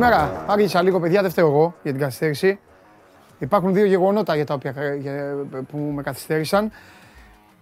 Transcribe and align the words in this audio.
Καλημέρα. 0.00 0.44
Άργησα 0.46 0.82
λίγο, 0.82 1.00
παιδιά, 1.00 1.22
δεν 1.22 1.30
φταίω 1.30 1.46
εγώ 1.46 1.74
για 1.82 1.92
την 1.92 2.00
καθυστέρηση. 2.00 2.58
Υπάρχουν 3.38 3.74
δύο 3.74 3.84
γεγονότα 3.84 4.34
για 4.34 4.46
τα 4.46 4.54
οποία, 4.54 4.94
για, 5.00 5.36
που 5.70 5.78
με 5.78 6.02
καθυστέρησαν. 6.02 6.70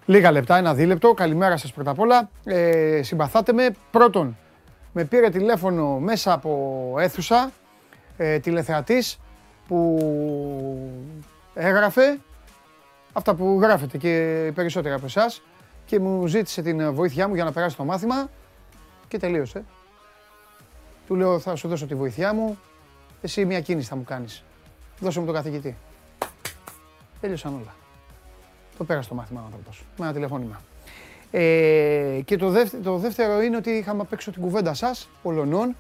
Λίγα 0.05 0.31
λεπτά, 0.31 0.57
ένα 0.57 0.75
δίλεπτο. 0.75 1.15
Καλημέρα 1.15 1.57
σας 1.57 1.73
πρώτα 1.73 1.91
απ' 1.91 1.99
όλα. 1.99 2.31
Ε, 2.45 3.03
συμπαθάτε 3.03 3.53
με. 3.53 3.71
Πρώτον, 3.91 4.37
με 4.93 5.05
πήρε 5.05 5.29
τηλέφωνο 5.29 5.99
μέσα 5.99 6.33
από 6.33 6.95
αίθουσα 6.99 7.51
ε, 8.17 8.39
τηλεθεατής 8.39 9.19
που 9.69 9.99
έγραφε 11.55 12.19
αυτά 13.13 13.35
που 13.35 13.59
γράφετε 13.61 13.99
και 13.99 14.45
οι 14.47 14.53
περισσότεροι 14.53 14.95
από 14.95 15.07
εσάς 15.07 15.43
και 15.85 16.01
μου 16.01 16.27
ζήτησε 16.27 16.63
την 16.63 16.95
βοήθειά 16.95 17.29
μου 17.29 17.35
για 17.35 17.45
να 17.45 17.53
περάσει 17.53 17.77
το 17.77 17.85
μάθημα 17.85 18.29
και 19.09 19.19
τελείωσε. 19.19 19.65
Του 21.09 21.15
λέω 21.15 21.39
θα 21.39 21.57
σου 21.57 21.69
δώσω 21.69 21.87
τη 21.87 21.95
βοήθειά 21.95 22.35
μου, 22.35 22.59
εσύ 23.21 23.45
μια 23.45 23.61
κίνηση 23.61 23.89
θα 23.89 23.97
μου 23.97 24.05
κάνεις. 24.05 24.45
Δώσε 25.01 25.21
μου 25.21 25.27
τον 25.27 25.35
καθηγητή. 25.35 25.77
Τέλειωσαν 27.21 27.55
όλα. 27.55 27.75
Το 28.79 28.85
πέρασε 28.85 29.09
το 29.09 29.15
μάθημα 29.15 29.41
ο 29.41 29.45
άνθρωπος, 29.45 29.85
με 29.99 30.05
ένα 30.05 30.15
τηλεφώνημα. 30.15 30.61
Ε, 31.31 32.21
και 32.25 32.37
το 32.37 32.51
δεύτερο, 32.51 32.83
το 32.83 32.97
δεύτερο 32.97 33.43
είναι 33.43 33.57
ότι 33.57 33.71
είχαμε 33.71 34.01
απ' 34.01 34.13
έξω 34.13 34.31
την 34.31 34.43
κουβέντα 34.43 34.75
σας, 34.75 35.09
Πολωνών, 35.23 35.77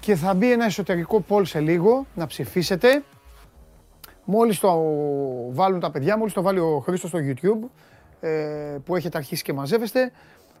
και 0.00 0.14
θα 0.14 0.34
μπει 0.34 0.52
ένα 0.52 0.64
εσωτερικό 0.64 1.20
πόλ 1.20 1.44
σε 1.44 1.60
λίγο, 1.60 2.06
να 2.14 2.26
ψηφίσετε. 2.26 3.02
Μόλις 4.24 4.58
το 4.58 4.82
βάλουν 5.50 5.80
τα 5.80 5.90
παιδιά, 5.90 6.16
μόλις 6.18 6.32
το 6.32 6.42
βάλει 6.42 6.58
ο 6.58 6.82
Χρήστος 6.84 7.10
στο 7.10 7.18
YouTube, 7.22 7.68
ε, 8.20 8.76
που 8.84 8.96
έχετε 8.96 9.18
αρχίσει 9.18 9.42
και 9.42 9.52
μαζεύεστε, 9.52 10.12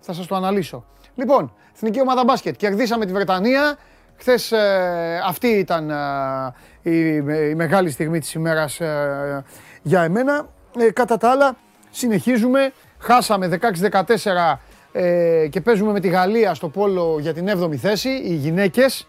θα 0.02 0.12
σας 0.12 0.26
το 0.26 0.34
αναλύσω. 0.34 0.84
Λοιπόν, 1.14 1.52
Εθνική 1.74 2.00
Ομάδα 2.00 2.24
Μπάσκετ, 2.24 2.56
κερδίσαμε 2.56 3.06
τη 3.06 3.12
Βρετανία. 3.12 3.76
Χθες 4.16 4.52
ε, 4.52 5.20
αυτή 5.26 5.46
ήταν 5.46 5.90
ε, 5.90 6.90
η, 6.90 7.14
η, 7.50 7.54
μεγάλη 7.54 7.90
στιγμή 7.90 8.18
της 8.18 8.32
ημέρας 8.32 8.80
ε, 8.80 9.44
για 9.82 10.02
εμένα. 10.02 10.48
κατά 10.92 11.16
τα 11.16 11.30
άλλα, 11.30 11.56
συνεχίζουμε. 11.90 12.72
Χάσαμε 12.98 13.58
16-14 14.92 15.48
και 15.50 15.60
παίζουμε 15.60 15.92
με 15.92 16.00
τη 16.00 16.08
Γαλλία 16.08 16.54
στο 16.54 16.68
πόλο 16.68 17.18
για 17.20 17.34
την 17.34 17.48
7η 17.48 17.76
θέση, 17.76 18.08
οι 18.08 18.34
γυναίκες. 18.34 19.08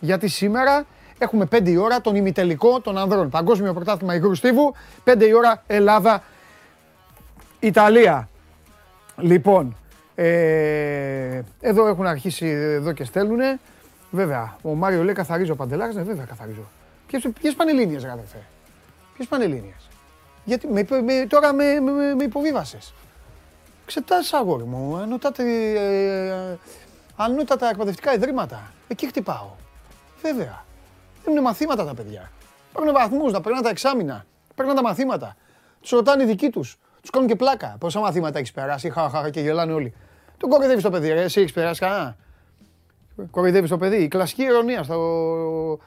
Γιατί 0.00 0.28
σήμερα 0.28 0.84
έχουμε 1.18 1.48
5 1.52 1.68
η 1.68 1.76
ώρα 1.76 2.00
τον 2.00 2.14
ημιτελικό 2.14 2.80
των 2.80 2.98
ανδρών. 2.98 3.28
Παγκόσμιο 3.28 3.72
πρωτάθλημα 3.72 4.14
υγρού 4.14 4.34
στίβου, 4.34 4.74
5 5.04 5.20
η 5.20 5.34
ώρα 5.34 5.62
Ελλάδα. 5.66 6.22
Ιταλία. 7.60 8.28
Λοιπόν, 9.16 9.76
ε, 10.14 11.42
εδώ 11.60 11.86
έχουν 11.86 12.06
αρχίσει 12.06 12.46
εδώ 12.46 12.92
και 12.92 13.04
στέλνουνε. 13.04 13.60
Βέβαια, 14.10 14.56
ο 14.62 14.74
Μάριο 14.74 15.02
λέει 15.02 15.14
καθαρίζω 15.14 15.54
παντελάρες, 15.54 15.94
ναι 15.94 16.02
βέβαια 16.02 16.24
καθαρίζω. 16.24 16.70
Ποιες, 17.06 17.28
ποιες 17.40 17.54
πανελλήνιες 17.54 18.02
γράφε. 18.02 18.38
Ποιες 19.14 19.26
πανελλήνιες. 19.28 19.88
Γιατί 20.44 20.68
με, 20.68 20.86
με, 21.02 21.26
τώρα 21.28 21.52
με, 21.52 21.80
με, 21.80 22.14
με 22.14 22.24
υποβίβασες. 22.24 22.94
Ξετάσεις 23.86 24.32
αγόρι 24.32 24.64
μου, 24.64 24.96
ανώτατα, 24.96 25.42
ε, 25.42 26.58
ανώτατα 27.16 27.68
εκπαιδευτικά 27.68 28.14
ιδρύματα. 28.14 28.72
Εκεί 28.88 29.06
χτυπάω. 29.06 29.50
Βέβαια. 30.22 30.64
Είναι 31.28 31.40
μαθήματα 31.40 31.84
τα 31.84 31.94
παιδιά. 31.94 32.30
Παίρνουν 32.72 32.92
βαθμούς, 32.92 33.32
να 33.32 33.40
περνάνε 33.40 33.64
τα 33.64 33.70
εξάμεινα. 33.70 34.24
Παίρνουν 34.54 34.74
τα 34.74 34.82
μαθήματα. 34.82 35.36
Τους 35.80 35.90
ρωτάνε 35.90 36.22
οι 36.22 36.26
δικοί 36.26 36.50
τους. 36.50 36.78
Τους 37.02 37.10
κάνουν 37.10 37.28
και 37.28 37.36
πλάκα. 37.36 37.76
Πόσα 37.80 38.00
μαθήματα 38.00 38.38
έχεις 38.38 38.52
περάσει, 38.52 38.90
χαχαχα 38.90 39.30
και 39.30 39.40
γελάνε 39.40 39.72
όλοι. 39.72 39.94
Τον 40.36 40.50
κοροϊδεύεις 40.50 40.82
το 40.82 40.90
παιδί, 40.90 41.08
ρε. 41.08 41.22
Εσύ 41.22 41.40
έχεις 41.40 41.52
περάσει 41.52 41.80
κανένα. 41.80 42.16
Κοροϊδεύεις 43.30 43.70
το 43.70 43.78
παιδί. 43.78 44.02
Η 44.02 44.08
κλασική 44.08 44.42
ηρωνία. 44.42 44.82
Στο... 44.82 45.78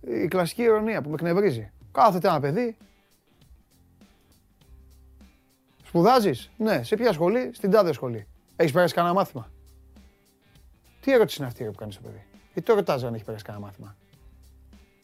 Η 0.00 0.28
κλασική 0.28 0.62
ηρωνία 0.62 1.02
που 1.02 1.08
με 1.08 1.14
εκνευρίζει. 1.14 1.70
Κάθεται 1.92 2.28
ένα 2.28 2.40
παιδί. 2.40 2.76
Σπουδάζεις; 5.84 6.50
Ναι. 6.56 6.82
Σε 6.82 6.96
ποια 6.96 7.12
σχολή; 7.12 7.50
Στην 7.54 7.70
τάδε 7.70 7.92
σχολή. 7.92 8.26
Έχεις 8.56 8.72
περάσει 8.72 8.94
κανένα 8.94 9.14
μάθημα; 9.14 9.50
Τι 11.00 11.12
ερώτηση 11.12 11.36
είναι 11.38 11.48
αυτή 11.48 11.64
που 11.64 11.74
κάνεις 11.74 11.94
το 11.94 12.00
παιδί; 12.02 12.24
Γιατί 12.52 12.68
το 12.68 12.74
ρωτάζει 12.74 13.06
αν 13.06 13.14
έχει 13.14 13.24
περάσει 13.24 13.44
κανένα 13.44 13.64
μάθημα; 13.64 13.96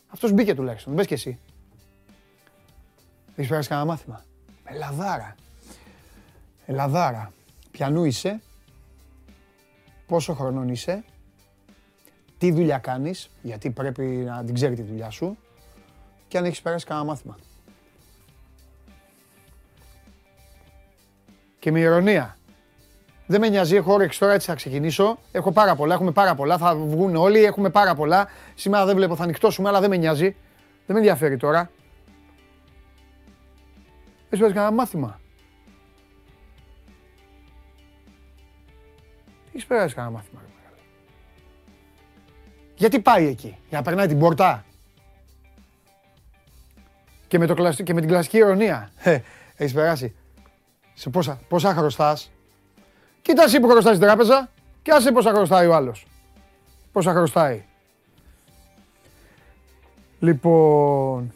Αυτός 0.09 0.33
μπήκε 0.33 0.55
τουλάχιστον. 0.55 0.95
Μπες 0.95 1.07
και 1.07 1.15
εσύ. 1.15 1.39
Έχεις 3.37 3.51
περάσει 3.51 3.69
κανένα 3.69 3.87
μάθημα; 3.87 4.25
Ελαδάρα. 4.65 5.35
Ελαδάρα. 6.67 7.33
Πιανού 7.71 8.05
είσαι. 8.05 8.41
Πόσο 10.07 10.35
χρονών 10.35 10.69
είσαι. 10.69 11.05
Τι 12.39 12.53
δουλειά 12.53 12.79
κάνεις, 12.79 13.31
γιατί 13.43 13.71
πρέπει 13.71 14.03
να 14.03 14.45
την 14.45 14.55
ξέρει 14.55 14.75
τη 14.75 14.83
δουλειά 14.83 15.11
σου. 15.11 15.37
Και 16.29 16.39
αν 16.39 16.45
έχεις 16.45 16.63
περάσει 16.63 16.87
κανένα 16.87 17.07
μάθημα. 17.07 17.39
Και 21.59 21.71
με 21.71 21.81
ηρωνία. 21.81 22.37
Δεν 23.27 23.41
με 23.41 23.49
νοιάζει, 23.49 23.77
έχω 23.77 23.93
όρεξη 23.93 24.19
τώρα, 24.19 24.33
έτσι 24.33 24.47
θα 24.47 24.55
ξεκινήσω. 24.55 25.19
Έχω 25.33 25.53
πάρα 25.53 25.77
πολλά, 25.77 25.95
έχουμε 25.95 26.13
πάρα 26.13 26.35
πολλά, 26.35 26.59
θα 26.59 26.77
βγουν 26.77 27.17
όλοι, 27.17 27.45
έχουμε 27.45 27.71
πάρα 27.71 27.95
πολλά. 27.95 28.29
Σήμερα 28.55 28.85
δεν 28.85 28.97
βλέπω, 28.97 29.17
θα 29.17 29.23
ανοιχτώσουμε, 29.23 29.69
αλλά 29.69 29.81
δεν 29.81 29.91
με 29.91 29.97
νοιάζει. 29.97 30.37
Δεν 30.87 30.97
με 30.97 30.99
ενδιαφέρει 30.99 31.37
τώρα. 31.37 31.71
Έχεις 34.25 34.39
πάρει 34.41 34.53
κανένα 34.53 34.73
μάθημα. 34.73 35.21
Έχεις 39.55 39.67
περάσει 39.67 39.95
κανένα 39.95 40.15
μάθημα. 40.15 40.43
Γιατί 42.77 43.01
πάει 43.01 43.27
εκεί, 43.27 43.59
για 43.69 43.79
να 43.79 43.85
περνάει 43.85 44.07
την 44.07 44.19
πόρτα; 44.19 44.65
Και 47.27 47.39
με, 47.39 47.47
το, 47.47 47.73
και 47.83 47.95
με 47.95 48.01
την 48.01 48.09
κλασική 48.09 48.37
ηρωνία. 48.37 48.93
Ε, 49.03 49.21
έχεις 49.57 49.73
περάσει. 49.73 50.15
Σε 50.95 51.11
πόσα, 51.11 51.41
πόσα 51.49 51.75
χρωστάς; 51.75 52.33
Κοίτα 53.23 53.43
εσύ 53.43 53.61
που 53.61 53.69
χρωστάει 53.69 53.95
στην 53.95 54.07
τράπεζα 54.07 54.51
και 54.83 54.91
άσε 54.91 55.13
πόσα 55.13 55.31
χρωστάει 55.31 55.67
ο 55.67 55.75
άλλος. 55.75 56.07
Πόσα 56.93 57.13
χρωστάει. 57.13 57.65
Λοιπόν, 60.19 61.33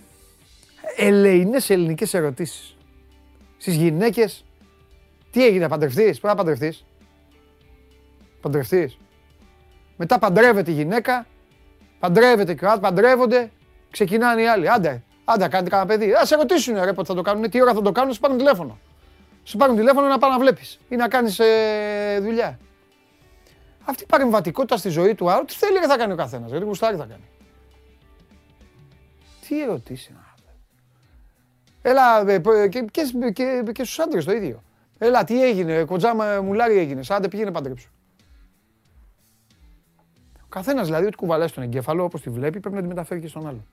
ελεηνές 0.97 1.71
ελληνικές 1.71 2.15
ερωτήσεις. 2.15 2.77
Στις 3.57 3.75
γυναίκες, 3.75 4.45
τι 5.31 5.47
έγινε, 5.47 5.69
παντρευτείς, 5.69 6.21
πρέπει 6.21 6.27
να 6.27 6.35
παντρευτείς. 6.35 6.85
Παντρευτείς. 8.41 8.99
Μετά 9.97 10.19
παντρεύεται 10.19 10.71
η 10.71 10.75
γυναίκα, 10.75 11.27
παντρεύεται 11.99 12.55
και 12.55 12.67
ο 12.67 12.79
παντρεύονται, 12.81 13.51
ξεκινάνε 13.91 14.43
οι 14.43 14.47
άλλοι. 14.47 14.71
Άντε, 14.71 15.03
άντε, 15.25 15.49
κάνετε 15.49 15.71
κανένα 15.71 15.89
παιδί. 15.89 16.13
Α 16.13 16.25
σε 16.25 16.37
ρωτήσουν 16.37 16.75
ρε 16.75 16.93
πότε 16.93 17.09
θα 17.09 17.15
το 17.15 17.23
κάνουν, 17.23 17.51
τι 17.51 17.63
ώρα 17.63 17.75
θα 17.75 17.83
το 17.83 17.93
κάνουν, 17.93 18.13
σου 18.13 18.21
πάρουν 18.21 18.37
τηλέφωνο. 18.37 18.79
Σου 19.45 19.57
πάρουν 19.57 19.77
τηλέφωνο 19.77 20.07
να 20.07 20.19
πάει 20.19 20.31
να 20.31 20.39
βλέπεις 20.39 20.79
ή 20.89 20.97
να 20.97 21.09
κάνεις 21.09 21.39
ε, 21.39 22.19
δουλειά. 22.21 22.59
Αυτή 23.85 24.03
η 24.03 24.07
παρεμβατικότητα 24.07 24.77
στη 24.77 24.89
ζωή 24.89 25.15
του 25.15 25.31
άλλου, 25.31 25.45
τι 25.45 25.55
θέλει 25.55 25.79
θα 25.79 25.97
κάνει 25.97 26.13
ο 26.13 26.17
καθένας. 26.17 26.51
Γιατί 26.51 26.65
γουστάρει 26.65 26.97
θα 26.97 27.05
κάνει. 27.05 27.29
Τι 29.49 29.63
ερωτήσεις 29.63 30.11
να 30.11 30.29
Έλα, 31.83 32.29
ε, 32.29 32.69
και, 32.69 32.85
και, 32.91 33.03
και, 33.33 33.63
και 33.73 33.85
στους 33.85 33.99
άντρες 33.99 34.25
το 34.25 34.33
ίδιο. 34.33 34.63
Έλα, 34.99 35.25
τι 35.25 35.45
έγινε, 35.45 35.85
κοντζάμα 35.85 36.41
μουλάρι 36.43 36.79
έγινε. 36.79 37.01
Άντε 37.09 37.29
πήγαινε 37.29 37.51
παντρέψου. 37.51 37.91
Ο 40.49 40.51
καθένας 40.51 40.87
δηλαδή, 40.87 41.07
ό,τι 41.07 41.17
κουβαλάει 41.17 41.49
στον 41.49 41.63
εγκέφαλο, 41.63 42.05
όπως 42.05 42.21
τη 42.21 42.31
βλέπει, 42.31 42.61
πρέπει 42.61 42.77
να 42.77 42.83
τη 42.83 42.89
μεταφέρει 42.89 43.21
και 43.21 43.29
στον 43.29 43.47
άλλο. 43.47 43.65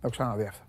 Έχω 0.00 0.10
ξαναδεί 0.10 0.46
αυτά. 0.46 0.64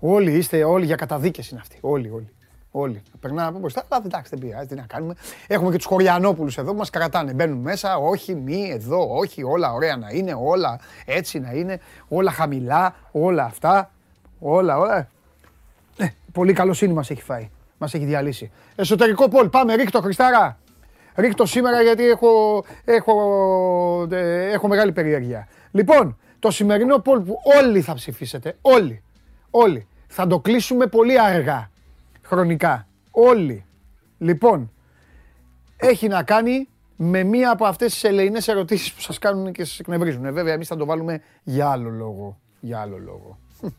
Όλοι 0.00 0.32
είστε, 0.32 0.64
όλοι 0.64 0.84
για 0.84 0.96
καταδίκες 0.96 1.48
είναι 1.48 1.60
αυτοί. 1.60 1.78
Όλοι, 1.80 2.10
όλοι. 2.10 2.28
Όλοι. 2.70 3.02
Περνάμε 3.20 3.48
από 3.48 3.58
μπροστά, 3.58 3.84
αλλά 3.88 4.02
εντάξει, 4.04 4.30
δεν 4.30 4.38
πειράζει, 4.38 4.66
τι 4.66 4.74
να 4.74 4.82
κάνουμε. 4.82 5.14
Έχουμε 5.46 5.70
και 5.70 5.76
τους 5.76 5.86
Χωριανόπουλους 5.86 6.58
εδώ 6.58 6.70
που 6.70 6.76
μας 6.78 6.90
κρατάνε. 6.90 7.32
Μπαίνουν 7.32 7.58
μέσα, 7.58 7.96
όχι, 7.96 8.34
μη, 8.34 8.70
εδώ, 8.70 9.16
όχι, 9.16 9.42
όλα 9.42 9.72
ωραία 9.72 9.96
να 9.96 10.10
είναι, 10.10 10.34
όλα 10.38 10.80
έτσι 11.04 11.38
να 11.38 11.52
είναι, 11.52 11.80
όλα 12.08 12.30
χαμηλά, 12.30 12.94
όλα 13.12 13.44
αυτά. 13.44 13.90
Όλα, 14.38 14.78
όλα. 14.78 15.08
Ε, 15.96 16.08
πολύ 16.32 16.52
καλοσύνη 16.52 16.92
μας 16.92 17.10
έχει 17.10 17.22
φάει. 17.22 17.50
Μας 17.78 17.94
έχει 17.94 18.04
διαλύσει. 18.04 18.50
Εσωτερικό 18.76 19.28
πόλ, 19.28 19.48
πάμε, 19.48 19.74
ρίχτω, 19.74 20.00
Χριστάρα. 20.00 20.58
Ρίχτω 21.14 21.46
σήμερα 21.46 21.82
γιατί 21.82 22.08
έχω, 22.08 22.64
έχω, 22.84 24.06
ε, 24.10 24.50
έχω 24.52 24.68
μεγάλη 24.68 24.92
περιέργεια. 24.92 25.48
Λοιπόν, 25.70 26.18
το 26.38 26.50
σημερινό 26.50 26.98
πόλ 26.98 27.20
που 27.20 27.36
όλοι 27.60 27.80
θα 27.80 27.94
ψηφίσετε, 27.94 28.56
όλοι, 28.60 29.02
όλοι, 29.50 29.86
θα 30.06 30.26
το 30.26 30.40
κλείσουμε 30.40 30.86
πολύ 30.86 31.20
αργά 31.20 31.70
χρονικά. 32.22 32.86
Όλοι. 33.10 33.64
Λοιπόν, 34.18 34.72
έχει 35.76 36.08
να 36.08 36.22
κάνει 36.22 36.68
με 36.96 37.22
μία 37.22 37.50
από 37.50 37.64
αυτές 37.64 37.92
τις 37.92 38.04
ελεηνές 38.04 38.48
ερωτήσεις 38.48 38.92
που 38.92 39.00
σας 39.00 39.18
κάνουν 39.18 39.52
και 39.52 39.64
σας 39.64 39.78
εκνευρίζουν. 39.78 40.24
Ε, 40.24 40.30
βέβαια, 40.30 40.52
εμείς 40.52 40.68
θα 40.68 40.76
το 40.76 40.84
βάλουμε 40.84 41.22
για 41.42 41.70
άλλο 41.70 41.90
λόγο. 41.90 42.38
Για 42.60 42.80
άλλο 42.80 42.98
λόγο. 42.98 43.38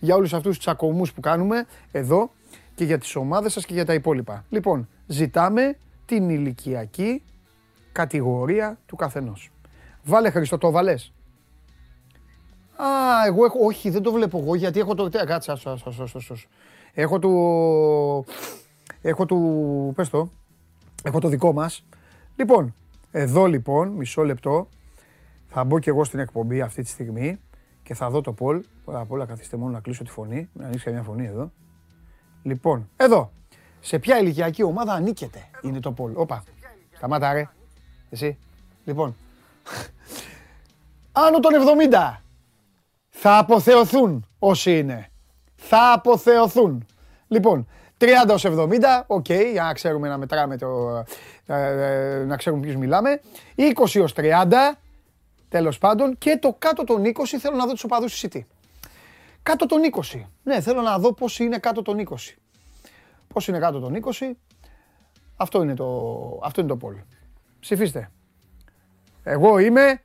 για 0.00 0.14
όλους 0.14 0.32
αυτούς 0.34 0.56
τους 0.56 0.68
ακομούς 0.68 1.12
που 1.12 1.20
κάνουμε 1.20 1.66
εδώ 1.92 2.30
και 2.74 2.84
για 2.84 2.98
τις 2.98 3.16
ομάδες 3.16 3.52
σας 3.52 3.66
και 3.66 3.72
για 3.74 3.84
τα 3.84 3.94
υπόλοιπα. 3.94 4.44
Λοιπόν, 4.48 4.88
ζητάμε 5.06 5.76
την 6.04 6.28
ηλικιακή 6.30 7.22
κατηγορία 7.92 8.78
του 8.86 8.96
καθενός. 8.96 9.50
Βάλε 10.04 10.30
Χριστό, 10.30 10.58
το 10.58 10.70
βάλες. 10.70 11.12
Α, 12.76 12.86
εγώ 13.26 13.44
έχω, 13.44 13.58
όχι, 13.64 13.90
δεν 13.90 14.02
το 14.02 14.12
βλέπω 14.12 14.38
εγώ, 14.38 14.54
γιατί 14.54 14.80
έχω 14.80 14.94
το, 14.94 15.08
κάτσε, 15.26 15.52
άσο, 15.52 15.70
άσο, 15.70 16.02
άσο, 16.02 16.18
άσο. 16.18 16.34
Έχω 16.92 17.18
του, 17.18 17.30
έχω 19.00 19.26
του, 19.26 19.92
πες 19.96 20.08
το, 20.08 20.30
έχω 21.02 21.18
το 21.20 21.28
δικό 21.28 21.52
μας. 21.52 21.86
Λοιπόν, 22.36 22.74
εδώ 23.10 23.46
λοιπόν, 23.46 23.88
μισό 23.88 24.24
λεπτό, 24.24 24.68
θα 25.46 25.64
μπω 25.64 25.78
και 25.78 25.90
εγώ 25.90 26.04
στην 26.04 26.18
εκπομπή 26.18 26.60
αυτή 26.60 26.82
τη 26.82 26.88
στιγμή 26.88 27.40
και 27.82 27.94
θα 27.94 28.10
δω 28.10 28.20
το 28.20 28.32
poll. 28.32 28.64
Πρώτα 28.84 29.00
απ' 29.00 29.10
όλα 29.10 29.26
καθίστε 29.26 29.56
μόνο 29.56 29.70
να 29.70 29.80
κλείσω 29.80 30.04
τη 30.04 30.10
φωνή, 30.10 30.48
να 30.52 30.66
ανοίξει 30.66 30.90
μια 30.90 31.02
φωνή 31.02 31.26
εδώ. 31.26 31.52
Λοιπόν, 32.42 32.88
εδώ. 32.96 33.32
Σε 33.84 33.98
ποια 33.98 34.18
ηλικιακή 34.18 34.62
ομάδα 34.62 34.92
ανήκετε, 34.92 35.48
είναι 35.62 35.80
το 35.80 35.92
poll. 35.92 36.12
Όπα, 36.14 36.44
σταμάτα 36.96 37.32
ρε. 37.32 37.48
Εσύ. 38.10 38.38
Λοιπόν, 38.84 39.16
άνω 41.26 41.40
των 41.40 41.52
70 41.90 42.16
θα 43.08 43.38
αποθεωθούν 43.38 44.26
όσοι 44.38 44.78
είναι. 44.78 45.10
Θα 45.54 45.92
αποθεωθούν. 45.92 46.86
Λοιπόν, 47.28 47.68
30 47.98 48.06
ως 48.30 48.44
70, 48.46 48.68
οκ, 49.06 49.28
για 49.28 49.62
να 49.62 49.72
ξέρουμε 49.72 50.08
να 50.08 50.18
μετράμε 50.18 50.56
το, 50.56 51.02
ε, 51.46 51.54
ε, 51.54 52.24
να 52.24 52.36
ξέρουμε 52.36 52.62
ποιους 52.62 52.76
μιλάμε. 52.76 53.20
20 53.56 54.02
ως 54.02 54.12
30, 54.12 54.78
τέλος 55.48 55.78
πάντων, 55.78 56.18
και 56.18 56.38
το 56.40 56.56
κάτω 56.58 56.84
των 56.84 57.04
20 57.04 57.38
θέλω 57.40 57.56
να 57.56 57.66
δω 57.66 57.72
τους 57.72 57.84
οπαδούς 57.84 58.20
της 58.20 58.30
City. 58.30 58.40
Κάτω 59.42 59.66
των 59.66 59.80
20. 60.12 60.28
Ναι, 60.42 60.60
θέλω 60.60 60.80
να 60.80 60.98
δω 60.98 61.14
πώς 61.14 61.38
είναι 61.38 61.58
κάτω 61.58 61.82
των 61.82 61.98
20. 61.98 62.36
Πώς 63.28 63.48
είναι 63.48 63.58
κάτω 63.58 63.80
των 63.80 64.02
20. 64.02 64.10
Αυτό 65.36 65.62
είναι 65.62 65.74
το, 65.74 65.86
αυτό 66.42 66.60
είναι 66.60 66.70
το 66.70 66.76
πόλ. 66.76 66.94
Ψηφίστε. 67.60 68.10
Εγώ 69.22 69.58
είμαι... 69.58 70.00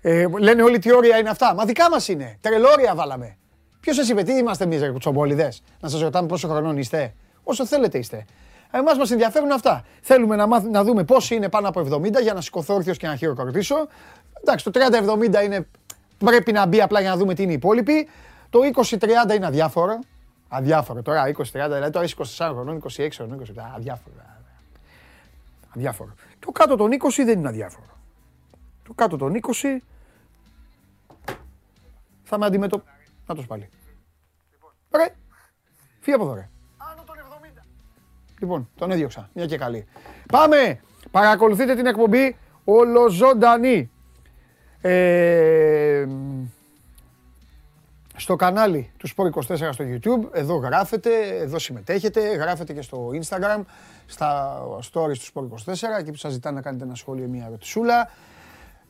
Ε, 0.00 0.26
λένε 0.38 0.62
όλοι 0.62 0.78
τι 0.78 0.94
όρια 0.94 1.18
είναι 1.18 1.28
αυτά. 1.28 1.54
Μα 1.54 1.64
δικά 1.64 1.90
μας 1.90 2.08
είναι. 2.08 2.38
Τρελόρια 2.40 2.94
βάλαμε. 2.94 3.36
Ποιος 3.80 3.96
σας 3.96 4.08
είπε, 4.08 4.22
τι 4.22 4.32
είμαστε 4.32 4.64
εμείς, 4.64 4.90
κουτσομπόλιδες, 4.90 5.62
να 5.80 5.88
σας 5.88 6.00
ρωτάμε 6.00 6.28
πόσο 6.28 6.48
χρονών 6.48 6.76
είστε. 6.76 7.14
Όσο 7.42 7.66
θέλετε 7.66 7.98
είστε. 7.98 8.24
Εμάς 8.70 8.98
μας 8.98 9.10
ενδιαφέρουν 9.10 9.52
αυτά. 9.52 9.84
Θέλουμε 10.00 10.36
να, 10.36 10.46
μάθ, 10.46 10.64
να 10.64 10.84
δούμε 10.84 11.04
πόσοι 11.04 11.34
είναι 11.34 11.48
πάνω 11.48 11.68
από 11.68 11.80
70 11.80 12.22
για 12.22 12.34
να 12.34 12.40
σηκωθώ 12.40 12.74
όρθιος 12.74 12.96
και 12.96 13.06
να 13.06 13.16
χειροκροτήσω. 13.16 13.76
Εντάξει, 14.40 14.64
το 14.64 14.70
30-70 15.40 15.44
είναι. 15.44 15.66
Πρέπει 16.18 16.52
να 16.52 16.66
μπει 16.66 16.80
απλά 16.80 17.00
για 17.00 17.10
να 17.10 17.16
δούμε 17.16 17.34
τι 17.34 17.42
είναι 17.42 17.52
οι 17.52 17.54
υπόλοιποι. 17.54 18.08
Το 18.50 18.60
20-30 18.74 19.34
είναι 19.36 19.46
αδιάφορο. 19.46 19.98
Αδιάφορο 20.54 21.02
τώρα, 21.02 21.30
20-30, 21.36 21.42
δηλαδή 21.52 21.90
τώρα 21.90 22.04
είσαι 22.04 22.14
24 22.18 22.50
χρονών, 22.52 22.82
26 22.96 23.08
χρονών, 23.12 23.40
27. 23.40 23.44
Αδιάφορο. 23.74 24.14
Αδιάφορο. 25.74 26.14
Το 26.38 26.50
κάτω 26.50 26.76
των 26.76 26.90
20 26.92 27.22
δεν 27.24 27.38
είναι 27.38 27.48
αδιάφορο. 27.48 27.86
Το 28.82 28.92
κάτω 28.94 29.16
των 29.16 29.40
20 29.42 29.76
θα 32.22 32.38
με 32.38 32.46
αντιμετωπίσει. 32.46 32.94
Να 33.26 33.34
το 33.34 33.42
πάλι. 33.42 33.68
Ρε, 34.96 35.14
φύγε 36.00 36.14
από 36.16 36.24
εδώ 36.24 36.34
ρε. 36.34 36.48
Άνω 36.76 37.02
των 37.06 37.16
70. 37.58 37.62
Λοιπόν, 38.38 38.68
τον 38.76 38.90
έδιωξα. 38.90 39.30
Μια 39.34 39.46
και 39.46 39.56
καλή. 39.56 39.86
Πάμε! 40.32 40.80
Παρακολουθείτε 41.10 41.74
την 41.74 41.86
εκπομπή 41.86 42.36
ολοζώντανη. 42.64 43.90
Ε, 44.80 46.06
στο 48.16 48.36
κανάλι 48.36 48.90
του 48.96 49.08
Sport24 49.08 49.68
στο 49.72 49.84
YouTube, 49.88 50.28
εδώ 50.32 50.54
γράφετε, 50.56 51.10
εδώ 51.40 51.58
συμμετέχετε, 51.58 52.20
γράφετε 52.20 52.72
και 52.72 52.82
στο 52.82 53.10
Instagram, 53.22 53.62
στα 54.06 54.58
stories 54.92 55.16
του 55.18 55.50
Sport24, 55.50 55.72
εκεί 55.98 56.10
που 56.10 56.16
σας 56.16 56.32
ζητάνε 56.32 56.56
να 56.56 56.62
κάνετε 56.62 56.84
ένα 56.84 56.94
σχόλιο, 56.94 57.28
μια 57.28 57.44
ερωτησούλα. 57.46 58.10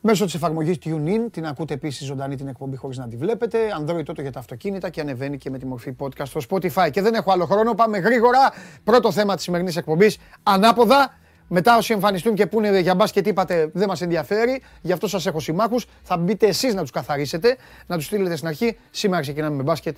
Μέσω 0.05 0.25
της 0.25 0.33
εφαρμογής 0.33 0.77
TuneIn, 0.83 1.31
την 1.31 1.45
ακούτε 1.45 1.73
επίσης 1.73 2.05
ζωντανή 2.05 2.35
την 2.35 2.47
εκπομπή 2.47 2.75
χωρίς 2.75 2.97
να 2.97 3.07
τη 3.07 3.15
βλέπετε. 3.15 3.59
Android 3.79 4.03
τότε 4.05 4.21
για 4.21 4.31
τα 4.31 4.39
αυτοκίνητα 4.39 4.89
και 4.89 5.01
ανεβαίνει 5.01 5.37
και 5.37 5.49
με 5.49 5.57
τη 5.57 5.65
μορφή 5.65 5.95
podcast 5.99 6.25
στο 6.25 6.41
Spotify. 6.49 6.89
Και 6.91 7.01
δεν 7.01 7.13
έχω 7.13 7.31
άλλο 7.31 7.45
χρόνο, 7.45 7.73
πάμε 7.73 7.97
γρήγορα. 7.97 8.51
Πρώτο 8.83 9.11
θέμα 9.11 9.35
της 9.35 9.43
σημερινής 9.43 9.75
εκπομπής, 9.75 10.17
ανάποδα. 10.43 11.13
Μετά 11.55 11.77
όσοι 11.77 11.93
εμφανιστούν 11.93 12.35
και 12.35 12.47
πούνε 12.47 12.79
για 12.79 12.95
μπάσκετ 12.95 13.27
είπατε 13.27 13.69
δεν 13.73 13.87
μας 13.87 14.01
ενδιαφέρει, 14.01 14.61
γι' 14.81 14.91
αυτό 14.91 15.07
σας 15.07 15.25
έχω 15.25 15.39
συμμάχους. 15.39 15.85
Θα 16.03 16.17
μπείτε 16.17 16.47
εσείς 16.47 16.73
να 16.73 16.81
τους 16.81 16.91
καθαρίσετε, 16.91 17.57
να 17.87 17.95
τους 17.95 18.05
στείλετε 18.05 18.35
στην 18.35 18.47
αρχή. 18.47 18.77
Σήμερα 18.91 19.21
ξεκινάμε 19.21 19.55
με 19.55 19.63
μπάσκετ. 19.63 19.95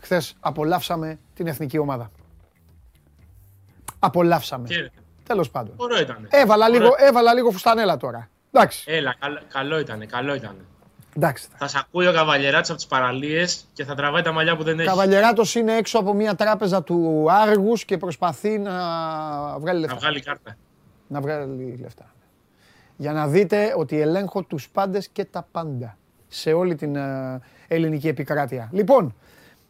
Χθες 0.00 0.34
απολαύσαμε 0.40 1.18
την 1.34 1.46
εθνική 1.46 1.78
ομάδα. 1.78 2.10
Απολαύσαμε. 3.98 4.68
Τέλος 5.26 5.50
πάντων. 5.50 5.74
Ωραίο 5.76 6.00
ήταν. 6.00 6.26
Έβαλα, 6.30 6.68
λίγο, 6.68 6.94
έβαλα 6.96 7.34
λίγο 7.34 7.50
φουστανέλα 7.50 7.96
τώρα. 7.96 8.28
Εντάξει. 8.52 8.84
Έλα, 8.86 9.14
καλό, 9.48 9.78
ήταν, 9.78 10.06
καλό 10.06 10.34
ήταν. 10.34 10.56
Εντάξει. 11.16 11.48
Θα 11.56 11.68
σε 11.68 11.78
ακούει 11.80 12.06
ο 12.06 12.12
Καβαλιεράτο 12.12 12.66
από 12.68 12.76
τις 12.76 12.86
παραλίες 12.86 13.64
και 13.72 13.84
θα 13.84 13.94
τραβάει 13.94 14.22
τα 14.22 14.32
μαλλιά 14.32 14.56
που 14.56 14.62
δεν 14.62 14.78
έχει. 14.78 14.88
Ο 14.88 14.90
Καβαλιεράτος 14.90 15.54
είναι 15.54 15.76
έξω 15.76 15.98
από 15.98 16.14
μια 16.14 16.34
τράπεζα 16.34 16.82
του 16.82 17.26
Άργους 17.30 17.84
και 17.84 17.96
προσπαθεί 17.96 18.58
να 18.58 18.72
βγάλει 19.58 19.80
λεφτά. 19.80 19.94
Να 19.94 20.00
βγάλει 20.00 20.20
κάρτα. 20.20 20.56
Να 21.14 21.20
βγάλει 21.20 21.76
λεφτά. 21.80 22.14
Για 22.96 23.12
να 23.12 23.28
δείτε 23.28 23.74
ότι 23.76 24.00
ελέγχω 24.00 24.42
τους 24.42 24.68
πάντες 24.68 25.08
και 25.08 25.24
τα 25.24 25.48
πάντα 25.52 25.96
σε 26.28 26.52
όλη 26.52 26.74
την 26.74 26.96
ε, 26.96 27.40
ελληνική 27.68 28.08
επικράτεια. 28.08 28.68
Λοιπόν, 28.72 29.14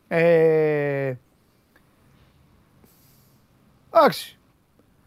ε, 0.09 1.15
εντάξει, 3.91 4.39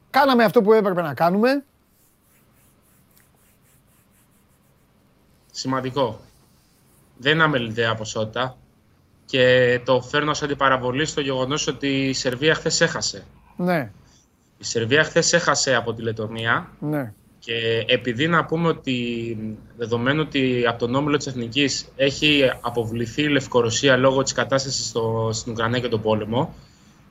κάναμε 0.10 0.44
αυτό 0.44 0.62
που 0.62 0.74
έπρεπε 0.74 1.02
να 1.02 1.14
κάνουμε. 1.14 1.64
Σημαντικό. 5.52 6.20
Δεν 7.18 7.34
είναι 7.34 7.44
αμεληταία 7.44 7.96
ποσότητα 7.96 8.58
και 9.26 9.80
το 9.86 10.02
φέρνω 10.02 10.34
σαν 10.34 10.48
αντιπαραβολή 10.48 11.06
στο 11.06 11.22
γεγονός 11.22 11.68
ότι 11.68 12.08
η 12.08 12.14
Σερβία 12.14 12.56
χθες 12.56 12.82
έχασε. 12.82 13.26
Ναι. 13.56 13.92
Η 14.58 14.64
Σερβία 14.64 15.04
χθες 15.04 15.34
έχασε 15.34 15.76
από 15.76 15.94
τη 15.94 16.02
Λετωνία. 16.02 16.70
Ναι. 16.80 17.14
Και 17.40 17.86
επειδή 17.88 18.28
να 18.28 18.46
πούμε 18.46 18.68
ότι 18.68 19.38
δεδομένου 19.78 20.24
ότι 20.28 20.64
από 20.68 20.80
τον 20.80 20.96
όμιλο 20.96 21.18
της 21.18 21.28
Εθνικής 21.28 21.88
έχει 21.96 22.44
αποβληθεί 22.62 23.22
η 23.22 23.28
Λευκορωσία 23.28 23.98
λόγω 23.98 24.24
της 24.24 24.34
κατάστασης 24.34 24.88
στο, 24.88 25.30
στην 25.34 25.52
Ουκρανία 25.52 25.80
και 25.80 25.88
τον 25.88 26.02
πόλεμο, 26.02 26.56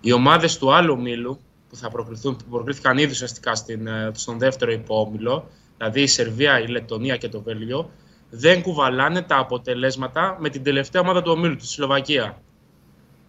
οι 0.01 0.13
ομάδες 0.13 0.59
του 0.59 0.75
άλλου 0.75 0.93
ομίλου 0.99 1.41
που 1.69 1.77
θα 1.77 1.91
προκριθούν, 1.91 2.37
που 2.37 2.45
προκρίθηκαν 2.51 2.99
ήδη 2.99 3.11
ουσιαστικά 3.11 3.53
ε, 3.67 4.11
στον 4.13 4.39
δεύτερο 4.39 4.73
υπόμιλο, 4.73 5.49
δηλαδή 5.77 6.03
η 6.03 6.07
Σερβία, 6.07 6.61
η 6.61 6.67
Λετωνία 6.67 7.17
και 7.17 7.29
το 7.29 7.43
Βέλγιο, 7.43 7.91
δεν 8.31 8.63
κουβαλάνε 8.63 9.23
τα 9.23 9.37
αποτελέσματα 9.37 10.37
με 10.41 10.49
την 10.49 10.63
τελευταία 10.63 11.03
ομάδα 11.03 11.23
του 11.23 11.33
ομίλου, 11.37 11.57
τη 11.57 11.67
Σλοβακία. 11.67 12.41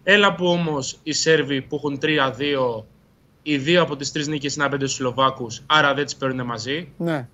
Έλα 0.02 0.34
που 0.34 0.46
όμως 0.46 0.98
οι 1.02 1.12
Σέρβοι 1.12 1.62
που 1.62 1.76
έχουν 1.76 1.98
3-2, 2.02 2.84
οι 3.50 3.58
δύο 3.58 3.82
από 3.82 3.96
τις 3.96 4.12
τρεις 4.12 4.28
νίκες 4.28 4.54
είναι 4.54 4.64
απέναντι 4.64 4.86
στους 4.86 4.98
Σλοβάκους, 4.98 5.62
άρα 5.66 5.94
δεν 5.94 6.04
τις 6.04 6.16
παίρνουν 6.16 6.46
μαζί. 6.46 6.92
Ναι. 6.96 7.28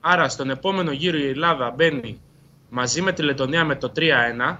Άρα 0.00 0.28
στον 0.28 0.50
επόμενο 0.50 0.92
γύρο 0.92 1.18
η 1.18 1.28
Ελλάδα 1.28 1.70
μπαίνει 1.70 2.20
μαζί 2.68 3.02
με 3.02 3.12
τη 3.12 3.22
Λετωνία 3.22 3.64
με 3.64 3.76
το 3.76 3.92
3-1. 3.96 4.56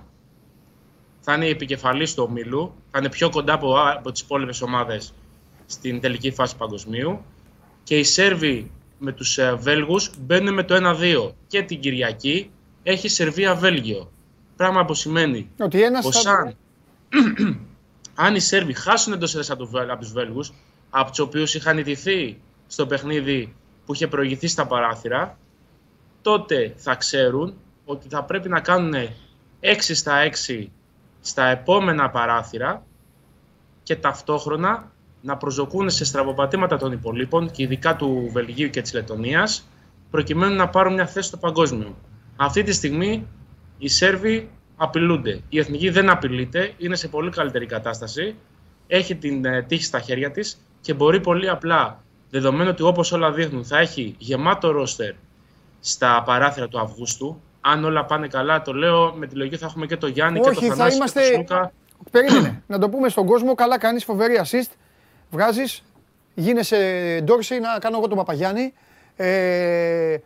Θα 1.21 1.35
είναι 1.35 1.47
η 1.47 1.49
επικεφαλής 1.49 2.15
του 2.15 2.27
ομίλου. 2.29 2.75
Θα 2.91 2.99
είναι 2.99 3.09
πιο 3.09 3.31
κοντά 3.31 3.53
από, 3.53 3.75
από 3.97 4.13
τις 4.13 4.21
υπόλοιπες 4.21 4.63
ομάδες 4.63 5.15
στην 5.67 6.01
τελική 6.01 6.31
φάση 6.31 6.57
παγκοσμίου. 6.57 7.25
Και 7.83 7.99
οι 7.99 8.05
Σέρβοι 8.05 8.71
με 8.99 9.13
τους 9.13 9.39
ε, 9.39 9.55
Βέλγους 9.55 10.11
μπαίνουν 10.21 10.55
με 10.55 10.63
το 10.63 10.97
1-2 11.29 11.33
και 11.47 11.63
την 11.63 11.81
Κυριακή 11.81 12.51
έχει 12.83 13.09
Σερβία-Βέλγιο. 13.09 14.11
Πράγμα 14.57 14.85
που 14.85 14.95
σημαίνει 14.95 15.51
ότι 15.59 15.83
ένας 15.83 16.05
πως 16.05 16.27
αν, 16.27 16.57
αν 18.25 18.35
οι 18.35 18.41
Σέρβοι 18.41 18.73
χάσουν 18.73 19.13
εντός 19.13 19.31
έδρας 19.31 19.51
από 19.51 19.97
τους 19.99 20.13
Βέλγους, 20.13 20.53
από 20.91 21.11
τους 21.11 21.19
οποίους 21.19 21.55
είχαν 21.55 21.79
ιτηθεί 21.79 22.41
στο 22.67 22.87
παιχνίδι 22.87 23.55
που 23.87 23.95
είχε 23.95 24.07
προηγηθεί 24.07 24.47
στα 24.49 24.67
παράθυρα, 24.67 25.39
τότε 26.23 26.75
θα 26.77 26.95
ξέρουν 26.95 27.55
ότι 27.85 28.09
θα 28.09 28.25
πρέπει 28.25 28.49
να 28.49 28.61
κάνουν 28.61 28.95
6 29.61 29.77
στα 29.79 30.31
6 30.47 30.67
στα 31.21 31.47
επόμενα 31.47 32.11
παράθυρα 32.11 32.83
και 33.83 33.97
ταυτόχρονα 33.97 34.91
να 35.21 35.37
προσδοκούν 35.37 35.91
σε 35.91 36.05
στραβοπατήματα 36.05 36.77
των 36.77 36.93
υπολείπων 36.93 37.51
και 37.51 37.63
ειδικά 37.63 37.97
του 37.97 38.31
Βελγίου 38.33 38.71
και 38.71 38.83
της 38.83 38.93
Λετωνίας 38.93 39.69
προκειμένου 40.11 40.55
να 40.55 40.69
πάρουν 40.69 40.93
μια 40.95 41.07
θέση 41.07 41.29
στο 41.29 41.37
παγκόσμιο. 41.37 41.97
Αυτή 42.37 42.63
τη 42.63 42.73
στιγμή 42.73 43.27
οι 43.79 43.89
Σέρβοι 43.89 44.51
απειλούνται. 44.77 45.41
Η 45.49 45.59
Εθνική 45.59 45.91
δεν 45.91 46.11
απειλείται, 46.11 46.73
είναι 46.79 46.97
σε 46.97 47.09
πολύ 47.09 47.31
καλύτερη 47.31 47.67
κατάσταση, 47.67 48.35
έχει 48.87 49.17
την 49.17 49.45
ε, 49.45 49.63
τύχη 49.63 49.85
στα 49.85 50.01
χέρια 50.01 50.31
της 50.31 50.61
και 50.81 50.95
μπορεί 50.95 51.21
πολύ 51.21 51.49
απλά, 51.49 52.03
δεδομένου 52.31 52.71
ότι 52.71 52.83
όπως 52.83 53.13
όλα 53.13 53.33
δείχνουν 53.33 53.65
θα 53.65 53.79
έχει 53.79 54.15
γεμάτο 54.19 54.71
ρόστερ 54.71 55.13
στα 55.81 56.23
παράθυρα 56.27 56.69
του 56.69 56.81
Αυγούστου, 56.81 57.41
αν 57.61 57.85
όλα 57.85 58.05
πάνε 58.05 58.27
καλά, 58.27 58.63
το 58.63 58.73
λέω 58.73 59.13
με 59.17 59.27
τη 59.27 59.35
λογική 59.35 59.57
θα 59.57 59.67
έχουμε 59.67 59.87
και 59.87 59.97
το 59.97 60.07
Γιάννη 60.07 60.41
Όχι, 60.41 60.59
και 60.59 60.69
το 60.69 60.75
Θανάση 60.75 60.97
είμαστε... 60.97 61.21
και 61.21 61.31
το 61.31 61.37
Σούκα. 61.37 61.73
Περίμενε, 62.11 62.63
να 62.67 62.79
το 62.79 62.89
πούμε 62.89 63.09
στον 63.09 63.27
κόσμο, 63.27 63.55
καλά 63.55 63.79
κάνεις 63.79 64.05
φοβερή 64.05 64.41
assist 64.45 64.71
βγάζεις, 65.31 65.83
γίνεσαι 66.35 67.21
Ντόρση 67.25 67.59
να 67.59 67.79
κάνω 67.79 67.97
εγώ 67.97 68.09
τον 68.09 68.17
Παπαγιάννη. 68.17 68.73
Ε, 69.17 70.17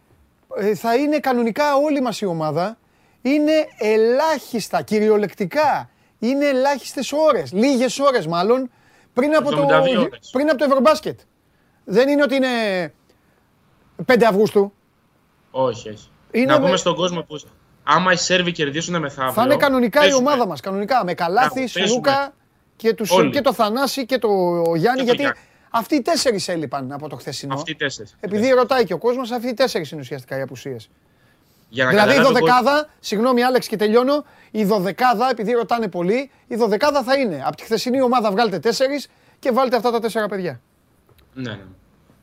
ε, 0.57 0.75
θα 0.75 0.95
είναι 0.97 1.19
κανονικά 1.19 1.77
όλη 1.77 2.01
μας 2.01 2.21
η 2.21 2.25
ομάδα. 2.25 2.77
Είναι 3.23 3.53
ελάχιστα, 3.79 4.83
κυριολεκτικά. 4.83 5.91
Είναι 6.19 6.47
ελάχιστες 6.47 7.13
ώρες, 7.13 7.53
λίγες 7.53 7.99
ώρες 7.99 8.27
μάλλον, 8.27 8.71
πριν 9.13 9.35
από, 9.37 9.51
το, 9.51 9.63
72 9.71 9.99
ώρες. 9.99 10.29
πριν 10.33 10.49
από 10.49 10.59
το 10.59 10.65
Ευρωμπάσκετ. 10.65 11.21
Δεν 11.85 12.09
είναι 12.09 12.23
ότι 12.23 12.35
είναι 12.35 12.93
5 14.07 14.23
Αυγούστου. 14.29 14.73
Όχι, 15.51 15.89
όχι. 15.89 16.09
Είναι 16.31 16.45
να 16.45 16.59
με- 16.59 16.65
πούμε 16.65 16.77
στον 16.77 16.95
κόσμο 16.95 17.23
που 17.23 17.41
άμα 17.83 18.13
οι 18.13 18.17
Σέρβοι 18.17 18.53
κερδίσουν 18.53 18.99
μεθαύριο. 19.01 19.33
Θα 19.33 19.43
είναι 19.43 19.57
κανονικά 19.57 19.99
η 20.01 20.03
παίζουμε. 20.03 20.29
ομάδα 20.31 20.47
μας, 20.47 20.61
κανονικά. 20.61 21.05
Με 21.05 21.15
Καλάθη, 21.15 21.69
Μπράβο, 21.73 21.89
Σλούκα 21.89 22.35
και, 22.77 22.95
τους, 22.95 23.11
Όλοι. 23.11 23.31
και 23.31 23.41
το 23.41 23.53
Θανάση 23.53 24.07
και 24.07 24.19
το 24.19 24.29
Γιάννη. 24.77 24.99
το 24.99 25.05
γιατί 25.05 25.21
Γιάννη. 25.21 25.39
αυτοί 25.71 25.95
οι 25.95 26.03
τέσσερις 26.03 26.49
έλειπαν 26.49 26.93
από 26.93 27.09
το 27.09 27.17
χθεσινό. 27.17 27.55
Αυτοί 27.55 27.71
οι 27.71 27.75
τέσσερις. 27.77 28.17
Επειδή 28.21 28.51
ρωτάει 28.51 28.85
και 28.85 28.93
ο 28.95 28.99
κόσμος, 28.99 29.31
αυτοί 29.31 29.49
οι 29.49 29.55
τέσσερις 29.55 29.91
είναι 29.91 30.01
ουσιαστικά 30.01 30.39
οι 30.39 30.41
απουσίες. 30.41 30.91
Για 31.69 31.85
να 31.85 31.91
Δηλαδή 31.91 32.11
η 32.11 32.15
καταλάβει 32.17 32.37
ο 32.37 32.41
κόσμος- 32.41 32.61
δωδεκάδα, 32.63 32.89
συγγνώμη 33.01 33.43
Άλεξ 33.43 33.67
και 33.67 33.77
τελειώνω, 33.77 34.25
η 34.55 34.65
δωδεκάδα, 34.65 35.29
επειδή 35.31 35.53
ρωτάνε 35.53 35.89
πολύ, 35.89 36.31
η 36.47 36.57
δωδεκάδα 36.57 37.03
θα 37.03 37.15
είναι 37.19 37.43
από 37.47 37.57
τη 37.57 37.63
χθεσινή 37.63 38.03
ομάδα 38.03 38.31
βγάλτε 38.31 38.59
τέσσερις 38.59 39.09
και 39.39 39.51
βάλτε 39.53 39.77
αυτά 39.77 39.91
τα 39.91 40.01
τέσσερα 40.01 40.27
παιδιά. 40.29 40.61
Ναι, 41.35 41.51
ναι. 41.51 41.59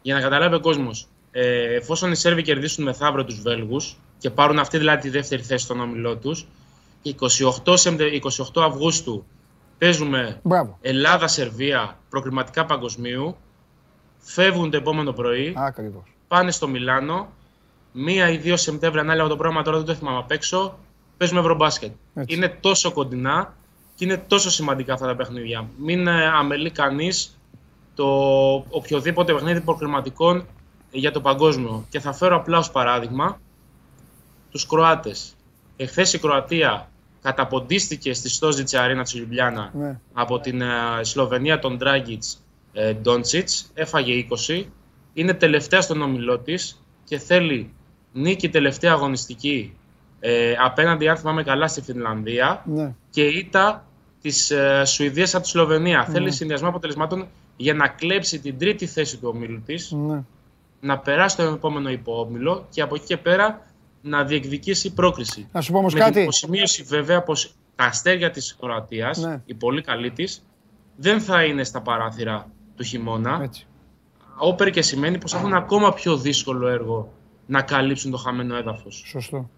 Για 0.02 0.16
να 0.16 0.22
καταλάβει 0.22 0.56
ο 0.56 0.60
κόσμος, 0.60 1.08
ε, 1.32 1.76
εφόσον 1.76 2.12
οι 2.12 2.16
Σέρβοι 2.16 2.42
κερδίσουν 2.42 2.84
μεθαύριο 2.84 3.26
τους 3.26 3.42
Βέλγους 3.42 3.98
και 4.18 4.30
πάρουν 4.30 4.60
αυτή 4.60 4.78
δηλαδή 4.78 5.02
τη 5.02 5.10
δεύτερη 5.10 5.42
θέση 5.44 5.64
στον 5.64 5.80
όμιλό 5.80 6.18
τους, 6.18 6.48
28, 7.66 7.78
Σεμτε- 7.78 8.14
28 8.14 8.62
Αυγούστου 8.64 9.26
παίζουμε 9.78 10.40
Μπράβο. 10.44 10.78
Ελλάδα-Σερβία 10.82 11.98
προκριματικά 12.10 12.66
παγκοσμίου. 12.66 13.36
Φεύγουν 14.20 14.70
το 14.72 14.78
επόμενο 14.78 15.12
πρωί, 15.12 15.54
Ακριβώς. 15.58 16.04
πάνε 16.28 16.52
στο 16.52 16.68
Μιλάνο. 16.68 17.28
Μία 17.92 18.30
ή 18.30 18.38
δύο 18.38 18.58
Σεπτέμβρη, 18.58 19.00
ανάλογα 19.00 19.30
το 19.30 19.36
πρόγραμμα 19.36 19.64
τώρα 19.64 19.78
δεν 19.78 19.86
το 19.86 19.94
θυμάμαι 19.94 20.18
απ' 20.18 20.32
έξω. 20.32 20.80
Παίζουμε 21.20 21.40
Ευρωμπάσκετ. 21.40 21.92
Έτσι. 22.14 22.36
Είναι 22.36 22.58
τόσο 22.60 22.92
κοντινά 22.92 23.54
και 23.96 24.06
είναι 24.06 24.18
τόσο 24.28 24.50
σημαντικά 24.50 24.94
αυτά 24.94 25.06
τα 25.08 25.16
παιχνίδια. 25.16 25.68
Μην 25.78 26.08
ε, 26.08 26.26
αμελεί 26.28 26.72
κανείς 26.72 27.40
το 27.96 28.06
οποιοδήποτε 28.70 29.34
παιχνίδι 29.34 29.62
προκριματικών 29.62 30.46
για 30.92 31.12
το 31.12 31.22
παγκόσμιο. 31.22 31.86
Και 31.90 32.00
θα 32.00 32.14
φέρω 32.14 32.36
απλά 32.36 32.58
ως 32.58 32.72
παράδειγμα 32.72 33.40
τους 34.52 34.66
Κροάτες. 34.66 35.36
Εχθές 35.78 36.14
η 36.14 36.20
Κροατία 36.20 36.90
καταποντίστηκε 37.22 38.14
στη 38.14 38.30
Στόζιτς 38.30 38.74
Αρίνα 38.74 39.04
της 39.04 39.14
Λιουμπλιάνα 39.14 39.72
Ναι. 39.74 40.00
από 40.14 40.40
την 40.40 40.62
ε, 40.62 40.68
Σλοβενία 41.02 41.60
τον 41.60 41.78
Ντράγκιτς 41.78 42.44
ε, 42.74 42.94
Ντόντσιτς, 42.94 43.72
έφαγε 43.74 44.26
20, 44.48 44.64
είναι 45.14 45.34
τελευταία 45.34 45.82
στον 45.82 46.02
όμιλό 46.02 46.40
της 46.40 46.82
και 47.04 47.18
θέλει 47.18 47.74
νίκη 48.14 48.50
τελευταία 48.50 48.92
αγωνιστική 48.92 49.74
ε, 50.20 50.54
απέναντι, 50.64 51.08
αν 51.08 51.18
θυμάμαι 51.18 51.44
καλά, 51.44 51.68
στη 51.68 51.82
Φινλανδία 51.82 52.64
Ναι. 52.66 52.94
και 53.10 53.22
ήττα 53.24 53.86
της 54.22 54.52
ε, 54.52 54.82
Σουηδίας 54.86 55.36
από 55.36 55.44
τη 55.44 55.50
Σλοβενία. 55.50 56.06
Θέλει 56.06 56.32
συνδυασμό 56.32 56.68
αποτελεσμάτων 56.68 57.28
για 57.56 57.74
να 57.74 57.88
κλέψει 57.88 58.40
την 58.40 58.58
τρίτη 58.58 58.86
θέση 58.86 59.18
του 59.18 59.30
ομίλου 59.34 59.62
της, 59.66 59.92
ναι. 59.92 60.24
να 60.80 60.98
περάσει 60.98 61.34
στο 61.36 61.44
επόμενο 61.44 61.90
υποόμιλο 61.90 62.66
και 62.70 62.82
από 62.82 62.96
εκεί 62.96 63.06
και 63.06 63.18
πέρα 63.18 63.62
να 64.02 64.24
διεκδικήσει 64.24 64.94
πρόκριση. 64.94 65.48
Να 65.52 65.62
σου 65.62 65.72
πω 65.72 65.78
όμως 65.78 65.94
Με 65.94 66.00
την 66.00 66.08
κάτι. 66.08 66.22
υποσημείωση 66.22 66.84
βέβαια 66.84 67.24
πως 67.24 67.54
τα 67.76 67.84
αστέρια 67.86 68.30
της 68.32 68.56
Κροατίας, 68.60 69.18
Ναι. 69.18 69.42
η 69.46 69.54
πολύ 69.54 69.82
καλή 69.82 70.12
της, 70.12 70.44
δεν 70.96 71.20
θα 71.22 71.44
είναι 71.44 71.64
στα 71.64 71.82
παράθυρα 71.82 72.50
του 72.76 72.84
χειμώνα. 72.84 73.40
Έτσι. 73.44 73.66
Όπερ 74.38 74.70
και 74.70 74.82
σημαίνει 74.82 75.18
πως 75.18 75.34
έχουν 75.34 75.54
ακόμα 75.54 75.94
πιο 75.94 76.18
δύσκολο 76.18 76.68
έργο 76.68 77.14
να 77.46 77.62
καλύψουν 77.62 78.12
το 78.12 78.18
χαμένο 78.18 78.56
έδαφος. 78.56 79.04
Σωστό. 79.08 79.50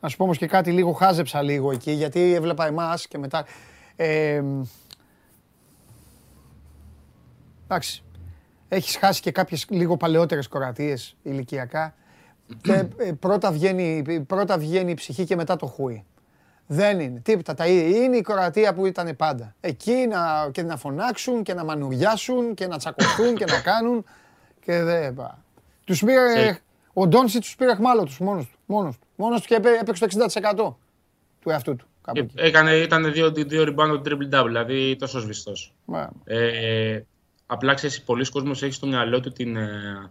Να 0.00 0.08
σου 0.08 0.16
πω 0.16 0.24
όμως 0.24 0.38
και 0.38 0.46
κάτι 0.46 0.70
λίγο, 0.72 0.92
χάζεψα 0.92 1.42
λίγο 1.42 1.70
εκεί, 1.72 1.90
γιατί 1.90 2.34
έβλεπα 2.34 2.66
εμάς 2.66 3.06
και 3.08 3.18
μετά... 3.18 3.44
Ε, 3.96 4.42
εντάξει, 7.64 8.02
έχεις 8.68 8.96
χάσει 8.96 9.20
και 9.20 9.30
κάποιες 9.30 9.66
λίγο 9.68 9.96
παλαιότερες 9.96 10.48
κορατίες 10.48 11.16
ηλικιακά 11.22 11.94
και 12.62 12.72
ε, 12.96 13.12
πρώτα, 13.12 13.52
βγαίνει, 13.52 14.02
πρώτα 14.26 14.58
βγαίνει 14.58 14.90
η 14.90 14.94
ψυχή 14.94 15.24
και 15.24 15.36
μετά 15.36 15.56
το 15.56 15.66
χούι. 15.66 16.04
Δεν 16.70 17.00
είναι. 17.00 17.20
Τίποτα. 17.20 17.54
Τα 17.54 17.66
ίδια. 17.66 18.04
Είναι 18.04 18.16
η 18.16 18.20
Κροατία 18.20 18.74
που 18.74 18.86
ήταν 18.86 19.16
πάντα. 19.16 19.54
Εκεί 19.60 20.06
να, 20.10 20.48
και 20.52 20.62
να 20.62 20.76
φωνάξουν 20.76 21.42
και 21.42 21.54
να 21.54 21.64
μανουριάσουν 21.64 22.54
και 22.54 22.66
να 22.66 22.78
τσακωθούν 22.78 23.34
και 23.34 23.44
να 23.44 23.60
κάνουν. 23.60 24.04
Και 24.60 24.82
δεν. 24.82 25.14
πα. 25.14 25.38
Τους 25.84 26.04
πήρε. 26.04 26.30
Σε- 26.30 26.60
Ο 26.92 27.06
Ντόνσιτς 27.06 27.46
τους 27.46 27.56
πήρε 27.56 27.74
χμάλο 27.74 28.04
του 28.04 28.24
μόνος 28.24 28.46
του. 28.46 28.57
Μόνος 28.70 28.98
του. 28.98 29.06
Μόνος 29.16 29.40
του 29.40 29.46
και 29.46 29.54
έπαι- 29.54 29.80
έπαιξε 29.80 30.00
το 30.00 30.06
60% 30.06 30.76
του 31.40 31.50
εαυτού 31.50 31.76
του. 31.76 31.86
Κάπου 32.02 32.18
Και 32.18 32.20
εκεί. 32.24 32.34
Έκανε, 32.36 32.72
ήταν 32.72 33.12
δύο, 33.12 33.30
δύο 33.32 33.64
rebound 33.68 34.02
triple 34.02 34.34
double, 34.40 34.44
δηλαδή 34.46 34.96
τόσο 34.96 35.20
σβηστός. 35.20 35.72
Μα, 35.84 36.10
Ε, 36.24 37.00
απλά 37.46 37.74
ξέρεις, 37.74 38.02
πολλοί 38.02 38.30
κόσμος 38.30 38.62
έχει 38.62 38.72
στο 38.72 38.86
μυαλό 38.86 39.20
του 39.20 39.32
την, 39.32 39.56
ε, 39.56 40.10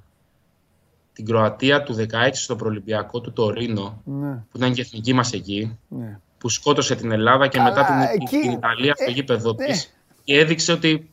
την 1.14 1.26
Κροατία 1.26 1.84
του 1.84 1.94
16 1.94 2.42
στο 2.44 2.56
προολυμπιακό 2.56 3.22
του 3.22 3.34
Τωρίνο, 3.34 4.02
Ναι, 4.06 4.34
που 4.52 4.58
ήταν 4.58 4.74
και 4.74 4.82
εθνική 4.82 5.14
μας 5.14 5.34
εκεί, 5.34 5.78
ναι. 5.88 6.20
που 6.38 6.50
σκότωσε 6.50 6.96
την 6.96 7.12
Ελλάδα 7.12 7.48
και 7.48 7.58
Καλά, 7.58 7.70
μετά 7.70 7.86
την, 7.86 8.22
εκεί- 8.22 8.40
την 8.40 8.52
Ιταλία 8.52 8.94
στο 8.96 9.06
ε, 9.10 9.14
γήπεδο 9.14 9.54
ναι. 9.54 9.66
της 9.66 9.94
και 10.24 10.40
έδειξε 10.40 10.72
ότι 10.72 11.10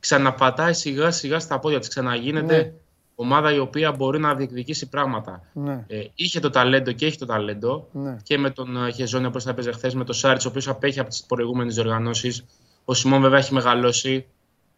ξαναπατάει 0.00 0.72
σιγά 0.72 1.10
σιγά 1.10 1.38
στα 1.38 1.58
πόδια 1.58 1.78
της, 1.78 1.88
ξαναγίνεται 1.88 2.56
Ναι. 2.56 2.72
Ομάδα 3.16 3.54
η 3.54 3.58
οποία 3.58 3.92
μπορεί 3.92 4.18
να 4.18 4.34
διεκδικήσει 4.34 4.88
πράγματα. 4.88 5.42
Ναι, 5.52 5.84
Ε, 5.86 6.04
είχε 6.14 6.40
το 6.40 6.50
ταλέντο 6.50 6.92
και 6.92 7.06
έχει 7.06 7.18
το 7.18 7.26
ταλέντο 7.26 7.88
ναι. 7.92 8.16
και 8.22 8.38
με 8.38 8.50
τον 8.50 8.86
ε, 8.86 8.90
Χεζόνι 8.90 9.26
όπως 9.26 9.44
θα 9.44 9.50
έπαιζε 9.50 9.72
χθες, 9.72 9.94
με 9.94 10.04
τον 10.04 10.14
Σάριτς 10.14 10.44
ο 10.44 10.48
οποίος 10.48 10.68
απέχει 10.68 11.00
από 11.00 11.08
τις 11.08 11.24
προηγούμενες 11.24 11.74
διοργανώσεις. 11.74 12.44
Ο 12.84 12.94
Σιμών 12.94 13.20
βέβαια 13.20 13.38
έχει 13.38 13.54
μεγαλώσει. 13.54 14.26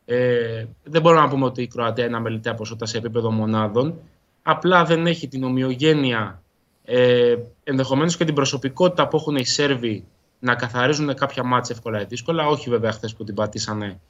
Ε, 0.04 0.64
δεν 0.84 1.02
μπορούμε 1.02 1.22
να 1.22 1.28
πούμε 1.28 1.44
ότι 1.44 1.62
η 1.62 1.66
Κροατία 1.66 2.04
είναι 2.04 2.16
αμεληταία 2.16 2.54
ποσότητα 2.54 2.86
σε 2.86 2.98
επίπεδο 2.98 3.30
μονάδων. 3.30 3.98
Απλά 4.42 4.84
δεν 4.84 5.06
έχει 5.06 5.28
την 5.28 5.44
ομοιογένεια, 5.44 6.42
ε, 6.84 7.36
ενδεχομένως 7.64 8.16
και 8.16 8.24
την 8.24 8.34
προσωπικότητα 8.34 9.08
που 9.08 9.16
έχουν 9.16 9.36
οι 9.36 9.46
Σέρβοι 9.46 10.04
να 10.38 10.54
καθαρίζουν 10.54 11.14
κάποια 11.14 11.44
μάτια 11.44 11.74
εύκολα 11.74 12.00
ή 12.00 12.04
δύσκολα. 12.04 12.46
Όχι 12.46 12.70
βέβαια 12.70 12.92
χθες 12.92 13.14
που 13.14 13.24
την 13.24 13.34
πατήσανε 13.34 14.00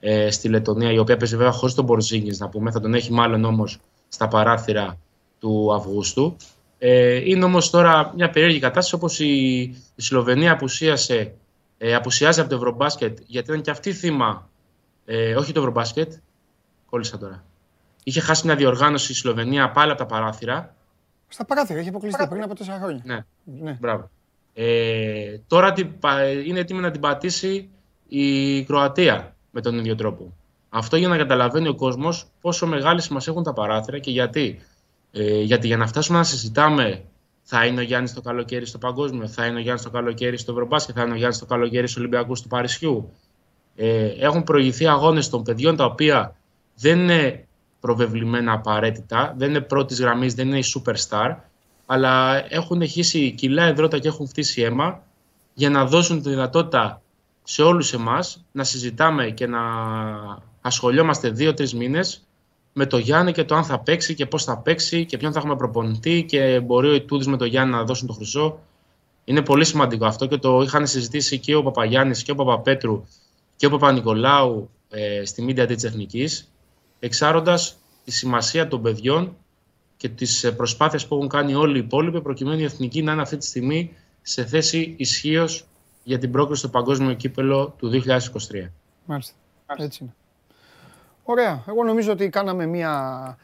ε, 0.00 0.30
στη 0.30 0.48
Λετωνία, 0.48 0.92
η 0.92 0.98
οποία 0.98 1.16
παίζει 1.16 1.36
βέβαια 1.36 1.52
χωρίς 1.52 1.74
τον 1.74 1.84
Μπορζίνγκη, 1.84 2.36
να 2.38 2.48
πούμε. 2.48 2.70
Θα 2.70 2.80
τον 2.80 2.94
έχει 2.94 3.12
μάλλον 3.12 3.44
όμως 3.44 3.78
στα 4.08 4.28
παράθυρα 4.28 4.98
του 5.40 5.74
Αυγούστου. 5.74 6.36
Ε, 6.78 7.30
είναι 7.30 7.44
όμως 7.44 7.70
τώρα 7.70 8.12
μια 8.16 8.30
περίεργη 8.30 8.58
κατάσταση 8.58 8.94
όπως 8.94 9.20
η, 9.20 9.60
η 9.94 10.02
Σλοβενία 10.02 10.52
απουσίασε, 10.52 11.34
ε, 11.78 11.94
απουσιάζει 11.94 12.40
από 12.40 12.48
το 12.48 12.54
Ευρωμπάσκετ 12.56 13.18
γιατί 13.26 13.50
ήταν 13.50 13.62
και 13.62 13.70
αυτή 13.70 13.92
θύμα. 13.92 14.48
Ε, 15.04 15.34
όχι 15.34 15.52
το 15.52 15.58
Ευρωμπάσκετ, 15.60 16.12
κόλλησα 16.90 17.18
τώρα. 17.18 17.44
Είχε 18.04 18.20
χάσει 18.20 18.46
μια 18.46 18.56
διοργάνωση 18.56 19.12
η 19.12 19.14
Σλοβενία 19.14 19.70
πάλι 19.70 19.90
από 19.90 20.00
τα 20.00 20.06
παράθυρα. 20.06 20.74
Στα 21.28 21.44
παράθυρα, 21.44 21.78
έχει 21.78 21.88
αποκλειστεί 21.88 22.26
πριν 22.28 22.42
από 22.42 22.54
τέσσερα 22.54 22.78
χρόνια. 22.78 23.02
Ναι, 23.04 23.24
Ναι. 23.44 23.76
μπράβο. 23.80 24.10
Ε, 24.54 25.38
τώρα 25.46 25.72
την 25.72 25.98
πα- 25.98 26.30
είναι 26.30 26.58
έτοιμη 26.60 26.80
να 26.80 26.90
την 26.90 27.00
πατήσει 27.00 27.68
η 28.08 28.62
Κροατία 28.64 29.35
με 29.56 29.62
τον 29.62 29.78
ίδιο 29.78 29.94
τρόπο. 29.94 30.32
Αυτό 30.68 30.96
για 30.96 31.08
να 31.08 31.16
καταλαβαίνει 31.16 31.68
ο 31.68 31.74
κόσμος 31.74 32.26
πόσο 32.40 32.66
μεγάλη 32.66 33.00
σημασία 33.00 33.32
έχουν 33.32 33.44
τα 33.44 33.52
παράθυρα 33.52 33.98
και 33.98 34.10
γιατί. 34.10 34.60
Ε, 35.12 35.40
γιατί 35.40 35.66
για 35.66 35.76
να 35.76 35.86
φτάσουμε 35.86 36.18
να 36.18 36.24
συζητάμε 36.24 37.02
θα 37.42 37.66
είναι 37.66 37.80
ο 37.80 37.82
Γιάννης 37.82 38.14
το 38.14 38.20
καλοκαίρι 38.20 38.66
στο 38.66 38.78
Παγκόσμιο, 38.78 39.28
θα 39.28 39.46
είναι 39.46 39.58
ο 39.58 39.60
Γιάννης 39.60 39.82
το 39.82 39.90
καλοκαίρι 39.90 40.38
στο 40.38 40.52
Ευρωμπάσκετ, 40.52 40.94
θα 40.98 41.02
είναι 41.02 41.12
ο 41.12 41.16
Γιάννης 41.16 41.38
το 41.38 41.46
καλοκαίρι 41.46 41.86
στους 41.86 42.00
Ολυμπιακούς 42.00 42.40
του 42.40 42.48
Παρισιού. 42.48 43.12
Ε, 43.76 44.06
έχουν 44.06 44.44
προηγηθεί 44.44 44.86
αγώνες 44.86 45.28
των 45.28 45.42
παιδιών 45.42 45.76
τα 45.76 45.84
οποία 45.84 46.36
δεν 46.76 46.98
είναι 46.98 47.46
προβεβλημένα 47.80 48.52
απαραίτητα, 48.52 49.34
δεν 49.36 49.48
είναι 49.48 49.60
πρώτης 49.60 50.00
γραμμής, 50.00 50.34
δεν 50.34 50.46
είναι 50.46 50.58
η 50.58 50.64
superstar, 50.74 51.36
αλλά 51.86 52.44
έχουν 52.54 52.86
χύσει 52.86 53.30
κιλά 53.30 53.64
εδρώτα 53.64 53.98
και 53.98 54.08
έχουν 54.08 54.28
φτύσει 54.28 54.62
αίμα 54.62 55.02
για 55.54 55.70
να 55.70 55.86
δώσουν 55.86 56.22
τη 56.22 56.28
δυνατότητα 56.28 57.00
σε 57.48 57.62
όλους 57.62 57.92
εμάς 57.92 58.44
να 58.52 58.64
συζητάμε 58.64 59.30
και 59.30 59.46
να 59.46 59.60
ασχολιόμαστε 60.60 61.30
δύο-τρεις 61.30 61.74
μήνες 61.74 62.26
με 62.72 62.86
το 62.86 62.98
Γιάννη 62.98 63.32
και 63.32 63.44
το 63.44 63.54
αν 63.54 63.64
θα 63.64 63.78
παίξει 63.78 64.14
και 64.14 64.26
πώς 64.26 64.44
θα 64.44 64.58
παίξει 64.58 65.04
και 65.04 65.16
ποιον 65.16 65.32
θα 65.32 65.38
έχουμε 65.38 65.56
προπονητή 65.56 66.24
και 66.28 66.60
μπορεί 66.60 66.88
ο 66.88 66.94
Ιτούδης 66.94 67.26
με 67.26 67.36
το 67.36 67.44
Γιάννη 67.44 67.72
να 67.72 67.84
δώσουν 67.84 68.06
το 68.06 68.12
χρυσό. 68.12 68.58
Είναι 69.24 69.42
πολύ 69.42 69.64
σημαντικό 69.64 70.06
αυτό 70.06 70.26
και 70.26 70.36
το 70.36 70.62
είχαν 70.62 70.86
συζητήσει 70.86 71.38
και 71.38 71.54
ο 71.54 71.62
Παπαγιάννης 71.62 72.22
και 72.22 72.30
ο 72.30 72.34
Παπαπέτρου 72.34 73.04
και 73.56 73.66
ο 73.66 73.70
Παπα-Νικολάου 73.70 74.70
ε, 74.90 75.24
στη 75.24 75.46
Media 75.48 75.62
Day 75.62 75.74
της 75.74 75.84
Εθνικής 75.84 76.52
εξάροντας 76.98 77.76
τη 78.04 78.10
σημασία 78.10 78.68
των 78.68 78.82
παιδιών 78.82 79.36
και 79.96 80.08
τις 80.08 80.44
ε, 80.44 80.52
προσπάθειες 80.52 81.06
που 81.06 81.14
έχουν 81.14 81.28
κάνει 81.28 81.54
όλοι 81.54 81.76
οι 81.76 81.80
υπόλοιποι 81.80 82.20
προκειμένου 82.20 82.60
η 82.60 82.64
Εθνική 82.64 83.02
να 83.02 83.12
είναι 83.12 83.22
αυτή 83.22 83.36
τη 83.36 83.46
στιγμή 83.46 83.92
σε 84.22 84.44
θέση 84.44 84.94
ισχύως 84.96 85.66
για 86.06 86.18
την 86.18 86.30
πρόκληση 86.30 86.60
στο 86.60 86.68
παγκόσμιο 86.68 87.14
κύπελο 87.14 87.74
του 87.78 87.90
2023. 87.90 88.68
Μάλιστα. 89.04 89.34
Έτσι 89.76 89.98
είναι. 90.02 90.14
Ωραία. 91.24 91.64
Εγώ 91.68 91.84
νομίζω 91.84 92.12
ότι 92.12 92.28
κάναμε 92.28 92.66
μια, 92.66 93.36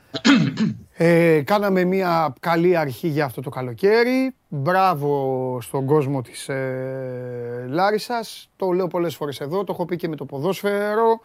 ε, 0.97 1.43
κάναμε 1.45 1.85
μια 1.85 2.35
καλή 2.41 2.77
αρχή 2.77 3.09
για 3.09 3.25
αυτό 3.25 3.41
το 3.41 3.51
καλοκαίρι. 3.51 4.35
Μπράβο 4.49 5.59
στον 5.61 5.87
κόσμο 5.87 6.23
της 6.23 6.49
ε, 6.49 7.67
Λάρισας. 7.69 8.51
Το 8.57 8.71
λέω 8.71 8.87
πολλές 8.87 9.15
φορές 9.15 9.41
εδώ, 9.41 9.65
το 9.65 9.73
έχω 9.73 9.85
πει 9.85 9.97
και 9.97 10.09
με 10.09 10.17
το 10.17 10.25
ποδόσφαιρο. 10.25 11.21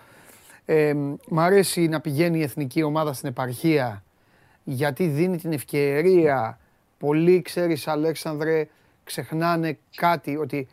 Ε, 0.66 0.94
μ' 1.30 1.40
αρέσει 1.40 1.88
να 1.88 2.02
πηγαίνει 2.02 2.40
η 2.40 2.44
εθνική 2.44 2.84
ομάδα 2.84 3.14
στην 3.14 3.30
επαρχία 3.30 4.04
γιατί 4.64 5.08
δίνει 5.08 5.38
την 5.38 5.52
ευκαιρία. 5.52 6.60
Πολλοί, 6.98 7.42
ξέρεις 7.42 7.88
Αλέξανδρε, 7.88 8.68
ξεχνάνε 9.04 9.78
κάτι, 9.96 10.38
ότι 10.38 10.68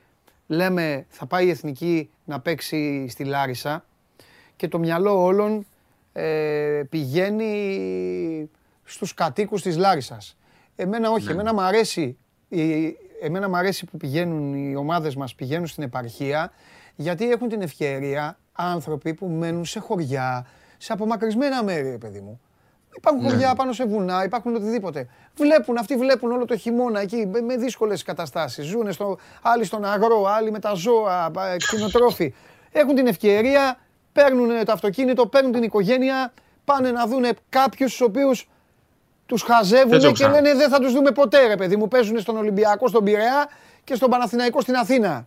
λέμε 0.55 1.07
θα 1.09 1.27
πάει 1.27 1.47
η 1.47 1.51
εθνική 1.51 2.11
να 2.25 2.41
παίξει 2.41 3.09
στη 3.09 3.25
Λάρισα 3.25 3.85
και 4.57 4.69
το 4.69 4.79
μυαλό 4.79 5.23
όλων 5.23 5.67
ε, 6.13 6.83
πηγαίνει 6.91 8.51
στους 8.85 9.15
κατοίκους 9.15 9.63
της 9.63 9.77
Λάρισας. 9.77 10.37
Εμένα 10.77 11.11
όχι, 11.11 11.27
ναι. 11.27 11.33
εμένα 11.33 11.55
μου 11.55 11.61
αρέσει, 11.61 12.17
εμένα 13.21 13.49
μ 13.49 13.55
αρέσει 13.55 13.85
που 13.85 13.97
πηγαίνουν 13.97 14.71
οι 14.71 14.77
ομάδες 14.77 15.17
μας, 15.17 15.35
πηγαίνουν 15.35 15.67
στην 15.67 15.83
επαρχία, 15.83 16.53
γιατί 16.97 17.31
έχουν 17.31 17.49
την 17.49 17.61
ευκαιρία 17.61 18.39
άνθρωποι 18.53 19.15
που 19.15 19.27
μένουν 19.27 19.65
σε 19.65 19.81
χωριά, 19.81 20.47
σε 20.79 20.93
απομακρυσμένα 20.93 21.65
μέρη, 21.65 21.99
παιδί 21.99 22.21
μου. 22.21 22.41
Υπάρχουν 22.97 23.23
ναι. 23.23 23.31
χωριά 23.31 23.55
πάνω 23.55 23.73
σε 23.73 23.87
βουνά, 23.87 24.25
υπάρχουν 24.25 24.55
οτιδήποτε. 24.55 25.09
Βλέπουν, 25.37 25.79
αυτοί 25.79 25.97
βλέπουν 25.97 26.31
όλο 26.31 26.45
το 26.45 26.57
χειμώνα 26.57 27.01
εκεί 27.01 27.31
με 27.47 27.57
δύσκολες 27.57 28.03
καταστάσεις. 28.03 28.67
Ζουν 28.67 28.93
στο, 28.93 29.19
άλλοι 29.43 29.65
στον 29.65 29.85
αγρό, 29.85 30.27
άλλοι 30.27 30.51
με 30.51 30.59
τα 30.59 30.75
ζώα, 30.75 31.31
κτηνοτρόφοι. 31.57 32.35
Έχουν 32.73 32.95
την 32.95 33.07
ευκαιρία, 33.07 33.79
παίρνουν 34.13 34.65
το 34.65 34.73
αυτοκίνητο, 34.73 35.27
παίρνουν 35.27 35.53
την 35.53 35.63
οικογένεια, 35.63 36.33
πάνε 36.65 36.91
να 36.91 37.07
δουν 37.07 37.25
κάποιους 37.49 37.97
του 37.97 38.07
οποίους 38.09 38.49
τους 39.27 39.43
χαζεύουν 39.43 40.13
και 40.13 40.27
λένε 40.27 40.55
δεν 40.55 40.69
θα 40.69 40.79
τους 40.79 40.93
δούμε 40.93 41.11
ποτέ, 41.11 41.47
ρε 41.47 41.57
παιδί 41.57 41.77
μου. 41.77 41.89
Παίζουν 41.89 42.21
στον 42.21 42.37
Ολυμπιακό, 42.37 42.89
στον 42.89 43.05
Πειραιά 43.05 43.49
και 43.85 43.95
στον 43.95 44.11
Παναθηναϊκό 44.11 44.61
στην 44.61 44.75
Αθήνα. 44.75 45.27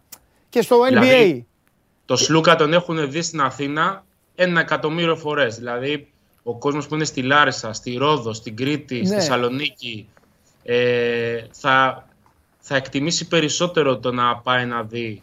Και 0.50 0.62
στο 0.62 0.82
NBA. 0.82 0.88
Δηλαδή, 0.88 1.48
το 2.06 2.16
Σλούκα 2.16 2.56
τον 2.56 2.74
έχουν 2.74 3.12
δει 3.12 3.22
στην 3.22 3.42
Αθήνα 3.42 4.06
ένα 4.36 4.60
εκατομμύριο 4.60 5.16
φορές. 5.16 5.56
Δηλαδή 5.56 6.12
ο 6.50 6.56
κόσμος 6.56 6.88
που 6.88 6.96
είναι 6.96 7.04
στη 7.04 7.22
Λάρισα, 7.22 7.74
στη 7.74 7.96
Ρόδο, 7.96 8.34
στην 8.34 8.56
Κρήτη, 8.56 8.98
στη 8.98 9.08
ναι. 9.08 9.16
Θεσσαλονίκη 9.16 10.10
ε, 10.64 11.44
θα, 11.52 12.08
θα 12.60 12.76
εκτιμήσει 12.76 13.28
περισσότερο 13.28 13.98
το 13.98 14.12
να 14.12 14.38
πάει 14.38 14.66
να 14.66 14.84
δει 14.84 15.22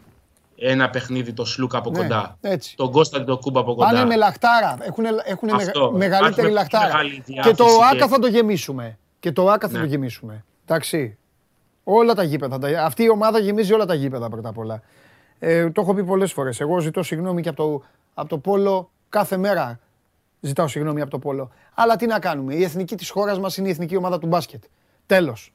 ένα 0.57 0.90
παιχνίδι 0.90 1.33
το 1.33 1.45
Σλούκα 1.45 1.78
από 1.78 1.90
ναι, 1.90 1.99
κοντά. 1.99 2.38
Έτσι. 2.40 2.76
Τον 2.76 2.90
Κώστα 2.90 3.25
το 3.25 3.38
Κούμπα 3.38 3.61
από 3.61 3.75
κοντά. 3.75 3.90
Πάνε 3.90 4.04
με 4.04 4.16
λαχτάρα. 4.16 4.76
Έχουν, 4.81 5.04
έχουν 5.25 5.50
μεγαλύτερη 5.97 6.50
λαχτάρα. 6.50 7.00
Και 7.43 7.54
το 7.54 7.66
ΆΚΑ 7.93 8.09
θα 8.09 8.19
το 8.19 8.26
γεμίσουμε. 8.26 8.99
Και 9.21 9.33
το 9.33 9.49
ΆΚΑ 9.50 9.69
θα 9.69 9.75
ναι. 9.75 9.81
το 9.81 9.87
γεμίσουμε. 9.87 10.45
Εντάξει. 10.64 11.19
Όλα 11.84 12.15
τα 12.15 12.23
γήπεδα. 12.23 12.84
Αυτή 12.84 13.02
η 13.02 13.10
ομάδα 13.10 13.39
γεμίζει 13.39 13.73
όλα 13.73 13.84
τα 13.84 13.95
γήπεδα 13.95 14.28
πρώτα 14.28 14.49
απ' 14.49 14.58
όλα. 14.58 14.82
Ε, 15.39 15.71
το 15.71 15.80
έχω 15.80 15.95
πει 15.95 16.04
πολλές 16.04 16.32
φορές. 16.32 16.60
Εγώ 16.60 16.78
ζητώ 16.78 17.02
συγγνώμη 17.02 17.43
και 17.43 17.49
από 17.49 17.63
το, 17.63 17.82
από 18.15 18.28
το 18.28 18.39
Πόλο 18.39 18.91
κάθε 19.08 19.37
μέρα. 19.37 19.78
Ζητάω 20.45 20.69
συγγνώμη 20.69 21.00
από 21.00 21.11
το 21.11 21.19
Πόλο. 21.19 21.50
Αλλά 21.75 21.97
τι 21.97 22.07
να 22.07 22.19
κάνουμε. 22.19 22.54
Η 22.54 22.63
εθνική 22.63 22.97
της 22.97 23.11
χώρας 23.11 23.39
μας 23.39 23.57
είναι 23.57 23.69
η 23.69 23.71
εθνική 23.71 23.97
ομάδα 23.97 24.19
του 24.19 24.26
μπάσκετ. 24.26 24.63
Τέλος. 25.07 25.52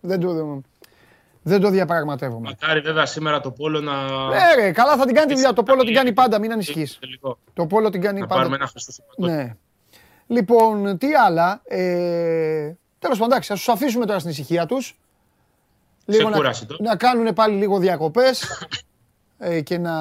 Δεν 0.00 0.20
το, 0.20 0.60
δεν 1.42 1.60
το 1.60 1.70
διαπραγματεύομαι. 1.70 2.48
Μακάρι 2.60 2.80
βέβαια 2.80 3.06
σήμερα 3.06 3.40
το 3.40 3.50
Πόλο 3.50 3.80
να. 3.80 4.06
Ναι, 4.28 4.54
ρε, 4.54 4.72
καλά 4.72 4.96
θα 4.96 5.04
την 5.04 5.14
κάνει 5.14 5.26
τη 5.26 5.34
δουλειά. 5.34 5.52
Το 5.52 5.62
Πόλο 5.62 5.84
την 5.84 5.94
κάνει 5.94 6.12
πάντα, 6.12 6.38
μην 6.38 6.52
ανησυχείς. 6.52 6.98
Το 7.52 7.66
Πόλο 7.66 7.90
την 7.90 8.00
κάνει 8.00 8.20
να 8.20 8.26
πάντα. 8.26 8.40
Πάρουμε 8.40 8.56
ένα 8.56 8.70
ναι. 9.16 9.56
Λοιπόν, 10.26 10.98
τι 10.98 11.14
άλλα. 11.14 11.60
Ε, 11.64 12.72
Τέλος 12.98 13.18
πάντων, 13.18 13.32
εντάξει, 13.32 13.52
α 13.52 13.56
τους 13.56 13.68
αφήσουμε 13.68 14.06
τώρα 14.06 14.18
στην 14.18 14.30
ησυχία 14.30 14.66
τους. 14.66 14.98
Λίγο 16.04 16.28
να, 16.28 16.38
να 16.78 16.96
κάνουν 16.96 17.32
πάλι 17.32 17.56
λίγο 17.56 17.78
διακοπές 17.78 18.66
ε, 19.38 19.60
και 19.60 19.78
να 19.78 19.92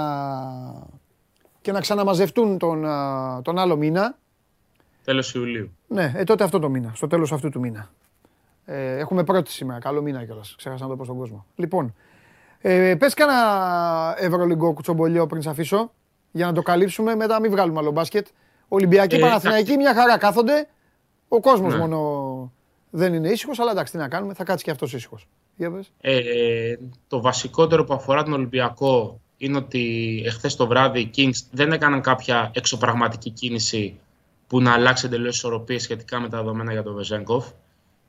και 1.64 1.72
να 1.72 1.80
ξαναμαζευτούν 1.80 2.58
τον, 2.58 2.86
τον 3.42 3.58
άλλο 3.58 3.76
μήνα. 3.76 4.18
Τέλος 5.04 5.34
Ιουλίου. 5.34 5.72
Ναι, 5.88 6.14
ε, 6.16 6.24
τότε 6.24 6.44
αυτό 6.44 6.60
το 6.60 6.70
μήνα, 6.70 6.92
στο 6.96 7.08
τέλος 7.08 7.32
αυτού 7.32 7.50
του 7.50 7.60
μήνα. 7.60 7.90
Ε, 8.66 8.98
έχουμε 8.98 9.24
πρώτη 9.24 9.52
σήμερα, 9.52 9.80
καλό 9.80 10.02
μήνα 10.02 10.26
κιόλας, 10.26 10.56
ξέχασα 10.58 10.84
να 10.84 10.90
το 10.90 10.96
πω 10.96 11.04
στον 11.04 11.18
κόσμο. 11.18 11.46
Λοιπόν, 11.56 11.96
ε, 12.62 12.96
πες 12.96 13.14
κάνα 13.14 13.36
ευρωλυγκό 14.18 14.74
κουτσομπολιό 14.74 15.28
πριν 15.28 15.42
σε 15.42 15.50
αφήσω, 15.50 15.92
για 16.32 16.46
να 16.46 16.54
το 16.54 16.62
καλύψουμε, 16.62 17.16
μετά 17.16 17.40
μην 17.40 17.52
βγάλουμε 17.52 17.80
άλλο 17.80 17.92
μπάσκετ. 17.92 18.28
Ολυμπιακή, 18.68 19.16
ε, 19.16 19.20
Παναθηναϊκή, 19.20 19.78
μια 19.78 19.94
χαρά 19.94 20.18
κάθονται. 20.18 20.68
Ο 21.28 21.40
κόσμος 21.40 21.74
ναι. 21.74 21.80
μόνο 21.80 22.52
δεν 22.90 23.14
είναι 23.14 23.30
ήσυχος, 23.30 23.60
αλλά 23.60 23.72
εντάξει, 23.72 23.92
τι 23.92 23.98
να 23.98 24.08
κάνουμε, 24.08 24.34
θα 24.34 24.44
κάτσει 24.44 24.64
και 24.64 24.72
αυτός 24.72 24.94
ήσυχος. 24.94 25.28
Ε, 26.02 26.76
το 27.08 27.22
βασικότερο 27.22 27.84
που 27.84 27.94
αφορά 27.94 28.24
τον 28.24 28.34
Ολυμπιακό 28.34 29.22
είναι 29.38 29.58
ότι 29.58 30.22
εχθές 30.26 30.56
το 30.56 30.68
βράδυ 30.68 31.00
οι 31.00 31.12
Kings 31.16 31.48
δεν 31.52 31.72
έκαναν 31.72 32.02
κάποια 32.02 32.52
εξωπραγματική 32.54 33.30
κίνηση 33.30 34.00
που 34.48 34.62
να 34.62 34.72
αλλάξει 34.72 35.06
εντελώς 35.06 35.36
ισορροπίες 35.36 35.84
σχετικά 35.84 36.20
με 36.20 36.30
τα 36.30 36.38
δεδομένα 36.38 36.72
για 36.72 36.84
τον 36.84 36.96
Βεζέγκοφ. 36.96 37.48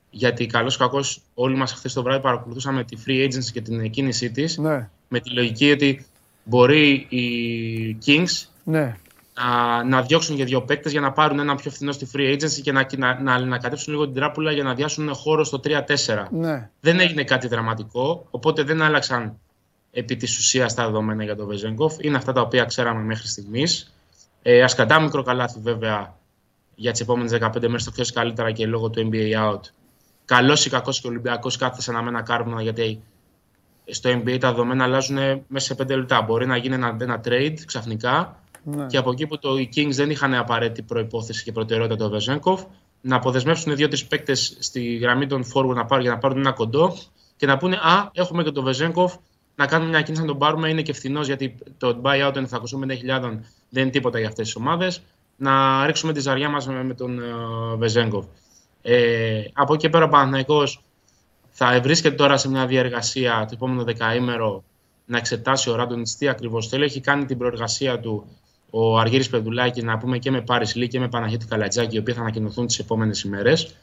Γιατί 0.09 0.45
καλώς 0.45 0.77
κακό 0.77 0.99
όλοι 1.33 1.55
μας 1.55 1.73
χθε 1.73 1.89
το 1.93 2.03
βράδυ 2.03 2.21
παρακολουθούσαμε 2.21 2.83
τη 2.83 2.97
free 3.07 3.25
agency 3.25 3.51
και 3.53 3.61
την 3.61 3.89
κίνησή 3.89 4.31
της. 4.31 4.57
Ναι. 4.57 4.89
Με 5.07 5.19
τη 5.19 5.29
λογική 5.29 5.71
ότι 5.71 6.05
μπορεί 6.43 7.05
οι 7.09 7.97
Kings 8.05 8.47
ναι. 8.63 8.95
να, 9.33 9.83
να 9.83 10.01
διώξουν 10.01 10.35
για 10.35 10.45
δύο 10.45 10.61
παίκτες 10.61 10.91
για 10.91 11.01
να 11.01 11.11
πάρουν 11.11 11.39
ένα 11.39 11.55
πιο 11.55 11.71
φθηνό 11.71 11.91
στη 11.91 12.07
free 12.13 12.33
agency 12.33 12.61
και 12.61 12.71
να, 12.71 12.87
να, 12.97 13.19
να, 13.19 13.39
να 13.39 13.57
κατέψουν 13.57 13.93
λίγο 13.93 14.05
την 14.05 14.15
τράπουλα 14.15 14.51
για 14.51 14.63
να 14.63 14.73
διάσουν 14.73 15.13
χώρο 15.13 15.43
στο 15.43 15.59
3-4. 15.63 15.71
Ναι. 16.31 16.69
Δεν 16.79 16.99
έγινε 16.99 17.23
κάτι 17.23 17.47
δραματικό, 17.47 18.27
οπότε 18.29 18.63
δεν 18.63 18.81
άλλαξαν 18.81 19.39
επί 19.97 20.15
της 20.15 20.37
ουσίας 20.37 20.73
τα 20.73 20.85
δεδομένα 20.85 21.23
για 21.23 21.35
τον 21.35 21.47
Βεζέγκοφ. 21.47 21.95
Είναι 21.99 22.17
αυτά 22.17 22.33
τα 22.33 22.41
οποία 22.41 22.65
ξέραμε 22.65 23.01
μέχρι 23.01 23.27
στιγμής. 23.27 23.93
Ε, 24.41 24.63
ας 24.63 24.75
κατά 24.75 24.99
μικρό 24.99 25.23
καλάθι 25.23 25.59
βέβαια 25.59 26.15
για 26.75 26.91
τις 26.91 27.01
επόμενες 27.01 27.31
15 27.31 27.61
μέρες 27.61 27.83
το 27.83 27.91
ξέρεις 27.91 28.11
καλύτερα 28.11 28.51
και 28.51 28.65
λόγω 28.65 28.89
του 28.89 29.09
NBA 29.11 29.51
out. 29.51 29.59
Καλός 30.25 30.65
ή 30.65 30.69
κακός 30.69 31.01
και 31.01 31.07
ο 31.07 31.09
Ολυμπιακός 31.09 31.57
κάθεσε 31.57 31.91
να 31.91 32.01
με 32.01 32.09
ένα 32.09 32.21
κάρβουνα 32.21 32.61
γιατί 32.61 33.01
στο 33.85 34.09
NBA 34.09 34.37
τα 34.39 34.49
δεδομένα 34.49 34.83
αλλάζουν 34.83 35.17
μέσα 35.47 35.75
σε 35.75 35.83
5 35.83 35.87
λεπτά. 35.87 36.21
Μπορεί 36.21 36.45
να 36.45 36.57
γίνει 36.57 36.75
ένα, 36.75 36.97
ένα 37.01 37.21
trade 37.25 37.55
ξαφνικά 37.65 38.39
ναι. 38.63 38.85
και 38.85 38.97
από 38.97 39.11
εκεί 39.11 39.27
που 39.27 39.39
το, 39.39 39.57
οι 39.57 39.69
Kings 39.75 39.91
δεν 39.91 40.09
είχαν 40.09 40.33
απαραίτητη 40.33 40.81
προπόθεση 40.81 41.43
και 41.43 41.51
προτεραιότητα 41.51 42.03
το 42.03 42.09
Βεζέγκοφ, 42.09 42.63
να 43.01 43.15
αποδεσμεύσουν 43.15 43.75
δύο-τρει 43.75 44.05
παίκτες 44.05 44.57
στη 44.59 44.95
γραμμή 44.95 45.27
των 45.27 45.43
forward 45.53 45.75
να 45.75 45.85
πάρουν, 45.85 46.03
για 46.03 46.13
να 46.13 46.17
πάρουν 46.17 46.37
ένα 46.37 46.51
κοντό 46.51 46.97
και 47.37 47.45
να 47.45 47.57
πούνε 47.57 47.75
Α, 47.75 48.09
έχουμε 48.13 48.43
και 48.43 48.51
το 48.51 48.61
Βεζέγκοφ, 48.61 49.15
να 49.55 49.65
κάνουμε 49.65 49.89
μια 49.89 50.01
κίνηση 50.01 50.21
να 50.21 50.27
τον 50.27 50.37
πάρουμε. 50.37 50.69
Είναι 50.69 50.81
και 50.81 50.93
φθηνός 50.93 51.27
γιατί 51.27 51.55
το 51.77 52.01
buyout 52.03 52.31
των 52.33 52.47
750.000 52.49 53.39
δεν 53.69 53.83
είναι 53.83 53.91
τίποτα 53.91 54.19
για 54.19 54.27
αυτές 54.27 54.45
τις 54.45 54.55
ομάδες. 54.55 55.01
Να 55.37 55.85
ρίξουμε 55.85 56.13
τη 56.13 56.19
ζαριά 56.19 56.49
μας 56.49 56.67
με, 56.67 56.93
τον 56.93 57.19
uh, 57.19 57.77
Βεζέγκοφ. 57.77 58.25
Ε, 58.81 59.41
από 59.53 59.73
εκεί 59.73 59.89
πέρα 59.89 60.05
ο 60.05 60.07
Παναθηναϊκός 60.07 60.83
θα 61.49 61.79
βρίσκεται 61.81 62.15
τώρα 62.15 62.37
σε 62.37 62.49
μια 62.49 62.65
διαργασία 62.65 63.45
το 63.47 63.51
επόμενο 63.53 63.83
δεκαήμερο 63.83 64.63
να 65.05 65.17
εξετάσει 65.17 65.69
ο 65.69 65.75
Ράντον 65.75 66.03
τι 66.17 66.27
ακριβώς 66.27 66.67
θέλει. 66.67 66.83
Έχει 66.83 66.99
κάνει 66.99 67.25
την 67.25 67.37
προεργασία 67.37 67.99
του 67.99 68.27
ο 68.69 68.97
Αργύρης 68.97 69.29
Πεδουλάκη 69.29 69.81
να 69.81 69.97
πούμε 69.97 70.17
και 70.17 70.31
με 70.31 70.41
Πάρης 70.41 70.75
Λί 70.75 70.87
και 70.87 70.99
με 70.99 71.07
Παναγίτη 71.07 71.45
Καλατζάκη, 71.45 71.95
οι 71.95 71.99
οποίοι 71.99 72.13
θα 72.13 72.21
ανακοινωθούν 72.21 72.67
τις 72.67 72.79
επόμενες 72.79 73.21
ημέρες. 73.21 73.75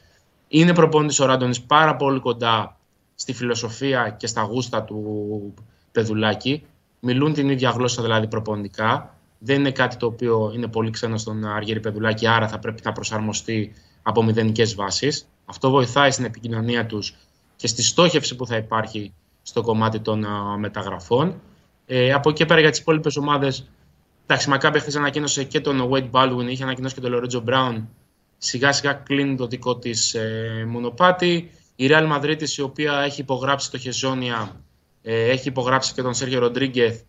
Είναι 0.48 0.74
προπόνητη 0.74 1.22
ο 1.22 1.26
Ράντονη 1.26 1.58
πάρα 1.66 1.96
πολύ 1.96 2.20
κοντά 2.20 2.76
στη 3.14 3.33
φιλοσοφία 3.33 4.14
και 4.18 4.27
στα 4.27 4.42
γούστα 4.42 4.83
του 4.83 5.55
Πεδουλάκη. 5.92 6.62
Μιλούν 7.01 7.33
την 7.33 7.48
ίδια 7.48 7.70
γλώσσα 7.70 8.03
δηλαδή 8.03 8.27
προπονητικά. 8.27 9.16
Δεν 9.38 9.59
είναι 9.59 9.70
κάτι 9.70 9.96
το 9.96 10.07
οποίο 10.07 10.53
είναι 10.55 10.66
πολύ 10.66 10.90
ξένο 10.90 11.16
στον 11.16 11.44
Αργύρι 11.44 11.81
Πεδουλάκη, 11.81 12.27
άρα 12.27 12.48
θα 12.48 12.59
πρέπει 12.59 12.83
να 12.85 12.92
προσαρμοστεί 12.92 13.72
από 14.03 14.22
μηδενικές 14.22 14.75
βάσεις. 14.75 15.27
Αυτό 15.44 15.70
βοηθάει 15.70 16.11
στην 16.11 16.25
επικοινωνία 16.25 16.87
τους 16.87 17.14
και 17.57 17.66
στη 17.66 17.83
στόχευση 17.83 18.37
που 18.37 18.46
θα 18.46 18.57
υπάρχει 18.57 19.12
στο 19.42 19.62
κομμάτι 19.62 20.01
των 20.01 20.27
μεταγραφών. 20.59 21.40
Ε, 21.87 22.12
από 22.12 22.31
εκεί 22.31 22.46
πέρα 22.46 22.61
για 22.61 22.70
τις 22.70 22.79
υπόλοιπες 22.79 23.16
ομάδες, 23.16 23.68
εντάξει, 24.27 24.48
Μακάμπη 24.48 24.79
χθες 24.79 24.96
ανακοίνωσε 24.96 25.44
και 25.44 25.61
τον 25.61 25.90
Wade 25.92 26.11
Baldwin, 26.11 26.46
είχε 26.48 26.62
ανακοινώσει 26.62 26.94
και 26.94 27.01
τον 27.01 27.12
Lorenzo 27.14 27.44
Brown. 27.44 27.83
Σιγά 28.38 28.72
σιγά 28.72 28.92
κλείνει 28.92 29.37
το 29.37 29.46
δικό 29.46 29.77
της 29.77 30.14
ε, 30.14 30.64
μονοπάτι. 30.68 31.51
Η 31.76 31.87
Real 31.90 32.12
Madrid, 32.12 32.48
η 32.56 32.61
οποία 32.61 33.00
έχει 33.00 33.20
υπογράψει 33.20 33.70
το 33.70 33.78
Χεζόνια, 33.78 34.61
ε, 35.02 35.30
έχει 35.30 35.48
υπογράψει 35.48 35.94
και 35.94 36.02
τον 36.02 36.14
Σέργιο 36.14 36.38
Ροντρίγκεθ, 36.38 37.00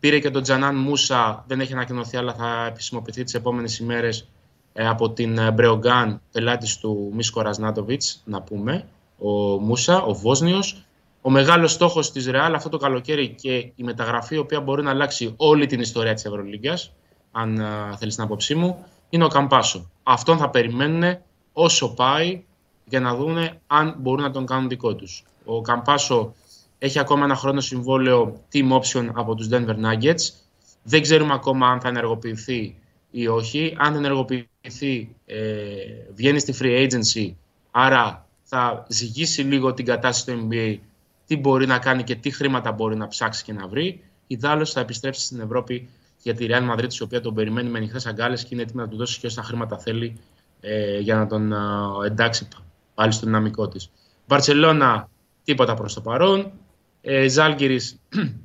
πήρε 0.00 0.18
και 0.18 0.30
τον 0.30 0.42
Τζανάν 0.42 0.76
Μούσα, 0.76 1.44
δεν 1.46 1.60
έχει 1.60 1.72
ανακοινωθεί, 1.72 2.16
αλλά 2.16 2.34
θα 2.34 2.66
επισημοποιηθεί 2.66 3.24
τις 3.24 3.34
επόμενες 3.34 3.78
ημέρες 3.78 4.28
ε, 4.72 4.88
από 4.88 5.10
την 5.10 5.38
ε, 5.38 5.50
Μπρεογκάν, 5.50 6.20
πελάτης 6.32 6.78
του 6.78 7.10
Μίσκο 7.14 7.40
Ρασνάτοβιτς, 7.40 8.22
να 8.24 8.42
πούμε, 8.42 8.88
ο 9.18 9.30
Μούσα, 9.58 10.02
ο 10.02 10.14
Βόσνιος. 10.14 10.84
Ο 11.22 11.30
μεγάλος 11.30 11.72
στόχος 11.72 12.12
της 12.12 12.26
Ρεάλ 12.26 12.54
αυτό 12.54 12.68
το 12.68 12.76
καλοκαίρι 12.76 13.28
και 13.28 13.54
η 13.56 13.82
μεταγραφή, 13.82 14.34
η 14.34 14.38
οποία 14.38 14.60
μπορεί 14.60 14.82
να 14.82 14.90
αλλάξει 14.90 15.34
όλη 15.36 15.66
την 15.66 15.80
ιστορία 15.80 16.14
της 16.14 16.24
Ευρωλίγκας, 16.24 16.92
αν 17.32 17.64
θέλεις 17.98 18.14
την 18.14 18.24
άποψή 18.24 18.54
μου, 18.54 18.84
είναι 19.10 19.24
ο 19.24 19.28
Καμπάσο. 19.28 19.90
Αυτόν 20.02 20.38
θα 20.38 20.50
περιμένουν 20.50 21.18
όσο 21.52 21.94
πάει 21.94 22.42
για 22.90 23.00
να 23.00 23.14
δουν 23.14 23.36
αν 23.66 23.94
μπορούν 23.98 24.22
να 24.22 24.30
τον 24.30 24.46
κάνουν 24.46 24.68
δικό 24.68 24.94
τους. 24.94 25.24
Ο 25.44 25.60
Καμπάσο 25.60 26.34
έχει 26.78 26.98
ακόμα 26.98 27.24
ένα 27.24 27.34
χρόνο 27.34 27.60
συμβόλαιο 27.60 28.40
team 28.52 28.78
option 28.78 29.08
από 29.12 29.34
τους 29.34 29.48
Denver 29.50 29.76
Nuggets. 29.76 30.30
Δεν 30.82 31.02
ξέρουμε 31.02 31.34
ακόμα 31.34 31.68
αν 31.68 31.80
θα 31.80 31.88
ενεργοποιηθεί 31.88 32.76
ή 33.10 33.26
όχι. 33.26 33.74
Αν 33.78 33.94
ενεργοποιηθεί, 33.94 35.16
ε, 35.26 35.38
βγαίνει 36.14 36.38
στη 36.38 36.54
free 36.60 36.88
agency, 36.88 37.34
άρα 37.70 38.26
θα 38.42 38.86
ζυγίσει 38.88 39.42
λίγο 39.42 39.74
την 39.74 39.84
κατάσταση 39.84 40.26
του 40.26 40.48
NBA, 40.50 40.76
τι 41.26 41.36
μπορεί 41.36 41.66
να 41.66 41.78
κάνει 41.78 42.02
και 42.02 42.14
τι 42.14 42.30
χρήματα 42.30 42.72
μπορεί 42.72 42.96
να 42.96 43.08
ψάξει 43.08 43.44
και 43.44 43.52
να 43.52 43.66
βρει. 43.66 44.02
Ιδάλλως 44.26 44.72
θα 44.72 44.80
επιστρέψει 44.80 45.24
στην 45.24 45.40
Ευρώπη 45.40 45.88
για 46.22 46.34
τη 46.34 46.46
Real 46.48 46.70
Madrid, 46.70 46.92
η 46.92 47.02
οποία 47.02 47.20
τον 47.20 47.34
περιμένει 47.34 47.68
με 47.68 47.78
ανοιχτές 47.78 48.06
αγκάλες 48.06 48.42
και 48.42 48.48
είναι 48.52 48.62
έτοιμη 48.62 48.82
να 48.82 48.88
του 48.88 48.96
δώσει 48.96 49.20
και 49.20 49.26
όσα 49.26 49.42
χρήματα 49.42 49.78
θέλει 49.78 50.18
ε, 50.60 50.98
για 50.98 51.16
να 51.16 51.26
τον 51.26 51.52
ε, 51.52 51.56
εντάξει 52.06 52.48
πάλι 53.00 53.12
στο 53.12 53.26
δυναμικό 53.26 53.68
της. 53.68 53.90
Μπαρσελόνα, 54.26 55.08
τίποτα 55.44 55.74
προς 55.74 55.94
το 55.94 56.00
παρόν. 56.00 56.52
Ε, 57.00 57.28
Ζάλγκυρης 57.28 58.00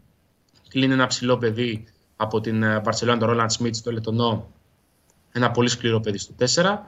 κλείνει 0.70 0.94
ένα 0.94 1.08
ψηλό 1.08 1.38
παιδί 1.38 1.88
από 2.16 2.42
την 2.42 2.82
Μπαρσελόνα, 2.82 3.20
τον 3.20 3.28
Ρόλαντ 3.28 3.50
Σμιτς, 3.50 3.78
στο 3.78 3.92
Λετωνό. 3.92 4.52
Ένα 5.32 5.52
πολύ 5.52 5.70
σκληρό 5.70 6.00
παιδί 6.00 6.18
στο 6.18 6.34
4. 6.40 6.46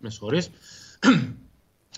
με 0.00 0.10
συγχωρείς. 0.10 0.50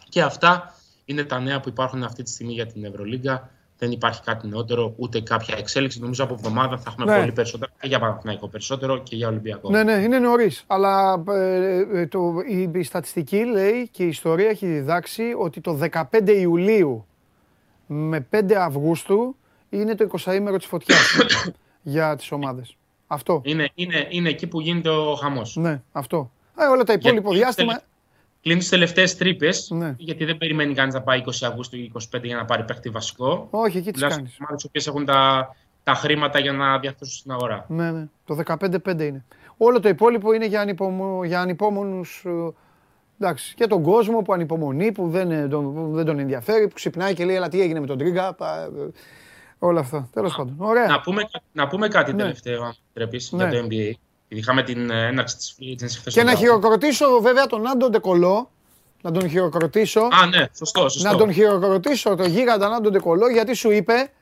και 0.09 0.23
αυτά 0.23 0.75
είναι 1.05 1.25
τα 1.25 1.41
νέα 1.41 1.61
που 1.61 1.69
υπάρχουν 1.69 2.03
αυτή 2.03 2.23
τη 2.23 2.31
στιγμή 2.31 2.53
για 2.53 2.67
την 2.67 2.85
Ευρωλίγκα 2.85 3.51
δεν 3.81 3.91
υπάρχει 3.91 4.23
κάτι 4.23 4.49
νεότερο, 4.49 4.95
ούτε 4.97 5.21
κάποια 5.21 5.55
εξέλιξη. 5.59 6.01
Νομίζω 6.01 6.25
από 6.25 6.35
εβδομάδα 6.35 6.79
θα 6.79 6.85
έχουμε 6.87 7.13
ναι. 7.13 7.19
πολύ 7.19 7.33
περισσότερο 7.33 7.73
και 7.81 7.87
για 7.87 7.99
Παναθηναϊκό 7.99 8.49
περισσότερο 8.49 8.99
και 8.99 9.17
για 9.17 9.29
Ολυμπιακό. 9.29 9.71
Ναι, 9.71 9.83
ναι, 9.83 9.93
είναι 9.93 10.19
νωρίς. 10.19 10.65
Αλλά 10.67 11.23
ε, 11.29 11.87
ε, 11.93 12.07
το, 12.07 12.35
η, 12.49 12.71
η, 12.75 12.83
στατιστική 12.83 13.45
λέει 13.45 13.89
και 13.91 14.05
η 14.05 14.09
ιστορία 14.09 14.49
έχει 14.49 14.67
διδάξει 14.67 15.23
ότι 15.39 15.61
το 15.61 15.79
15 15.93 16.03
Ιουλίου 16.27 17.07
με 17.87 18.27
5 18.31 18.53
Αυγούστου 18.53 19.37
είναι 19.71 19.95
το 19.95 20.09
20 20.25 20.35
ημέρο 20.35 20.57
της 20.57 20.67
φωτιάς 20.67 21.17
για 21.83 22.17
τις 22.17 22.33
ομάδες. 22.33 22.77
Αυτό. 23.07 23.41
Είναι, 23.45 23.71
είναι, 23.75 24.07
είναι 24.09 24.29
εκεί 24.29 24.47
που 24.47 24.61
γίνεται 24.61 24.89
ο 24.89 25.15
χαμός. 25.15 25.57
Ναι, 25.57 25.83
αυτό. 25.93 26.31
Ε, 26.59 26.65
όλα 26.65 26.85
τα 26.85 26.93
υπόλοιπα 26.93 27.31
διάστημα 27.31 27.81
κλείνει 28.43 28.59
τις 28.59 28.69
τελευταίες 28.69 29.17
τρύπες. 29.17 29.71
Ναι. 29.71 29.95
Γιατί 29.99 30.25
δεν 30.25 30.39
περιμένει 30.39 30.75
κανείς 30.75 30.95
να 30.95 31.03
πάει 31.03 31.23
20 31.27 31.31
Αυγούστου 31.41 31.77
ή 31.77 31.93
25 32.17 32.23
για 32.23 32.37
να 32.37 32.45
πάρει 32.45 32.65
παίχτη 32.65 32.89
βασικό. 32.91 33.49
Όχι, 33.51 33.79
εκεί 33.79 33.91
τις 33.91 34.03
κάνεις. 34.03 34.37
ομάδες 34.41 34.65
οι 34.73 34.83
έχουν 34.89 35.05
τα, 35.05 35.49
τα 35.83 35.95
χρήματα 35.95 36.39
για 36.39 36.53
να 36.53 36.79
διαθέσουν 36.79 37.19
στην 37.19 37.31
αγορά. 37.31 37.65
Ναι, 37.69 37.91
ναι. 37.91 38.09
Το 38.25 38.39
15-5 38.47 39.01
είναι. 39.01 39.25
Όλο 39.57 39.81
το 39.81 39.89
υπόλοιπο 39.89 40.33
είναι 40.33 40.47
για, 40.47 40.61
ανυπομο... 40.61 41.25
για 41.25 41.41
ανυπόμονους. 41.41 42.23
Ε, 42.27 42.31
εντάξει, 43.19 43.55
και 43.55 43.67
τον 43.67 43.83
κόσμο 43.83 44.23
που 44.23 44.33
ανυπομονεί, 44.33 44.93
που 44.93 45.09
δεν, 45.09 45.31
ε, 45.31 45.49
τον, 45.49 45.93
δεν 45.93 46.05
τον 46.05 46.19
ενδιαφέρει, 46.19 46.69
που 46.69 46.75
ξυπνάει 46.75 47.15
και 47.15 47.25
λέει: 47.25 47.37
Ελά, 47.37 47.49
τι 47.49 47.61
έγινε 47.61 47.81
με 47.81 47.87
τον 47.87 47.99
Τρίγκα. 47.99 48.37
Ε, 48.41 48.69
όλα 49.59 49.81
αυτά. 49.81 50.09
Τέλος 50.13 50.35
πάντων. 50.37 50.55
Ωραία. 50.59 50.87
Να 50.87 51.01
πούμε, 51.01 51.23
να 51.53 51.69
πούμε 51.69 51.89
κάτι 51.89 52.13
ναι. 52.13 52.23
τελευταίο, 52.23 52.63
αν 52.63 52.75
πρέπει, 52.93 53.21
ναι. 53.31 53.49
για 53.49 53.61
το 53.61 53.67
NBA. 53.71 53.93
Είχαμε 54.33 54.63
την 54.63 54.91
ε, 54.91 55.07
έναρξη 55.07 55.37
της 55.37 55.57
free 55.59 55.83
agency 55.83 56.11
Και 56.13 56.23
να 56.23 56.35
χειροκροτήσω 56.35 57.21
βέβαια 57.21 57.47
τον 57.47 57.69
Άντο 57.69 57.89
Ντεκολό. 57.89 58.51
Να 59.03 59.11
τον 59.11 59.29
χειροκροτήσω. 59.29 60.01
Α, 60.01 60.27
ναι, 60.27 60.47
σωστό, 60.57 60.89
σωστό. 60.89 61.11
Να 61.11 61.17
τον 61.17 61.33
χειροκροτήσω 61.33 62.15
το 62.15 62.25
γίγαντα 62.25 62.67
Άντο 62.67 62.91
Ντεκολό 62.91 63.29
γιατί 63.29 63.55
σου 63.55 63.71
είπε, 63.71 64.13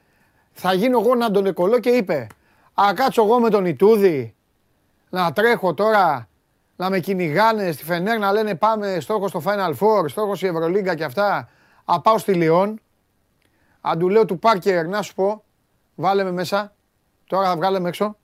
θα 0.52 0.72
γίνω 0.72 1.00
εγώ 1.00 1.24
Άντο 1.24 1.42
Ντεκολό 1.42 1.78
και 1.78 1.90
είπε, 1.90 2.26
Α, 2.74 2.92
κάτσω 2.94 3.22
εγώ 3.22 3.40
με 3.40 3.50
τον 3.50 3.66
Ιτούδη 3.66 4.34
να 5.10 5.32
τρέχω 5.32 5.74
τώρα 5.74 6.28
να 6.76 6.90
με 6.90 7.00
κυνηγάνε 7.00 7.72
στη 7.72 7.84
Φενέρ 7.84 8.18
να 8.18 8.32
λένε 8.32 8.54
πάμε 8.54 9.00
στόχος 9.00 9.30
στο 9.30 9.42
Final 9.44 9.72
Four, 9.78 10.08
στόχος 10.08 10.42
η 10.42 10.46
Ευρωλίγκα 10.46 10.94
και 10.94 11.04
αυτά. 11.04 11.48
Α, 11.84 12.00
πάω 12.00 12.18
στη 12.18 12.32
Λιόν. 12.32 12.80
Αν 13.80 13.98
του 13.98 14.08
λέω 14.08 14.24
του 14.24 14.38
Πάρκερ 14.38 14.86
να 14.88 15.02
σου 15.02 15.14
πω, 15.14 15.44
βάλε 15.94 16.24
με 16.24 16.32
μέσα. 16.32 16.72
Τώρα 17.26 17.48
θα 17.48 17.56
βγάλε 17.56 17.88
έξω. 17.88 18.16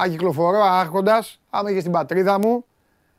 Αν 0.00 0.10
κυκλοφορώ 0.10 0.62
άρχοντας, 0.62 1.40
άμα 1.50 1.70
είχε 1.70 1.80
στην 1.80 1.92
πατρίδα 1.92 2.38
μου. 2.38 2.64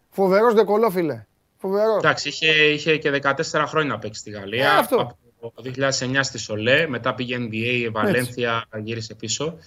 Φοβερός 0.10 0.54
δεκολόφιλε. 0.54 1.26
Φοβερός. 1.58 1.98
Εντάξει, 1.98 2.30
είχε, 2.30 2.52
είχε 2.52 2.98
και 2.98 3.22
14 3.24 3.64
χρόνια 3.68 3.94
να 3.94 4.00
παίξει 4.00 4.20
στη 4.20 4.30
Γαλλία. 4.30 4.66
Ε, 4.66 4.78
αυτό. 4.78 5.18
Από 5.42 5.62
το 5.62 5.72
2009 5.76 6.20
στη 6.22 6.38
Σολέ, 6.38 6.88
μετά 6.88 7.16
πήγε 7.16 7.38
NBA, 7.40 7.90
Βαλένθια, 7.92 8.66
γύρισε 8.84 9.16
πίσω. 9.16 9.58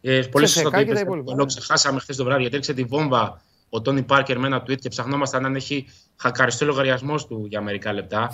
Ε, 0.00 0.20
πολύ 0.30 0.46
σωστά 0.46 0.70
το 0.70 0.80
είπε. 0.80 1.04
Το 1.36 1.44
ξεχάσαμε 1.44 2.00
χθες 2.00 2.16
το 2.16 2.24
βράδυ 2.24 2.40
γιατί 2.40 2.54
έριξε 2.54 2.74
τη 2.74 2.84
βόμβα 2.84 3.40
ο 3.68 3.80
Τόνι 3.80 4.02
Πάρκερ 4.02 4.38
με 4.38 4.46
ένα 4.46 4.62
tweet 4.62 4.78
και 4.78 4.88
ψαχνόμασταν 4.88 5.44
αν 5.44 5.54
έχει 5.54 5.86
χακαριστεί 6.16 6.64
ο 6.64 6.66
λογαριασμός 6.66 7.26
του 7.26 7.46
για 7.48 7.60
μερικά 7.60 7.92
λεπτά. 7.92 8.32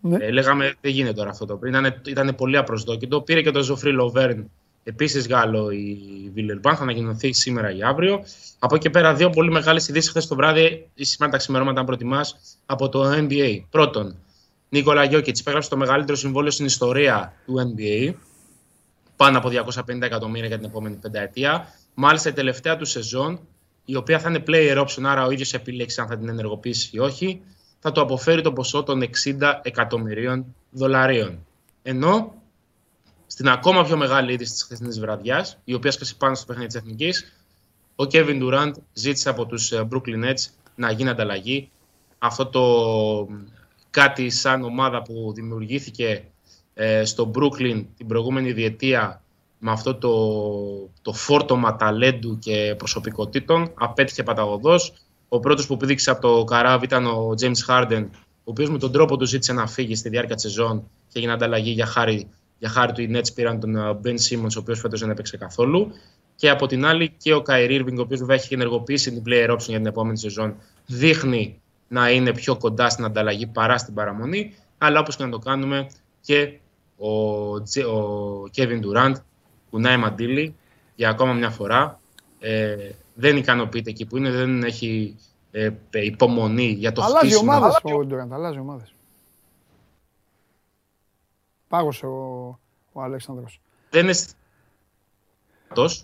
Ναι. 0.00 0.24
Ε, 0.24 0.30
λέγαμε 0.30 0.74
δεν 0.80 0.90
γίνεται 0.90 1.14
τώρα 1.14 1.30
αυτό 1.30 1.46
το 1.46 1.56
πριν. 1.56 1.74
Ήταν, 1.74 2.02
ήταν 2.06 2.34
πολύ 2.34 2.56
απροσδόκητο. 2.56 3.20
Πήρε 3.20 3.42
και 3.42 3.50
τον 3.50 3.62
Ζωφρί 3.62 3.92
Λοβέρν 3.92 4.50
Επίσης 4.84 5.26
Γάλλο 5.28 5.70
η 5.70 6.30
Βιλερμπάν 6.34 6.76
θα 6.76 6.82
ανακοινωθεί 6.82 7.32
σήμερα 7.32 7.76
ή 7.76 7.82
αύριο. 7.82 8.22
Από 8.58 8.74
εκεί 8.74 8.90
πέρα, 8.90 9.14
δύο 9.14 9.30
πολύ 9.30 9.50
μεγάλες 9.50 9.88
ειδήσεις 9.88 10.10
χθες 10.10 10.26
το 10.26 10.34
βράδυ 10.34 10.88
ή 10.94 11.04
σήμερα 11.04 11.32
τα 11.32 11.38
ξημερώματα, 11.38 11.80
αν 11.80 11.86
προτιμάς, 11.86 12.36
από 12.66 12.88
το 12.88 13.12
NBA. 13.12 13.62
Πρώτον, 13.70 14.16
Νίκολα 14.68 15.04
Γιώκητς 15.04 15.40
υπέγραψε 15.40 15.68
το 15.68 15.76
μεγαλύτερο 15.76 16.16
συμβόλαιο 16.16 16.50
στην 16.50 16.66
ιστορία 16.66 17.32
του 17.46 17.74
NBA. 17.76 18.14
Πάνω 19.16 19.38
από 19.38 19.48
250 19.48 20.02
εκατομμύρια 20.02 20.48
για 20.48 20.56
την 20.56 20.66
επόμενη 20.66 20.96
πενταετία. 20.96 21.74
Μάλιστα, 21.94 22.28
η 22.28 22.32
τελευταία 22.32 22.76
του 22.76 22.84
σεζόν, 22.84 23.40
η 23.84 23.96
οποία 23.96 24.18
θα 24.18 24.28
είναι 24.28 24.42
player 24.46 24.84
option, 24.84 25.02
άρα 25.04 25.26
ο 25.26 25.30
ίδιος 25.30 25.54
επιλέξει 25.54 26.00
αν 26.00 26.06
θα 26.06 26.18
την 26.18 26.28
ενεργοποιήσει 26.28 26.90
ή 26.92 26.98
όχι, 26.98 27.40
θα 27.78 27.92
του 27.92 28.00
αποφέρει 28.00 28.42
το 28.42 28.52
ποσό 28.52 28.82
των 28.82 29.02
60 29.02 29.60
εκατομμυρίων 29.62 30.54
δολαρίων. 30.70 31.46
Ενώ 31.82 32.41
στην 33.32 33.48
ακόμα 33.48 33.84
πιο 33.84 33.96
μεγάλη 33.96 34.32
είδηση 34.32 34.52
της 34.52 34.62
χθεσινής 34.62 35.00
βραδιάς, 35.00 35.58
η 35.64 35.74
οποία 35.74 35.90
σκάσει 35.90 36.16
πάνω 36.16 36.34
στο 36.34 36.46
παιχνίδι 36.46 36.68
της 36.68 36.76
Εθνικής, 36.76 37.32
ο 37.96 38.04
Kevin 38.12 38.42
Durant 38.42 38.72
ζήτησε 38.92 39.28
από 39.28 39.46
τους 39.46 39.72
ε, 39.72 39.88
Brooklyn 39.92 40.24
Nets 40.24 40.50
να 40.74 40.90
γίνει 40.90 41.08
ανταλλαγή. 41.08 41.70
Αυτό 42.18 42.46
το 42.46 42.62
κάτι 43.90 44.30
σαν 44.30 44.64
ομάδα 44.64 45.02
που 45.02 45.32
δημιουργήθηκε 45.34 46.24
ε, 46.74 47.04
στο 47.04 47.30
Brooklyn 47.34 47.84
την 47.96 48.06
προηγούμενη 48.06 48.52
διετία 48.52 49.22
με 49.58 49.70
αυτό 49.70 49.94
το, 49.94 50.12
το 51.02 51.12
φόρτωμα 51.12 51.76
ταλέντου 51.76 52.38
και 52.38 52.74
προσωπικότητων 52.78 53.70
απέτυχε 53.74 54.22
παταγωδός. 54.22 54.92
Ο 55.28 55.40
πρώτος 55.40 55.66
που 55.66 55.76
πήδηξε 55.76 56.10
από 56.10 56.20
το 56.20 56.44
καράβι 56.44 56.84
ήταν 56.84 57.06
ο 57.06 57.34
James 57.40 57.66
Harden, 57.68 58.06
ο 58.10 58.50
οποίος 58.50 58.70
με 58.70 58.78
τον 58.78 58.92
τρόπο 58.92 59.16
του 59.16 59.26
ζήτησε 59.26 59.52
να 59.52 59.66
φύγει 59.66 59.94
στη 59.94 60.08
διάρκεια 60.08 60.34
της 60.34 60.44
σεζόν 60.44 60.82
και 61.08 61.18
έγινε 61.18 61.32
ανταλλαγή 61.32 61.70
για 61.70 61.86
χάρη 61.86 62.28
για 62.62 62.70
χάρη 62.70 62.92
του 62.92 63.00
οι 63.00 63.10
Nets 63.14 63.34
πήραν 63.34 63.60
τον 63.60 63.76
ε, 63.76 63.98
Ben 64.04 64.08
Simmons, 64.08 64.54
ο 64.56 64.58
οποίος 64.58 64.80
φέτος 64.80 65.00
δεν 65.00 65.10
έπαιξε 65.10 65.36
καθόλου. 65.36 65.92
Και 66.36 66.50
από 66.50 66.66
την 66.66 66.84
άλλη 66.84 67.14
και 67.16 67.34
ο 67.34 67.42
Kyrie 67.46 67.80
Irving, 67.80 67.96
ο 67.98 68.00
οποίος 68.00 68.20
βέβαια 68.20 68.36
έχει 68.36 68.54
ενεργοποιήσει 68.54 69.12
την 69.12 69.22
player 69.26 69.50
option 69.50 69.66
για 69.68 69.76
την 69.76 69.86
επόμενη 69.86 70.18
σεζόν, 70.18 70.56
δείχνει 70.86 71.60
να 71.88 72.10
είναι 72.10 72.32
πιο 72.32 72.56
κοντά 72.56 72.88
στην 72.88 73.04
ανταλλαγή 73.04 73.46
παρά 73.46 73.78
στην 73.78 73.94
παραμονή. 73.94 74.54
Αλλά 74.78 75.00
όπως 75.00 75.16
και 75.16 75.24
να 75.24 75.30
το 75.30 75.38
κάνουμε, 75.38 75.86
και 76.20 76.58
ο, 76.96 77.08
ο 77.54 78.44
Kevin 78.56 78.80
Durant 78.84 79.14
κουνάει 79.70 79.96
μαντίλι 79.96 80.54
για 80.94 81.08
ακόμα 81.08 81.32
μια 81.32 81.50
φορά. 81.50 82.00
Ε, 82.40 82.76
δεν 83.14 83.36
ικανοποιείται 83.36 83.90
εκεί 83.90 84.06
που 84.06 84.16
είναι, 84.16 84.30
δεν 84.30 84.62
έχει 84.62 85.16
ε, 85.50 85.70
υπομονή 85.90 86.66
για 86.66 86.92
το 86.92 87.02
αλλάζει 87.02 87.26
χτίσιμο. 87.26 87.52
Ομάδες, 87.52 87.76
ο 87.82 88.06
Durant, 88.10 88.30
αλλάζει 88.30 88.58
ομάδες. 88.58 88.94
Πάγωσε 91.72 92.06
ο, 92.06 92.58
ο 92.92 93.02
Αλέξανδρος. 93.02 93.60
Δεν 93.90 94.04
είναι 94.04 94.14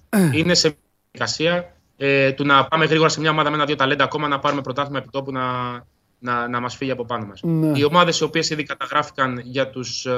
είναι 0.39 0.55
σε 0.55 0.77
διαδικασία 1.13 1.77
ε, 1.97 2.33
του 2.33 2.45
να 2.45 2.69
πάμε 2.69 2.85
γρήγορα 2.85 3.09
σε 3.09 3.21
μια 3.21 3.31
ομάδα 3.31 3.51
με 3.51 3.57
ένα-δύο 3.57 3.77
ταλέντα 3.77 4.05
ακόμα 4.05 4.29
να 4.29 4.39
πάρουμε 4.39 4.63
πρωτάθλημα 4.63 4.99
επιτόπου 4.99 5.33
να, 5.33 5.73
να, 6.19 6.49
να 6.49 6.61
μας 6.61 6.77
φύγει 6.77 6.91
από 6.91 7.05
πάνω 7.05 7.27
μας. 7.27 7.41
Ναι. 7.43 7.79
Οι 7.79 7.85
ομάδες 7.85 8.21
οι 8.21 8.25
οποίες 8.25 8.51
ήδη 8.51 8.63
καταγράφηκαν 8.63 9.39
για 9.39 9.71
τους 9.71 10.07
ε, 10.07 10.13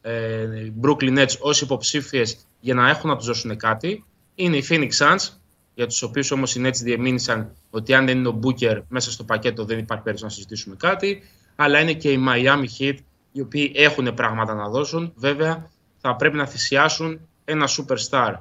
ε, 0.00 0.72
Brooklyn 0.82 1.18
Nets 1.18 1.38
ως 1.40 1.60
υποψήφιες 1.60 2.46
για 2.60 2.74
να 2.74 2.88
έχουν 2.88 3.10
να 3.10 3.16
τους 3.16 3.26
δώσουν 3.26 3.56
κάτι 3.56 4.04
είναι 4.34 4.56
οι 4.56 4.64
Phoenix 4.68 4.90
Suns, 4.98 5.28
για 5.74 5.86
τους 5.86 6.02
οποίους 6.02 6.30
όμως 6.30 6.54
οι 6.54 6.62
Nets 6.66 6.80
διεμήνυσαν 6.82 7.52
ότι 7.70 7.94
αν 7.94 8.06
δεν 8.06 8.18
είναι 8.18 8.28
ο 8.28 8.38
Booker 8.42 8.82
μέσα 8.88 9.10
στο 9.10 9.24
πακέτο 9.24 9.64
δεν 9.64 9.78
υπάρχει 9.78 10.02
περίπτωση 10.02 10.24
να 10.24 10.30
συζητήσουμε 10.30 10.76
κάτι, 10.78 11.22
αλλά 11.56 11.80
είναι 11.80 11.92
και 11.92 12.10
οι 12.10 12.24
Miami 12.28 12.66
Heat, 12.78 12.96
οι 13.36 13.40
οποίοι 13.40 13.72
έχουν 13.74 14.14
πράγματα 14.14 14.54
να 14.54 14.68
δώσουν. 14.68 15.12
Βέβαια, 15.16 15.70
θα 15.98 16.16
πρέπει 16.16 16.36
να 16.36 16.46
θυσιάσουν 16.46 17.20
ένα 17.44 17.68
superstar 17.68 18.34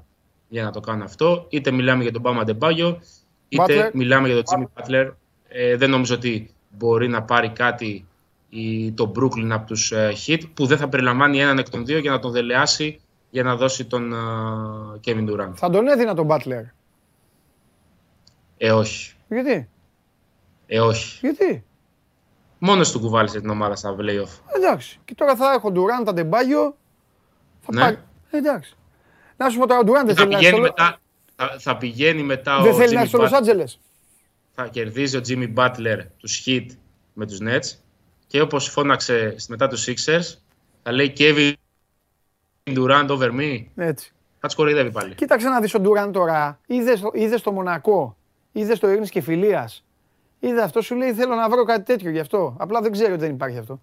για 0.47 0.63
να 0.63 0.71
το 0.71 0.79
κάνουν 0.79 1.01
αυτό. 1.01 1.45
Είτε 1.49 1.71
μιλάμε 1.71 2.03
για 2.03 2.12
τον 2.12 2.21
Bama 2.25 2.41
Ντεμπάγιο, 2.45 2.99
είτε 3.49 3.91
μιλάμε 3.93 4.27
για 4.27 4.43
τον 4.43 4.69
Jimmy 4.75 4.81
Butler. 4.81 5.12
Ε, 5.47 5.75
δεν 5.75 5.89
νομίζω 5.89 6.15
ότι 6.15 6.53
μπορεί 6.69 7.08
να 7.08 7.23
πάρει 7.23 7.49
κάτι 7.49 8.05
η, 8.49 8.91
το 8.91 9.12
Brooklyn 9.15 9.49
από 9.49 9.67
τους 9.67 9.93
uh, 9.95 10.12
Heat, 10.25 10.41
που 10.53 10.65
δεν 10.65 10.77
θα 10.77 10.89
περιλαμβάνει 10.89 11.39
έναν 11.39 11.58
εκ 11.58 11.69
των 11.69 11.86
δύο 11.86 11.97
για 11.97 12.12
να 12.12 12.19
τον 12.19 12.31
δελεάσει 12.31 12.99
για 13.29 13.43
να 13.43 13.55
δώσει 13.55 13.86
τον 13.86 14.13
uh, 14.13 15.08
Kevin 15.08 15.29
Durant. 15.29 15.51
Θα 15.53 15.69
τον 15.69 15.88
έδινα 15.88 16.15
τον 16.15 16.27
Butler. 16.29 16.63
Ε, 18.58 18.71
όχι. 18.71 19.13
Γιατί, 19.29 19.69
Ε, 20.67 20.79
όχι. 20.79 21.19
γιατί; 21.21 21.63
Μόνος 22.65 22.91
του 22.91 22.99
κουβάλισε 22.99 23.39
την 23.39 23.49
ομάδα 23.49 23.75
στα 23.75 23.95
playoff. 23.99 24.39
Εντάξει. 24.56 24.99
Και 25.06 25.15
τώρα 25.15 25.36
θα 25.36 25.51
έχω 25.51 25.71
Ντουράν, 25.71 26.04
τα 26.04 26.13
Ντεμπάγιο. 26.13 26.75
Θα 27.62 27.73
Ναι. 27.73 27.80
πάρει. 27.82 27.97
Ε, 28.30 28.38
Εντάξει. 28.38 28.75
Να 29.38 29.49
σου 29.49 29.60
πω 29.60 29.67
τώρα, 29.67 29.80
ο 29.80 29.84
Ντουράν 29.84 30.06
δεν 30.06 30.15
Θα 30.15 30.21
θέλει 30.21 30.34
να 30.34 30.38
έρθει 30.39 30.51
πηγαίνει, 30.51 30.67
στο 30.67 30.84
Λο- 30.84 30.88
μετά, 30.88 30.99
θα, 31.54 31.60
θα 31.60 31.78
πηγαίνει 31.78 32.23
μετά 32.23 32.62
δεν 32.62 32.71
ο 32.71 32.75
θέλει 32.75 32.93
να 32.93 32.99
Jimmy 32.99 33.04
έρθει 33.04 33.08
στο 33.08 33.17
Λος 33.17 33.32
Butler. 33.32 33.38
Άντζελες. 33.38 33.80
Θα 34.56 34.67
κερδίζει 34.67 35.17
ο 35.17 35.21
Jimmy 35.28 35.54
Butler 35.56 35.97
τους 36.17 36.43
Heat 36.45 36.65
με 37.13 37.25
τους 37.25 37.38
Nets. 37.41 37.78
Και 38.28 38.41
όπως 38.41 38.69
φώναξε 38.69 39.36
μετά 39.47 39.67
τους 39.67 39.88
Sixers, 39.88 40.38
θα 40.84 40.91
λέει 40.91 41.13
Kevin 41.17 41.54
Durant 42.63 43.08
over 43.10 43.32
me. 43.32 43.65
Έτσι. 43.75 44.12
Θα 44.39 44.47
τους 44.47 44.56
κοροϊδεύει 44.56 44.91
πάλι. 44.91 45.15
Κοίταξε 45.15 45.47
να 45.49 45.60
δεις 45.60 45.73
ο 45.73 45.80
Ντουράν 45.80 46.12
τώρα. 46.12 46.60
Είδες, 46.67 46.99
το- 46.99 47.12
είδες 47.13 47.41
το 47.41 47.51
Μονακό. 47.51 48.17
Είδες 48.51 48.80
το 48.80 48.89
Ειρήνης 48.89 49.10
και 49.10 49.21
Φιλίας. 49.21 49.84
Είδε 50.47 50.62
αυτό, 50.62 50.81
σου 50.81 50.95
λέει 50.95 51.13
θέλω 51.13 51.36
να 51.36 51.49
βρω 51.49 51.63
κάτι 51.63 51.84
τέτοιο 51.84 52.10
γι' 52.10 52.19
αυτό. 52.19 52.55
Απλά 52.60 52.81
δεν 52.81 52.91
ξέρει 52.91 53.12
ότι 53.12 53.21
δεν 53.21 53.31
υπάρχει 53.31 53.58
αυτό. 53.58 53.81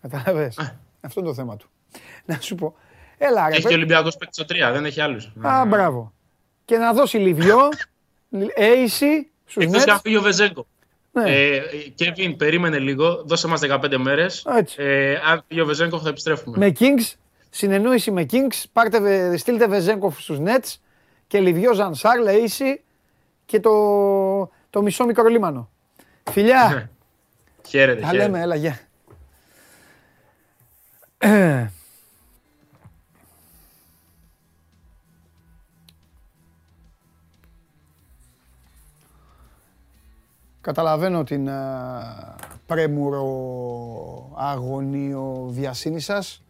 Κατάλαβες; 0.00 0.58
αυτό 1.00 1.20
είναι 1.20 1.28
το 1.28 1.34
θέμα 1.34 1.56
του. 1.56 1.68
Να 2.24 2.40
σου 2.40 2.54
πω. 2.54 2.74
Έλα 3.18 3.42
ρε. 3.48 3.52
Έχει 3.52 3.60
παι- 3.60 3.68
και 3.70 3.74
ο 3.74 3.76
Ολυμπιακός 3.76 4.16
παίκτης 4.16 4.36
στο 4.36 4.44
3, 4.68 4.72
δεν 4.72 4.84
έχει 4.84 5.00
άλλους. 5.00 5.32
Α, 5.42 5.64
μπράβο. 5.66 6.12
Και 6.64 6.76
να 6.76 6.92
δώσει 6.92 7.16
Λιβιό, 7.18 7.68
Έισι, 8.54 9.30
στους 9.44 9.64
Εκτός 9.64 9.84
και 9.84 9.90
αν 9.90 9.96
Nets. 9.96 10.00
φύγει 10.02 10.16
ο 10.16 10.20
Βεζέγκο. 10.22 10.66
Ναι. 11.12 11.30
Ε, 11.36 11.60
Κέβιν, 11.94 12.36
περίμενε 12.36 12.78
λίγο, 12.78 13.22
δώσε 13.24 13.48
μας 13.48 13.60
15 13.60 13.96
μέρες. 13.98 14.44
Έτσι. 14.58 14.82
Ε, 14.82 15.14
αν 15.30 15.44
φύγει 15.48 15.60
ο 15.60 15.66
Βεζέγκο 15.66 15.98
θα 16.00 16.08
επιστρέφουμε. 16.08 16.58
Με 16.58 16.72
Kings, 16.78 17.14
συνεννόηση 17.50 18.10
με 18.10 18.26
Kings, 18.32 18.62
πάρτε, 18.72 19.00
βε- 19.00 19.38
στείλτε 19.38 19.66
Βεζέγκοφ 19.66 20.20
στους 20.22 20.38
Nets 20.44 20.74
και 21.26 21.40
Λιβιό 21.40 21.74
Ζανσάρ, 21.74 22.18
Λέισι 22.20 22.82
και 23.46 23.60
το, 23.60 23.70
το 24.72 24.82
μισό 24.82 25.04
μικρολίμανο. 25.04 25.70
Φιλιά, 26.30 26.90
Χαίρετε, 27.68 28.00
τα 28.00 28.06
χαίρετε. 28.06 28.24
λέμε, 28.24 28.40
έλα, 28.40 28.54
γεια. 28.54 28.78
Ε. 31.18 31.66
Καταλαβαίνω 40.60 41.24
την 41.24 41.50
α, 41.50 42.36
πρέμουρο 42.66 43.24
αγωνίο 44.36 45.46
βιασύνη 45.48 46.00
σας, 46.00 46.42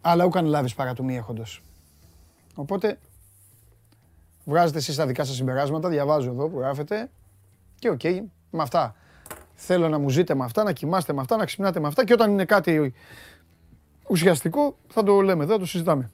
αλλά 0.00 0.24
ουκ 0.24 0.36
αν 0.36 0.44
λάβεις 0.46 0.74
παρά 0.74 0.94
του 0.94 1.04
μη 1.04 1.16
έχοντος. 1.16 1.62
Οπότε, 2.54 2.98
βγάζετε 4.44 4.78
εσείς 4.78 4.96
τα 4.96 5.06
δικά 5.06 5.24
σας 5.24 5.36
συμπεράσματα, 5.36 5.88
διαβάζω 5.88 6.30
εδώ 6.30 6.48
που 6.48 6.58
γράφετε 6.58 7.10
και 7.78 7.90
οκ, 7.90 8.02
με 8.50 8.62
αυτά. 8.62 8.94
Θέλω 9.54 9.88
να 9.88 9.98
μου 9.98 10.08
ζείτε 10.08 10.34
με 10.34 10.44
αυτά, 10.44 10.62
να 10.62 10.72
κοιμάστε 10.72 11.12
με 11.12 11.20
αυτά, 11.20 11.36
να 11.36 11.44
ξυπνάτε 11.44 11.80
με 11.80 11.86
αυτά 11.86 12.04
και 12.04 12.12
όταν 12.12 12.30
είναι 12.30 12.44
κάτι 12.44 12.94
ουσιαστικό 14.08 14.76
θα 14.88 15.02
το 15.02 15.20
λέμε 15.20 15.44
εδώ, 15.44 15.52
θα 15.52 15.58
το 15.58 15.66
συζητάμε. 15.66 16.10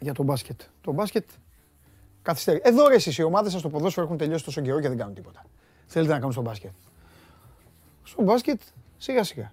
Για 0.00 0.12
το 0.12 0.22
μπάσκετ. 0.22 0.60
Το 0.80 0.92
μπάσκετ 0.92 1.28
καθυστερεί. 2.22 2.60
Εδώ 2.62 2.88
ρε 2.88 2.94
εσείς 2.94 3.18
οι 3.18 3.22
ομάδες 3.22 3.52
σας 3.52 3.60
στο 3.60 3.68
ποδόσφαιρο 3.68 4.06
έχουν 4.06 4.18
τελειώσει 4.18 4.44
τόσο 4.44 4.60
καιρό 4.60 4.80
και 4.80 4.88
δεν 4.88 4.96
κάνουν 4.96 5.14
τίποτα. 5.14 5.44
Θέλετε 5.86 6.12
να 6.12 6.18
κάνουν 6.18 6.32
στο 6.32 6.42
μπάσκετ. 6.42 6.70
Στο 8.02 8.22
μπάσκετ 8.22 8.60
σιγά 8.96 9.24
σιγά. 9.24 9.52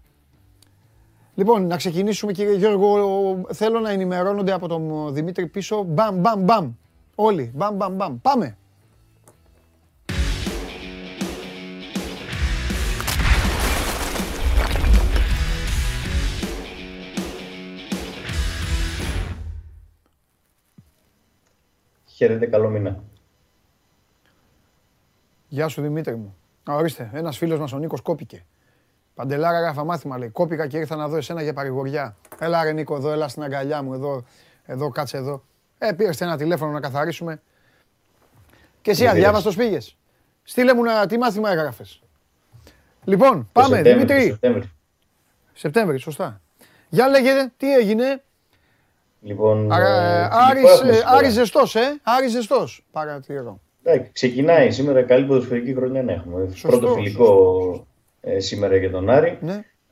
Λοιπόν, 1.36 1.68
να 1.68 1.78
ξεκινήσουμε 1.78 2.32
κύριε 2.32 2.56
Γιώργο. 2.56 3.42
Θέλω 3.54 3.80
να 3.80 3.90
ενημερώνονται 3.90 4.52
από 4.52 4.68
τον 4.68 5.14
Δημήτρη 5.14 5.48
πίσω. 5.48 5.84
Μπαμ, 5.84 6.20
μπαμ, 6.20 6.44
μπαμ. 6.44 6.74
Όλοι. 7.16 7.52
Μπαμ, 7.56 7.76
μπαμ, 7.76 7.96
μπαμ. 7.96 8.18
Πάμε. 8.22 8.58
Χαίρετε, 22.06 22.46
καλό 22.46 22.70
μήνα. 22.70 23.04
Γεια 25.48 25.68
σου 25.68 25.82
Δημήτρη 25.82 26.16
μου. 26.16 26.36
Α, 26.72 26.76
ορίστε, 26.76 27.10
ένας 27.14 27.38
φίλος 27.38 27.60
μας 27.60 27.74
ο 27.74 27.78
Νίκος 27.78 28.02
κόπηκε. 28.02 28.46
Παντελάρα 29.14 29.60
γράφα 29.60 29.84
μάθημα 29.84 30.18
λέει. 30.18 30.30
Κόπηκα 30.30 30.68
και 30.68 30.78
ήρθα 30.78 30.96
να 30.96 31.08
δω 31.08 31.16
εσένα 31.16 31.42
για 31.42 31.54
παρηγοριά. 31.54 32.16
Έλα 32.40 32.64
ρε 32.64 32.72
Νίκο 32.72 32.96
εδώ, 32.96 33.12
έλα 33.12 33.28
στην 33.28 33.44
αγκαλιά 33.44 33.82
μου 33.82 33.94
εδώ, 33.94 34.24
εδώ 34.66 34.90
κάτσε 34.90 35.18
εδώ. 35.18 35.44
Ε, 35.78 35.92
πήρες 35.92 36.22
ένα 36.22 36.38
τηλέφωνο 36.38 36.72
να 36.72 36.80
καθαρίσουμε. 36.80 37.42
Και 38.82 38.92
εσύ 38.92 39.02
Δεν 39.02 39.12
αδιάβαστος 39.12 39.56
πήγες. 39.56 39.98
Στείλε 40.44 40.74
μου 40.74 40.84
να, 40.84 41.06
τι 41.06 41.18
μάθημα 41.18 41.52
έγραφες. 41.52 42.02
Λοιπόν, 43.04 43.50
Το 43.54 43.62
πάμε, 43.62 43.76
Σεπτέμβρη, 43.76 44.06
το 44.06 44.14
Δημήτρη. 44.14 44.30
Σεπτέμβρη. 44.32 44.72
Σεπτέμβρη, 45.54 45.98
σωστά. 45.98 46.42
Για 46.90 47.08
λέγε, 47.08 47.32
τι 47.58 47.74
έγινε. 47.74 48.24
Λοιπόν, 49.22 49.72
Α, 49.72 49.80
ε, 49.80 50.22
ε, 50.22 50.24
φιλικό 50.24 50.38
Άρης, 50.50 50.64
έχουμε 50.64 50.90
ε, 50.90 50.94
σήμερα; 50.94 51.04
Άρης 51.06 51.34
ζεστός, 51.34 51.76
ε. 51.76 52.00
Άρης 52.04 52.32
ζεστός. 52.32 52.86
Παρατηρώ. 52.92 53.60
Εντάξει, 53.84 54.12
ξεκινάει 54.12 54.72
σήμερα 54.72 55.04
καλή 55.04 55.26
ποδοσφαιρική 55.26 55.74
χρονιά 55.74 56.04
να 56.04 56.12
έχουμε. 56.12 56.48
Σωστό, 56.50 56.68
Πρώτο 56.68 56.94
φιλικό 56.94 57.88
ε, 58.22 58.40
σήμερα 58.40 58.76
για 58.76 58.92
τον 58.92 59.10
Άρη. 59.10 59.40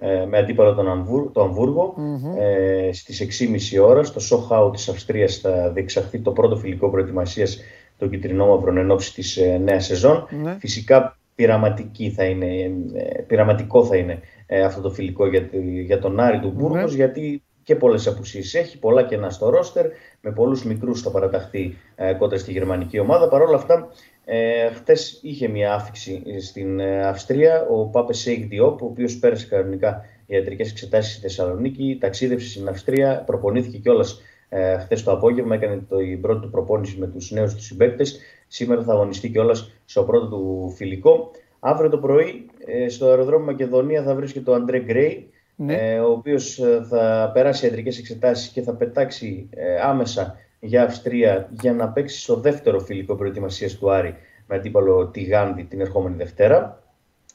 Ναι. 0.03 0.11
ε, 0.11 0.25
με 0.25 0.37
αντίπαλο 0.37 0.73
τον 0.73 0.89
Αμβούρ, 0.89 1.31
το 1.31 1.41
αμβουργο 1.41 1.93
Ε, 2.39 2.91
στις 2.93 3.21
6.30 3.21 3.79
ώρας 3.83 4.07
στο 4.07 4.19
Σοχάου 4.19 4.71
της 4.71 4.89
Αυστρίας 4.89 5.35
θα 5.37 5.69
διεξαχθεί 5.73 6.19
το 6.19 6.31
πρώτο 6.31 6.55
φιλικό 6.55 6.89
προετοιμασίας 6.89 7.59
των 7.97 8.09
κυτρινόμαυρων 8.09 8.77
εν 8.77 8.91
ώψη 8.91 9.13
της 9.13 9.37
ε, 9.37 9.57
νέας 9.63 9.85
σεζόν. 9.85 10.27
Ναι. 10.43 10.55
Φυσικά 10.59 11.17
πειραματική 11.35 12.09
θα 12.11 12.23
είναι, 12.23 12.45
ε, 12.93 13.21
πειραματικό 13.27 13.85
θα 13.85 13.97
είναι 13.97 14.19
ε, 14.45 14.61
αυτό 14.63 14.81
το 14.81 14.89
φιλικό 14.89 15.27
για, 15.27 15.43
τη- 15.43 15.81
για 15.81 15.99
τον 15.99 16.19
Άρη 16.19 16.39
του 16.39 16.53
Μπούργος 16.55 16.89
Ναι. 16.91 16.95
γιατί 16.95 17.41
και 17.63 17.75
πολλές 17.75 18.07
απουσίες 18.07 18.53
έχει, 18.53 18.79
πολλά 18.79 19.03
κενά 19.03 19.29
στο 19.29 19.49
ρόστερ, 19.49 19.85
με 20.21 20.31
πολλούς 20.31 20.65
μικρούς 20.65 21.01
θα 21.01 21.11
παραταχθεί 21.11 21.77
ε, 21.95 22.13
κόντρα 22.13 22.37
στη 22.37 22.51
γερμανική 22.51 22.99
ομάδα. 22.99 23.27
Παρ' 23.27 23.41
όλα 23.41 23.55
αυτά, 23.55 23.87
ε, 24.25 24.69
χτες 24.71 25.19
είχε 25.21 25.47
μια 25.47 25.73
άφιξη 25.73 26.23
στην 26.41 26.79
ε, 26.79 27.05
Αυστρία, 27.07 27.67
ο 27.69 27.85
Πάπε 27.85 28.17
Σεΐκ 28.17 28.47
Ντιόπ, 28.47 28.81
ο 28.81 28.85
οποίος 28.85 29.17
πέρασε 29.19 29.47
κανονικά 29.47 30.05
ιατρικές 30.25 30.71
εξετάσεις 30.71 31.11
στη 31.11 31.21
Θεσσαλονίκη, 31.21 31.97
ταξίδευσε 32.01 32.49
στην 32.49 32.67
Αυστρία, 32.67 33.23
προπονήθηκε 33.25 33.77
κιόλας 33.77 34.21
ε, 34.49 34.77
χθες 34.77 35.03
το 35.03 35.11
απόγευμα, 35.11 35.55
έκανε 35.55 35.83
το, 35.89 35.99
η 35.99 36.17
πρώτη 36.17 36.41
του 36.41 36.49
προπόνηση 36.49 36.97
με 36.99 37.07
τους 37.07 37.31
νέους 37.31 37.55
τους 37.55 37.65
συμπαίκτες. 37.65 38.19
Σήμερα 38.47 38.83
θα 38.83 38.93
αγωνιστεί 38.93 39.29
κιόλας 39.29 39.71
στο 39.85 40.03
πρώτο 40.03 40.27
του 40.27 40.73
φιλικό. 40.75 41.31
Αύριο 41.59 41.89
το 41.89 41.97
πρωί 41.97 42.45
ε, 42.65 42.89
στο 42.89 43.05
αεροδρόμιο 43.05 43.45
Μακεδονία 43.45 44.03
θα 44.03 44.15
βρίσκεται 44.15 44.51
ο 44.51 44.53
Αντρέ 44.53 44.79
Γκρέι, 44.79 45.29
Ναι. 45.55 45.73
ε, 45.73 45.99
ο 45.99 46.11
οποίος 46.11 46.59
ε, 46.59 46.85
θα 46.89 47.31
περάσει 47.33 47.65
ιατρικές 47.65 47.97
εξετάσεις 47.97 48.47
και 48.49 48.61
θα 48.61 48.73
πετάξει 48.75 49.49
ε, 49.51 49.75
άμεσα 49.81 50.35
για 50.65 50.83
Αυστρία 50.83 51.49
για 51.61 51.73
να 51.73 51.89
παίξει 51.89 52.19
στο 52.21 52.35
δεύτερο 52.35 52.79
φιλικό 52.79 53.15
προετοιμασίας 53.15 53.75
του 53.75 53.91
Άρη 53.91 54.15
με 54.47 54.55
αντίπαλο 54.55 55.07
τη 55.07 55.21
Γάνδη 55.23 55.63
την 55.63 55.81
ερχόμενη 55.81 56.15
Δευτέρα. 56.15 56.83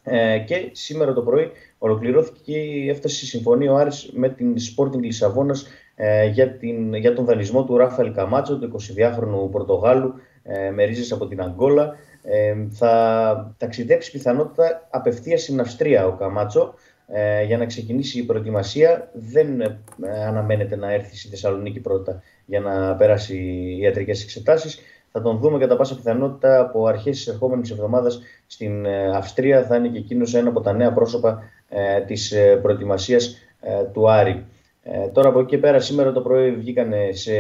Ε, 0.02 0.38
και 0.38 0.68
σήμερα 0.72 1.12
το 1.12 1.22
πρωί 1.22 1.50
ολοκληρώθηκε 1.78 2.38
και 2.52 2.58
η- 2.58 2.88
έφτασε 2.88 3.24
η 3.24 3.28
συμφωνία 3.28 3.72
ο 3.72 3.76
Άρης 3.76 4.10
με 4.14 4.28
την 4.28 4.54
Sporting 4.56 5.00
Λισαβόνας 5.00 5.66
ε, 5.94 6.26
για, 6.26 6.50
την, 6.56 6.94
για 6.94 7.14
τον 7.14 7.24
δανεισμό 7.24 7.64
του 7.64 7.76
Ράφαελ 7.76 8.12
Καμάτσο, 8.12 8.58
του 8.58 8.72
22χρονου 8.80 9.50
Πορτογάλου 9.50 10.14
ε, 10.42 10.70
με 10.70 10.84
ρίζες 10.84 11.12
από 11.12 11.26
την 11.26 11.42
Αγγόλα. 11.42 11.96
Ε, 12.22 12.54
θα 12.70 13.54
ταξιδέψει 13.58 14.10
πιθανότητα 14.10 14.88
απευθείας 14.90 15.42
στην 15.42 15.60
Αυστρία 15.60 16.06
ο 16.06 16.12
Καμάτσο 16.12 16.74
ε, 17.12 17.44
για 17.44 17.58
να 17.58 17.66
ξεκινήσει 17.66 18.18
η 18.18 18.22
προετοιμασία. 18.22 19.10
Δεν 19.12 19.60
ε, 19.60 19.78
αναμένεται 20.26 20.76
να 20.76 20.92
έρθει 20.92 21.16
στη 21.16 21.28
Θεσσαλονίκη 21.28 21.80
πρώτα 21.80 22.22
για 22.46 22.60
να 22.60 22.94
περάσει 22.94 23.36
ιατρικές 23.80 24.22
εξετάσεις. 24.22 24.78
Θα 25.12 25.22
τον 25.22 25.38
δούμε 25.38 25.58
κατά 25.58 25.76
πάσα 25.76 25.96
πιθανότητα 25.96 26.60
από 26.60 26.86
αρχές 26.86 27.16
της 27.16 27.26
ερχόμενης 27.26 27.70
εβδομάδας 27.70 28.20
στην 28.46 28.84
ε, 28.84 29.16
Αυστρία. 29.16 29.64
Θα 29.64 29.76
είναι 29.76 29.88
και 29.88 29.98
εκείνος 29.98 30.34
ένα 30.34 30.48
από 30.48 30.60
τα 30.60 30.72
νέα 30.72 30.92
πρόσωπα 30.92 31.42
ε, 31.68 32.00
της 32.00 32.32
ε, 32.32 32.56
προετοιμασίας 32.62 33.36
ε, 33.60 33.84
του 33.92 34.10
Άρη. 34.10 34.44
Ε, 34.82 35.08
τώρα 35.08 35.28
από 35.28 35.38
εκεί 35.38 35.48
και 35.48 35.58
πέρα 35.58 35.80
σήμερα 35.80 36.12
το 36.12 36.20
πρωί 36.20 36.50
βγήκαν 36.50 36.92
σε, 37.10 37.34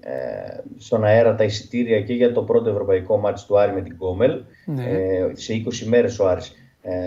ε, 0.00 0.60
στον 0.78 1.04
αέρα 1.04 1.34
τα 1.34 1.44
εισιτήρια 1.44 2.00
και 2.00 2.14
για 2.14 2.32
το 2.32 2.42
πρώτο 2.42 2.70
ευρωπαϊκό 2.70 3.16
μάτς 3.16 3.46
του 3.46 3.58
Άρη 3.58 3.72
με 3.72 3.82
την 3.82 3.96
Κόμελ. 3.96 4.42
Ναι. 4.64 4.84
Ε, 4.84 5.30
σε 5.32 5.52
20 5.52 5.86
μέρες 5.86 6.18
ο 6.18 6.28
Άρης 6.28 6.48
ε, 6.48 6.52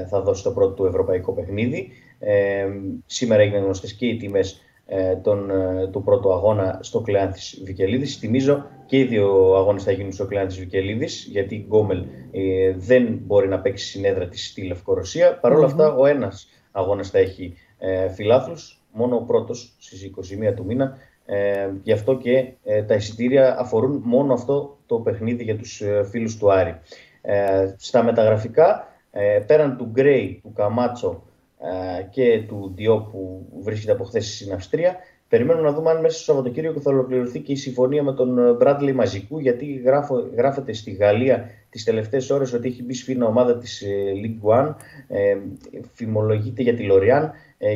θα 0.10 0.22
δώσει 0.22 0.44
το 0.44 0.52
πρώτο 0.52 0.74
του 0.74 0.86
ευρωπαϊκό 0.86 1.32
παιχνίδι. 1.32 1.91
Ε, 2.20 2.67
σήμερα 3.06 3.41
έγιναν 3.41 3.63
γνωστές 3.63 3.94
και 3.94 4.06
οι 4.06 4.17
τιμές 4.17 4.62
ε, 4.86 5.15
των, 5.15 5.50
ε, 5.50 5.88
του 5.88 6.04
πρώτου 6.04 6.34
αγώνα 6.34 6.80
στο 6.82 7.02
Κλεάνθης 7.02 7.62
Βικελίδης. 7.65 8.17
Θυμίζω 8.17 8.65
και 8.86 8.98
οι 8.98 9.04
δύο 9.04 9.56
αγώνες 9.56 9.84
θα 9.84 9.91
γίνουν 9.91 10.12
στο 10.12 10.26
Κλεάνθης 10.26 10.60
Βικελίδης 10.60 11.28
γιατί 11.32 11.56
η 11.56 11.65
Γκόμελ 11.67 12.06
ε, 12.32 12.74
δεν 12.78 13.20
μπορεί 13.22 13.48
να 13.48 13.60
παίξει 13.60 13.86
συνέδρα 13.86 14.28
της 14.28 14.48
στη 14.48 14.62
Λευκορωσία. 14.62 15.39
Παρ' 15.39 15.54
όλα 15.54 15.65
αυτά 15.65 15.96
ο 15.96 16.06
ένας 16.06 16.48
αγώνας 16.72 17.10
θα 17.10 17.20
έχει 17.20 17.54
ε, 17.78 18.10
φιλάθλους, 18.10 18.82
μόνο 18.91 19.15
ο 19.15 19.22
πρώτος 19.22 19.76
στις 19.80 20.12
21 20.50 20.54
του 20.56 20.65
μήνα. 20.65 20.98
Ε, 21.26 21.70
γι' 21.84 21.91
αυτό 21.91 22.17
και 22.17 22.54
ε, 22.63 22.84
τα 22.84 22.94
εισιτήρια 22.94 23.60
αφορούν 23.60 24.02
μόνο 24.06 24.34
αυτό 24.34 24.78
το 24.86 25.00
παιχνίδι 25.00 25.44
για 25.44 25.58
τους 25.58 25.82
ε, 25.82 26.04
φίλους 26.04 26.38
του 26.38 26.52
Άρη. 26.52 26.80
Ε, 27.22 27.74
στα 27.78 28.04
μεταγραφικά, 28.04 28.91
ε, 29.12 29.39
πέραν 29.47 29.78
του 29.78 29.89
Γκρέι, 29.91 30.39
του 30.43 30.54
Καμάτσο 30.54 31.24
ε, 31.60 32.04
και 32.04 32.43
του 32.47 32.74
Διό 32.76 33.10
που 33.12 33.45
βρίσκεται 33.60 33.91
από 33.91 34.04
χθες 34.04 34.36
στην 34.36 34.54
Αυστρία, 34.54 34.95
Περιμένουμε 35.32 35.67
να 35.69 35.74
δούμε 35.74 35.89
αν 35.89 36.00
μέσα 36.02 36.15
στο 36.15 36.24
Σαββατοκύριακο 36.24 36.80
θα 36.80 36.91
ολοκληρωθεί 36.91 37.39
και 37.39 37.52
η 37.52 37.56
συμφωνία 37.56 38.04
με 38.04 38.13
τον 38.13 38.56
Μπράντλι 38.56 38.93
Μαζικού, 38.93 39.39
γιατί 39.39 39.65
γράφω, 39.86 40.30
γράφεται 40.36 40.74
στη 40.74 40.91
Γαλλία 40.91 41.50
τις 41.69 41.84
τελευταίες 41.84 42.30
ώρες 42.30 42.54
ότι 42.54 42.67
έχει 42.67 42.84
μπει 42.84 42.93
σφίνα 42.93 43.26
ομάδα 43.26 43.58
της 43.58 43.84
League 44.24 44.60
One. 44.60 44.76
Ε, 45.08 45.38
φημολογείται 45.93 46.62
για 46.62 46.76
τη 46.76 46.84
Λοριάν 46.84 47.24
ε, 47.24 47.32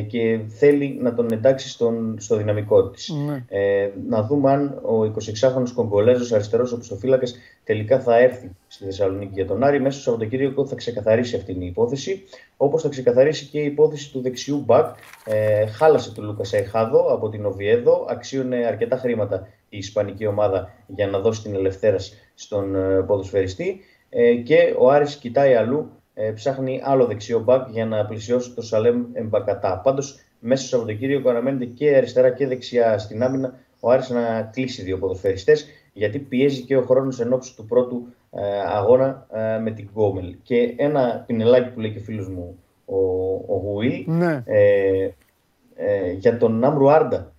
και 0.08 0.40
θέλει 0.48 0.98
να 1.00 1.14
τον 1.14 1.32
εντάξει 1.32 1.68
στον, 1.68 2.16
στο 2.18 2.36
δυναμικό 2.36 2.88
της. 2.88 3.08
Ναι. 3.26 3.44
Ε, 3.48 3.90
να 4.08 4.22
δούμε 4.22 4.50
αν 4.50 4.80
ο 4.82 5.02
26χρονο 5.02 5.70
Κογκολέζο 5.74 6.34
αριστερός 6.34 6.72
οπισθοφύλακας 6.72 7.38
τελικά 7.64 8.00
θα 8.00 8.18
έρθει 8.18 8.50
στη 8.66 8.84
Θεσσαλονίκη 8.84 9.30
για 9.34 9.46
τον 9.46 9.64
Άρη. 9.64 9.80
Μέσα 9.80 10.00
στο 10.00 10.10
Σαββατοκύριακο 10.10 10.66
θα 10.66 10.74
ξεκαθαρίσει 10.74 11.36
αυτή 11.36 11.52
η 11.52 11.66
υπόθεση. 11.66 12.22
Όπως 12.56 12.82
θα 12.82 12.88
ξεκαθαρίσει 12.88 13.46
και 13.46 13.58
η 13.58 13.64
υπόθεση 13.64 14.12
του 14.12 14.20
δεξιού 14.20 14.62
μπακ. 14.66 14.96
Ε, 15.24 15.66
χάλασε 15.66 16.12
του 16.12 16.22
Λούκα 16.22 16.44
Αϊχάδο 16.52 17.12
από 17.12 17.28
την 17.28 17.46
Οβιέδο. 17.46 18.06
Αξίωνε 18.08 18.56
αρκετά 18.56 18.96
χρήματα 18.96 19.48
η 19.68 19.78
Ισπανική 19.78 20.26
ομάδα 20.26 20.70
για 20.86 21.06
να 21.06 21.18
δώσει 21.18 21.42
την 21.42 21.54
ελευθέρωση 21.54 22.12
στον 22.34 22.74
ε, 22.74 23.02
ποδοσφαιριστή. 23.06 23.80
Ε, 24.10 24.34
και 24.34 24.74
ο 24.78 24.90
Άρης 24.90 25.16
κοιτάει 25.16 25.54
αλλού 25.54 25.90
ε, 26.18 26.30
ψάχνει 26.30 26.80
άλλο 26.84 27.06
δεξιό 27.06 27.40
μπακ 27.40 27.68
για 27.70 27.86
να 27.86 28.06
πλησιώσει 28.06 28.50
το 28.50 28.62
Σαλέμ 28.62 29.04
Εμπακατά. 29.12 29.80
Πάντως, 29.84 30.18
μέσα 30.38 30.66
στο 30.66 30.76
Σαββατοκύριακο 30.76 31.30
αναμένεται 31.30 31.64
και 31.64 31.96
αριστερά 31.96 32.30
και 32.30 32.46
δεξιά 32.46 32.98
στην 32.98 33.22
άμυνα 33.22 33.54
ο 33.80 33.90
Άρης 33.90 34.10
να 34.10 34.42
κλείσει 34.42 34.82
δύο 34.82 34.98
ποδοσφαιριστές, 34.98 35.66
γιατί 35.92 36.18
πιέζει 36.18 36.62
και 36.62 36.76
ο 36.76 36.82
χρόνος 36.82 37.20
εν 37.20 37.38
του 37.56 37.66
πρώτου 37.66 38.06
ε, 38.30 38.42
αγώνα 38.66 39.26
ε, 39.32 39.58
με 39.58 39.70
την 39.70 39.88
Γκόμελ. 39.92 40.36
Και 40.42 40.74
ένα 40.76 41.24
πινελάκι 41.26 41.70
που 41.70 41.80
λέει 41.80 41.90
και 41.90 41.98
ο 41.98 42.02
φίλος 42.02 42.28
μου 42.28 42.58
ο, 42.84 42.96
ο 43.54 43.56
Γουίλ 43.64 44.04
ναι. 44.06 44.42
ε, 44.46 46.10
για 46.10 46.38
τον 46.38 46.58
Νάμρου 46.58 46.90
Άρντα. 46.90 47.32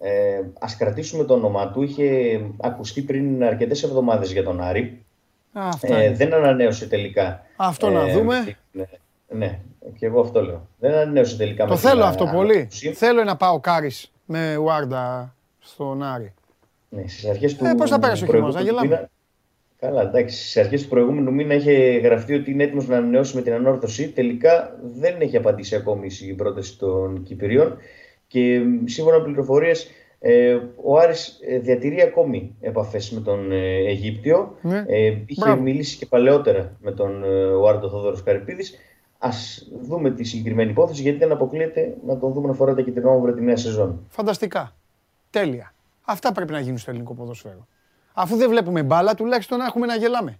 Ε, 0.00 0.40
ας 0.58 0.76
κρατήσουμε 0.76 1.24
το 1.24 1.34
όνομά 1.34 1.70
του, 1.70 1.82
είχε 1.82 2.40
ακουστεί 2.60 3.02
πριν 3.02 3.44
αρκετές 3.44 3.82
εβδομάδες 3.82 4.32
για 4.32 4.42
τον 4.42 4.60
Άρη. 4.60 5.05
Ε, 5.80 6.12
δεν 6.12 6.34
ανανέωσε 6.34 6.86
τελικά. 6.86 7.46
Αυτό 7.56 7.90
να 7.90 8.08
ε, 8.08 8.12
δούμε. 8.12 8.56
Ναι, 8.72 8.86
ναι, 9.28 9.60
και 9.98 10.06
εγώ 10.06 10.20
αυτό 10.20 10.42
λέω. 10.42 10.68
Δεν 10.78 10.92
ανανέωσε 10.92 11.36
τελικά. 11.36 11.66
Το 11.66 11.76
θέλω 11.76 12.04
αυτό 12.04 12.30
πολύ. 12.34 12.68
Θέλω 12.94 13.24
να 13.24 13.36
πάω 13.36 13.60
Κάρις 13.60 14.12
με 14.24 14.56
Ουάρντα 14.56 15.34
στον 15.58 16.02
Άρη. 16.02 16.34
Ναι, 16.88 17.02
στις 17.06 17.28
αρχές 17.28 17.56
του. 17.56 17.64
Ε, 17.64 17.74
Πώς 17.74 17.90
θα 17.90 17.98
πέρασε 17.98 18.24
ο 18.24 18.26
χειμώνας, 18.26 18.54
να 18.54 18.60
γελάμε. 18.60 19.10
Καλά, 19.78 20.02
εντάξει. 20.02 20.40
Στις 20.40 20.56
αρχές 20.56 20.82
του 20.82 20.88
προηγούμενου 20.88 21.32
μήνα 21.32 21.54
είχε 21.54 21.72
γραφτεί 21.98 22.34
ότι 22.34 22.50
είναι 22.50 22.62
έτοιμος 22.62 22.86
να 22.86 22.96
ανανεώσει 22.96 23.36
με 23.36 23.42
την 23.42 23.52
ανόρθωση. 23.52 24.08
Τελικά 24.08 24.78
δεν 24.94 25.20
έχει 25.20 25.36
απαντήσει 25.36 25.74
ακόμη 25.76 26.08
η 26.20 26.32
πρόταση 26.32 26.78
των 26.78 27.22
Κυπηρίων. 27.22 27.76
Και 28.26 28.60
σύμφωνα 28.84 29.18
με 29.18 29.24
πληροφορίες, 29.24 29.90
ε, 30.18 30.58
ο 30.84 30.98
Άρης 30.98 31.38
ε, 31.46 31.58
διατηρεί 31.58 32.02
ακόμη 32.02 32.56
επαφές 32.60 33.10
με 33.10 33.20
τον 33.20 33.52
ε, 33.52 33.76
Αιγύπτιο. 33.88 34.56
Ναι. 34.62 34.84
Ε, 34.86 35.16
είχε 35.26 35.56
μιλήσει 35.56 35.96
και 35.96 36.06
παλαιότερα 36.06 36.76
με 36.80 36.92
τον 36.92 37.24
Άρντο 37.68 37.88
Θόδωρος 37.88 38.22
Καρυπίδης. 38.22 38.78
Ας 39.18 39.68
δούμε 39.82 40.10
τη 40.10 40.24
συγκεκριμένη 40.24 40.70
υπόθεση 40.70 41.02
γιατί 41.02 41.18
δεν 41.18 41.32
αποκλείεται 41.32 41.96
να 42.06 42.18
τον 42.18 42.32
δούμε 42.32 42.46
να 42.46 42.52
φοράτε 42.52 42.82
και 42.82 42.90
την 42.90 43.06
όμορφη 43.06 43.34
τη 43.36 43.42
νέα 43.42 43.56
σεζόν. 43.56 44.00
Φανταστικά. 44.08 44.72
Τέλεια. 45.30 45.74
Αυτά 46.04 46.32
πρέπει 46.32 46.52
να 46.52 46.60
γίνουν 46.60 46.78
στο 46.78 46.90
ελληνικό 46.90 47.14
ποδοσφαίρο. 47.14 47.66
Αφού 48.12 48.36
δεν 48.36 48.48
βλέπουμε 48.48 48.82
μπάλα, 48.82 49.14
τουλάχιστον 49.14 49.58
να 49.58 49.64
έχουμε 49.64 49.86
να 49.86 49.96
γελάμε. 49.96 50.38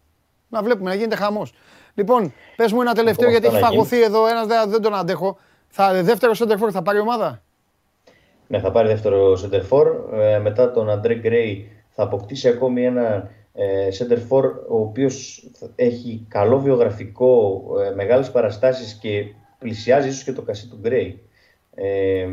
Να 0.48 0.62
βλέπουμε, 0.62 0.90
να 0.90 0.96
γίνεται 0.96 1.16
χαμός. 1.16 1.52
Λοιπόν, 1.94 2.32
πες 2.56 2.72
μου 2.72 2.80
ένα 2.80 2.94
τελευταίο 2.94 3.30
γιατί 3.30 3.46
έχει 3.46 3.58
φαγωθεί 3.58 4.02
εδώ 4.02 4.26
ένας, 4.26 4.46
δεν 4.68 4.80
τον 4.80 4.94
αντέχω. 4.94 5.38
Θα, 5.68 6.02
δεύτερος 6.02 6.36
σέντερφορ 6.36 6.70
θα 6.72 6.82
πάρει 6.82 6.98
ομάδα; 6.98 7.42
Ναι, 8.46 8.60
θα 8.60 8.70
πάρει 8.70 8.88
δεύτερο 8.88 9.32
center 9.32 9.86
ε, 10.12 10.38
μετά 10.38 10.70
τον 10.70 10.90
Αντρέ 10.90 11.14
Γκρέι 11.14 11.70
θα 11.88 12.02
αποκτήσει 12.02 12.48
ακόμη 12.48 12.84
ένα 12.84 13.30
ε, 13.52 13.88
center 13.98 14.52
ο 14.68 14.80
οποίος 14.80 15.46
έχει 15.74 16.26
καλό 16.28 16.60
βιογραφικό, 16.60 17.62
ε, 17.86 17.94
μεγάλες 17.94 18.30
παραστάσεις 18.30 18.92
και 18.94 19.24
πλησιάζει 19.58 20.08
ίσως 20.08 20.24
και 20.24 20.32
το 20.32 20.42
κασί 20.42 20.68
του 20.68 20.78
Γκρέι. 20.80 21.20
Ε, 21.74 22.28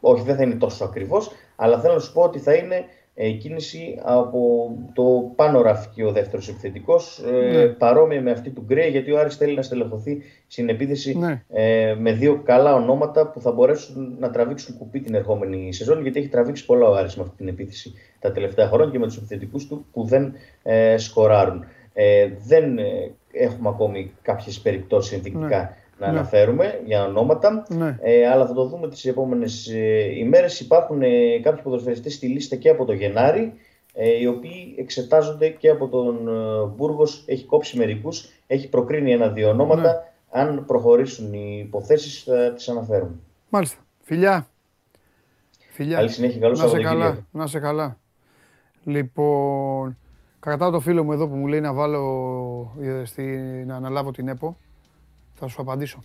όχι, 0.00 0.22
δεν 0.22 0.36
θα 0.36 0.42
είναι 0.42 0.54
τόσο 0.54 0.84
ακριβώς, 0.84 1.30
αλλά 1.56 1.80
θέλω 1.80 1.94
να 1.94 2.00
σου 2.00 2.12
πω 2.12 2.22
ότι 2.22 2.38
θα 2.38 2.54
είναι 2.54 2.84
ε, 3.20 3.30
κίνηση 3.30 3.98
από 4.02 4.70
το 4.92 5.32
πάνω 5.36 5.62
ραφική 5.62 6.02
ο 6.02 6.12
δεύτερος 6.12 6.48
επιθετικός, 6.48 7.22
ε, 7.26 7.50
ναι. 7.50 7.66
παρόμοια 7.66 8.22
με 8.22 8.30
αυτή 8.30 8.50
του 8.50 8.64
Γκρέι, 8.66 8.90
γιατί 8.90 9.12
ο 9.12 9.18
Άρης 9.18 9.36
θέλει 9.36 9.54
να 9.54 9.62
στελεχωθεί 9.62 10.22
στην 10.46 10.68
επίθεση 10.68 11.18
ναι. 11.18 11.42
ε, 11.48 11.94
με 11.98 12.12
δύο 12.12 12.42
καλά 12.44 12.74
ονόματα 12.74 13.30
που 13.30 13.40
θα 13.40 13.52
μπορέσουν 13.52 14.16
να 14.18 14.30
τραβήξουν 14.30 14.78
κουπί 14.78 15.00
την 15.00 15.14
ερχόμενη 15.14 15.72
σεζόν, 15.72 16.02
γιατί 16.02 16.18
έχει 16.18 16.28
τραβήξει 16.28 16.66
πολλά 16.66 16.88
ο 16.88 16.94
Άρης 16.94 17.16
με 17.16 17.22
αυτή 17.22 17.36
την 17.36 17.48
επίθεση 17.48 17.92
τα 18.18 18.32
τελευταία 18.32 18.68
χρόνια 18.68 18.90
και 18.92 18.98
με 18.98 19.06
τους 19.06 19.16
επιθετικούς 19.16 19.66
του 19.66 19.86
που 19.92 20.04
δεν 20.04 20.34
ε, 20.62 20.96
σκοράρουν. 20.96 21.64
Ε, 21.92 22.28
δεν 22.46 22.78
ε, 22.78 23.10
έχουμε 23.32 23.68
ακόμη 23.68 24.12
κάποιες 24.22 24.60
περιπτώσεις 24.60 25.12
ενδεικτικά. 25.12 25.58
Ναι 25.58 25.76
να 25.98 26.06
ναι. 26.12 26.18
αναφέρουμε 26.18 26.80
για 26.84 27.04
ονόματα, 27.04 27.66
ναι. 27.68 27.98
ε, 28.00 28.28
αλλά 28.28 28.46
θα 28.46 28.52
το 28.54 28.64
δούμε 28.64 28.88
τις 28.88 29.04
επόμενες 29.04 29.66
ε, 29.66 30.18
ημέρες. 30.18 30.60
Υπάρχουν 30.60 31.02
ε, 31.02 31.38
κάποιοι 31.42 31.62
ποδοσφαιριστές 31.62 32.14
στη 32.14 32.26
λίστα 32.26 32.56
και 32.56 32.68
από 32.68 32.84
το 32.84 32.92
Γενάρη, 32.92 33.52
ε, 33.92 34.18
οι 34.20 34.26
οποίοι 34.26 34.74
εξετάζονται 34.78 35.48
και 35.48 35.68
από 35.68 35.88
τον 35.88 36.28
ε, 36.28 36.66
Μπούργος, 36.76 37.24
έχει 37.26 37.44
κόψει 37.44 37.78
μερικούς, 37.78 38.28
έχει 38.46 38.68
προκρίνει 38.68 39.12
ένα-δύο 39.12 39.48
ονόματα. 39.48 39.82
Ναι. 39.82 39.90
Αν 40.30 40.64
προχωρήσουν 40.66 41.32
οι 41.32 41.62
υποθέσεις 41.66 42.22
θα 42.22 42.52
τις 42.52 42.68
αναφέρουμε. 42.68 43.14
Μάλιστα. 43.48 43.78
Φιλιά. 44.02 44.46
Φιλιά. 45.70 45.96
Καλή 45.96 46.08
συνέχεια, 46.10 46.40
καλώς 46.40 46.60
να 46.60 46.68
σε 46.68 46.80
καλά, 46.80 47.26
να 47.30 47.46
σε 47.46 47.58
καλά. 47.58 47.98
Λοιπόν, 48.84 49.96
κρατάω 50.40 50.70
το 50.70 50.80
φίλο 50.80 51.04
μου 51.04 51.12
εδώ 51.12 51.28
που 51.28 51.34
μου 51.34 51.46
λέει 51.46 51.60
να 51.60 51.72
βάλω, 51.72 52.72
στη, 53.04 53.22
να 53.66 53.76
αναλάβω 53.76 54.10
την 54.10 54.28
ΕΠΟ. 54.28 54.56
Θα 55.38 55.48
σου 55.48 55.60
απαντήσω. 55.62 56.02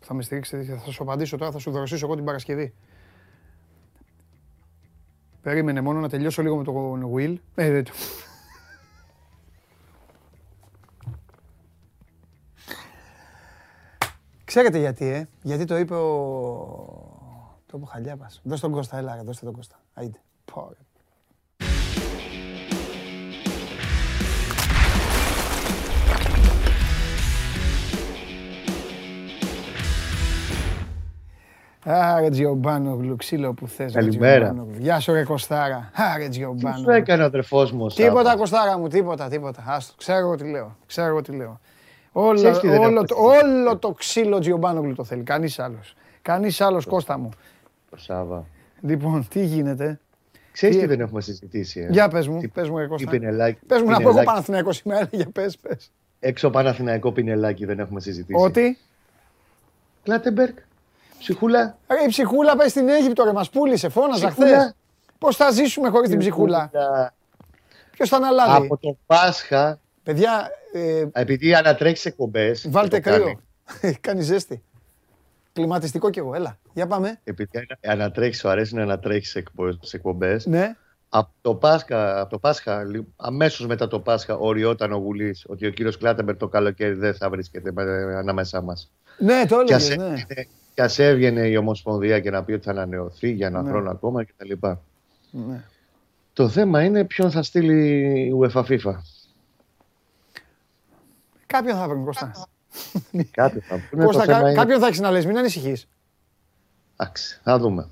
Θα 0.00 0.14
με 0.14 0.22
στηρίξετε, 0.22 0.76
θα 0.76 0.90
σου 0.90 1.02
απαντήσω 1.02 1.36
τώρα, 1.36 1.50
θα 1.50 1.58
σου 1.58 1.70
δροσίσω 1.70 2.06
εγώ 2.06 2.14
την 2.14 2.24
Παρασκευή. 2.24 2.74
Περίμενε 5.42 5.80
μόνο 5.80 6.00
να 6.00 6.08
τελειώσω 6.08 6.42
λίγο 6.42 6.56
με 6.56 6.64
τον 6.64 7.12
Will. 7.14 7.36
Ε, 7.54 7.82
Ξέρετε 14.44 14.78
γιατί, 14.78 15.04
ε; 15.06 15.28
Γιατί 15.42 15.64
το 15.64 15.76
είπε 15.76 15.94
ο... 15.94 16.04
Το 17.66 17.76
είπε 17.76 17.84
ο 17.84 17.88
Χαλιάπας. 17.88 18.40
Δώστε 18.44 18.66
τον 18.66 18.76
Κώστα, 18.76 18.96
έλα, 18.96 19.22
δώστε 19.24 19.44
τον 19.44 19.54
Κώστα. 19.54 19.80
Άιντε. 19.94 20.20
Άρε 31.88 32.30
Τζιομπάνογλου, 32.30 33.16
ξύλο 33.16 33.52
που 33.52 33.68
θες. 33.68 33.92
Καλημέρα. 33.92 34.66
Γεια 34.78 35.00
σου 35.00 35.12
ρε 35.12 35.24
Κωστάρα. 35.24 35.90
Άρε 36.14 36.28
Τζιομπάνογλου. 36.28 36.84
Τι 36.84 36.90
σου 36.90 36.90
έκανε 36.90 37.22
ο 37.22 37.24
αδερφός 37.24 37.72
μου. 37.72 37.86
Τίποτα 37.86 38.36
Κωστάρα 38.36 38.78
μου, 38.78 38.88
τίποτα, 38.88 39.28
τίποτα. 39.28 39.64
Άστο, 39.66 39.94
ξέρω 39.96 40.18
εγώ 40.18 40.34
τι 40.34 40.44
λέω. 40.44 40.76
Ξέρω 40.86 41.06
εγώ 41.08 41.22
τι 41.22 41.32
λέω. 41.32 41.60
Όλο, 42.12 42.60
όλο, 42.80 43.04
το, 43.04 43.16
όλο 43.18 43.76
το 43.78 43.92
ξύλο 43.92 44.38
Τζιομπάνογλου 44.38 44.94
το 44.94 45.04
θέλει. 45.04 45.22
Κανείς 45.22 45.58
άλλος. 45.58 45.94
Κανείς 46.22 46.60
άλλος 46.60 46.86
Κώστα 46.86 47.18
μου. 47.18 47.30
Σάβα. 47.96 48.46
Λοιπόν, 48.80 49.28
τι 49.28 49.44
γίνεται; 49.44 50.00
Ξέρεις 50.52 50.78
τι 50.78 50.86
δεν 50.86 51.00
έχουμε 51.00 51.20
συζητήσει. 51.20 51.80
Ε; 51.80 51.88
Για 51.90 52.08
πες 52.08 52.28
μου, 52.28 52.40
τι, 52.40 52.48
πες 52.48 52.68
μου 52.68 52.78
ρε 52.78 52.86
Κώστα. 52.86 53.10
Πες 53.66 53.82
μου 53.82 53.90
να 53.90 54.00
πω 54.00 54.08
εγώ 54.08 54.22
Παναθηναϊκός 54.22 54.76
σήμερα, 54.76 55.08
για 55.10 55.28
πες, 55.32 55.58
πες. 55.58 55.92
Έξω 56.18 56.50
Παναθηναϊκό 56.50 57.12
πινελάκι 57.12 57.64
δεν 57.64 57.78
έχουμε 57.78 58.00
συζητήσει. 58.00 58.44
Ότι; 58.44 58.78
Κλάτεμπεργκ. 60.02 60.54
Ψυχούλα. 61.18 61.78
Ρε, 61.88 62.04
η 62.04 62.08
ψυχούλα 62.08 62.56
πάει 62.56 62.68
στην 62.68 62.88
Αίγυπτο, 62.88 63.24
ρε, 63.24 63.32
μας 63.32 63.50
πούλησε, 63.50 63.88
φώναζα 63.88 64.30
χθες. 64.30 64.74
Πώς 65.18 65.36
θα 65.36 65.50
ζήσουμε 65.50 65.88
χωρίς 65.88 66.08
την 66.08 66.18
ψυχούλα; 66.18 66.70
Ποιος 67.90 68.08
θα 68.08 68.16
αναλάβει; 68.16 68.66
Από 68.66 68.76
το 68.76 68.96
Πάσχα. 69.06 69.80
Παιδιά. 70.02 70.50
Ε, 70.72 71.06
επειδή 71.12 71.54
ανατρέχεις 71.54 72.04
εκπομπές. 72.04 72.66
Βάλτε 72.70 73.00
κρύο. 73.00 73.40
Κάνει 74.00 74.22
ζέστη. 74.22 74.62
Κλιματιστικό 75.52 76.10
κι 76.10 76.18
εγώ, 76.18 76.34
έλα. 76.34 76.58
Για 76.72 76.86
πάμε. 76.86 77.20
Επειδή 77.24 77.66
ανατρέχεις, 77.86 78.38
σου 78.38 78.48
αρέσει 78.48 78.74
να 78.74 78.82
ανατρέχεις 78.82 79.44
εκπομπές. 79.92 80.46
Ναι. 80.46 80.74
Από 81.08 81.30
το 81.40 81.54
Πάσχα, 81.54 82.20
από 82.20 82.30
το 82.30 82.38
Πάσχα 82.38 82.82
αμέσως 83.16 83.66
μετά 83.66 83.88
το 83.88 84.00
Πάσχα, 84.00 84.36
οριόταν 84.36 84.92
ο 84.92 84.96
Γουλής 84.96 85.44
ότι 85.48 85.66
ο 85.66 85.70
κύριος 85.70 85.98
Κλάτεμπερ 85.98 86.36
το 86.36 86.48
καλοκαίρι 86.48 86.94
δεν 86.94 87.14
θα 87.14 87.30
βρίσκεται 87.30 87.72
ανάμεσά 88.16 88.62
μας. 88.62 88.92
Ναι, 89.18 89.44
το 89.48 89.58
έλεγες. 89.58 89.96
Ναι. 89.96 90.24
Και 90.76 90.82
ας 90.82 90.98
έβγαινε 90.98 91.48
η 91.48 91.56
Ομοσπονδία 91.56 92.20
και 92.20 92.30
να 92.30 92.44
πει 92.44 92.52
ότι 92.52 92.64
θα 92.64 92.70
ανανεωθεί 92.70 93.30
για 93.30 93.46
ένα 93.46 93.62
ναι. 93.62 93.68
χρόνο 93.68 93.90
ακόμα 93.90 94.24
κτλ. 94.24 94.52
Ναι. 95.30 95.64
Το 96.32 96.48
θέμα 96.48 96.82
είναι 96.84 97.04
ποιον 97.04 97.30
θα 97.30 97.42
στείλει 97.42 98.00
η 98.26 98.32
UEFA 98.40 98.62
FIFA. 98.64 98.94
Κάποιον 101.46 101.76
θα 101.76 101.88
βρουν, 101.88 102.04
Κώστα. 102.04 102.32
Κάτι 103.30 103.60
θα 103.60 103.80
πούνε. 103.90 104.04
Κώστα, 104.04 104.20
το 104.20 104.26
θέμα 104.26 104.40
κα- 104.40 104.48
είναι- 104.48 104.58
κάποιον 104.58 104.80
θα 104.80 104.86
έχεις 104.86 105.00
να 105.00 105.10
λες, 105.10 105.26
μην 105.26 105.38
ανησυχείς. 105.38 105.88
Εντάξει, 106.96 107.40
θα 107.42 107.58
δούμε. 107.58 107.88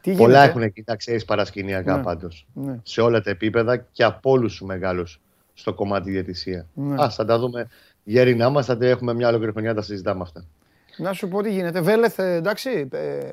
Τι 0.00 0.14
Πολλά 0.14 0.38
γίνεται. 0.44 0.58
έχουν 0.58 0.72
κοιτάξει 0.72 1.06
ξέρεις, 1.06 1.24
παρασκηνιακά 1.24 1.96
Ναι. 1.96 2.02
πάντως. 2.02 2.46
Ναι. 2.54 2.78
Σε 2.82 3.00
όλα 3.00 3.20
τα 3.20 3.30
επίπεδα 3.30 3.76
και 3.76 4.04
από 4.04 4.30
όλους 4.30 4.50
τους 4.56 4.66
μεγάλους 4.66 5.20
στο 5.54 5.74
κομμάτι 5.74 6.10
διαιτησία. 6.10 6.66
Ναι. 6.74 7.02
Α, 7.02 7.10
θα 7.10 7.24
τα 7.24 7.38
δούμε 7.38 7.68
γέροι 8.04 8.34
να 8.34 8.46
είμαστε, 8.46 8.72
θα 8.72 8.78
τα 8.78 8.86
έχουμε 8.86 9.14
μια 9.14 9.28
ολόκληρη 9.28 9.52
χρονιά, 9.52 9.74
τα 9.74 9.82
συζητάμε 9.82 10.22
αυτά. 10.22 10.44
Να 10.98 11.12
σου 11.12 11.28
πω 11.28 11.42
τι 11.42 11.50
γίνεται. 11.52 11.80
Βέλεθ, 11.80 12.18
ε, 12.18 12.34
εντάξει. 12.34 12.88
ε, 12.92 13.32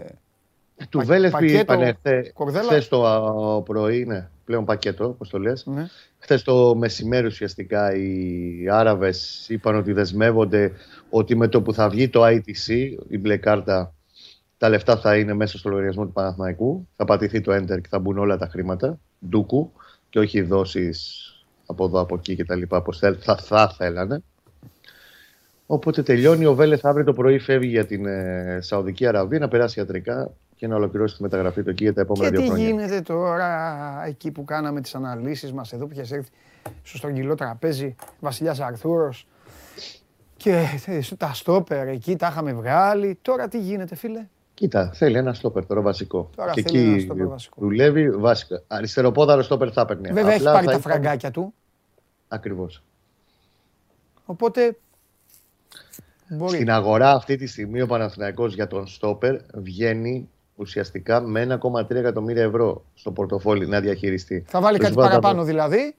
Του 0.89 0.97
Πα- 0.97 1.03
Βέλεθ 1.03 1.31
πακέτο, 1.31 1.59
είπανε 1.59 1.93
χθε 1.99 2.31
κορδέλα. 2.33 2.87
το 2.89 3.05
α, 3.07 3.61
πρωί, 3.61 4.05
ναι, 4.05 4.27
πλέον 4.45 4.65
πακέτο, 4.65 5.05
όπως 5.05 5.29
το 5.29 5.39
λες. 5.39 5.65
ναι. 5.65 5.85
Χθες 6.19 6.43
το 6.43 6.75
μεσημέρι 6.75 7.25
ουσιαστικά 7.27 7.95
οι 7.95 8.69
Άραβες 8.71 9.45
είπαν 9.49 9.75
ότι 9.75 9.93
δεσμεύονται 9.93 10.71
ότι 11.09 11.35
με 11.35 11.47
το 11.47 11.61
που 11.61 11.73
θα 11.73 11.89
βγει 11.89 12.09
το 12.09 12.25
ITC, 12.25 12.67
η 13.07 13.17
μπλε 13.17 13.37
κάρτα, 13.37 13.93
τα 14.57 14.69
λεφτά 14.69 14.97
θα 14.97 15.17
είναι 15.17 15.33
μέσα 15.33 15.57
στο 15.57 15.69
λογαριασμό 15.69 16.05
του 16.05 16.11
Παναθηναϊκού. 16.11 16.87
Θα 16.95 17.05
πατηθεί 17.05 17.41
το 17.41 17.55
Enter 17.55 17.81
και 17.81 17.87
θα 17.89 17.99
μπουν 17.99 18.17
όλα 18.17 18.37
τα 18.37 18.47
χρήματα. 18.47 18.99
Ντούκου 19.29 19.71
και 20.09 20.19
όχι 20.19 20.41
δόσεις 20.41 21.21
από 21.65 21.85
εδώ, 21.85 21.99
από 21.99 22.15
εκεί 22.15 22.35
κτλ. 22.35 22.61
Όπως 22.67 22.99
θα, 22.99 23.37
θα 23.41 23.69
θέλανε. 23.77 24.23
Οπότε 25.65 26.03
τελειώνει. 26.03 26.45
Ο 26.45 26.53
Βέλεθ 26.55 26.85
αύριο 26.85 27.05
το 27.05 27.13
πρωί 27.13 27.39
φεύγει 27.39 27.67
για 27.69 27.85
την 27.85 28.05
ε, 28.05 28.57
Σαουδική 28.61 29.05
Αραβία 29.07 29.39
να 29.39 29.47
περάσει 29.47 29.79
ιατρικά 29.79 30.31
και 30.55 30.67
να 30.67 30.75
ολοκληρώσει 30.75 31.15
τη 31.15 31.21
μεταγραφή 31.21 31.63
του 31.63 31.69
εκεί 31.69 31.83
για 31.83 31.93
τα 31.93 32.01
επόμενα 32.01 32.29
Και 32.29 32.35
δύο 32.35 32.45
τι 32.45 32.49
χρόνια. 32.51 32.69
γίνεται 32.69 33.01
τώρα 33.01 34.03
εκεί 34.05 34.31
που 34.31 34.45
κάναμε 34.45 34.81
τις 34.81 34.95
αναλύσεις 34.95 35.53
μας 35.53 35.73
εδώ 35.73 35.85
που 35.85 35.91
είχες 35.93 36.11
έρθει 36.11 36.29
στο 36.83 36.97
στρογγυλό 36.97 37.35
τραπέζι 37.35 37.95
Βασιλιάς 38.19 38.59
Αρθούρος 38.59 39.27
και 40.37 40.65
ε, 40.85 40.99
τα 41.17 41.33
στόπερ 41.33 41.87
εκεί 41.87 42.15
τα 42.15 42.27
είχαμε 42.31 42.53
βγάλει. 42.53 43.17
Τώρα 43.21 43.47
τι 43.47 43.59
γίνεται 43.59 43.95
φίλε; 43.95 44.25
Κοίτα, 44.53 44.91
θέλει 44.93 45.17
ένα 45.17 45.33
στόπερ 45.33 45.65
τώρα 45.65 45.81
βασικό. 45.81 46.29
Τώρα 46.35 46.51
και 46.51 46.61
θέλει 46.61 46.79
ένα 46.83 46.93
εκεί 46.93 47.03
στόπερ 47.03 47.27
βασικό. 47.27 47.55
δουλεύει 47.61 48.09
βασικά. 48.09 48.61
Αριστεροπόδαρο 48.67 49.41
στόπερ 49.41 49.69
θα 49.73 49.81
έπαιρνε. 49.81 50.11
Βέβαια 50.13 50.31
έχει 50.33 50.39
Απλά 50.39 50.51
πάρει 50.51 50.65
θα 50.65 50.71
τα 50.71 50.77
ήταν- 50.77 50.91
φραγκάκια 50.91 51.31
του. 51.31 51.53
Ακριβώς. 52.27 52.83
Οπότε 54.25 54.77
μπορεί. 56.35 56.55
Στην 56.55 56.71
αγορά 56.71 57.11
αυτή 57.11 57.35
τη 57.35 57.47
στιγμή 57.47 57.81
ο 57.81 57.85
Παναθηναϊκός 57.87 58.53
για 58.53 58.67
τον 58.67 58.87
στόπερ 58.87 59.35
βγαίνει 59.53 60.29
ουσιαστικά 60.55 61.21
με 61.21 61.41
1,3 61.61 61.89
εκατομμύρια 61.95 62.43
ευρώ 62.43 62.83
στο 62.93 63.11
πορτοφόλι 63.11 63.67
να 63.67 63.79
διαχειριστεί. 63.79 64.43
Θα 64.47 64.59
βάλει 64.61 64.77
Το 64.77 64.83
κάτι 64.83 64.93
συμβάζω 64.93 65.09
παραπάνω 65.09 65.41
από- 65.41 65.49
δηλαδή; 65.49 65.95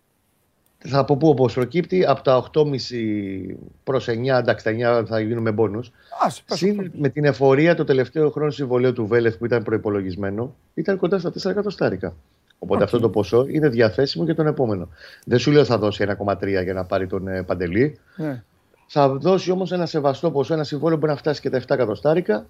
Θα 0.79 0.99
από 0.99 1.17
πού 1.17 1.29
όπως 1.29 1.55
προκύπτει, 1.55 2.05
από 2.07 2.23
τα 2.23 2.37
8,5 2.37 3.57
προς 3.85 4.09
9, 4.09 4.39
εντάξει 4.39 4.65
τα 4.65 4.71
9 4.71 5.05
θα 5.07 5.21
γίνουν 5.21 5.55
μπόνους. 5.55 5.91
Ας, 6.25 6.43
πες 6.43 6.59
Συν 6.59 6.81
αυτό. 6.81 6.91
με 6.99 7.09
την 7.09 7.25
εφορία 7.25 7.75
το 7.75 7.85
τελευταίο 7.85 8.31
χρόνο 8.31 8.51
συμβολέου 8.51 8.93
του 8.93 9.07
Βέλεθ 9.07 9.37
που 9.37 9.45
ήταν 9.45 9.63
προπολογισμένο, 9.63 10.55
ήταν 10.75 10.97
κοντά 10.99 11.19
στα 11.19 11.31
4 11.31 11.51
εκατοστάρικα. 11.51 12.15
Οπότε 12.59 12.79
Οκ. 12.81 12.85
αυτό 12.85 13.01
το 13.01 13.09
ποσό 13.09 13.47
είναι 13.49 13.69
διαθέσιμο 13.69 14.25
για 14.25 14.35
τον 14.35 14.47
επόμενο. 14.47 14.89
Δεν 15.25 15.39
σου 15.39 15.51
λέω 15.51 15.65
θα 15.65 15.79
δώσει 15.79 16.05
1,3 16.19 16.63
για 16.63 16.73
να 16.73 16.85
πάρει 16.85 17.07
τον 17.07 17.29
ε, 17.29 17.43
Παντελή. 17.43 17.99
Ναι. 18.17 18.43
Θα 18.87 19.09
δώσει 19.09 19.51
όμως 19.51 19.73
ένα 19.73 19.87
σεβαστό 19.87 20.31
ποσό, 20.31 20.55
ένα 20.55 20.65
συμβόλαιο 20.65 20.99
που 20.99 21.01
μπορεί 21.01 21.13
να 21.13 21.19
φτάσει 21.19 21.41
και 21.41 21.51
τα 21.51 21.59
7 21.59 21.65
εκατοστάρικα. 21.69 22.47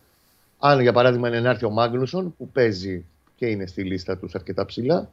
Αν 0.59 0.81
για 0.81 0.93
παράδειγμα 0.93 1.29
είναι 1.29 1.41
να 1.41 1.51
έρθει 1.51 1.65
ο 1.65 1.71
Μάγνουσον 1.71 2.35
που 2.39 2.49
παίζει 2.49 3.05
και 3.37 3.47
είναι 3.47 3.67
στη 3.67 3.83
λίστα 3.83 4.19
τους 4.19 4.35
αρκετά 4.35 4.65
ψηλά, 4.65 5.11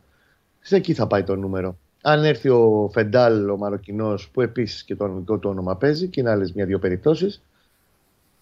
σε 0.62 0.76
εκεί 0.76 0.94
θα 0.94 1.08
πάει 1.08 1.24
το 1.24 1.36
νούμερο. 1.36 1.78
Αν 2.02 2.24
έρθει 2.24 2.50
ο 2.50 2.90
Φεντάλ, 2.94 3.50
ο 3.50 3.58
Μαροκινός, 3.58 4.30
που 4.30 4.42
επίσης 4.42 4.84
και 4.84 4.96
το 4.96 5.06
αγγλικό 5.06 5.38
του 5.38 5.50
όνομα 5.50 5.76
παίζει 5.76 6.08
και 6.08 6.20
είναι 6.20 6.30
άλλες 6.30 6.54
μια-δύο 6.54 6.80
περιπτώσεις, 6.80 7.42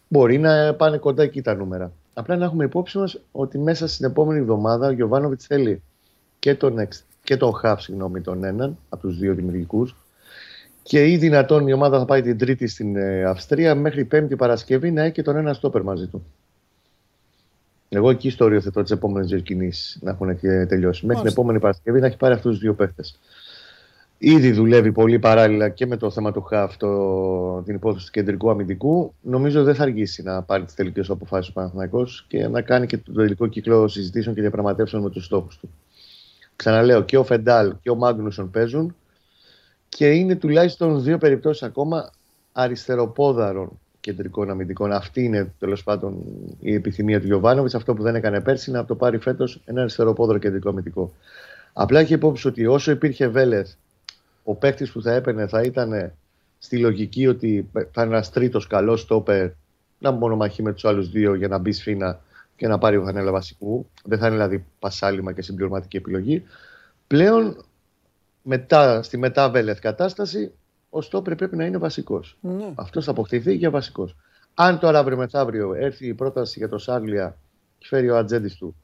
μπορεί 0.07 0.37
να 0.37 0.73
πάνε 0.73 0.97
κοντά 0.97 1.23
εκεί 1.23 1.41
τα 1.41 1.55
νούμερα. 1.55 1.91
Απλά 2.13 2.35
να 2.35 2.45
έχουμε 2.45 2.63
υπόψη 2.63 2.97
μας 2.97 3.19
ότι 3.31 3.57
μέσα 3.57 3.87
στην 3.87 4.05
επόμενη 4.05 4.39
εβδομάδα 4.39 4.87
ο 4.87 4.91
Γιωβάνοβιτς 4.91 5.45
θέλει 5.45 5.81
και 6.39 6.55
τον, 6.55 6.79
εξ, 6.79 7.03
και 7.23 7.37
τον 7.37 7.53
Χαφ, 7.53 7.81
συγγνώμη, 7.81 8.21
τον 8.21 8.43
έναν 8.43 8.77
από 8.89 9.01
τους 9.01 9.17
δύο 9.17 9.33
δημιουργικούς. 9.33 9.95
Και 10.83 11.07
ή 11.07 11.17
δυνατόν 11.17 11.67
η 11.67 11.73
ομάδα 11.73 11.99
θα 11.99 12.05
πάει 12.05 12.21
την 12.21 12.37
Τρίτη 12.37 12.67
στην 12.67 12.95
ε, 12.95 13.23
Αυστρία 13.23 13.75
μέχρι 13.75 14.05
Πέμπτη 14.05 14.35
Παρασκευή 14.35 14.91
να 14.91 15.01
έχει 15.01 15.11
και 15.11 15.21
τον 15.21 15.35
ένα 15.35 15.53
στόπερ 15.53 15.81
μαζί 15.81 16.07
του. 16.07 16.25
Εγώ 17.89 18.09
εκεί 18.09 18.29
στο 18.29 18.45
οριοθετώ 18.45 18.81
τις 18.81 18.91
επόμενες 18.91 19.29
δύο 19.29 19.39
κινήσεις 19.39 19.99
να 20.01 20.11
έχουν 20.11 20.39
και 20.39 20.47
τελειώσει. 20.47 20.79
Μέχρι 20.79 20.99
την 20.99 21.07
Μάλιστα. 21.07 21.29
επόμενη 21.29 21.59
Παρασκευή 21.59 21.99
να 21.99 22.05
έχει 22.05 22.17
πάρει 22.17 22.33
αυτούς 22.33 22.51
τους 22.51 22.61
δύο 22.61 22.73
παίχτε. 22.73 23.03
Ήδη 24.17 24.51
δουλεύει 24.51 24.91
πολύ 24.91 25.19
παράλληλα 25.19 25.69
και 25.69 25.85
με 25.85 25.97
το 25.97 26.11
θέμα 26.11 26.31
του 26.31 26.41
ΧΑΦ, 26.41 26.77
το, 26.77 27.61
την 27.61 27.75
υπόθεση 27.75 28.05
του 28.05 28.11
κεντρικού 28.11 28.49
αμυντικού. 28.49 29.13
Νομίζω 29.21 29.63
δεν 29.63 29.75
θα 29.75 29.83
αργήσει 29.83 30.23
να 30.23 30.41
πάρει 30.41 30.63
τις 30.63 30.73
τελικές 30.73 31.09
αποφάσεις 31.09 31.49
ο 31.49 31.53
Παναθηναϊκός 31.53 32.25
και 32.27 32.47
να 32.47 32.61
κάνει 32.61 32.85
και 32.85 32.97
το 32.97 33.11
τελικό 33.11 33.47
κύκλο 33.47 33.87
συζητήσεων 33.87 34.35
και 34.35 34.41
διαπραγματεύσεων 34.41 35.03
με 35.03 35.09
τους 35.09 35.25
στόχους 35.25 35.57
του. 35.57 35.69
Ξαναλέω, 36.55 37.01
και 37.03 37.17
ο 37.17 37.23
Φεντάλ 37.23 37.73
και 37.81 37.89
ο 37.89 37.95
Μάγνουσον 37.95 38.51
παίζουν 38.51 38.95
και 39.97 40.11
είναι 40.11 40.35
τουλάχιστον 40.35 41.03
δύο 41.03 41.17
περιπτώσεις 41.17 41.63
ακόμα 41.63 42.11
αριστεροπόδαρων 42.51 43.79
κεντρικών 43.99 44.49
αμυντικών. 44.49 44.91
Αυτή 44.91 45.23
είναι 45.23 45.53
τέλος 45.59 45.83
πάντων 45.83 46.23
η 46.59 46.73
επιθυμία 46.73 47.19
του 47.19 47.25
Γιωβάνοβιτς. 47.25 47.75
Αυτό 47.75 47.93
που 47.93 48.03
δεν 48.03 48.15
έκανε 48.15 48.41
πέρσι 48.41 48.69
είναι 48.69 48.79
να 48.79 48.85
το 48.85 48.95
πάρει 48.95 49.17
φέτος 49.17 49.61
ένα 49.65 49.81
αριστεροπόδαρο 49.81 50.37
κεντρικό 50.37 50.69
αμυντικό. 50.69 51.13
Απλά 51.73 51.99
έχει 51.99 52.13
υπόψη 52.13 52.47
ότι 52.47 52.65
όσο 52.65 52.91
υπήρχε 52.91 53.27
Βέλεθ, 53.27 53.71
ο 54.43 54.55
παίκτης 54.55 54.91
που 54.91 55.01
θα 55.01 55.13
έπαιρνε 55.13 55.47
θα 55.47 55.61
ήταν 55.61 56.11
στη 56.59 56.77
λογική 56.77 57.27
ότι 57.27 57.69
θα 57.71 58.03
είναι 58.03 58.13
ένας 58.13 58.31
τρίτος 58.31 58.67
καλός 58.67 59.01
στόπερ 59.01 59.49
να 59.99 60.11
μονομαχεί 60.11 60.63
με 60.63 60.73
τους 60.73 60.85
άλλους 60.85 61.09
δύο 61.09 61.35
για 61.35 61.47
να 61.47 61.57
μπει 61.57 61.71
σφίνα 61.71 62.19
και 62.55 62.67
να 62.67 62.77
πάρει 62.77 62.97
ο 62.97 63.03
Χανέλα 63.03 63.31
βασικού. 63.31 63.89
Δεν 64.03 64.17
θα 64.17 64.25
είναι 64.25 64.35
δηλαδή 64.35 64.65
πασάλιμα 64.79 65.33
και 65.33 65.41
συμπληρωματική 65.41 65.97
επιλογή. 65.97 66.43
Πλέον 67.07 67.65
μετά, 68.41 69.03
στη 69.03 69.17
μετά 69.17 69.49
Βέλεθ 69.49 69.79
κατάσταση, 69.79 70.51
ο 70.89 71.01
στόπερ 71.01 71.35
πρέπει 71.35 71.55
να 71.55 71.65
είναι 71.65 71.77
βασικός. 71.77 72.37
Ναι. 72.41 72.71
Αυτός 72.75 73.05
θα 73.05 73.11
αποκτηθεί 73.11 73.53
για 73.53 73.69
βασικός. 73.69 74.15
Αν 74.53 74.79
τώρα 74.79 74.99
αύριο 74.99 75.17
μεθαύριο 75.17 75.73
έρθει 75.73 76.07
η 76.07 76.13
πρόταση 76.13 76.59
για 76.59 76.69
το 76.69 76.77
Σάγλια 76.77 77.37
και 77.77 77.85
φέρει 77.87 78.09
ο 78.09 78.17
ατζέντης 78.17 78.55
του, 78.55 78.75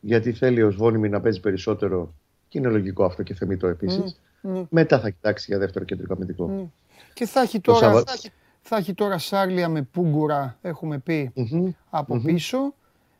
γιατί 0.00 0.32
θέλει 0.32 0.62
ο 0.62 0.70
Σβόνιμι 0.70 1.08
να 1.08 1.20
παίζει 1.20 1.40
περισσότερο, 1.40 2.14
και 2.48 2.58
είναι 2.58 2.68
λογικό 2.68 3.04
αυτό 3.04 3.22
και 3.22 3.34
θεμητό 3.34 3.66
επίσης, 3.66 4.20
Ναι. 4.40 4.62
μετά 4.70 5.00
θα 5.00 5.10
κοιτάξει 5.10 5.46
για 5.48 5.58
δεύτερο 5.58 5.84
κεντρικό 5.84 6.12
αμυντικό. 6.12 6.46
Ναι. 6.46 6.64
Και 7.12 7.26
θα 7.26 7.40
έχει 7.40 7.60
Το 7.60 7.72
τώρα, 7.72 7.84
Σαββα- 7.86 8.04
θα 8.06 8.12
έχει, 8.12 8.30
θα 8.60 8.76
έχει 8.76 8.94
τώρα 8.94 9.18
Σάρλια 9.18 9.68
με 9.68 9.82
Πούγκουρα, 9.82 10.56
έχουμε 10.62 10.98
πει, 10.98 11.30
Μμμ. 11.34 11.70
από 11.90 12.14
Μμμ. 12.14 12.22
πίσω. 12.24 12.74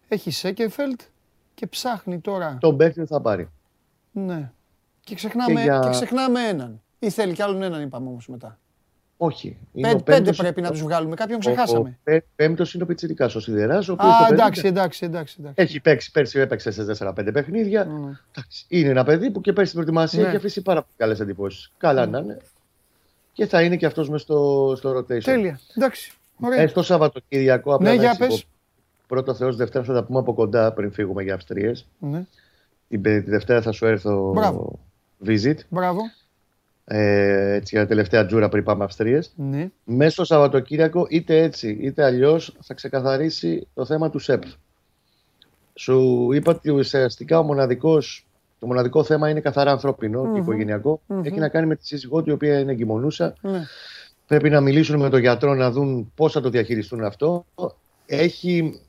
Έχει 0.09 0.31
Σέκεφελτ 0.31 1.01
και 1.55 1.67
ψάχνει 1.67 2.19
τώρα. 2.19 2.57
Τον 2.61 2.77
παίκτη 2.77 3.05
θα 3.07 3.21
πάρει. 3.21 3.49
Ναι. 4.13 4.51
Και 5.07 5.15
ξεχνάμε, 5.15 5.53
Και 5.55 5.61
για- 5.61 5.81
και 5.83 5.89
ξεχνάμε 5.91 6.41
έναν. 6.49 6.81
Ή 6.99 7.11
θέλει 7.11 7.33
κι 7.33 7.43
άλλον 7.43 7.63
έναν, 7.63 7.83
είπαμε 7.83 8.09
όμως 8.09 8.29
μετά. 8.29 8.59
Όχι. 9.17 9.57
Είναι 9.73 9.89
Πέντε, 9.89 10.01
ο 10.01 10.03
πέμπτος- 10.03 10.37
πρέπει 10.37 10.61
να 10.61 10.71
τους 10.71 10.81
βγάλουμε. 10.83 11.15
Κάποιον 11.15 11.37
ο- 11.37 11.41
ξεχάσαμε. 11.41 11.99
Ο, 12.09 12.17
πέμπτος 12.37 12.75
είναι 12.75 12.83
ο 12.83 12.87
Πιτσυρικά, 12.87 13.25
ο 13.25 13.41
Σιδεράς. 13.41 13.89
Ο 13.89 13.93
οποίος 13.93 14.09
το 14.09 14.15
Α, 14.15 14.27
παιδί 14.29 14.33
εντάξει, 14.41 14.67
εντάξει, 14.67 15.05
εντάξει. 15.05 15.37
εντάξει. 15.41 15.63
Έχει 15.63 15.81
παίξει 15.81 16.11
πέρσι, 16.11 16.39
έπαιξε 16.39 16.71
σε 16.71 16.85
4-5 16.85 17.33
παιχνίδια. 17.33 17.85
Ναι, 17.85 17.93
ναι. 17.99 18.13
Εντάξει, 18.31 18.65
Είναι 18.69 18.89
ένα 18.89 19.05
παιδί 19.05 19.31
που 19.31 19.41
και 19.41 19.53
πέρσι 19.53 19.71
στην 19.71 19.83
προετοιμασία 19.83 20.21
Ναι. 20.23 20.27
έχει 20.29 20.37
αφήσει 20.37 20.63
πάρα 20.63 20.81
πολύ 20.83 20.95
καλές 20.97 21.21
εντυπώσεις. 21.21 21.73
Καλά 21.79 22.07
να 22.07 22.19
είναι. 22.19 22.37
Και 23.33 23.47
θα 23.47 23.63
είναι 23.63 23.77
και 23.77 23.87
αυτός 23.87 24.09
μες 24.09 24.21
στο, 24.21 24.73
στο 24.77 24.97
rotation. 24.99 25.23
Τέλεια. 25.25 25.61
Εντάξει. 25.77 26.13
Ωραία. 26.41 26.61
Ε, 26.61 26.67
το 26.69 26.83
Σαββατοκύριακο, 26.83 27.75
απλά 27.75 27.89
Ναι, 27.91 27.95
να 27.97 28.01
για 28.03 28.11
εξηγώ. 28.11 28.29
πες. 28.29 28.45
Πρώτο 29.07 29.35
Θεός, 29.35 29.57
Δευτέρα 29.57 29.85
θα 29.85 29.93
τα 29.93 30.05
πούμε 30.05 30.19
από 30.19 30.35
κοντά 30.35 30.73
πριν 30.73 30.93
φύγουμε 30.93 31.23
για 31.23 31.35
Αυστρίε. 31.35 31.73
Ναι. 31.99 32.25
Την, 32.89 33.01
πε- 33.01 33.25
τη 33.25 33.31
Δευτέρα 33.31 33.63
θα 33.63 33.73
σου 33.73 33.87
έρθω 33.87 34.33
Μπράβο. 34.35 34.79
Visit. 35.27 35.57
Μπράβο. 35.69 36.01
Ε, 36.85 37.53
έτσι, 37.53 37.77
για 37.77 37.87
τελευταία 37.87 38.27
τζούρα 38.27 38.49
πριν 38.49 38.65
πάμε 38.65 38.85
Αυστρίες. 38.85 39.33
Ναι. 39.37 39.69
Μέσα 39.85 40.11
στο 40.11 40.25
Σαββατοκύριακο, 40.25 41.07
είτε 41.11 41.43
έτσι 41.43 41.79
είτε 41.81 42.05
αλλιώς, 42.05 42.57
θα 42.61 42.75
ξεκαθαρίσει 42.75 43.69
το 43.75 43.85
θέμα 43.85 44.11
του 44.11 44.19
ΣΕΠ. 44.19 44.43
Σου 45.75 46.29
είπα 46.33 46.53
ότι 46.53 46.71
ουσιαστικά 46.71 47.39
ο 47.39 47.43
μοναδικός, 47.43 48.27
το 48.59 48.67
μοναδικό 48.67 49.05
θέμα 49.05 49.31
είναι 49.31 49.41
καθαρά 49.41 49.71
ανθρώπινο 49.71 50.23
και 50.23 50.29
Μμμ. 50.29 50.37
οικογενειακό. 50.37 51.01
Μμμ. 51.07 51.25
Έχει 51.25 51.39
να 51.39 51.49
κάνει 51.49 51.67
με 51.67 51.77
τη 51.77 51.87
σύζυγό 51.87 52.23
του, 52.23 52.31
η 52.31 52.33
οποία 52.33 52.59
είναι 52.59 52.73
εγκυμονούσα. 52.73 53.35
ναι. 53.41 53.63
Πρέπει 54.27 54.51
να 54.51 54.61
μιλήσουν 54.61 55.01
με 55.01 55.11
τον 55.11 55.21
γιατρό 55.21 55.55
να 55.55 55.71
δουν 55.71 56.13
πώς 56.15 56.33
θα 56.33 56.41
το 56.41 56.49
διαχειριστούν 56.51 57.05
αυτό. 57.05 57.47
Έχει 58.07 58.81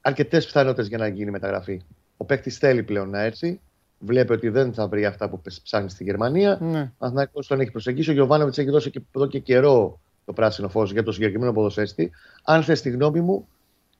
αρκετές 0.00 0.46
πιθανότητες 0.46 0.88
για 0.88 0.98
να 0.98 1.06
γίνει 1.06 1.30
μεταγραφή. 1.30 1.82
Ο 2.16 2.24
παίκτης 2.24 2.56
θέλει 2.58 2.82
πλέον 2.82 3.10
να 3.10 3.20
έρθει. 3.22 3.60
Βλέπει 4.02 4.32
ότι 4.32 4.48
δεν 4.48 4.74
θα 4.74 4.88
βρει 4.88 5.04
αυτά 5.06 5.28
που 5.28 5.40
ψάχνει 5.62 5.90
στη 5.90 6.04
Γερμανία. 6.04 6.58
ναι. 6.60 6.92
Ο 6.98 7.06
Αθηναϊκός 7.06 7.46
τον 7.46 7.60
έχει 7.60 7.70
προσεγγίσει. 7.70 8.10
Ο 8.10 8.12
Γιωβάνοβιτς 8.12 8.58
έχει 8.58 8.70
δώσει 8.70 8.90
και 8.90 9.00
εδώ 9.14 9.26
και 9.26 9.38
καιρό 9.38 10.00
το 10.24 10.32
πράσινο 10.32 10.68
φως 10.68 10.92
για 10.92 11.02
το 11.02 11.12
συγκεκριμένο 11.12 11.52
ποδοσφαιριστή. 11.52 12.10
Αν 12.44 12.62
θες 12.62 12.80
τη 12.80 12.90
γνώμη 12.90 13.20
μου, 13.20 13.48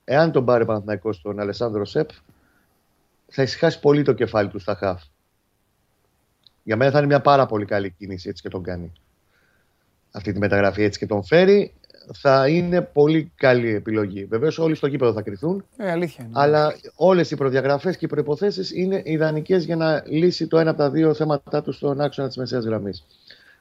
εάν 0.03 0.31
τον 0.31 0.45
πάρει 0.45 0.63
ο 0.63 0.65
Παναθηναϊκός 0.65 1.21
τον 1.21 1.39
Αλεσάνδρο 1.39 1.85
Σεπ, 1.85 2.09
θα 3.27 3.41
ησυχάσει 3.41 3.79
πολύ 3.79 4.03
το 4.03 4.13
κεφάλι 4.13 4.49
του 4.49 4.59
στα 4.59 4.75
χαφ. 4.75 5.03
Για 6.63 6.75
μένα 6.75 6.91
θα 6.91 6.97
είναι 6.97 7.07
μια 7.07 7.21
πάρα 7.21 7.45
πολύ 7.45 7.65
καλή 7.65 7.91
κίνηση 7.91 8.29
έτσι 8.29 8.41
και 8.41 8.49
τον 8.49 8.63
κάνει. 8.63 8.91
αυτή 10.11 10.31
τη 10.31 10.39
μεταγραφή 10.39 10.83
έτσι 10.83 10.99
και 10.99 11.05
τον 11.05 11.23
φέρει, 11.23 11.73
θα 12.13 12.47
είναι 12.47 12.81
πολύ 12.81 13.31
καλή 13.35 13.73
επιλογή. 13.75 14.25
Βεβαίως, 14.25 14.59
όλοι 14.59 14.75
στο 14.75 14.89
κήπεδο 14.89 15.13
θα 15.13 15.21
κρυθούν. 15.21 15.65
Ε, 15.77 15.91
αλήθεια 15.91 16.23
είναι. 16.23 16.33
Αλλά 16.35 16.73
όλες 16.95 17.31
οι 17.31 17.35
προδιαγραφές 17.35 17.97
και 17.97 18.05
οι 18.05 18.07
προποθέσει 18.07 18.81
είναι 18.81 19.01
ιδανικές 19.05 19.65
για 19.65 19.75
να 19.75 20.03
λύσει 20.07 20.47
το 20.47 20.57
ένα 20.59 20.69
από 20.69 20.79
τα 20.79 20.89
δύο 20.89 21.13
θέματα 21.13 21.61
τους 21.61 21.75
στον 21.75 22.01
άξονα 22.01 22.27
της 22.27 22.37
μεσαίας 22.37 22.65
γραμμής. 22.65 23.05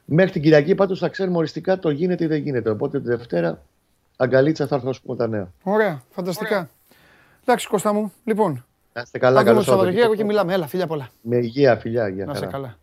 Μέχρι 0.05 0.33
την 0.33 0.43
Κυριακή 0.43 0.75
πάντως 0.75 0.99
θα 0.99 1.09
ξέρουμε 1.09 1.37
οριστικά 1.37 1.79
το 1.79 1.91
γίνεται 1.91 2.25
ή 2.25 2.27
δεν 2.27 2.39
γίνεται. 2.43 2.71
Οπότε 2.71 3.01
τη 3.01 3.09
Δευτέρα 3.09 3.63
αγκαλίτσα 4.17 4.67
θα 4.67 4.75
έρθω 4.75 4.87
να 4.87 4.93
σου 4.93 5.03
πω 5.03 5.17
τα 5.17 5.29
νέα. 5.29 5.53
Ωραία, 5.63 6.03
φανταστικά. 6.11 6.71
Εντάξει, 7.43 7.69
Κώστα 7.69 7.93
μου. 7.93 8.13
Λοιπόν, 8.25 8.65
Να 8.93 9.01
είστε 9.01 9.19
καλά, 9.19 9.39
θα 9.39 9.45
καλό 9.45 9.53
δούμε 9.55 9.65
το 9.65 9.71
Σαββατοκύριακο 9.71 10.11
και 10.15 10.19
Σαββατοκύριακο. 10.19 10.43
μιλάμε. 10.45 10.53
Έλα, 10.55 10.67
φιλιά 10.67 10.87
πολλά. 10.87 11.09
Με 11.23 11.37
υγεία, 11.37 11.77
φιλιά. 11.77 12.09
Για 12.09 12.25
Να 12.27 12.35
σε 12.35 12.39
χαρά. 12.41 12.51
καλά. 12.53 12.77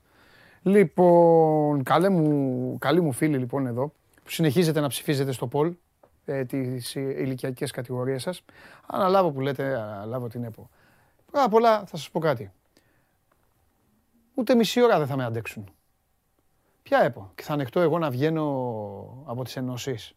Λοιπόν, 0.63 1.83
καλέ 1.83 2.09
μου, 2.09 2.77
καλή 2.79 3.01
μου 3.01 3.11
φίλη 3.11 3.37
λοιπόν 3.37 3.67
εδώ, 3.67 3.93
που 4.27 4.33
συνεχίζετε 4.33 4.79
να 4.79 4.87
ψηφίζετε 4.87 5.31
στο 5.31 5.47
Πολ 5.47 5.75
ε, 6.25 6.45
τις 6.45 6.95
ηλικιακές 6.95 7.71
κατηγορίες 7.71 8.21
σας. 8.21 8.41
Αναλάβω 8.85 9.31
που 9.31 9.41
λέτε, 9.41 9.63
αναλάβω 9.79 10.27
την 10.27 10.43
ΕΠΟ. 10.43 10.69
Πρώτα 11.25 11.45
απ' 11.45 11.53
όλα 11.53 11.79
θα 11.79 11.97
σας 11.97 12.09
πω 12.09 12.19
κάτι. 12.19 12.51
Ούτε 14.33 14.55
μισή 14.55 14.81
ώρα 14.81 14.97
δεν 14.97 15.07
θα 15.07 15.15
με 15.15 15.23
αντέξουν. 15.23 15.69
Ποια 16.83 16.99
ΕΠΟ; 16.99 17.31
Και 17.35 17.43
θα 17.43 17.53
ανεχτώ 17.53 17.79
εγώ 17.79 17.99
να 17.99 18.09
βγαίνω 18.09 18.43
από 19.25 19.43
τις 19.43 19.55
ενώσεις. 19.55 20.13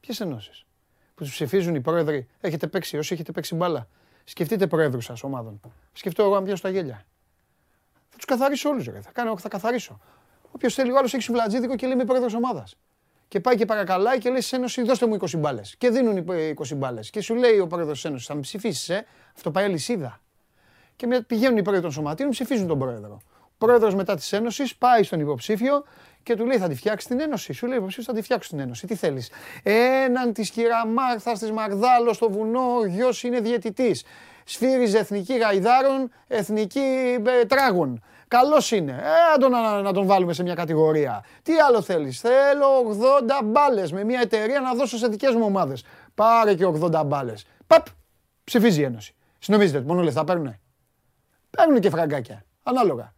Ποιες 0.00 0.20
ενώσεις; 0.20 0.66
Που 1.14 1.22
τους 1.24 1.32
ψηφίζουν 1.32 1.74
οι 1.74 1.80
πρόεδροι. 1.80 2.28
Έχετε 2.40 2.66
παίξει, 2.66 2.98
όσοι 2.98 3.14
έχετε 3.14 3.32
παίξει 3.32 3.54
μπάλα. 3.54 3.88
Σκεφτείτε 4.24 4.66
πρόεδρους 4.66 5.04
σας 5.04 5.22
ομάδων. 5.22 5.60
Σκεφτώ 5.92 6.22
εγώ 6.22 6.34
να 6.34 6.42
πιάσω 6.42 6.62
τα 6.62 6.70
γέλια. 6.70 7.04
Θα 8.08 8.16
τους 8.16 8.24
καθαρίσω 8.24 8.68
όλους. 8.68 8.84
Θα, 8.84 9.10
κάνω, 9.12 9.38
θα 9.38 9.48
καθαρίσω. 9.48 10.00
Όποιος 10.50 10.74
θέλει, 10.74 10.92
ο 10.92 10.98
άλλος 10.98 11.14
έχει 11.14 11.22
σουβλατζίδικο 11.22 11.76
και 11.76 11.86
λέει 11.86 11.94
είμαι 11.94 12.04
πρόεδρος 12.04 12.34
ομάδας. 12.34 12.76
Και 13.30 13.40
πάει 13.40 13.56
και 13.56 13.64
παρακαλάει 13.64 14.18
και 14.18 14.30
λέει 14.30 14.40
σε 14.40 14.56
Ένωση, 14.56 14.82
δώστε 14.82 15.06
μου 15.06 15.14
20 15.14 15.36
μπάλες. 15.38 15.74
Και 15.78 15.90
δίνουν 15.90 16.16
οι 16.16 16.24
20 16.70 16.74
μπάλες. 16.76 17.10
Και 17.10 17.20
σου 17.20 17.34
λέει 17.34 17.58
ο 17.58 17.66
πρόεδρος 17.66 18.02
τη 18.02 18.08
Ένωση, 18.08 18.26
θα 18.26 18.34
με 18.34 18.40
ψηφίσεις, 18.40 18.88
ε; 18.88 19.06
Αυτό 19.34 19.50
πάει 19.50 19.64
αλυσίδα. 19.64 20.20
Και 20.96 21.06
με- 21.06 21.20
πηγαίνουν 21.20 21.56
οι 21.56 21.62
πρόεδροι 21.62 21.82
των 21.82 21.92
σωματείων, 21.92 22.30
ψηφίζουν 22.30 22.66
τον 22.66 22.78
πρόεδρο. 22.78 23.20
Ο 23.42 23.52
πρόεδρος 23.58 23.94
μετά 23.94 24.14
της 24.14 24.32
Ένωσης 24.32 24.76
πάει 24.76 25.02
στον 25.02 25.20
υποψήφιο 25.20 25.84
και 26.22 26.36
του 26.36 26.46
λέει 26.46 26.58
θα 26.58 26.68
τη 26.68 26.74
φτιάξεις 26.74 27.08
την 27.08 27.20
Ένωση. 27.20 27.52
Σου 27.52 27.66
λέει 27.66 27.74
ο 27.74 27.78
υποψήφιος 27.78 28.06
θα 28.06 28.12
τη 28.12 28.22
φτιάξει 28.22 28.48
την 28.48 28.58
Ένωση. 28.60 28.86
Τι 28.86 28.94
θέλεις; 28.94 29.30
Έναν 29.62 30.32
της 30.32 30.50
κυραμάρθας 30.50 31.38
της 31.38 31.50
Μαγδάλος 31.50 32.16
στο 32.16 32.30
βουνό, 32.30 32.76
ο 32.76 32.86
γιος 32.86 33.22
είναι 33.22 33.40
διαιτητής. 33.40 34.04
Σφύριζε 34.44 34.98
εθνική 34.98 35.36
γαϊδάρων, 35.38 36.10
εθνική 36.28 36.80
ε, 37.40 37.44
τράγων. 37.44 38.02
Καλός 38.30 38.70
είναι. 38.70 38.92
Ε, 38.92 39.30
να 39.32 39.38
τον, 39.38 39.50
να, 39.50 39.80
να 39.80 39.92
τον 39.92 40.06
βάλουμε 40.06 40.32
σε 40.32 40.42
μια 40.42 40.54
κατηγορία. 40.54 41.24
Τι 41.42 41.52
άλλο 41.58 41.82
θέλεις; 41.82 42.20
Θέλω 42.20 42.66
80 43.40 43.44
μπάλες 43.44 43.92
με 43.92 44.04
μια 44.04 44.20
εταιρεία 44.20 44.60
να 44.60 44.74
δώσω 44.74 44.96
σε 44.96 45.08
δικές 45.08 45.34
μου 45.34 45.44
ομάδες. 45.44 45.84
Πάρε 46.14 46.54
και 46.54 46.66
80 46.66 47.02
μπάλες. 47.06 47.46
Παπ! 47.66 47.86
Ψηφίζει 48.44 48.80
η 48.80 48.84
Ένωση. 48.84 49.14
Συνομίζετε 49.38 49.78
ότι 49.78 49.86
μόνο 49.86 50.02
λεφτά 50.02 50.24
παίρνουνε. 50.24 50.60
Παίρνουν 51.50 51.80
και 51.80 51.90
φραγκάκια. 51.90 52.44
Ανάλογα. 52.62 53.12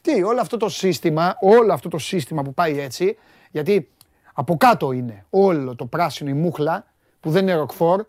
Τι, 0.00 0.22
όλο 0.22 0.40
αυτό 0.40 0.56
το 0.56 0.68
σύστημα, 0.68 1.36
όλο 1.40 1.72
αυτό 1.72 1.88
το 1.88 1.98
σύστημα 1.98 2.42
που 2.42 2.54
πάει 2.54 2.80
έτσι, 2.80 3.18
γιατί 3.50 3.92
από 4.32 4.56
κάτω 4.56 4.92
είναι 4.92 5.26
όλο 5.30 5.74
το 5.76 5.86
πράσινο, 5.86 6.30
η 6.30 6.34
μούχλα, 6.34 6.84
που 7.20 7.30
δεν 7.30 7.42
είναι 7.42 7.54
ροκφόρ, 7.54 8.04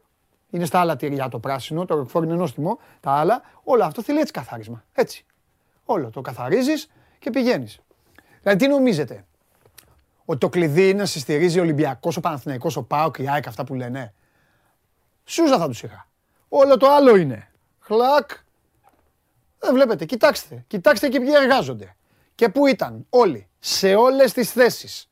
είναι 0.50 0.66
στα 0.66 0.80
άλλα 0.80 0.96
τυριά 0.96 1.30
το 1.30 1.40
πράσινο, 1.40 1.86
το 1.86 1.96
ροκφόρ 1.96 2.24
είναι 2.24 2.36
νόστιμο, 2.36 2.80
τα 3.00 3.12
άλλα, 3.12 3.42
όλο 3.64 3.84
αυτό 3.84 4.02
θέλει 4.02 4.20
έτσι 4.20 4.32
καθάρισμα. 4.32 4.84
Έτσι. 4.94 5.26
Όλο 5.86 6.10
το 6.10 6.22
καθαρίζεις 6.22 6.90
και 7.20 7.30
πηγαίνεις. 7.30 7.80
Δηλαδή 8.42 8.66
τι 8.66 8.72
νομίζετε, 8.72 9.26
ότι 10.26 10.40
το 10.40 10.50
κλειδί 10.50 10.90
είναι 10.90 11.00
να 11.00 11.06
σε 11.06 11.20
στηρίζει 11.20 11.60
ο 11.60 11.62
Ολυμπιακός, 11.62 12.18
ο 12.18 12.20
Παναθηναϊκός, 12.20 12.76
ο 12.76 12.84
ΠΑΟΚ, 12.84 13.18
η 13.18 13.30
ΑΕΚ, 13.30 13.48
αυτά 13.48 13.64
που 13.64 13.74
λένε; 13.74 14.14
Σούζα 15.26 15.58
θα 15.58 15.68
τους 15.68 15.84
είχα. 15.84 16.08
Όλο 16.50 16.78
το 16.78 16.88
άλλο 16.88 17.16
είναι. 17.16 17.52
Χλακ, 17.80 18.30
δεν 19.60 19.74
βλέπετε, 19.74 20.06
κοιτάξτε. 20.06 20.64
Κοιτάξτε 20.68 21.10
και 21.10 21.20
ποιοι 21.20 21.32
εργάζονται. 21.42 21.96
Και 22.36 22.50
πού 22.50 22.68
ήταν 22.68 23.06
όλοι. 23.10 23.48
Σε 23.60 23.96
όλες 23.96 24.34
τις 24.34 24.52
θέσεις. 24.52 25.10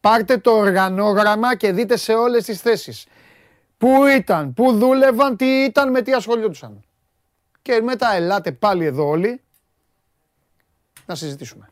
Πάρτε 0.00 0.36
το 0.36 0.50
οργανόγραμμα 0.50 1.56
και 1.56 1.72
δείτε 1.72 1.96
σε 1.96 2.12
όλες 2.12 2.44
τις 2.44 2.60
θέσεις. 2.60 3.06
Πού 3.78 4.06
ήταν, 4.06 4.54
πού 4.54 4.72
δούλευαν, 4.72 5.36
τι 5.36 5.46
ήταν, 5.46 5.90
με 5.90 6.02
τι 6.02 6.12
ασχολιόντουσαν. 6.12 6.84
Και 7.62 7.80
μετά 7.80 8.14
ελάτε 8.14 8.52
πάλι 8.52 8.84
εδώ 8.84 9.08
όλοι 9.08 9.42
να 11.08 11.14
συζητήσουμε. 11.14 11.70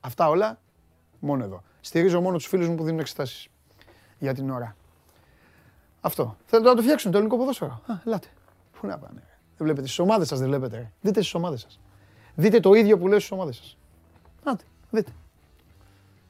Αυτά 0.00 0.28
όλα 0.28 0.58
μόνο 1.18 1.44
εδώ. 1.44 1.62
Στηρίζω 1.80 2.20
μόνο 2.20 2.36
τους 2.36 2.46
φίλους 2.46 2.68
μου 2.68 2.74
που 2.74 2.84
δίνουν 2.84 3.00
εξετάσεις 3.00 3.48
για 4.18 4.34
την 4.34 4.50
ώρα. 4.50 4.76
Αυτό. 6.00 6.36
Θέλετε 6.46 6.68
να 6.68 6.74
το 6.74 6.82
φτιάξουν 6.82 7.10
το 7.10 7.16
ελληνικό 7.16 7.38
ποδόσφαιρο; 7.38 7.80
Α, 7.86 7.94
ελάτε. 8.06 8.26
Πού 8.80 8.86
να 8.86 8.98
πάνε. 8.98 9.14
ρε. 9.14 9.36
Δεν 9.56 9.66
βλέπετε 9.66 9.86
στις 9.86 9.98
ομάδες 9.98 10.28
σας, 10.28 10.38
δεν 10.38 10.48
βλέπετε. 10.48 10.76
ρε. 10.76 10.90
Δείτε 11.00 11.20
στις 11.20 11.34
ομάδες 11.34 11.60
σας. 11.60 11.80
Δείτε 12.34 12.60
το 12.60 12.72
ίδιο 12.72 12.98
που 12.98 13.08
λέω 13.08 13.18
στις 13.18 13.30
ομάδες 13.30 13.56
σας. 13.56 13.76
Άντε, 14.44 14.64
δείτε. 14.90 15.10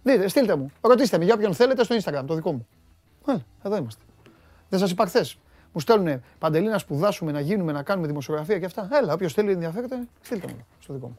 Δείτε, 0.03 0.28
στείλτε 0.28 0.57
μου. 0.57 0.70
Ρωτήστε 0.80 1.18
με 1.18 1.24
για 1.24 1.35
όποιον 1.35 1.55
θέλετε 1.55 1.85
στο 1.85 1.97
Instagram, 1.97 2.22
το 2.26 2.35
δικό 2.35 2.53
μου. 2.53 2.66
Έλα, 3.26 3.45
εδώ 3.62 3.76
είμαστε. 3.76 4.03
Δεν 4.68 4.78
σας 4.78 4.91
είπα 4.91 5.07
χθες. 5.07 5.39
Μου 5.72 5.80
στέλνουν 5.80 6.22
παντελή 6.39 6.68
να 6.68 6.78
σπουδάσουμε, 6.78 7.32
να 7.32 7.41
γίνουμε, 7.41 7.72
να 7.72 7.82
κάνουμε 7.82 8.07
δημοσιογραφία 8.07 8.59
και 8.59 8.64
αυτά. 8.64 8.89
Έλα, 8.93 9.12
όποιος 9.12 9.32
θέλει 9.32 9.53
ενδιαφέρεται, 9.53 10.09
στείλτε 10.22 10.47
μου 10.47 10.66
στο 10.80 10.93
δικό 10.93 11.07
μου. 11.07 11.18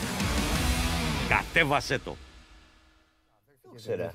Κατέβασέ 1.35 1.99
το. 1.99 2.15
Ξέρα. 3.75 4.11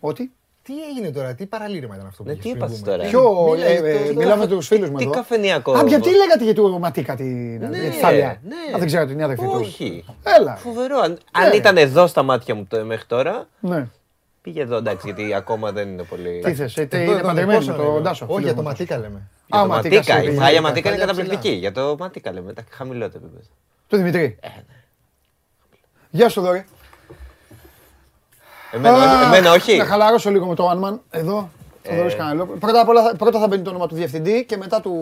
Ότι; 0.00 0.32
Τι 0.62 0.72
έγινε 0.90 1.10
τώρα, 1.10 1.34
τι 1.34 1.46
παραλήρημα 1.46 1.94
ήταν 1.94 2.06
αυτό 2.06 2.22
που 2.22 2.28
Ναι, 2.28 2.34
είχες 2.34 2.44
τι 2.44 2.50
πριν 2.50 2.62
είπατε 2.64 2.80
πούμε. 2.80 2.96
τώρα. 2.96 3.08
Ποιο, 3.08 3.50
Μίλα, 3.52 3.66
ε, 3.66 3.78
το- 3.80 3.86
ε, 3.86 4.06
το- 4.08 4.14
μιλάμε 4.14 4.36
με 4.36 4.46
τους 4.46 4.66
φίλους 4.66 4.90
μου 4.90 4.96
Τι 4.96 5.02
εδώ. 5.04 5.12
καφενιακός. 5.12 5.80
Α, 5.80 5.86
γιατί 5.86 6.08
λέγατε 6.16 6.44
για 6.44 6.54
το 6.54 6.78
Ματίκα 6.78 7.14
την 7.16 7.58
Ναι, 7.58 7.78
τη 7.78 7.90
Θάλια. 7.90 8.40
ναι. 8.44 8.74
Α, 8.74 8.78
δεν 8.78 8.86
ξέρω 8.86 9.06
την 9.06 9.22
αδερφή 9.22 9.44
τους. 9.46 9.54
Όχι. 9.60 10.04
Έλα. 10.38 10.56
Φοβερό. 10.56 10.98
Αν, 10.98 11.18
αν 11.32 11.52
ήταν 11.54 11.76
εδώ 11.76 12.06
στα 12.06 12.22
μάτια 12.22 12.54
μου 12.54 12.66
το, 12.68 12.84
μέχρι 12.84 13.04
τώρα, 13.06 13.48
Ναι. 13.60 13.88
πήγε 14.42 14.60
εδώ 14.62 14.76
εντάξει, 14.76 15.12
γιατί 15.12 15.34
ακόμα 15.34 15.72
δεν 15.72 15.88
είναι 15.88 16.02
πολύ. 16.02 16.40
Τι 16.44 16.54
θες, 16.54 16.76
ε, 16.76 16.86
τε- 16.86 16.94
Εδώ, 16.94 17.02
είναι 17.10 17.12
εδώ, 17.18 17.26
παντρεμένη 17.28 17.58
πόσο 17.58 17.70
με 17.70 17.74
είναι, 17.76 17.84
τον 17.84 17.94
εδώ; 17.94 18.02
Τάσο. 18.04 18.24
Όχι, 18.24 18.34
φίλο 18.34 18.46
για 18.46 18.54
μου, 18.56 18.62
το 18.62 18.68
Τάσο. 18.68 18.82
Ματίκα 18.82 18.98
λέμε. 19.08 19.28
Για 19.46 19.58
Α, 19.58 19.62
το 19.62 19.68
Ματίκα, 19.68 19.94
Ματίκα. 19.96 20.14
σου 20.16 20.22
Η 20.22 20.26
πήγε. 20.26 20.38
Θάλια 20.40 20.60
Ματίκα 20.60 20.88
είναι 20.88 20.98
Θάλια 20.98 21.12
καταπληκτική. 21.14 21.48
ψηλά. 21.48 21.58
Για 21.60 21.72
το 21.72 21.96
Ματίκα 21.98 22.32
λέμε. 22.32 22.52
Τα 22.52 22.64
χαμηλό 22.70 23.10
το 23.10 23.18
επίπεδο. 23.22 23.42
Το 23.86 23.96
Δημητρή. 23.96 24.38
Ε, 26.18 26.22
ναι. 26.22 26.24
Γεια 26.24 26.28
σου, 26.28 26.40
Δόρη. 26.40 26.64
Εμένα, 28.70 28.96
όχι- 28.96 29.24
εμένα 29.24 29.52
όχι. 29.52 29.76
Να 29.76 29.84
χαλαρώσω 29.84 30.30
λίγο 30.30 30.46
με 30.46 30.54
το 30.54 30.70
One 30.70 30.88
Man. 30.88 30.98
Εδώ. 31.10 31.50
Ε. 31.82 31.90
Θοδωρής 31.90 32.16
Κανελόπουλος. 32.16 32.58
Πρώτα 32.60 32.80
απ' 32.80 32.88
όλα 32.88 33.02
θα- 33.02 33.16
πρώτα 33.16 33.38
θα 33.40 33.46
μπαίνει 33.46 33.62
το 33.62 33.70
όνομα 33.70 33.86
του 33.86 33.94
διευθυντή 33.94 34.44
και 34.44 34.56
μετά 34.56 34.80
του, 34.80 34.92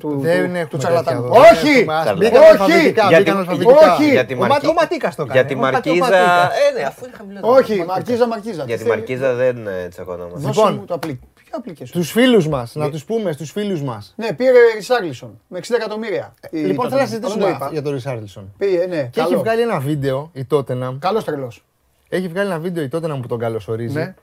του, 0.00 0.18
Δεν 0.20 0.38
του, 0.38 0.44
έχουμε 0.44 0.66
του 0.70 0.76
τσαρλατάνου. 0.76 1.22
τέτοια 1.22 1.40
εδώ. 1.40 1.48
Όχι! 1.50 1.84
Μας 1.84 2.02
Τσαρλατάνου. 2.04 2.18
Μπήκαν 2.18 2.42
Όχι! 2.42 2.50
αλφαβητικά, 2.50 3.06
Γιατί- 3.08 3.22
μπήκαν 3.24 3.38
αλφαβητικά. 3.38 3.92
Όχι! 3.94 4.10
Για 4.10 4.24
τη 4.26 4.34
Ο 4.34 4.36
Μα- 4.36 4.46
Μαρκή- 4.46 4.68
ο 4.68 4.72
Ματίκας 4.72 5.14
το 5.14 5.22
Για 5.22 5.32
έκανε. 5.32 5.48
τη 5.48 5.54
Ο 5.54 5.58
Ματ- 5.58 5.74
ο 5.74 5.76
Μαρκίζα. 5.88 6.04
Ματίκας. 6.04 6.58
Ε, 6.74 6.78
ναι, 6.78 6.84
αφού 6.86 7.04
είναι 7.04 7.14
χαμηλό. 7.16 7.38
Όχι, 7.42 7.84
Μαρκίζα, 7.86 8.26
Μαρκίζα. 8.26 8.64
Για 8.64 8.64
Τι 8.64 8.72
τη 8.72 8.88
θέλει- 8.88 8.88
Μαρκίζα 8.98 9.34
δεν 9.34 9.66
ε, 9.66 9.88
τσακωνόμαστε. 9.88 10.38
Δώσε 10.46 10.48
Λοιπόν. 10.60 10.74
μου 10.74 10.84
το 10.84 10.94
απλή. 10.94 11.20
Ποιο 11.50 11.62
application. 11.64 11.88
Τους 11.90 12.10
φίλους 12.10 12.48
μας, 12.48 12.74
να 12.74 12.90
τους 12.90 13.04
πούμε 13.04 13.32
στους 13.32 13.50
φίλους 13.50 13.82
μας. 13.82 14.12
Ναι, 14.16 14.32
πήρε 14.32 14.58
Ρισάγλισον 14.74 15.40
με 15.48 15.58
60 15.58 15.74
εκατομμύρια. 15.76 16.34
Η 16.50 16.58
Λοιπόν, 16.58 16.86
Tottenham. 16.86 16.88
θέλω 16.88 17.00
να 17.00 17.04
Αυτό 17.04 17.18
το 17.20 17.26
συζητήσουμε 17.28 17.48
είπα. 17.56 17.68
για 17.72 17.82
τον 17.82 17.92
Ρισάρλισον. 17.92 18.54
Πήγε, 18.58 18.86
ναι. 18.86 19.02
Και 19.12 19.20
έχει 19.20 19.28
καλό. 19.28 19.38
βγάλει 19.40 19.62
ένα 19.62 19.78
βίντεο 19.80 20.30
η 20.32 20.46
Tottenham. 20.50 20.96
Καλός 20.98 21.24
τρελός. 21.24 21.64
Έχει 22.08 22.28
βγάλει 22.28 22.48
ένα 22.50 22.58
βίντεο 22.58 22.84
η 22.84 22.88
Tottenham 22.92 23.18
που 23.22 23.26
τον 23.28 23.38
καλωσορίζει. 23.38 23.94
Ναι. 23.94 24.14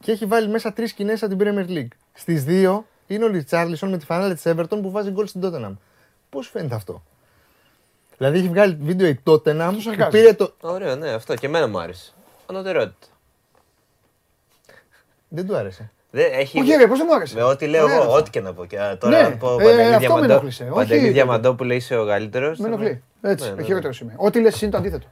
Και 0.00 0.12
έχει 0.12 0.26
βάλει 0.26 0.48
μέσα 0.48 0.72
τρεις 0.72 0.90
σκηνές 0.90 1.22
από 1.22 1.36
την 1.36 1.46
Premier 1.46 1.68
League. 1.70 1.88
Στις 2.12 2.44
δύο 2.44 2.86
είναι 3.06 3.24
ο 3.24 3.28
Ριτσάρλισον 3.28 3.90
με 3.90 3.98
τη 3.98 4.04
φανέλα 4.04 4.34
της 4.34 4.42
Everton 4.46 4.78
που 4.82 4.90
βάζει 4.90 5.10
γκολ 5.10 5.26
στην 5.26 5.40
Tottenham. 5.44 5.72
Πώς 6.30 6.48
φαίνεται 6.48 6.74
αυτό; 6.74 7.02
Δηλαδή 8.16 8.38
έχει 8.38 8.48
βγάλει 8.48 8.78
βίντεο 8.80 9.06
η 9.08 9.20
Tottenham 9.24 9.58
Αυτός 9.60 9.84
που 9.84 9.90
εργάζεται. 9.90 10.18
πήρε 10.18 10.32
το. 10.32 10.52
Ωραίο, 10.60 10.96
ναι, 10.96 11.10
αυτό 11.10 11.34
και 11.34 11.46
εμένα 11.46 11.68
μου 11.68 11.78
άρεσε. 11.80 12.12
Ανωτερότητα. 12.46 13.06
Δεν 15.28 15.46
του 15.46 15.56
άρεσε. 15.56 15.90
Δεν, 16.14 16.26
έχει... 16.32 16.60
Όχι, 16.60 16.72
ρε, 16.74 16.86
πώς 16.86 16.98
δεν 16.98 17.06
μου 17.10 17.14
άρεσε; 17.16 17.34
Με 17.34 17.42
ό,τι 17.42 17.66
λέω 17.66 17.82
Ωραία, 17.84 17.94
εγώ, 17.96 18.04
αυτό. 18.04 18.16
ό,τι 18.16 18.30
και 18.30 18.40
να 18.40 18.52
πω. 18.52 18.64
Και 18.64 18.80
α, 18.80 18.98
τώρα 18.98 19.16
Ναι, 19.16 19.28
να 19.28 19.36
πω 19.36 19.52
ε, 19.52 19.56
Παντελή 19.56 19.80
αυτό 19.80 19.90
με 19.92 19.98
Διαμαντό- 19.98 20.30
ενόχλησε. 20.30 20.62
Όχι, 20.64 20.72
Παντελή 20.74 21.00
δεν- 21.00 21.12
Διαμαντόπουλο 21.12 21.72
είσαι 21.74 21.96
ο 21.96 22.06
καλύτερος. 22.06 22.58
Με 22.58 22.66
ενοχλεί. 22.66 23.02
Έτσι, 23.22 23.48
Ναι, 23.48 23.54
ναι, 23.54 23.62
χειρότερο 23.62 23.92
είμαι. 24.02 24.12
Ό,τι 24.16 24.40
λες 24.40 24.62
είναι 24.62 24.70
το 24.70 24.76
αντίθετο. 24.76 25.06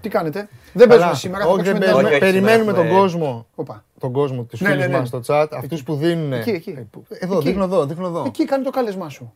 Τι 0.00 0.08
κάνετε; 0.08 0.48
Δεν 0.72 0.88
παίζουμε 0.88 1.14
σήμερα. 1.14 1.44
θα 1.44 1.50
Όχι, 1.50 1.62
δεν 1.62 1.72
παίξουμε 1.78 1.92
παίζουμε. 1.92 2.02
Όχι, 2.14 2.24
όχι, 2.24 2.32
Περιμένουμε 2.32 2.58
σήμερα 2.58 2.76
τον 2.76 2.84
έχουμε- 2.86 3.00
κόσμο. 3.00 3.46
Οπα. 3.54 3.84
Τον 3.98 4.12
κόσμο, 4.12 4.42
του 4.42 4.56
Ναι, 4.60 4.68
φίλου 4.68 4.80
ναι, 4.80 4.86
ναι. 4.86 4.98
μας 4.98 5.08
στο 5.08 5.20
chat, 5.26 5.46
αυτούς 5.50 5.82
που 5.82 5.94
δίνουν. 5.94 6.32
Εκεί, 6.32 6.50
εκεί. 6.50 6.70
Ε, 6.70 6.86
που- 6.90 7.04
Εδώ, 7.08 7.36
Εκεί. 7.36 7.46
δείχνω 7.48 7.64
εδώ, 7.64 7.84
δείχνω 7.86 8.06
εδώ. 8.06 8.24
Εκεί 8.26 8.44
κάνει 8.44 8.64
το 8.64 8.70
κάλεσμά 8.70 9.08
σου. 9.08 9.32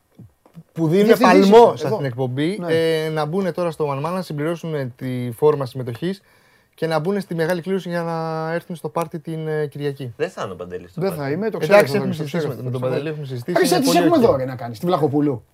Που 0.73 0.89
δίνουν 0.89 1.05
Διευθυντής 1.07 1.49
παλμό 1.51 1.67
είσαι, 1.67 1.77
σε 1.77 1.87
εδώ. 1.87 1.97
αυτήν 1.97 1.97
την 1.97 2.05
εκπομπή 2.05 2.59
Ναι. 2.61 2.75
ε, 3.05 3.09
να 3.09 3.25
μπουν 3.25 3.53
τώρα 3.55 3.71
στο 3.71 3.91
One 3.91 4.07
Man 4.07 4.13
να 4.13 4.23
συμπληρώσουν 4.23 4.95
τη 4.97 5.31
φόρμα 5.37 5.67
συμμετοχής 5.67 6.23
και 6.81 6.87
να 6.87 6.99
μπουν 6.99 7.21
στη 7.21 7.35
μεγάλη 7.35 7.61
κλήρωση 7.63 7.89
για 7.89 8.03
να 8.03 8.51
έρθουν 8.53 8.77
στο 8.77 8.89
πάρτι 8.89 9.19
την 9.19 9.49
ε, 9.49 9.67
Κυριακή. 9.67 10.13
Δεν 10.17 10.31
θα 10.31 10.43
είναι 10.43 10.53
ο 10.53 10.57
Παντελής. 10.57 10.91
στο 10.91 11.01
Δεν 11.01 11.11
πάρτι. 11.11 11.25
θα 11.25 11.31
είμαι, 11.31 11.51
το 11.51 11.59
ξέρω. 11.59 11.75
Εντάξει, 11.77 11.93
Θοδωρή, 11.93 12.11
έχουμε 12.11 12.25
το 12.25 12.31
συζητήσει 12.31 12.39
ξέρω, 12.39 12.49
με- 12.49 12.63
με 12.63 12.71
το 12.71 12.71
τον 12.71 12.81
ξέρω. 12.81 12.93
Παντελή, 12.95 13.09
έχουμε 13.09 13.27
συζητήσει. 13.27 13.57
Άρα, 13.59 13.67
είναι 13.67 13.79
τις 13.79 13.87
πολύ 13.87 13.99
έχουμε 13.99 14.17
οκ. 14.17 14.23
εδώ 14.23 14.37
ρε, 14.37 14.45
να 14.45 14.57
κάνεις, 14.57 14.79
τη 14.79 14.87
Βλαχοπούλου. 14.87 15.45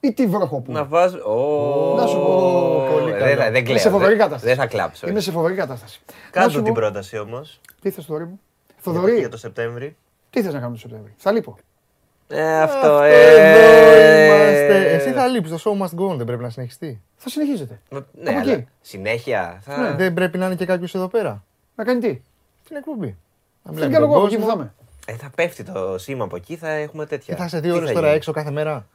Ή 0.00 0.12
τη 0.12 0.26
Βροχοπούλου. 0.26 0.76
Να 0.78 0.84
βάζω. 0.84 1.18
Ω, 1.18 1.94
Να 1.96 2.06
σου 2.06 2.16
πω, 2.16 2.88
πολύ 2.92 3.10
δεν 3.10 3.20
καλό. 3.20 3.34
θα- 3.34 3.50
Δεν 3.50 3.64
Είμαι 3.64 3.78
σε 3.78 3.80
κλαίω. 3.80 3.92
φοβερή 3.92 4.10
δεν- 4.10 4.18
κατάσταση. 4.18 4.46
Δεν 4.46 4.56
θα 4.56 4.66
κλάψω. 4.66 5.08
Είμαι 5.08 5.20
σε 5.20 5.30
φοβερή 5.30 5.54
κατάσταση. 5.54 6.00
Να 6.06 6.14
Κάντο 6.30 6.48
σου 6.50 6.62
την 6.62 6.72
πω- 6.72 6.82
πρόταση 6.82 7.18
όμως. 7.18 7.60
Τι 7.80 7.90
θες 7.90 8.04
Θοδωρή 8.04 8.24
μου; 8.24 8.40
Θοδωρή, 8.76 9.18
Για 9.18 9.28
το 9.28 9.36
Σεπτέμβρη. 9.36 9.96
τι 10.30 10.42
θες 10.42 10.52
να 10.52 10.58
κάνουμε 10.58 10.74
το 10.74 10.80
Σεπτέμβρη; 10.80 11.14
Θα 11.16 11.32
λείπω. 11.32 11.56
Ε, 12.32 12.60
αυτό. 12.62 12.76
Αυτό 12.78 13.02
ε, 13.02 13.10
εδώ 13.12 14.24
είμαστε. 14.24 14.90
Εσύ 14.94 15.10
θα 15.12 15.26
λείπει, 15.26 15.48
το 15.48 15.58
show 15.64 15.82
must 15.82 15.98
go 16.00 16.12
on, 16.12 16.16
δεν 16.16 16.26
πρέπει 16.26 16.42
να 16.42 16.50
συνεχιστεί. 16.50 17.00
Θα 17.16 17.28
συνεχίζετε. 17.28 17.80
Ναι, 17.90 17.98
Από 18.30 18.38
αλλά 18.40 18.52
εκεί. 18.52 18.66
συνέχεια. 18.80 19.58
θα- 19.62 19.76
Ναι. 19.76 19.92
Δεν 19.96 20.14
πρέπει 20.14 20.38
να 20.38 20.46
είναι 20.46 20.54
και 20.54 20.66
κάποιος 20.66 20.94
εδώ 20.94 21.08
πέρα. 21.08 21.44
Να 21.74 21.84
κάνει 21.84 22.00
τι; 22.00 22.20
Την 22.68 22.76
εκπομπή. 22.76 23.06
Να 23.06 23.72
Δεν 23.72 23.74
μιλάμε 23.74 23.92
κάνω 23.92 24.04
τον 24.06 24.14
εγώ 24.14 24.16
από 24.16 24.26
εκεί 24.26 24.36
που 24.36 24.42
κόσμο. 24.46 24.56
θα 24.58 24.62
είμαι. 24.62 24.74
Ε, 25.06 25.22
θα 25.22 25.30
πέφτει 25.34 25.62
το 25.64 25.98
σήμα 25.98 26.24
από 26.24 26.36
εκεί, 26.36 26.56
θα 26.56 26.68
έχουμε 26.68 27.06
τέτοια. 27.06 27.34
Και 27.34 27.40
θα 27.40 27.46
είσαι 27.46 27.60
Τι 27.60 27.66
δύο 27.68 27.76
ώρε 27.76 27.86
τώρα 27.86 28.00
γίνει; 28.06 28.16
έξω 28.16 28.32
κάθε 28.32 28.50
μέρα. 28.50 28.86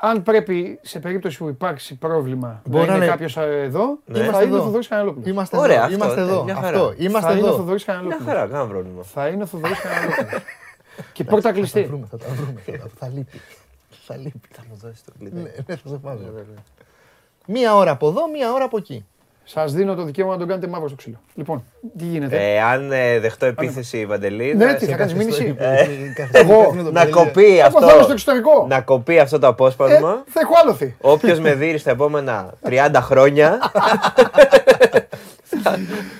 Αν 0.00 0.22
πρέπει 0.22 0.78
σε 0.82 0.98
περίπτωση 0.98 1.38
που 1.38 1.48
υπάρξει 1.48 1.94
πρόβλημα 1.94 2.62
Μπορεί 2.64 2.80
να 2.84 2.90
να 2.90 2.94
είναι 2.96 3.04
είναι- 3.04 3.12
κάποιος 3.12 3.36
εδώ, 3.36 3.98
Ναι. 4.04 4.18
θα 4.18 4.24
Είμαστε 4.24 4.42
είναι 4.44 4.52
ο 4.52 4.56
εδώ. 4.56 4.64
Θοδωρής 4.64 4.88
Κανελόπουλος. 4.88 5.28
Είμαστε 5.28 5.56
Ωραία, 5.56 5.74
εδώ. 5.76 5.84
αυτό, 5.84 5.94
Είμαστε 5.96 6.20
ε, 6.20 6.24
εδώ. 6.24 6.44
μια 6.44 6.54
χαρά. 6.54 6.66
Αυτό. 6.68 6.94
Είμαστε 6.96 7.28
Θα 7.30 7.36
είναι 7.36 7.44
ο 7.44 7.46
εδώ. 7.48 7.56
Θοδωρής 7.56 7.84
Μια 7.86 7.94
Κανελόπουλος. 7.94 8.28
χαρά, 8.32 8.46
κανένα 8.46 8.66
πρόβλημα. 8.68 9.02
Θα 9.02 9.26
είναι 9.28 9.42
ο 9.42 9.46
Θοδωρής 9.46 9.78
Κανελόπουλος. 9.80 10.42
Και 11.12 11.24
πόρτα 11.24 11.40
Θα 11.42 11.48
τα 11.48 11.54
κλειστή. 11.54 11.82
βρούμε, 11.82 12.06
θα 12.10 12.16
τα 12.16 12.26
βρούμε. 12.34 12.60
τώρα. 12.66 12.90
Θα 12.98 13.08
λείπει. 13.14 13.40
Θα 14.06 14.16
λείπει. 14.16 14.48
Θα 14.52 14.62
μου 14.70 14.78
δώσει 14.82 15.04
το 15.04 15.12
κλειδί. 15.18 15.36
Ναι, 15.36 15.40
ναι, 15.66 15.76
θα 15.76 15.88
σε 15.88 15.96
βάζω. 16.02 16.20
Μία 17.46 17.76
ώρα 17.76 17.90
από 17.90 18.08
εδώ, 18.08 18.30
μία 18.30 18.52
ώρα 18.52 18.64
από 18.64 18.76
εκεί. 18.76 19.04
Σας 19.46 19.72
δίνω 19.72 19.94
το 19.94 20.02
δικαίωμα 20.02 20.32
να 20.32 20.38
τον 20.38 20.48
κάνετε 20.48 20.66
μαύρο 20.66 20.86
στο 20.88 20.96
ξύλο. 20.96 21.20
Λοιπόν, 21.34 21.64
τι 21.98 22.04
γίνεται; 22.04 22.52
Ε, 22.54 22.60
αν 22.62 22.92
ε, 22.92 23.18
δεχτώ 23.18 23.46
επίθεση 23.46 24.06
Βαντελή. 24.06 24.54
Ναι, 24.54 24.66
θα- 24.66 24.74
τι 24.74 24.86
θα 24.86 24.96
κάνεις 24.96 25.14
μήνυση; 25.14 25.56
Εγώ 26.32 26.74
Να 26.92 27.06
κοπεί 27.06 27.58
Εγώ 27.58 27.70
θα 27.70 27.78
είμαι 27.80 27.90
στο 27.90 28.00
αυτό. 28.00 28.12
εξωτερικό. 28.12 28.66
Να 28.68 28.80
κοπεί 28.80 29.18
αυτό 29.18 29.38
το 29.38 29.46
Ε, 29.46 29.48
απόσπασμα. 29.50 30.22
θα 30.28 30.40
έχω 30.40 30.52
άλοθη. 30.62 30.96
Όποιος 31.00 31.40
με 31.40 31.54
δει 31.54 31.78
στα 31.78 31.90
επόμενα 31.90 32.50
30 32.68 32.90
χρόνια. 33.00 33.58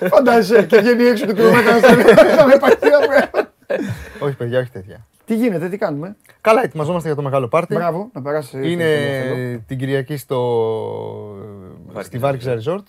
Φαντάζεσαι 0.09 0.63
και 0.65 0.77
βγαίνει 0.79 1.03
έξω 1.03 1.25
του 1.25 1.33
κιλομέτρα 1.33 1.79
να 2.35 2.45
με 2.47 2.57
πάει 2.57 2.73
Όχι, 4.19 4.35
παιδιά, 4.35 4.59
όχι 4.59 4.69
τέτοια. 4.69 5.05
Τι 5.25 5.35
γίνεται, 5.35 5.69
τι 5.69 5.77
κάνουμε; 5.77 6.15
Καλά, 6.41 6.63
ετοιμαζόμαστε 6.63 7.07
για 7.07 7.15
το 7.15 7.21
μεγάλο 7.21 7.47
πάρτι. 7.47 7.73
Μπράβο, 7.75 8.09
να 8.13 8.21
περάσει. 8.21 8.71
Είναι 8.71 9.63
την 9.67 9.77
Κυριακή 9.77 10.17
στο... 10.17 10.39
στη 11.99 12.17
Βάρκιζα 12.17 12.57
Resort. 12.65 12.83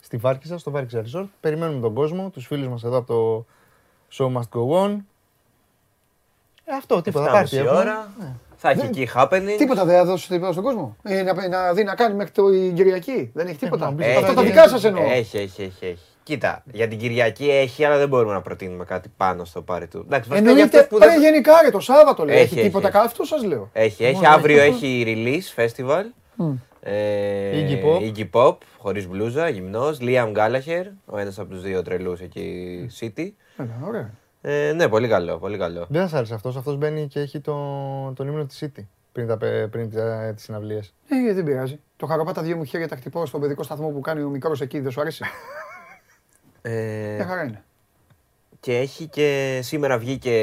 Στη 0.00 0.16
Βάρκιζα, 0.16 0.58
στο 0.58 0.70
Βάρκιζα 0.70 1.04
Resort. 1.04 1.26
Περιμένουμε 1.40 1.80
τον 1.80 1.94
κόσμο, 1.94 2.30
τους 2.30 2.46
φίλους 2.46 2.68
μας 2.68 2.84
εδώ 2.84 2.96
από 2.96 3.06
το 3.06 3.46
Show 4.12 4.32
Must 4.36 4.58
Go 4.58 4.84
On. 4.84 4.96
Ε, 6.64 6.74
αυτό, 6.76 7.02
τίποτα. 7.02 7.26
7,5 7.28 7.32
Πάρτι 7.32 7.56
έχουμε. 7.56 7.78
ώρα. 7.78 8.08
Θα 8.56 8.70
έχει 8.70 8.86
εκεί 8.86 9.08
happening. 9.14 9.54
Τίποτα 9.58 9.84
δεν 9.84 9.96
θα 9.96 10.04
δώσει 10.04 10.28
τίποτα 10.28 10.52
στον 10.52 10.64
κόσμο. 10.64 10.96
Ε, 11.02 11.22
να, 11.22 11.48
να 11.48 11.72
δει 11.72 11.84
να 11.84 11.94
κάνει 11.94 12.14
μέχρι 12.14 12.32
την 12.32 12.74
Κυριακή. 12.74 13.30
Δεν 13.34 13.46
έχει 13.46 13.58
τίποτα. 13.58 13.84
να 13.84 13.90
μπει 13.90 14.04
Αυτά 14.04 14.20
στο 14.26 14.34
τα 14.34 14.40
Έχει. 14.40 14.50
δικά 14.50 14.68
σας 14.68 14.84
εννοώ. 14.84 15.02
Έχει, 15.02 15.36
έχει, 15.38 15.62
έχει, 15.62 15.86
έχει. 15.86 16.15
Κοίτα, 16.26 16.62
για 16.72 16.88
την 16.88 16.98
Κυριακή 16.98 17.50
έχει, 17.50 17.84
αλλά 17.84 17.98
δεν 17.98 18.08
μπορούμε 18.08 18.32
να 18.32 18.40
προτείνουμε 18.42 18.84
κάτι 18.84 19.08
πάνω 19.16 19.44
στο 19.44 19.62
πάρει 19.62 19.86
του. 19.86 19.98
Εντάξει, 20.06 20.28
βασικά 20.28 20.50
για 20.50 20.60
Εννοείται, 20.62 20.78
αυτούς 20.80 20.98
που 20.98 21.04
δεν... 21.04 21.14
ρε, 21.20 21.28
γενικά 21.28 21.52
ρε, 21.64 21.70
το 21.70 21.80
Σάββατο 21.80 22.24
λέει. 22.24 22.34
Έχει, 22.36 22.44
Έχει 22.44 22.54
έχει, 22.54 22.62
τίποτα 22.66 22.86
έχει. 22.86 22.92
καλό, 22.96 23.06
αυτό 23.06 23.24
σας 23.24 23.44
λέω. 23.44 23.70
Έχει, 23.72 24.04
έχει. 24.04 24.14
Μόνο 24.14 24.28
Αύριο 24.28 24.60
έχει. 24.62 24.86
έχει 25.02 25.04
release 25.06 25.62
festival. 25.62 26.02
Ε, 26.80 27.50
Iggy 27.52 27.84
Pop. 27.84 28.12
Iggy 28.12 28.28
Pop, 28.30 28.56
χωρίς 28.78 29.08
μπλούζα, 29.08 29.48
γυμνός. 29.48 29.98
Liam 30.00 30.32
Gallagher, 30.32 30.84
ο 31.06 31.18
ένας 31.18 31.38
από 31.38 31.50
τους 31.50 31.62
δύο 31.62 31.82
τρελούς 31.82 32.20
εκεί, 32.20 32.76
City. 33.00 33.28
Έλα, 33.56 33.78
Ωραία. 33.86 34.10
Ε, 34.40 34.72
ναι, 34.72 34.88
πολύ 34.88 35.08
καλό, 35.08 35.38
πολύ 35.38 35.58
καλό. 35.58 35.86
Δεν 35.88 36.08
θα 36.08 36.16
άρεσε 36.16 36.34
αυτός. 36.34 36.56
Αυτός 36.56 36.76
μπαίνει 36.76 37.06
και 37.06 37.20
έχει 37.20 37.40
το, 37.40 37.54
τον 38.16 38.26
ύμνο 38.28 38.44
της 38.46 38.62
City 38.64 38.82
πριν, 39.12 39.26
τα, 39.26 39.36
πε- 39.36 39.66
πριν 39.68 39.90
τα- 39.92 40.32
τις 40.34 40.44
συναυλίες. 40.44 40.94
Ε, 41.08 41.14
γιατί 41.20 41.34
δεν 41.34 41.44
πειράζει. 41.44 41.80
Το 41.96 42.06
χαροπάτα 42.06 42.42
δύο 42.42 42.56
μου 42.56 42.64
χέρια 42.64 42.88
τα 42.88 42.96
χτυπώ 42.96 43.26
στον 43.26 43.40
παιδικό 43.40 43.62
σταθμό 43.62 43.88
που 43.88 44.00
κάνει 44.00 44.22
ο 44.22 44.28
μικρός 44.28 44.60
εκεί, 44.60 44.80
δεν 44.80 44.90
σου 44.92 45.00
αρέσει; 45.00 45.24
Ε, 46.70 47.14
Μια 47.16 47.26
χαρά 47.26 47.44
είναι. 47.44 47.62
και 48.60 48.78
έχει 48.78 49.06
και 49.08 49.60
σήμερα 49.62 49.98
βγήκε 49.98 50.34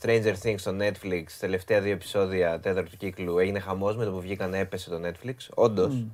Stranger 0.00 0.34
Things 0.42 0.54
στο 0.56 0.72
Netflix, 0.80 1.24
τελευταία 1.40 1.80
δύο 1.80 1.92
επεισόδια 1.92 2.60
τέταρτου 2.60 2.96
κύκλου. 2.96 3.38
Έγινε 3.38 3.58
χαμός 3.58 3.96
με 3.96 4.04
το 4.04 4.10
που 4.10 4.20
βγήκαν 4.20 4.54
έπεσε 4.54 4.90
το 4.90 5.00
Netflix. 5.04 5.34
Όντως, 5.54 6.04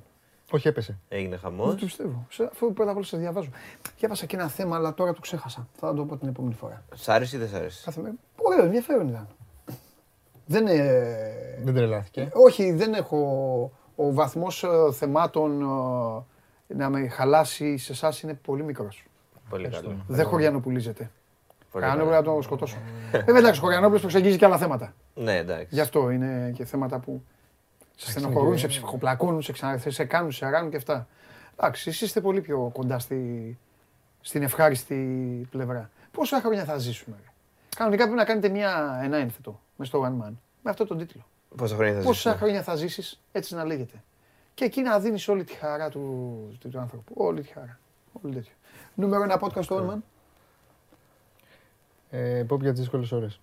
Όχι, 0.51 0.67
έπεσε. 0.67 0.97
έγινε 1.09 1.29
Δεν 1.29 1.39
χαμός. 1.39 1.69
το 1.79 1.85
πιστεύω. 1.85 2.25
Σε- 2.29 2.49
Αφού 2.51 2.73
πρώτα 2.73 2.89
απ' 2.89 2.95
όλα 2.97 3.05
σε 3.05 3.17
διαβάζω. 3.17 3.49
Διάβασα 3.99 4.25
και 4.25 4.35
ένα 4.35 4.47
θέμα, 4.47 4.75
αλλά 4.75 4.93
τώρα 4.93 5.13
το 5.13 5.19
ξέχασα. 5.21 5.67
Θα 5.79 5.93
το 5.93 6.05
πω 6.05 6.17
την 6.17 6.27
επόμενη 6.27 6.53
φορά. 6.53 6.83
Σ' 6.95 7.09
άρεσε 7.09 7.35
ή 7.35 7.39
δεν 7.39 7.49
σ' 7.49 7.53
άρεσε; 7.53 7.81
Κάθε 7.85 8.01
μέρα. 8.01 8.13
Ωραίο, 8.35 8.65
ενδιαφέρον 8.65 9.07
ήταν. 9.07 9.27
Δεν 10.45 10.67
ε, 10.67 11.59
Δεν 11.63 11.73
τρελάθηκε. 11.73 12.29
Όχι, 12.33 12.71
δεν 12.71 12.93
έχω. 12.93 13.17
Ο 13.95 14.13
βαθμός 14.13 14.65
θεμάτων 14.91 15.61
ε, 16.67 16.73
να 16.75 16.89
με 16.89 17.07
χαλάσει 17.07 17.77
σε 17.77 17.91
εσάς 17.91 18.21
είναι 18.21 18.33
πολύ 18.33 18.63
μικρός. 18.63 19.05
Πολύ 19.51 19.69
καλό. 19.69 19.95
Δεν 20.07 20.25
χωριανοπουλίζεται. 20.25 21.11
Πολύ 21.71 21.85
Κανένα 21.85 22.03
καλό. 22.03 22.11
πρέπει 22.11 22.27
να 22.27 22.35
το 22.35 22.41
σκοτώσω. 22.41 22.77
Βέβαια, 23.11 23.37
εντάξει, 23.37 23.59
ο 23.59 23.63
Χωριανόπουλο 23.63 23.99
προσεγγίζει 23.99 24.37
και 24.37 24.45
άλλα 24.45 24.57
θέματα. 24.57 24.93
Ναι, 25.13 25.37
εντάξει. 25.37 25.67
Γι' 25.69 25.79
αυτό 25.79 26.09
είναι 26.09 26.51
και 26.55 26.65
θέματα 26.65 26.99
που 26.99 27.23
σε 27.95 28.11
στενοχωρούν, 28.11 28.57
σε 28.57 28.67
ψυχοπλακώνουν, 28.67 29.41
σε, 29.41 29.51
ξανα... 29.51 29.77
σε 29.87 30.05
κάνουν, 30.05 30.31
σε 30.31 30.49
ράνουν 30.49 30.69
και 30.69 30.77
αυτά. 30.77 31.07
Εντάξει, 31.57 31.89
εσείς 31.89 32.01
είστε 32.01 32.21
πολύ 32.21 32.41
πιο 32.41 32.69
κοντά 32.73 32.99
στη... 32.99 33.57
στην 34.21 34.43
ευχάριστη 34.43 34.95
πλευρά. 35.51 35.89
Πόσα 36.11 36.39
χρόνια 36.39 36.65
θα 36.65 36.77
ζήσουμε. 36.77 37.15
Ρε; 37.23 37.29
Κανονικά 37.75 38.03
πρέπει 38.03 38.17
να 38.17 38.25
κάνετε 38.25 38.49
μια... 38.49 38.99
ένα 39.03 39.17
ένθετο 39.17 39.61
μες 39.75 39.87
στο 39.87 40.03
One 40.03 40.25
Man. 40.25 40.33
Με 40.61 40.69
αυτό 40.69 40.85
τον 40.85 40.97
τίτλο. 40.97 41.25
Πόσα 41.55 41.75
χρόνια 41.75 41.93
θα 41.93 42.01
Πόσα 42.01 42.13
ζήσουμε; 42.13 42.35
χρόνια 42.35 42.63
θα 42.63 42.75
ζήσεις, 42.75 43.21
έτσι 43.31 43.55
να 43.55 43.65
λέγεται. 43.65 44.03
Και 44.53 44.65
εκεί 44.65 44.81
να 44.81 44.99
δίνεις 44.99 45.27
όλη 45.27 45.43
τη 45.43 45.53
χαρά 45.53 45.89
του, 45.89 45.99
του, 46.59 46.69
του 46.69 46.79
άνθρωπου. 46.79 47.13
Όλη 47.17 47.41
τη 47.41 47.47
χαρά. 47.47 47.79
Όλη 48.21 48.33
τέτοιο. 48.33 48.53
Νούμερο 48.95 49.23
ένα 49.23 49.39
podcast 49.41 49.63
στο 49.63 49.87
One 49.87 49.93
Man. 49.93 49.97
Ε, 52.09 52.45
pop 52.49 52.59
για 52.59 52.71
τις 52.71 52.79
δύσκολες 52.79 53.11
ώρες. 53.11 53.39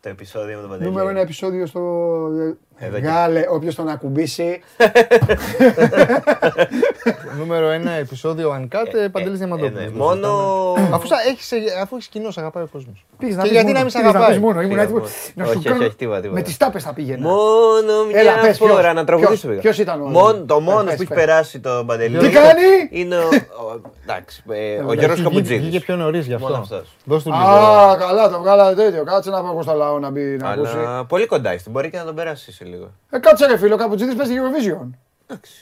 Το 0.00 0.08
επεισόδιο 0.08 0.54
με 0.54 0.60
τον 0.60 0.70
Παντελή. 0.70 0.88
Νούμερο 0.88 1.08
ένα 1.08 1.20
επεισόδιο 1.20 1.66
στο. 1.66 1.80
Εδώ 2.78 2.98
και- 3.00 3.06
Γάλε, 3.06 3.44
όποιος 3.50 3.74
τον 3.74 3.88
ακουμπήσει. 3.88 4.60
Νούμερο 7.38 7.68
ένα 7.70 7.90
επεισόδιο 7.90 8.56
Uncut, 8.60 8.94
ε, 9.04 9.08
Παντελής 9.08 9.34
Ε, 9.40 9.44
Διαμαντόπουλος. 9.44 9.84
ναι, 9.84 9.90
Μόνο. 9.98 10.28
Αφού, 10.92 11.06
σα- 11.06 11.20
έχεις, 11.30 11.52
ε, 11.52 11.56
αφού 11.82 11.96
έχεις 11.96 12.08
κοινό, 12.08 12.30
σε 12.30 12.40
αγαπάει 12.40 12.62
ο 12.62 12.68
κόσμος. 12.72 13.04
Πήγες 13.18 13.34
Και 13.36 13.42
πεις 13.42 13.50
γιατί 13.50 13.66
μόνο, 13.66 13.78
να 13.78 13.82
μην 13.84 13.90
σε 13.92 13.98
πήγες 13.98 14.14
αγαπάει. 14.14 14.32
πεις 14.34 14.42
μόνο, 14.44 14.58
ήμουν 14.60 14.70
Πήγα 14.70 14.82
έτοιμος 14.82 15.00
μόνο. 15.02 15.12
να 15.34 15.42
Όχι, 15.44 15.52
σου 15.52 15.58
όχι, 15.58 15.68
κάνω. 15.68 15.84
όχι, 15.84 15.94
τίποτα, 15.96 16.20
τίποτα. 16.20 16.38
Με 16.38 16.44
τις 16.44 16.56
τάπες 16.56 16.82
θα 16.82 16.92
πήγαινα. 16.92 17.28
Μόνο 17.28 18.04
μια 18.10 18.20
Έλα, 18.20 18.32
πες, 18.40 18.56
ποιος, 18.58 18.70
φορά 18.70 18.92
να 18.92 19.04
τραγουδήσω. 19.04 19.32
ποιος, 19.32 19.44
πήγα. 19.50 19.60
ποιος 19.60 19.78
ήταν 19.78 20.00
ο- 20.00 20.04
Μόνο, 20.04 20.44
το 20.44 20.54
Πες, 20.56 20.64
μόνος 20.64 20.84
πες, 20.84 20.94
που 20.96 21.02
έχει 21.02 21.14
πες. 21.14 21.24
περάσει 21.24 21.60
το 21.60 21.84
Παντελή. 21.86 22.18
Τι 22.18 22.30
κάνει! 22.30 22.62
Είναι 22.90 23.16
ο. 23.16 23.28
ο- 23.28 23.80
Εντάξει, 24.02 24.42
ε, 24.48 24.54
ο 24.54 24.58
Γιώργος 24.58 24.92
Βγήκε- 24.92 25.08
Βγήκε 25.14 25.22
Καπουτζίδης. 25.22 25.82
πιο 25.84 25.96
νωρίς 25.96 26.26
γι' 26.26 26.36
Μόνος 26.36 26.58
αυτός. 26.58 26.78
αυτός. 26.78 26.96
Δώσ' 27.04 27.22
του 27.22 27.30
λίγο. 27.30 27.42
Α, 27.44 27.96
καλά, 27.98 28.30
το 28.30 28.38
βγάλατε 28.38 28.74
τέτοιο. 28.82 29.04
Κάτσε 29.04 29.30
να 29.30 29.42
πάω 29.42 29.62
στο 29.62 29.74
λαό 29.74 29.98
να 29.98 30.10
μπει 30.10 30.20
να 30.20 30.48
ακούσει. 30.50 30.76
Αλλά 30.76 31.04
πολύ 31.04 31.26
κοντά 31.26 31.54
είστε. 31.54 31.70
Μπορεί 31.70 31.90
και 31.90 31.96
να 31.98 32.04
τον 32.04 32.14
περάσεις 32.14 32.54
σε 32.54 32.64
λίγο. 32.66 32.90
Ε, 33.10 33.18
κάτσε 33.18 33.46
ρε 33.46 33.56
φίλο, 33.56 33.74
ο 33.74 33.76
Καπουτζίδης 33.76 34.14
παίζει 34.14 34.34
Eurovision. 34.36 34.90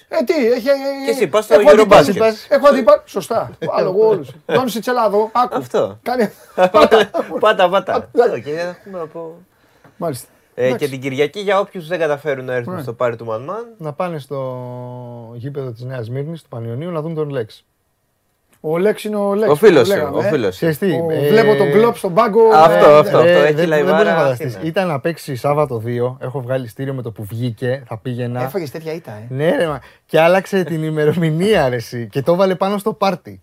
Ε, 0.09 0.23
τι, 0.25 0.47
έχει... 0.47 0.63
Και 1.05 1.11
εσύ 1.11 1.27
πας 1.27 1.45
στο 1.45 1.55
έχω 1.55 1.71
αντιπάλους. 1.71 2.09
Eurobasket. 2.17 2.47
Έχω 2.49 2.69
αντιπάλους. 2.69 3.11
Σωστά. 3.11 3.51
Άλλο 3.71 3.89
εγώ 3.89 4.09
όλους. 4.09 4.29
Τον 4.55 4.69
Σιτσελάδο, 4.69 5.31
άκου. 5.33 5.57
Αυτό. 5.57 5.99
Κάνει... 6.03 6.31
Πάτα, 7.41 7.69
πάτα. 7.69 8.09
Και 8.45 8.51
έχουμε 8.51 8.99
να 8.99 9.07
πω. 9.07 9.35
Μάλιστα. 9.97 10.29
Ε, 10.55 10.67
Εντάξει. 10.67 10.85
και 10.85 10.91
την 10.91 11.01
Κυριακή 11.01 11.41
για 11.41 11.61
όποιους 11.61 11.87
δεν 11.89 11.99
καταφέρουν 11.99 12.45
να 12.45 12.55
έρθουν 12.55 12.75
Ναι. 12.75 12.83
στο 12.83 12.93
πάρι 12.93 13.17
του 13.17 13.27
Man 13.29 13.51
Man. 13.51 13.65
Να 13.79 13.93
πάνε 13.93 14.19
στο 14.19 15.35
γήπεδο 15.35 15.71
της 15.71 15.83
Νέας 15.83 16.11
Μύρνης, 16.11 16.43
του 16.43 16.49
Πανιωνίου, 16.49 16.91
να 16.91 17.01
δουν 17.01 17.15
τον 17.15 17.29
Λέξ. 17.29 17.65
Ο 18.67 18.79
Λέξ 18.79 19.05
είναι 19.05 19.17
ο 19.17 19.35
Λέξ. 19.35 19.51
Ο 19.53 19.55
φίλος 19.55 19.81
που 19.83 19.87
σου, 19.89 19.97
λέγαμε, 19.97 20.17
ο 20.17 20.23
ε. 20.23 20.29
φίλος 20.29 20.47
σου. 20.55 20.57
Ξέρεις 20.57 20.79
τι, 20.79 20.91
Ο- 20.91 21.11
ε, 21.11 21.29
Βλέπω 21.29 21.55
τον 21.57 21.71
κλοπ 21.73 21.97
στον 21.97 22.15
πάγκο. 22.15 22.41
Αυτό, 22.55 22.91
ε, 22.91 22.99
αυτό. 22.99 23.19
Ε, 23.19 23.33
έχει 23.33 23.43
δεν- 23.45 23.55
δεν 23.55 23.69
λαϊβάρα 23.69 23.97
μπορείς 23.97 24.13
να 24.13 24.19
φανταστείς. 24.19 24.55
Αθήνα. 24.55 24.69
Ήταν 24.69 24.87
να 24.87 25.01
παίξει 25.01 25.37
Σάββατο 25.37 25.83
2, 25.85 26.17
έχω 26.21 26.41
βγάλει 26.41 26.69
στήριο 26.69 26.95
με 26.95 27.03
το 27.03 27.11
που 27.11 27.25
βγήκε, 27.25 27.83
θα 27.87 27.99
πήγαινα. 27.99 28.43
Έφαγες 28.43 28.71
τέτοια 28.71 28.93
ήττα, 28.93 29.11
ε. 29.13 29.35
Ναι, 29.35 29.57
ρε, 29.57 29.67
μα. 29.67 29.81
Και 30.07 30.21
άλλαξε 30.21 30.65
την 30.65 30.83
ημερομηνία, 30.83 31.69
ρε, 31.69 31.77
εσύ, 31.77 32.09
και 32.11 32.23
το 32.23 32.33
έβαλε 32.33 32.55
πάνω 32.55 32.79
στο 32.79 32.93
πάρτι. 32.93 33.41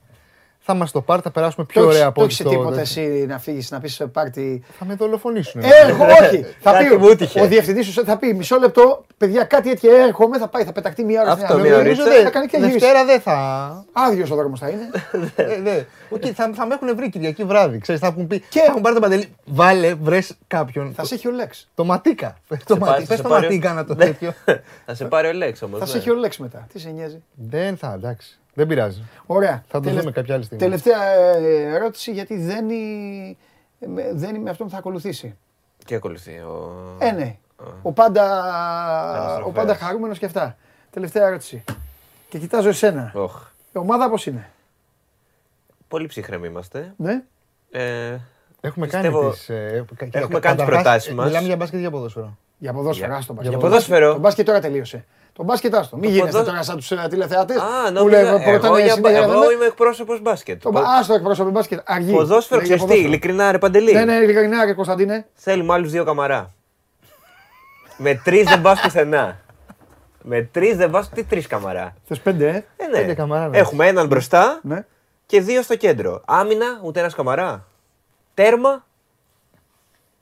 Θα 0.64 0.74
μας 0.74 0.91
το 0.91 1.01
πάρει, 1.01 1.22
θα 1.22 1.32
περάσουμε 1.32 1.66
πιο 1.66 1.82
Το 1.82 1.88
έχεις- 1.88 1.97
ωραία 1.97 2.09
από 2.09 2.20
Το 2.20 2.26
ό,τι 2.26 2.34
έχει 2.34 2.41
στο- 2.41 2.49
τίποτα 2.49 2.80
εσύ 2.80 3.26
να 3.28 3.39
φύγεις 3.39 3.72
να 3.72 3.80
πεις 3.80 3.93
σε 3.93 4.05
πάρτι. 4.07 4.64
Θα 4.80 4.86
με 4.86 4.95
δολοφονήσουν. 4.95 5.62
Έρχομαι, 5.84 6.12
όχι. 6.12 6.45
θα 6.64 6.72
Κάτι 6.72 6.95
μου 6.95 7.05
πει 7.05 7.12
έτυχε. 7.12 7.41
ο 7.41 7.45
διευθυντής 7.47 7.86
σου 7.88 8.03
θα 8.05 8.18
πει 8.18 8.34
μισό 8.34 8.57
λεπτό, 8.59 9.05
παιδιά, 9.18 9.43
κάτι 9.43 9.70
έτσι 9.70 9.88
έρχομαι, 9.88 10.38
θα 10.38 10.47
πάει, 10.47 10.64
θα 10.64 10.72
πεταχτεί 10.72 11.03
μία 11.03 11.22
ώρα 11.22 11.32
Αυτό, 11.32 11.45
στην 11.45 11.59
μία 11.59 11.66
άλλη. 11.76 11.80
ωρίτσα. 11.88 12.03
Νομίζω 12.03 12.16
δεν- 12.18 12.24
Θα 12.26 12.30
κάνει 12.32 12.47
και 12.47 12.57
γυρίσει. 12.57 12.78
Δευτέρα 12.80 13.05
δεν 13.05 13.22
θα. 13.22 13.86
Άδειος 13.91 14.32
ο 14.32 14.36
δρόμος 14.36 14.59
θα 14.59 14.70
είναι. 14.70 14.89
Ε, 15.36 15.62
δε. 15.62 15.82
Οκ, 16.09 16.22
θα, 16.36 16.51
θα 16.53 16.66
με 16.66 16.74
έχουν 16.74 16.95
βρει 16.95 17.09
Κυριακή 17.09 17.43
βράδυ. 17.43 17.78
Ξέρεις, 17.78 18.01
θα 18.01 18.07
έχουν 18.07 18.28
πει. 18.28 18.39
Και- 18.49 18.59
Θα 18.59 18.66
έχουν 18.66 18.82
πάρει 18.82 18.95
το 18.95 19.01
παντελή. 19.01 19.36
Βάλε, 19.45 19.93
βρες 19.93 20.34
κάποιον. 20.47 20.93
θα 20.95 21.05
σε 21.05 21.14
έχει 21.16 21.28
ο 21.28 21.32
Λέξ. 21.32 21.70
Το 21.76 21.84
ματίκα. 21.86 22.38
Το 22.66 22.78
πάρει- 22.78 22.80
ματίκα. 22.80 22.99
θα 22.99 23.05
Πες 23.07 23.18
σε 23.18 23.22
το 23.24 23.30
πάρει- 23.30 23.43
ματίκα 23.43 23.74
να 23.74 23.86
το 23.86 23.95
Ναι. 23.95 24.05
τέτοιο. 24.05 24.34
Θα 24.86 24.95
σε 24.95 25.05
πάρει 25.05 25.28
ο 25.28 25.34
Λέξ 25.34 25.62
όμως. 25.62 25.80
Θα 25.80 25.86
σε 25.86 25.97
έχει 25.97 26.09
ο 26.09 26.16
Λέξ 26.16 26.38
μετά. 26.38 26.68
Τι 26.74 26.80
σε 26.80 26.89
νοιάζει. 26.89 27.22
Δεν 27.34 27.78
θα, 27.78 27.93
εντάξει. 27.95 28.36
Δεν 28.54 28.68
πειράζει. 28.68 29.02
Ωραία. 29.26 29.64
Θα 29.68 29.80
το 29.80 29.80
Τελευ- 29.80 29.99
δούμε 29.99 30.12
κάποια 30.12 30.36
άλλη 30.36 30.43
στιγμή. 30.43 30.64
Τελευταία 30.64 31.04
ε, 31.04 31.64
ερώτηση 31.74 32.12
γιατί 32.12 32.38
δεν 32.38 32.70
είναι, 32.70 33.36
δεν 34.14 34.30
είναι 34.30 34.39
με 34.43 34.49
αυτόν 34.49 34.66
που 34.68 34.72
θα 34.74 34.78
ακολουθήσει. 34.80 35.36
Τι 35.86 35.95
ακολουθεί. 35.95 36.32
Ο... 36.32 36.74
Ε, 36.99 37.12
ναι. 37.12 37.38
Ο 37.82 37.91
πάντα, 37.91 38.24
Αναστροφέας. 39.14 39.45
ο 39.47 39.52
πάντα 39.52 39.76
χαρούμενος 39.76 40.18
και 40.20 40.26
αυτά. 40.26 40.58
Τελευταία 40.89 41.28
ερώτηση. 41.28 41.64
Και 42.30 42.38
κοιτάζω 42.38 42.70
εσένα. 42.70 43.12
Οχ. 43.16 43.41
Η 43.74 43.78
ομάδα 43.78 44.10
πώς 44.10 44.26
είναι; 44.26 44.49
Πολύ 45.88 46.08
ψυχρέμοι 46.08 46.47
είμαστε. 46.47 46.93
Ναι. 46.97 47.22
Ε, 47.72 48.18
Έχουμε 48.62 48.86
Πιστεύω- 48.88 49.20
κάνει 49.22 49.32
τις... 49.34 49.49
ε, 49.49 49.86
κα- 49.95 50.06
κα- 50.06 50.20
Έχουμε 50.20 50.39
κάνει 50.39 50.56
τις 50.56 50.66
καταρχάς, 50.66 50.66
προτάσεις 50.84 51.12
ε, 51.12 51.14
μας. 51.14 51.26
Μιλάμε 51.26 51.45
για 51.47 51.56
μπάσκετ 51.56 51.78
ή 51.78 51.82
για 51.82 51.91
ποδόσφαιρο; 51.91 52.38
Για 52.58 52.74
ποδόσφαιρο. 52.74 53.08
Για- 53.08 53.18
άστο, 53.18 53.34
για 53.34 53.41
μπάσκετ. 53.43 53.62
ποδόσφαιρο. 53.62 54.14
Το 54.14 54.20
μπάσκετ 54.20 54.45
τώρα 54.45 54.60
τελείωσε. 54.60 55.06
Το 55.34 55.44
μπάσκετ 55.44 55.76
άστο. 55.76 55.98
Μην 55.98 56.10
γίνεστε 56.10 56.32
ποδόσ- 56.32 56.48
τώρα 56.50 56.64
σαν 56.64 56.76
τους 56.76 56.92
ε, 56.92 57.08
τηλεθεατές. 57.10 57.58
Α, 57.58 57.62
που 57.88 57.92
νόμιζα. 57.94 58.22
λέμε, 58.22 58.36
που 58.38 58.42
Εγώ, 58.42 58.52
ρωτάνε 58.52 58.84
για, 58.84 58.94
συνέχεια, 58.94 59.18
εγώ 59.24 59.40
λέμε, 59.40 59.54
είμαι 59.54 59.66
εκπρόσωπος 59.66 60.22
μπάσκετ. 60.22 60.62
Το 60.62 60.70
Πο- 60.70 60.80
μπα- 60.82 60.88
Άστο 60.98 61.14
εκπρόσωπος 61.14 61.52
μπάσκετ. 61.52 61.80
Αργή. 61.86 62.12
Ποδόσφαιρο 62.12 62.60
Λέει 62.60 62.68
για 62.68 62.76
ξεστή, 62.76 62.94
ποδόσφαιρο. 62.94 63.08
ειλικρινά 63.14 63.52
ρε 63.52 63.58
Παντελή. 63.58 63.94
Ναι, 63.94 64.06
ναι, 64.06 64.14
ειλικρινά 64.14 64.66
ρε 64.66 64.74
Κωνσταντίνε. 64.74 65.26
Θέλουμε 65.34 65.74
άλλους 65.74 65.92
δύο 65.92 66.04
καμαρά. 66.04 66.54
Με 67.98 68.16
τρεις 68.24 68.44
δεν 68.50 68.62
πας 68.62 68.82
πουθενά. 68.82 69.40
Με 70.24 70.42
τρεις 70.42 70.76
δεν 70.78 70.90
πα. 70.90 71.08
Τι 71.14 71.24
τρεις 71.24 71.48
καμαρά; 71.48 71.96
Θες 72.08 72.20
πέντε, 72.20 72.48
ε; 72.50 72.56
Ε, 72.84 72.88
ναι. 72.88 72.98
Πέντε 73.00 73.14
καμαρά, 73.14 73.48
ναι. 73.48 73.58
Έχουμε 73.58 73.88
έναν 73.88 74.08
μπροστά 74.08 74.60
Ναι. 74.64 74.86
και 75.26 75.42
δύο 75.42 75.62
στο 75.62 75.76
κέντρο. 75.76 76.22
Άμυνα, 76.26 76.80
ούτε 76.84 77.00
ένας 77.00 77.16
καμαρά. 77.16 77.66
Τέρμα, 78.34 78.86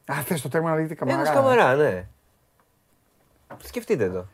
Α, 0.05 0.13
θες 0.25 0.41
το 0.41 0.49
τέρμα 0.49 0.69
να 0.69 0.75
δείτε 0.75 0.93
καμαρά. 0.93 1.17
ένας 1.19 1.33
καμαρά, 1.33 1.75
ναι. 1.75 2.05
Σκεφτείτε 3.63 4.09
το. 4.09 4.25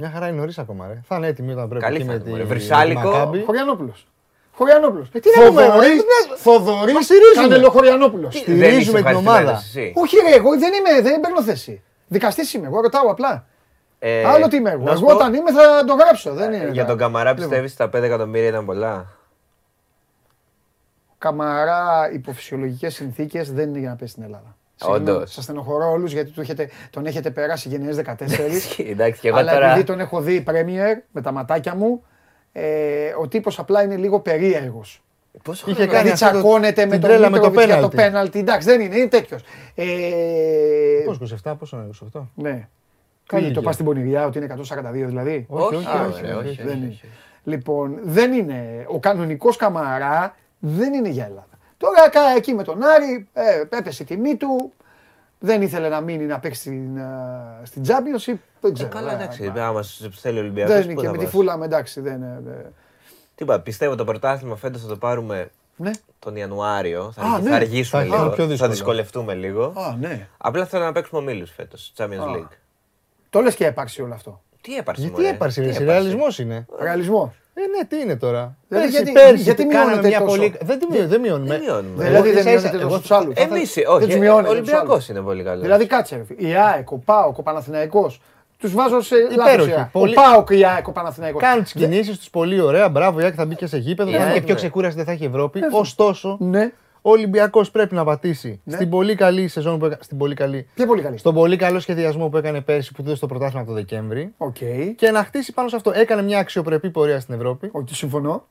Μια 0.00 0.10
χαρά 0.10 0.28
είναι 0.28 0.36
νωρίς 0.38 0.58
ακόμα. 0.58 0.86
Ρε. 0.86 1.00
Θα 1.08 1.16
είναι 1.16 1.26
έτοιμοι 1.26 1.52
όταν 1.52 1.68
πρέπει 1.68 1.84
Καλή 1.84 1.96
εκεί 1.96 2.04
θα 2.04 2.10
με 2.10 2.14
είναι, 2.16 2.24
τη 2.24 2.30
μωρέ. 2.30 2.42
Βρυσάλικο. 2.44 3.00
με 3.00 3.06
τη 3.06 3.12
Μακάμπι. 3.16 3.42
Χωριανόπουλος. 3.44 4.06
Χωριανόπουλος. 4.52 5.08
Ε, 5.12 5.18
τι 5.20 5.28
να 5.40 5.46
πούμε, 5.46 5.62
ρε, 5.62 5.68
Θοδωρής, 5.68 5.90
τι 5.90 5.96
να- 6.30 6.36
Θοδωρής 6.36 6.94
Μας 6.94 7.04
στηρίζουμε. 7.04 7.48
Κανελοχωριανόπουλος. 7.48 8.32
Δεν 8.34 8.42
Στηρίζουμε 8.42 8.76
είσαι 8.76 8.86
την 8.90 8.96
ευχαριστημένος 8.96 9.40
ομάδα. 9.42 9.56
εσύ. 9.58 9.92
Όχι 9.96 10.16
ρε, 10.28 10.34
εγώ 10.34 10.58
δεν 10.58 10.72
είμαι, 10.74 11.00
δεν 11.10 11.20
παίρνω 11.20 11.42
θέση. 11.42 11.82
Δικαστής 12.06 12.52
είμαι, 12.54 12.66
εγώ 12.66 12.80
ρωτάω 12.80 13.10
απλά. 13.10 13.46
Ε, 13.98 14.24
Άλλο 14.24 14.48
τι 14.48 14.56
είμαι 14.56 14.70
εγώ. 14.70 14.82
να 14.84 14.90
σου 14.96 15.04
Εγώ 15.04 15.06
πω, 15.06 15.14
όταν 15.14 15.34
είμαι 15.34 15.52
θα 15.52 15.84
το 15.86 15.94
γράψω. 15.94 16.32
Δεν 16.34 16.52
είναι. 16.52 16.68
Για 16.72 16.84
τον 16.84 16.96
Καμαρά 16.98 17.30
Λοιπόν, 17.30 17.48
πιστεύεις 17.48 17.76
τα 17.76 17.88
5 17.88 18.02
εκατομμύρια 18.02 18.48
ήταν 18.48 18.64
πολλά; 18.64 19.06
Καμαρά 21.18 22.10
υπό 22.12 22.32
φυσιολογικέ 22.32 22.88
συνθήκες 22.88 23.52
δεν 23.52 23.68
είναι 23.68 23.78
για 23.78 23.88
να 23.88 23.96
πέσει 23.96 24.10
στην 24.10 24.22
Ελλάδα. 24.22 24.56
Όντως. 24.88 25.32
Σας 25.32 25.44
στενοχωρώ 25.44 25.90
όλους 25.90 26.12
γιατί 26.12 26.30
του 26.30 26.40
έχετε, 26.40 26.68
τον 26.90 27.06
έχετε 27.06 27.30
περάσει 27.30 27.68
γενιές 27.68 27.96
14. 28.06 28.12
Εντάξει, 28.90 29.20
και 29.20 29.28
εγώ 29.28 29.36
αλλά 29.36 29.52
τώρα. 29.52 29.70
επειδή 29.70 29.84
τον 29.84 30.00
έχω 30.00 30.20
δει 30.20 30.44
Premier 30.46 30.96
με 31.10 31.20
τα 31.22 31.32
ματάκια 31.32 31.74
μου, 31.74 32.02
ε, 32.52 32.62
ο 33.20 33.28
τύπος 33.28 33.58
απλά 33.58 33.82
είναι 33.82 33.96
λίγο 33.96 34.20
περίεργος. 34.20 35.02
Πόσο 35.42 35.64
Είχε 35.70 35.74
χρόνο- 35.84 35.92
κάνει 35.92 36.02
Δηλαδή 36.08 36.24
αυτό 36.24 36.36
το- 36.36 36.42
τσακώνεται 36.42 36.84
με 36.84 36.90
την 36.90 37.00
τον 37.00 37.10
τρέλα 37.10 37.30
με 37.30 37.38
το 37.38 37.44
Μίτροβιτς 37.50 37.64
για 37.64 37.80
το 37.80 37.88
πέναλτι. 37.88 37.96
πέναλτι. 38.10 38.38
Εντάξει, 38.38 38.68
δεν 38.68 38.80
είναι, 38.80 38.96
είναι 38.96 39.08
τέτοιος. 39.08 39.42
Ε, 39.74 39.84
Πώς, 41.04 41.18
27, 41.44 41.54
πόσο 41.58 41.76
είναι 41.76 41.86
28. 42.14 42.20
ναι. 42.34 42.52
Τι 42.52 43.36
Κάνει 43.36 43.42
το 43.44 43.50
είχε; 43.50 43.60
πας 43.60 43.74
στην 43.74 43.86
πονηριά 43.86 44.26
ότι 44.26 44.38
είναι 44.38 44.46
142 44.46 45.06
δηλαδή. 45.06 45.46
Όχι, 45.48 45.74
Όχι, 45.74 45.74
όχι, 45.74 45.96
α, 45.96 46.06
όχι, 46.06 46.22
ωραία, 46.24 46.36
όχι, 46.38 46.48
όχι, 46.48 46.56
δεν 46.62 46.66
όχι, 46.68 46.76
είναι. 46.76 46.86
όχι. 46.88 47.06
Λοιπόν, 47.44 47.98
δεν 48.02 48.32
είναι. 48.32 48.84
Ο 48.88 48.98
κανονικός 49.00 49.56
Καμαρά 49.56 50.36
δεν 50.58 50.92
είναι 50.92 51.08
για 51.08 51.24
Ελλάδα. 51.24 51.49
Τώρα 51.80 52.08
κα- 52.10 52.34
εκεί 52.36 52.54
με 52.54 52.62
τον 52.62 52.82
Άρη 52.82 53.28
ε, 53.32 53.60
έπεσε 53.78 54.02
η 54.02 54.06
τιμή 54.06 54.36
του. 54.36 54.72
Δεν 55.38 55.62
ήθελε 55.62 55.88
να 55.88 56.00
μείνει 56.00 56.24
να 56.24 56.38
παίξει 56.40 56.60
στην, 56.60 56.96
ε, 56.96 57.02
στην 57.62 57.82
Championship. 57.86 58.36
Δεν 58.60 58.70
Ε, 58.70 58.72
ξέρω. 58.72 58.88
καλά, 58.88 59.12
ε, 59.12 59.14
εντάξει. 59.14 59.52
ε, 59.56 59.60
Άμα 59.60 59.82
σου 59.82 60.12
θέλει 60.12 60.38
ο 60.38 60.40
Ολυμπιακός. 60.40 60.74
Δεν 60.74 60.90
είναι 60.90 61.00
και 61.00 61.08
με 61.10 61.18
τη 61.18 61.26
φούλα 61.26 61.56
με 61.56 61.64
εντάξει. 61.64 62.00
Δεν, 62.00 62.14
είναι, 62.14 62.42
ε, 62.48 62.62
Τι 63.34 63.44
είπα, 63.44 63.60
πιστεύω 63.60 63.94
το 63.94 64.04
πρωτάθλημα 64.04 64.56
φέτος 64.56 64.82
θα 64.82 64.88
το 64.88 64.96
πάρουμε 64.96 65.50
ναι. 65.76 65.90
τον 66.18 66.36
Ιανουάριο. 66.36 67.12
Θα, 67.14 67.22
Α, 67.22 67.32
αργ- 67.34 67.42
ναι. 67.44 67.50
θα 67.50 67.56
αργήσουμε 67.56 68.00
Θα 68.02 68.06
είναι 68.08 68.16
λίγο. 68.16 68.28
πιο 68.30 68.44
θα 68.44 68.48
δύσκολο. 68.50 68.70
δυσκολευτούμε 68.70 69.34
λίγο. 69.34 69.64
Α, 69.76 69.96
ναι. 70.00 70.28
Απλά 70.38 70.66
θέλω 70.66 70.84
να 70.84 70.92
παίξουμε 70.92 71.20
ομίλου 71.20 71.46
φέτος. 71.46 71.92
Champions 71.96 72.04
Α. 72.28 72.34
League. 72.36 72.48
Το 73.30 73.40
λες 73.40 73.54
και 73.54 73.66
έπαρξε 73.66 74.02
όλο 74.02 74.14
αυτό. 74.14 74.42
Τι 74.60 74.76
έπαρξε. 74.76 75.02
Γιατί 75.02 75.16
μωρέ, 75.20 75.34
έπαρσε, 75.34 75.60
τι 75.60 75.66
ρε, 75.66 75.72
έπαρξε. 75.72 75.92
ρεαλισμός 75.92 76.38
είναι. 76.38 76.66
Ρεαλισμό. 76.80 77.34
Ε, 77.62 77.78
ναι, 77.78 77.84
τι 77.88 77.96
είναι 78.04 78.16
τώρα; 78.16 78.56
Δηλαδή, 78.68 78.86
Πέρσι- 78.90 79.04
γιατί- 79.04 79.12
πέρσι 79.28 79.42
γιατί 79.42 79.64
κάναμε 79.66 79.84
μειώνεται 79.90 80.08
μια 80.08 80.18
τόσο; 80.20 80.36
πολύ- 80.36 80.54
Δεν 80.62 80.78
τη 80.78 80.86
μειώ- 80.90 81.06
δεν 81.08 81.20
μειώνουμε. 81.20 81.48
Δεν 81.54 81.60
μειώνουμε. 81.60 82.04
Δηλαδή 82.04 82.14
Εγώ 82.14 82.22
δεν 82.22 82.32
ίσα-ίσα- 82.32 82.50
μειώνεται 82.60 82.76
εγώ 82.82 82.88
τόσο 82.88 83.00
θα- 83.00 83.18
του 83.18 83.22
άλλους. 83.22 83.34
Εμείς, 83.34 83.74
Δεν 83.74 83.84
όχι. 83.88 84.06
τους 84.06 84.16
μειώνεται 84.16 84.48
Ο 84.48 84.50
τους 84.50 84.58
Ολυμπιακός 84.60 84.90
άλλους. 84.92 85.08
είναι 85.08 85.20
πολύ 85.20 85.42
καλός. 85.42 85.62
Δηλαδή 85.62 85.86
κάτσε. 85.86 86.26
ρε. 86.38 86.46
Η 86.48 86.54
ΑΕΚ, 86.54 86.90
ο 86.90 86.96
ΠΑΟΚ, 87.04 87.38
ο 87.38 87.42
Παναθηναϊκός. 87.42 88.20
Τους 88.58 88.72
βάζω 88.74 89.00
σε 89.00 89.14
λάθος 89.16 89.34
Υπέροχη, 89.52 89.70
σειρά. 89.70 89.88
πολύ- 89.92 90.16
Ο 90.18 90.20
ΠΑΟΚ, 90.22 90.48
η 90.50 90.64
ΑΕΚ, 90.64 90.88
ο 90.88 90.92
Παναθηναϊκός. 90.92 91.42
Κάνουν 91.42 91.62
τις 91.62 91.72
κινήσεις 91.72 92.18
τους 92.18 92.30
πολύ 92.30 92.60
ωραία. 92.60 92.88
Μπράβο, 92.88 93.20
η 93.20 93.24
Άκη 93.24 93.36
θα 93.36 93.44
μπει 93.44 93.54
και 93.54 93.66
σε 93.66 93.76
γήπεδο. 93.76 94.10
Θα 94.10 94.16
Ναι, 94.18 94.24
είναι 94.24 94.32
και 94.34 94.40
πιο 94.40 94.54
ναι. 94.54 94.60
ξεκούραστη, 94.60 94.96
δεν 94.96 95.04
θα 95.04 95.12
έχει 95.12 95.24
Ευρώπη. 95.24 95.60
Ωστόσο, 95.72 96.36
Ναι, 96.40 96.72
ο 97.02 97.10
Ολυμπιακός 97.10 97.70
πρέπει 97.70 97.94
να 97.94 98.04
πατήσει 98.04 98.60
Ναι. 98.64 98.74
στην 98.74 98.88
πολύ 98.90 99.14
καλή 99.14 99.48
σεζόν 99.48 99.78
που 99.78 99.84
έκανε. 99.84 100.02
Στην 100.02 100.18
πολύ 100.18 100.34
καλή. 100.34 100.68
πιο 100.74 100.86
πολύ 100.86 101.02
καλή. 101.02 101.18
Στον 101.18 101.34
πολύ 101.34 101.56
καλό 101.56 101.80
σχεδιασμό 101.80 102.28
που 102.28 102.36
έκανε 102.36 102.60
πέρσι 102.60 102.92
που 102.92 102.96
του 103.02 103.06
έδωσε 103.06 103.20
το 103.20 103.26
πρωτάθλημα 103.26 103.64
το 103.64 103.72
Δεκέμβρη. 103.72 104.34
Οκ. 104.36 104.56
Και 104.96 105.10
να 105.10 105.24
χτίσει 105.24 105.52
πάνω 105.52 105.68
σε 105.68 105.76
αυτό. 105.76 105.92
Έκανε 105.94 106.22
μια 106.22 106.38
αξιοπρεπή 106.38 106.90
πορεία 106.90 107.20
στην 107.20 107.34
Ευρώπη. 107.34 107.68
Ότι 107.72 107.94
συμφωνώ. 107.94 108.46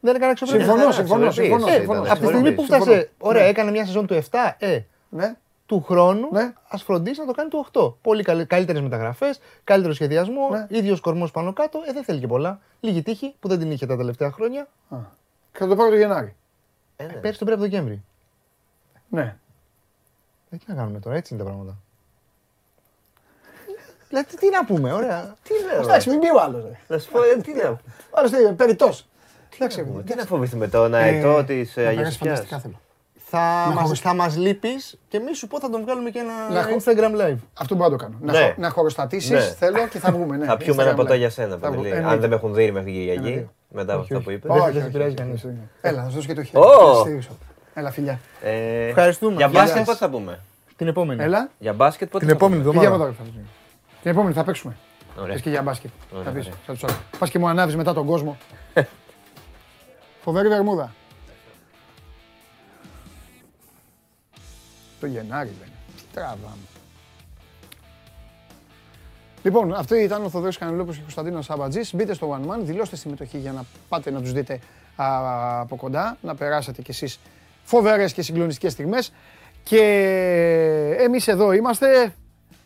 Δεν 0.00 0.14
έκανε 0.14 0.30
αξιοπρεπή. 0.30 0.62
Συμφωνώ, 0.62 0.82
χαρά, 0.82 0.92
συμφωνώ, 0.94 1.26
αξιοπρεπής 1.26 1.64
συμφωνώ, 1.64 1.82
ήταν, 1.84 1.96
συμφωνώ. 1.96 2.12
Από 2.12 2.20
τη 2.20 2.26
στιγμή 2.26 2.52
που 2.52 2.60
Συμφωνώ. 2.64 2.82
φτάσε, 2.84 3.10
ωραία, 3.18 3.42
Ναι. 3.42 3.48
έκανε 3.48 3.70
μια 3.70 3.86
σεζόν 3.86 4.06
του 4.06 4.14
7, 4.14 4.56
ε, 4.58 4.80
Ναι. 5.08 5.34
του 5.66 5.82
χρόνου 5.82 6.28
Ναι. 6.32 6.52
ας 6.68 6.82
φροντίσει 6.82 7.20
να 7.20 7.26
το 7.26 7.32
κάνει 7.32 7.48
του 7.48 7.58
8. 7.72 7.96
Πολύ 8.02 8.22
καλύτερες 8.46 8.80
μεταγραφές, 8.82 9.40
καλύτερο 9.64 9.92
σχεδιασμό, 9.94 10.48
Ναι. 10.50 10.66
ίδιος 10.78 11.00
κορμός 11.00 11.30
πάνω 11.30 11.52
κάτω. 11.52 11.78
Ε, 11.88 11.92
δεν 11.92 12.04
θέλει 12.04 12.20
και 12.20 12.26
πολλά. 12.26 12.60
Λίγη 12.80 13.02
τύχη 13.02 13.34
που 13.40 13.48
δεν 13.48 13.58
την 13.58 13.70
είχε 13.70 13.86
τα 13.86 13.96
τελευταία 13.96 14.30
χρόνια. 14.32 14.68
Α. 14.88 14.96
Και 15.52 15.58
θα 15.58 15.66
το 15.66 15.76
πάρω 15.76 15.90
το 15.90 15.96
Γενάρη. 15.96 16.34
Ε, 17.02 17.06
ναι. 17.06 17.12
Πέρσι 17.12 17.38
τον 17.38 17.46
πρέπει 17.46 17.62
το 17.62 17.68
Δεκέμβρη. 17.68 18.02
Ναι. 19.08 19.36
Ε, 20.50 20.56
τι 20.56 20.64
να 20.66 20.74
κάνουμε 20.74 20.98
τώρα, 21.00 21.16
έτσι 21.16 21.34
είναι 21.34 21.42
τα 21.42 21.48
πράγματα. 21.48 21.76
Δηλαδή, 24.08 24.36
τι 24.36 24.50
να 24.50 24.64
πούμε, 24.64 24.92
ωραία. 24.92 25.36
Τι 25.42 25.52
λέω. 25.72 25.82
Εντάξει, 25.82 26.08
μην 26.10 26.18
πει 26.20 26.26
ο 26.36 26.40
άλλος. 26.40 26.64
Να 26.86 26.98
σου 26.98 27.10
πω, 27.10 27.22
ε, 27.22 27.36
τι 27.42 27.52
να- 27.54 27.68
Ο 27.70 27.78
άλλος 28.12 28.30
είναι 28.30 28.52
περιττό. 28.52 28.90
Εντάξει, 29.54 29.84
τι 30.06 30.14
να 30.14 30.24
φοβηθούμε 30.24 30.68
τον 30.68 30.94
αετό 30.94 31.44
της 31.44 31.76
να 31.76 31.82
περάσει 31.82 31.98
Αγία 32.00 32.10
φανταστικά 32.18 32.58
θέλω. 32.58 32.80
Θα 33.34 33.72
μας, 33.74 33.84
χωρί- 33.84 34.00
θα 34.00 34.14
μας 34.14 34.36
λείπεις 34.36 34.98
και 35.08 35.18
μη 35.18 35.34
σου 35.34 35.46
πω 35.46 35.60
θα 35.60 35.70
τον 35.70 35.82
βγάλουμε 35.82 36.10
και 36.10 36.18
ένα 36.18 36.48
Να 36.50 36.62
χω- 36.62 36.76
Instagram 36.82 37.20
live. 37.20 37.36
Αυτό 37.54 37.74
μπορώ 37.74 37.90
να 37.90 37.96
το 37.96 38.04
κάνω. 38.04 38.16
Να, 38.20 38.32
Ναι. 38.32 38.46
χω- 38.46 38.56
να 38.58 38.70
χωροστατήσει 38.70 39.32
Ναι. 39.32 39.40
θέλω 39.40 39.86
και 39.88 39.98
θα 39.98 40.12
βγούμε. 40.12 40.36
Ναι. 40.36 40.44
Θα 40.46 40.56
πιούμε 40.56 40.82
ένα 40.82 40.92
Instagram 40.92 40.96
ποτό 40.96 41.12
live. 41.14 41.18
για 41.18 41.30
σένα, 41.30 41.48
Θα 41.50 41.56
Παντελή. 41.58 41.82
βγω- 41.82 41.90
Αν 41.92 41.96
εννοείται. 41.98 42.20
δεν 42.20 42.28
με 42.30 42.34
έχουν 42.36 42.54
δει 42.54 42.70
μέχρι 42.70 42.90
την 42.92 43.00
Κυριακή. 43.00 43.48
Ένα-δύο. 43.72 43.80
Μετά 43.80 43.92
από 43.92 44.02
αυτά 44.02 44.20
που 44.20 44.30
είπες. 44.30 44.50
Δεν 44.50 44.60
σε- 44.60 44.62
Όχι, 44.62 44.72
δεν 44.72 44.80
σε 44.80 44.86
όχι, 44.86 44.92
πειράζει 44.96 45.08
όχι, 45.14 45.18
κανείς. 45.22 45.44
όχι. 45.44 45.56
Έλα, 45.80 46.02
θα 46.02 46.08
σου 46.08 46.14
δώσω 46.14 46.26
και 46.26 46.34
το 46.34 46.42
χέρι. 46.42 46.64
Ω! 46.64 46.88
Να 46.94 47.00
στηρίξω. 47.00 47.30
Έλα, 47.74 47.90
φιλιά. 47.90 48.20
Ε, 48.42 48.86
Ευχαριστούμε. 48.88 49.36
Για 49.36 49.46
Γεια 49.46 49.60
μπάσκετ 49.60 49.76
σας. 49.76 49.86
πότε 49.86 49.98
θα 49.98 50.10
πούμε. 50.10 50.40
Την 50.76 50.88
επόμενη. 50.88 51.22
Έλα. 51.22 51.50
Για 51.58 51.72
μπάσκετ 51.72 52.10
πότε 52.10 52.18
Την 52.18 52.28
θα 52.28 52.34
επόμενη 52.44 52.62
πούμε. 52.62 52.72
Πήγε 52.74 52.86
από 52.86 52.94
εβδομάδα. 52.94 53.14
εδώ. 53.18 53.24
θα 53.24 53.30
βγούμε. 53.32 53.46
Την 54.02 54.10
επόμενη 54.10 54.34
θα 54.34 54.44
παίξουμε. 54.44 54.76
Ωραία. 55.18 55.32
Πες 55.32 55.42
και 55.42 55.50
για 55.50 55.62
μπάσκετ. 55.62 55.90
Ωραία, 56.12 56.24
Θα 56.24 56.30
πεις, 56.30 56.46
ωραία. 56.46 56.58
θα 56.66 56.72
τους 56.72 56.84
άρω. 56.84 56.94
Πας 57.18 57.30
και 57.30 57.38
μου 57.38 57.48
ανάβεις 57.48 57.76
μετά 57.76 57.92
τον 57.94 58.06
κόσμο. 58.06 58.36
Φοβερή 60.24 60.48
βερμούδα. 60.48 60.92
Το 65.00 65.06
Γενάρη 65.06 65.48
λένε. 65.60 65.72
Τι 65.96 66.02
τραβάμε. 66.12 66.66
Λοιπόν, 69.42 69.74
αυτό 69.74 69.94
ήταν 69.94 70.24
ο 70.24 70.28
Θοδωρής 70.28 70.58
Κανελόπουλος 70.58 70.94
και 70.94 71.00
ο 71.00 71.04
Κωνσταντίνος 71.04 71.44
Σαμπατζής. 71.44 71.94
Μπείτε 71.94 72.14
στο 72.14 72.38
One 72.40 72.50
Man, 72.50 72.58
δηλώστε 72.62 72.96
συμμετοχή 72.96 73.38
για 73.38 73.52
να 73.52 73.64
πάτε 73.88 74.10
να 74.10 74.20
τους 74.20 74.32
δείτε 74.32 74.60
α, 74.96 75.06
από 75.60 75.76
κοντά, 75.76 76.16
να 76.22 76.34
περάσετε 76.34 76.82
κι 76.82 76.90
εσείς 76.90 77.18
φοβερές 77.64 78.12
και 78.12 78.22
συγκλονιστικές 78.22 78.72
στιγμές. 78.72 79.12
Και 79.62 79.80
εμείς 80.98 81.28
εδώ 81.28 81.52
είμαστε, 81.52 82.14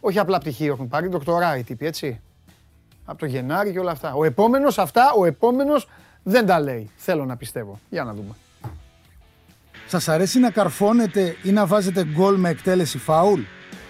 όχι 0.01 0.19
απλά 0.19 0.39
πτυχίο 0.39 0.73
έχουν 0.73 0.89
πάρει, 0.89 1.09
δοκτορά 1.09 1.57
οι 1.57 1.63
τύποι, 1.63 1.87
έτσι. 1.87 2.21
Από 3.05 3.19
το 3.19 3.27
Γενάρη 3.27 3.73
και 3.73 3.79
όλα 3.79 3.91
αυτά. 3.91 4.15
Ο 4.15 4.25
επόμενος 4.25 4.79
αυτά, 4.79 5.13
ο 5.19 5.25
επόμενος 5.25 5.89
δεν 6.23 6.47
τα 6.47 6.61
λέει. 6.61 6.91
Θέλω 6.97 7.25
να 7.25 7.37
πιστεύω. 7.37 7.79
Για 7.91 8.05
να 8.05 8.13
δούμε. 8.13 8.35
Σας 9.87 10.09
αρέσει 10.09 10.39
να 10.39 10.51
καρφώνετε 10.51 11.37
ή 11.43 11.51
να 11.51 11.67
βάζετε 11.67 12.05
γκολ 12.05 12.37
με 12.37 12.49
εκτέλεση 12.49 12.99
φάουλ; 12.99 13.41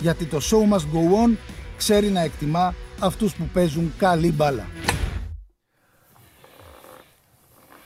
Γιατί 0.00 0.24
το 0.24 0.38
show 0.42 0.72
must 0.72 0.94
go 0.94 1.24
on 1.24 1.36
ξέρει 1.76 2.08
να 2.08 2.20
εκτιμά 2.20 2.74
αυτούς 3.00 3.34
που 3.34 3.44
παίζουν 3.52 3.92
καλή 3.98 4.32
μπάλα. 4.32 4.66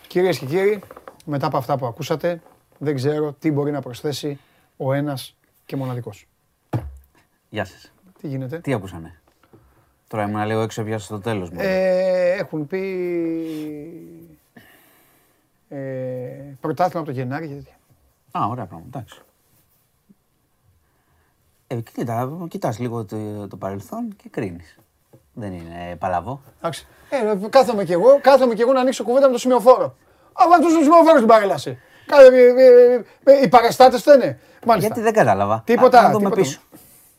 Κυρίες 0.07 0.39
και 0.39 0.47
κύριοι, 0.47 0.83
μετά 1.25 1.47
από 1.47 1.57
αυτά 1.57 1.77
που 1.79 1.87
ακούσατε, 1.87 2.41
δεν 2.79 2.95
ξέρω 2.95 3.33
τι 3.33 3.51
μπορεί 3.51 3.71
να 3.71 3.81
προσθέσει 3.81 4.39
ο 4.77 4.93
ένας 4.93 5.37
και 5.67 5.77
μοναδικός. 5.77 6.27
Γεια 7.49 7.65
σας. 7.65 7.93
Τι 8.21 8.29
γίνεται; 8.29 8.59
Τι 8.59 8.73
ακούσανε. 8.73 9.21
Τώρα 10.09 10.29
ήμουν 10.29 10.47
λίγο 10.47 10.61
έξω 10.61 10.83
πια 10.85 10.99
στο 10.99 11.21
τέλος 11.21 11.51
μου. 11.51 11.59
Ε, 11.61 12.37
έχουν 12.37 12.67
πει 12.67 12.83
ε, 15.69 15.77
πρωτάθλημα 16.61 17.01
από 17.01 17.13
το 17.13 17.17
Γενάρη 17.17 17.49
και 17.49 17.55
τέτοια. 17.55 17.75
Α, 18.31 18.47
ωραία 18.47 18.67
πράγμα. 18.67 18.87
Εντάξει. 18.87 19.21
Ε, 21.73 21.81
κοίτα, 21.95 22.29
κοιτάς 22.49 22.79
λίγο 22.79 23.05
το, 23.05 23.17
το 23.49 23.57
παρελθόν 23.57 24.17
και 24.23 24.29
κρίνεις. 24.31 24.77
Δεν 25.33 25.53
είναι 25.53 25.97
παλαβό. 25.99 26.41
Εντάξει. 26.59 26.87
Ε, 27.11 27.49
κάθομαι 27.49 27.85
κι 27.85 27.93
εγώ, 27.93 28.19
κάθομαι 28.21 28.55
κι 28.55 28.61
εγώ 28.63 28.73
να 28.73 28.81
ανοίξω 28.81 29.05
κουβέντα 29.05 29.27
με 29.27 29.33
το 29.33 29.39
σημειοφόρο. 29.39 29.97
Αλλά 30.33 30.55
αυτός 30.55 30.75
ο 30.75 30.83
σημειοφόρος 30.83 31.19
την 31.19 31.27
παρέλασε. 31.27 31.79
Κα- 32.07 32.23
ε, 32.23 32.27
ε, 32.27 32.95
ε, 32.95 33.33
ε, 33.33 33.43
Οι 33.43 33.49
παραστάτες 33.49 34.03
το 34.03 34.13
είναι. 34.13 34.39
Μάλιστα. 34.67 34.87
Γιατί 34.89 35.01
δεν 35.01 35.13
κατάλαβα. 35.13 35.63
Τίποτα, 35.67 36.01
Να, 36.01 36.07
να 36.07 36.13
δούμε 36.13 36.25
τίποτα. 36.25 36.41
πίσω. 36.43 36.61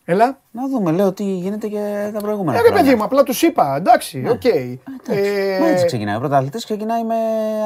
Έλα. 0.06 0.40
Να 0.52 0.68
δούμε, 0.68 0.92
λέω 0.92 1.14
τι 1.14 1.24
γίνεται 1.24 1.68
και 1.68 2.10
τα 2.14 2.20
προηγούμενα 2.20 2.58
Ε, 2.58 2.62
ρε 2.62 2.68
χρόνια. 2.68 2.84
παιδί 2.84 2.96
μου, 2.96 3.04
απλά 3.04 3.24
τους 3.24 3.42
είπα, 3.42 3.76
εντάξει, 3.76 4.18
οκ. 4.30 4.44
Εντάξει. 4.46 4.80
Ε, 5.10 5.60
Μα 5.60 5.68
έτσι 5.68 5.86
ξεκινάει. 5.86 6.16
Ο 6.16 6.20
πρωταθλητής 6.20 6.64
ξεκινάει 6.66 7.04
με 7.04 7.16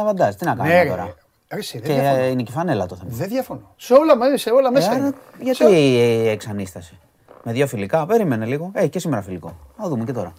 αβαντάζ. 0.01 0.35
Τι 0.35 0.45
να 0.45 0.55
κάνουμε 0.55 0.75
Ναι, 0.75 0.83
ρε. 0.83 0.89
τώρα; 0.89 1.15
Ρε, 1.49 1.59
εσύ, 1.59 1.79
Και 1.79 1.87
δεν 1.87 1.99
διαφωνώ. 1.99 2.23
είναι 2.25 2.43
και 2.43 2.51
η 2.51 2.53
φανέλα 2.53 2.85
το 2.85 2.95
θέμα. 2.95 3.09
Δεν 3.13 3.27
διαφωνώ. 3.27 3.73
Σε 3.77 3.93
όλα, 3.93 4.15
με- 4.15 4.37
σε 4.37 4.49
όλα 4.49 4.71
μέσα 4.71 4.91
Ε, 4.91 4.95
είναι. 4.95 5.05
άρα, 5.05 5.15
γιατί 5.39 5.57
Σε- 5.57 5.69
η 5.79 6.27
εξανίσταση. 6.27 6.99
Με 7.43 7.51
δύο 7.51 7.67
φιλικά, 7.67 8.05
περίμενε 8.05 8.45
λίγο. 8.45 8.71
Ε, 8.73 8.87
και 8.87 8.99
σήμερα 8.99 9.21
φιλικό. 9.21 9.55
Θα 9.77 9.87
δούμε 9.89 10.03
και 10.03 10.11
τώρα. 10.13 10.33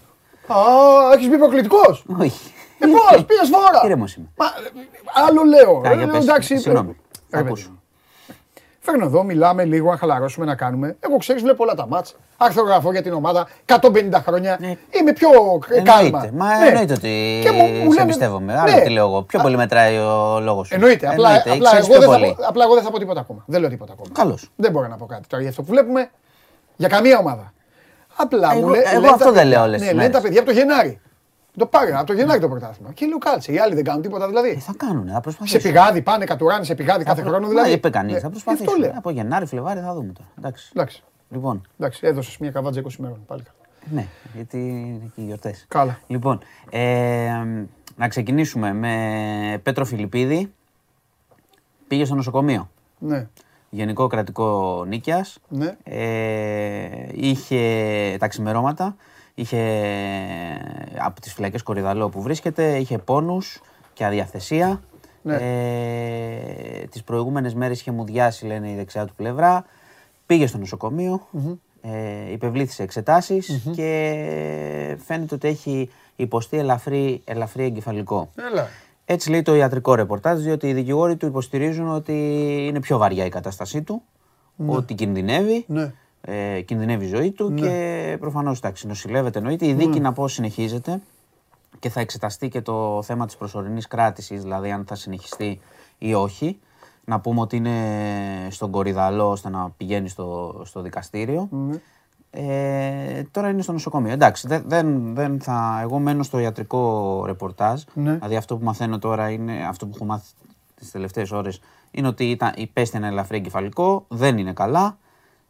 Α, 0.46 0.56
έχεις 1.14 1.28
μπει 1.28 1.38
προκλητικός. 1.38 2.04
Όχι. 2.18 2.52
Ε, 2.78 2.86
πώς, 2.86 3.24
πήγες 3.24 3.48
φορά. 3.52 3.80
Ήρεμος 3.84 4.14
είμαι. 4.14 4.28
Μα, 4.36 4.44
ε, 4.46 4.48
άλλο 5.26 5.42
λέω. 5.44 5.76
Α, 5.88 5.92
για 5.94 6.02
Ε, 6.02 6.06
πες. 6.06 6.22
εντάξει, 6.22 6.59
Συγγνώμη. 6.59 6.90
ε, 6.90 6.94
Θα 7.28 7.40
ρε, 7.42 7.46
ακούσω. 7.46 7.62
παιδί 7.64 7.72
μου. 7.72 7.78
Φέρνω 8.91 9.05
εδώ, 9.05 9.22
μιλάμε 9.22 9.64
λίγο, 9.64 9.91
να 9.91 9.97
χαλαρώσουμε, 9.97 10.47
να 10.47 10.55
κάνουμε. 10.55 10.97
Εγώ 11.01 11.16
ξέρεις, 11.16 11.43
βλέπω 11.43 11.62
όλα 11.64 11.74
τα 11.74 11.86
μάτς. 11.86 12.16
Αρθρογραφώ 12.36 12.93
για 12.93 13.03
την 13.03 13.12
ομάδα 13.12 13.49
150 13.66 14.22
χρόνια. 14.26 14.57
Ναι. 14.61 14.76
Είμαι 15.01 15.12
πιο 15.12 15.28
ε, 15.70 15.80
κάλμα. 15.80 16.07
Εννοείται. 16.07 16.30
Μα 16.36 16.59
Ναι. 16.59 16.66
εννοείται 16.66 16.93
ότι 16.93 17.41
Και 17.43 17.51
μου- 17.51 17.62
μου 17.62 17.68
σε 17.68 17.82
λένε- 17.82 18.01
εμπιστεύομαι. 18.01 18.59
Άλλο 18.59 18.74
Ναι. 18.74 18.80
τι 18.80 18.91
λέω 18.91 19.07
εγώ. 19.07 19.22
Πιο 19.22 19.41
πολύ 19.41 19.57
μετράει 19.57 19.97
ο 19.99 20.41
λόγος 20.41 20.66
σου. 20.66 20.74
Εννοείται. 20.74 21.09
Απλά, 21.09 21.28
Εννοείται. 21.28 21.51
απλά, 21.51 21.68
Ξέρεις 21.70 21.89
εγώ 21.89 21.99
πιο 21.99 22.01
δεν 22.01 22.09
θα 22.11 22.18
πολύ. 22.24 22.34
πω, 22.39 22.45
απλά 22.49 22.64
εγώ 22.64 22.74
δεν 22.74 22.82
θα 22.82 22.91
πω 22.91 22.99
τίποτα 22.99 23.20
ακόμα. 23.20 23.43
Δεν 23.47 23.61
λέω 23.61 23.70
τίποτα 23.70 23.93
ακόμα. 23.93 24.09
Καλώς. 24.14 24.51
Δεν 24.57 24.70
μπορώ 24.72 24.86
να 24.89 24.97
πω 24.97 25.07
κάτι 25.07 25.26
τώρα 25.28 25.43
για 25.43 25.51
αυτό 25.51 25.62
που 25.62 25.68
βλέπουμε. 25.70 26.11
Για 26.76 26.89
καμία 26.89 27.18
ομάδα. 27.18 27.53
Απλά 28.16 28.51
Εγώ- 28.53 28.61
μου 28.61 28.68
λέ- 28.68 28.86
εγώ 28.86 29.01
λένε 29.01 29.12
αυτό 29.12 29.24
τα 29.24 29.32
δεν 29.32 29.43
παιδιά- 29.43 29.57
λέω 29.59 29.62
όλες 29.66 29.80
Ναι, 29.80 29.86
τις 29.86 29.97
λένε 29.97 30.09
τα 30.09 30.20
μέρες. 30.20 30.22
παιδιά 30.22 30.41
από 30.41 30.49
το 30.51 30.57
Γενάρη. 30.57 31.01
Το 31.59 31.66
πάρε 31.66 31.96
από 31.96 32.06
το 32.06 32.12
Γενάρη 32.12 32.40
το 32.40 32.48
πρωτάθλημα. 32.48 32.92
Και 32.92 33.06
λέω 33.06 33.18
κάτσε. 33.18 33.52
Οι 33.52 33.59
άλλοι 33.59 33.74
δεν 33.74 33.84
κάνουν 33.84 34.02
τίποτα 34.02 34.24
Ε, 34.24 34.28
δηλαδή. 34.28 34.54
θα 34.54 34.74
κάνουν, 34.76 35.06
θα 35.06 35.14
Σε 35.14 35.20
προσπαθήσουν. 35.20 35.61
πηγάδι 35.61 36.02
πάνε, 36.02 36.24
κατουράνε 36.24 36.64
σε 36.64 36.74
πηγάδι 36.74 37.04
κάθε 37.04 37.22
χρόνο 37.22 37.40
Μα 37.40 37.48
δηλαδή. 37.48 37.72
είπε 37.72 37.90
κανείς. 37.90 38.12
Ναι, 38.14 38.20
Θα 38.20 38.26
Αυτό 38.26 38.40
προσπαθήσουν. 38.42 38.80
λέω. 38.80 38.92
Από 38.96 39.11
Γενάρη, 39.11 39.46
Φλεβάρι 39.46 39.80
θα 39.80 39.94
δούμε 39.94 40.12
τώρα. 40.12 40.28
Εντάξει. 40.38 40.70
Εντάξει. 40.74 41.02
Λοιπόν, 41.30 41.68
Εντάξει, 41.78 42.00
έδωσες 42.06 42.38
μια 42.38 42.50
καβάτζα 42.50 42.80
20 42.80 42.86
μέρων. 42.98 43.22
Πάλι 43.26 43.42
καλά. 43.42 43.56
ναι, 43.94 44.06
γιατί 44.34 44.59
είναι 44.68 45.11
και 45.14 45.20
οι 45.20 45.24
γιορτές. 45.24 45.64
Καλά. 45.68 45.98
Λοιπόν, 46.06 46.40
ε, 46.70 47.30
να 47.96 48.09
ξεκινήσουμε 48.09 48.72
με 48.72 49.61
Πέτρο 49.62 49.84
Φιλιππίδη. 49.84 50.52
Πήγε 51.88 52.04
στο 52.04 52.14
νοσοκομείο. 52.14 52.70
Ναι. 52.98 53.26
Γενικό 53.70 54.06
κρατικό 54.06 54.84
νίκιας. 54.88 55.38
Ναι. 55.48 55.76
Ε, 55.84 57.09
είχε 57.12 58.16
τα 58.18 58.28
ξημερώματα, 58.28 58.96
είχε 59.39 59.61
από 61.05 61.20
τις 61.20 61.32
φυλακές 61.32 61.62
Κορυδαλό 61.62 62.09
που 62.09 62.22
βρίσκεται, 62.22 62.76
είχε 62.76 62.99
πόνους 62.99 63.61
και 63.93 64.05
αδιαθεσία. 64.05 64.82
Ναι. 65.22 65.34
Ε, 65.34 66.86
τις 66.86 67.03
προηγούμενες 67.03 67.55
μέρες 67.55 67.80
είχε 67.80 67.91
μουδιάσει, 67.91 68.47
λένε, 68.47 68.70
η 68.70 68.74
δεξιά 68.74 69.07
του 69.07 69.14
πλευρά. 69.14 69.64
Πήγε 70.26 70.47
στο 70.47 70.59
νοσοκομείο, 70.59 71.28
ε, 71.80 72.32
υπευλήθησε 72.32 72.82
εξετάσεις 72.82 73.62
και 73.74 74.97
φαίνεται 75.05 75.34
ότι 75.34 75.49
έχει 75.49 75.91
υποστεί 76.16 76.57
ελαφρύ, 76.59 77.22
ελαφρύ 77.24 77.64
εγκεφαλικό. 77.64 78.30
Έλα. 78.53 78.68
Έτσι 79.05 79.30
λέει 79.30 79.43
το 79.43 79.55
ιατρικό 79.55 79.95
ρεπορτάζ, 79.95 80.41
διότι 80.41 80.68
οι 80.68 80.72
δικηγόροι 80.72 81.16
του 81.16 81.26
υποστηρίζουν 81.26 81.89
ότι 81.89 82.12
είναι 82.68 82.80
πιο 82.80 82.99
βαριά 82.99 83.24
η 83.24 83.28
κατάστασή 83.28 83.82
του, 83.82 84.03
ότι 84.66 84.95
κινδυνεύει, 84.95 85.64
Ναι. 85.68 85.93
Ε, 86.20 86.60
κινδυνεύει 86.60 87.04
η 87.04 87.08
ζωή 87.08 87.30
του 87.30 87.54
και 87.54 88.16
προφανώς 88.20 88.58
εντάξει, 88.58 88.86
νοσηλεύεται 88.86 89.38
εννοείται. 89.38 89.66
Η 89.66 89.72
δίκη 89.72 90.00
να 90.00 90.12
πω 90.12 90.28
συνεχίζεται 90.28 91.00
και 91.78 91.88
θα 91.88 92.00
εξεταστεί 92.00 92.48
και 92.48 92.60
το 92.60 93.02
θέμα 93.02 93.26
της 93.26 93.36
προσωρινής 93.36 93.86
κράτησης, 93.86 94.42
δηλαδή 94.42 94.70
αν 94.70 94.84
θα 94.86 94.94
συνεχιστεί 94.94 95.60
ή 95.98 96.14
όχι. 96.14 96.58
Να 97.04 97.20
πούμε 97.20 97.40
ότι 97.40 97.56
είναι 97.56 97.76
στον 98.50 98.70
Κορυδαλό 98.70 99.30
ώστε 99.30 99.48
να 99.48 99.70
πηγαίνει 99.76 100.08
στο, 100.08 100.60
στο 100.64 100.80
δικαστήριο. 100.80 101.48
Ε, 102.30 103.22
τώρα 103.30 103.48
είναι 103.48 103.62
στο 103.62 103.72
νοσοκομείο. 103.72 104.12
Εντάξει, 104.12 104.48
δεν, 104.48 104.62
δεν, 104.66 105.14
δεν 105.14 105.40
θα. 105.40 105.78
Εγώ 105.82 105.98
μένω 105.98 106.22
στο 106.22 106.38
ιατρικό 106.38 107.22
ρεπορτάζ. 107.26 107.82
Ναι. 107.94 108.12
Δηλαδή 108.12 108.36
αυτό 108.36 108.56
που 108.56 108.64
μαθαίνω 108.64 108.98
τώρα 108.98 109.30
είναι 109.30 109.66
αυτό 109.68 109.86
που 109.86 109.92
έχω 109.94 110.04
μάθει 110.04 110.32
τις 110.74 110.90
τελευταίες 110.90 111.30
ώρες. 111.30 111.60
Είναι 111.90 112.06
ότι 112.06 112.30
ήταν, 112.30 112.52
υπέστη 112.56 112.96
ένα 112.96 113.06
ελαφρύ 113.06 113.36
εγκεφαλικό, 113.36 114.04
δεν 114.08 114.38
είναι 114.38 114.52
καλά. 114.52 114.98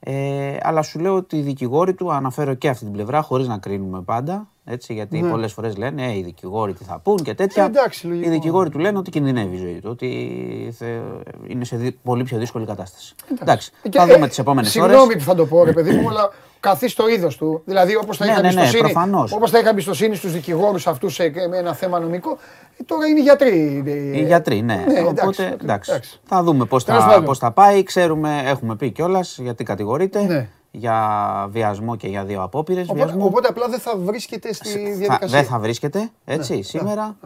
Ε, 0.00 0.56
αλλά 0.62 0.82
σου 0.82 0.98
λέω 0.98 1.14
ότι 1.14 1.36
οι 1.36 1.42
δικηγόροι 1.42 1.94
του, 1.94 2.12
αναφέρω 2.12 2.54
και 2.54 2.68
αυτή 2.68 2.84
την 2.84 2.92
πλευρά, 2.92 3.22
χωρίς 3.22 3.48
να 3.48 3.58
κρίνουμε 3.58 4.02
πάντα. 4.02 4.48
Έτσι, 4.70 4.92
γιατί 4.92 5.20
Ναι. 5.20 5.30
πολλές 5.30 5.52
φορές 5.52 5.76
λένε 5.76 6.04
ε, 6.06 6.16
οι 6.16 6.22
δικηγόροι 6.22 6.72
τι 6.72 6.84
θα 6.84 6.98
πούν 7.02 7.16
και 7.16 7.34
τέτοια. 7.34 7.62
Ε, 7.62 7.66
εντάξει, 7.66 8.06
λογικό. 8.06 8.28
οι 8.28 8.30
δικηγόροι 8.32 8.70
του 8.70 8.78
λένε 8.78 8.98
ότι 8.98 9.10
κινδυνεύει 9.10 9.56
η 9.56 9.58
ζωή 9.58 9.78
του, 9.82 9.88
ότι 9.90 10.74
θε- 10.78 10.88
είναι 11.46 11.64
σε 11.64 11.76
δι- 11.76 11.96
πολύ 12.02 12.22
πιο 12.24 12.38
δύσκολη 12.38 12.66
κατάσταση. 12.66 13.14
Εντάξει, 13.42 13.70
Και, 13.90 13.98
θα 13.98 14.04
ε, 14.10 14.14
δούμε 14.14 14.28
τις 14.28 14.38
επόμενες 14.38 14.76
ώρες. 14.76 14.88
Συγγνώμη 14.90 15.16
που 15.16 15.24
θα 15.24 15.34
το 15.34 15.46
πω, 15.46 15.64
ρε 15.64 15.72
παιδί 15.72 15.90
μου, 15.96 16.08
αλλά 16.08 16.32
καθίσει 16.60 16.96
το 16.96 17.08
είδος 17.08 17.36
του. 17.36 17.62
Δηλαδή, 17.64 17.96
όπως 17.96 18.16
θα 18.16 18.24
Ναι, 18.24 18.30
είχα 18.30 18.40
ναι, 18.40 18.46
ναι, 18.48 18.52
εμπιστοσύνη, 18.54 18.90
προφανώς. 18.92 19.32
όπως 19.32 19.50
θα 19.50 19.58
είχα 19.58 19.68
εμπιστοσύνη 19.68 20.14
στους 20.14 20.32
δικηγόρους 20.32 20.86
αυτούς 20.86 21.14
σε 21.14 21.32
με 21.50 21.56
ένα 21.58 21.74
θέμα 21.74 21.98
νομικό, 22.00 22.38
ε, 22.80 22.82
τώρα 22.86 23.06
είναι 23.06 23.20
γιατροί. 23.20 23.82
ε, 23.86 24.18
Οι 24.18 24.24
γιατροί, 24.24 24.60
ναι. 24.62 24.74
Ναι, 24.74 25.00
Οπότε 25.00 25.20
εντάξει, 25.22 25.42
εντάξει, 25.62 25.90
εντάξει. 25.90 26.20
θα 26.24 26.42
δούμε 26.42 26.64
πώς 26.64 26.84
Τέλος 26.84 27.02
θα, 27.02 27.08
πάντων. 27.08 27.24
πώς 27.24 27.38
θα 27.38 27.50
πάει. 27.52 27.82
Ξέρουμε, 27.82 28.42
έχουμε 28.44 28.76
πει 28.76 28.90
κιόλας 28.90 29.38
γιατί 29.38 29.64
κατηγορείται 29.64 30.22
Ναι. 30.22 30.48
Για 30.70 30.96
βιασμό 31.50 31.96
και 31.96 32.08
για 32.08 32.24
δύο 32.24 32.42
απόπειρες 32.42 32.88
Οπότε, 32.88 33.04
βιασμού. 33.04 33.24
οπότε 33.24 33.48
απλά 33.48 33.68
δεν 33.68 33.78
θα 33.78 33.96
βρίσκεται 33.96 34.52
στη 34.52 34.68
Θα- 34.68 34.78
διαδικασία. 34.78 35.26
δεν 35.28 35.44
θα 35.44 35.58
βρίσκεται 35.58 36.10
έτσι 36.24 36.56
Ναι, 36.56 36.62
σήμερα. 36.62 37.16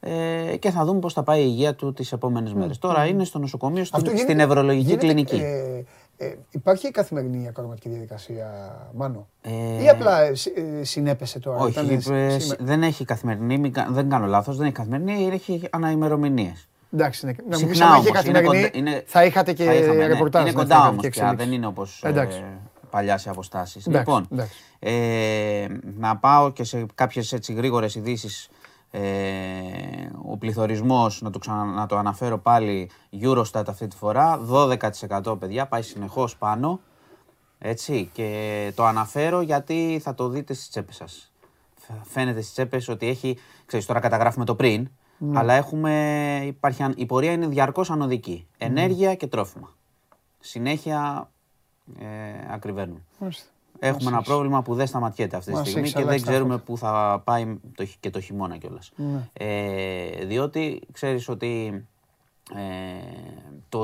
Ε, 0.00 0.56
και 0.56 0.70
θα 0.70 0.84
δούμε 0.84 0.98
πώς 1.00 1.12
θα 1.12 1.22
πάει 1.22 1.40
η 1.40 1.44
υγεία 1.48 1.74
του 1.74 1.92
τις 1.92 2.12
επόμενες 2.12 2.52
μέρες. 2.54 2.78
Τώρα 2.78 3.06
είναι 3.06 3.24
στο 3.24 3.38
νοσοκομείο, 3.38 3.84
στην, 3.84 3.96
Αυτό 3.98 4.10
στην 4.10 4.26
γίνεται- 4.26 4.46
νευρολογική 4.46 4.84
γίνεται, 4.86 5.06
κλινική. 5.06 5.36
Ε, 5.36 5.84
ε, 6.26 6.34
υπάρχει 6.50 6.90
καθημερινή 6.90 7.48
ακροματική 7.48 7.88
διαδικασία, 7.88 8.46
Μάνο; 8.94 9.26
Ε, 9.40 9.82
Ή 9.82 9.88
απλά 9.88 10.20
ε, 10.22 10.34
συ- 10.34 10.56
ε, 10.80 10.84
συνέπεσε 10.84 11.38
τώρα. 11.38 11.58
Όχι, 11.58 11.70
ήταν, 11.70 11.88
ε, 11.88 11.98
σήμερα. 12.00 12.64
δεν 12.64 12.82
έχει 12.82 13.04
καθημερινή, 13.04 13.58
μην 13.58 13.72
κα- 13.72 13.88
δεν 13.90 14.08
κάνω 14.08 14.26
λάθος, 14.26 14.56
δεν 14.56 14.66
έχει 14.66 14.74
καθημερινή, 14.74 15.30
έχει 15.32 15.62
αναημερομηνίες. 15.70 16.68
Εντάξει, 16.92 17.26
ναι. 17.26 17.32
να 17.48 17.58
μου 17.58 17.66
πεις 17.66 17.76
Συχνά 17.76 17.84
αν 17.86 17.92
όμως, 17.92 18.00
είχε 18.06 18.08
είναι 18.08 18.18
καθημερινή, 18.40 18.62
κοντά- 18.62 18.76
είναι- 18.76 19.02
θα 19.06 19.24
είχατε 19.24 19.52
και 19.52 19.64
θα 19.64 19.74
είχαμε, 19.74 19.94
ναι. 19.94 20.06
ρεπορτάζ. 20.06 20.40
Είναι 20.42 20.50
ναι, 20.50 20.56
θα 20.56 20.62
κοντά 20.62 20.74
είχατε 20.74 20.88
όμως 20.90 21.02
και 21.02 21.08
πια, 21.08 21.22
εξελίξεις. 21.22 21.48
δεν 21.48 21.56
είναι 21.58 21.66
όπως 21.66 22.02
Εντάξει. 22.04 22.42
Παλιάς 22.90 23.22
σε 23.22 23.30
αποστάσεις. 23.30 23.86
Εντάξει, 23.86 24.08
Λοιπόν, 24.10 24.26
εντάξει. 24.32 24.52
ε, 24.78 25.66
να 25.96 26.16
πάω 26.16 26.50
και 26.50 26.64
σε 26.64 26.86
κάποιες 26.94 27.32
έτσι 27.32 27.52
γρήγορες 27.52 27.94
ειδήσεις. 27.94 28.48
Ε, 28.90 29.00
ο 30.28 30.36
πληθωρισμός, 30.36 31.22
να 31.22 31.30
το, 31.30 31.38
ξανα, 31.38 31.64
να 31.64 31.86
το 31.86 31.96
αναφέρω 31.96 32.38
πάλι, 32.38 32.90
Eurostat 33.22 33.62
αυτή 33.68 33.86
τη 33.86 33.96
φορά, 33.96 34.40
12% 34.50 35.36
παιδιά, 35.38 35.66
πάει 35.66 35.82
συνεχώς 35.82 36.36
πάνω. 36.36 36.80
Έτσι, 37.58 38.10
και 38.12 38.72
το 38.74 38.84
αναφέρω 38.84 39.40
γιατί 39.40 40.00
θα 40.02 40.14
το 40.14 40.28
δείτε 40.28 40.54
στις 40.54 40.68
τσέπες 40.68 40.96
σας. 40.96 41.32
Φ- 41.80 42.06
Φαίνεται 42.06 42.40
στις 42.40 42.52
τσέπες 42.52 42.88
ότι 42.88 43.08
έχει, 43.08 43.38
ξέρεις 43.66 43.86
τώρα 43.86 44.00
καταγράφουμε 44.00 44.44
το 44.44 44.54
πριν, 44.54 44.88
Ναι. 45.18 45.38
αλλά 45.38 45.52
έχουμε, 45.52 46.42
υπάρχει, 46.46 46.82
αν- 46.82 46.94
η 46.96 47.06
πορεία 47.06 47.32
είναι 47.32 47.46
διαρκώς 47.46 47.90
ανωδική. 47.90 48.46
Ναι. 48.58 48.66
Ενέργεια 48.66 49.14
και 49.14 49.26
τρόφιμα. 49.26 49.74
Συνέχεια 50.38 51.30
ε, 51.98 52.04
ακριβένουν. 52.52 53.04
Μάλιστα. 53.18 53.44
Έχουμε 53.80 54.08
ένα 54.08 54.16
έχεις. 54.16 54.28
πρόβλημα 54.28 54.62
που 54.62 54.74
δεν 54.74 54.86
σταματιέται 54.86 55.36
αυτή 55.36 55.50
τη 55.50 55.56
Μας 55.56 55.64
στιγμή 55.66 55.80
έχεις 55.82 55.92
και 55.92 55.98
δεν 55.98 56.08
αλλάξει 56.08 56.24
τα 56.24 56.30
ξέρουμε 56.30 56.52
φώτα. 56.52 56.64
πού 56.64 56.78
θα 56.78 57.22
πάει 57.24 57.58
το, 57.74 57.86
χ- 57.86 57.96
και 58.00 58.10
το 58.10 58.20
χειμώνα 58.20 58.56
κιόλας. 58.56 58.92
Ναι. 58.96 59.28
Ε, 59.32 60.24
διότι 60.24 60.80
ξέρεις 60.92 61.28
ότι 61.28 61.84
ε, 62.54 62.60
το, 63.68 63.78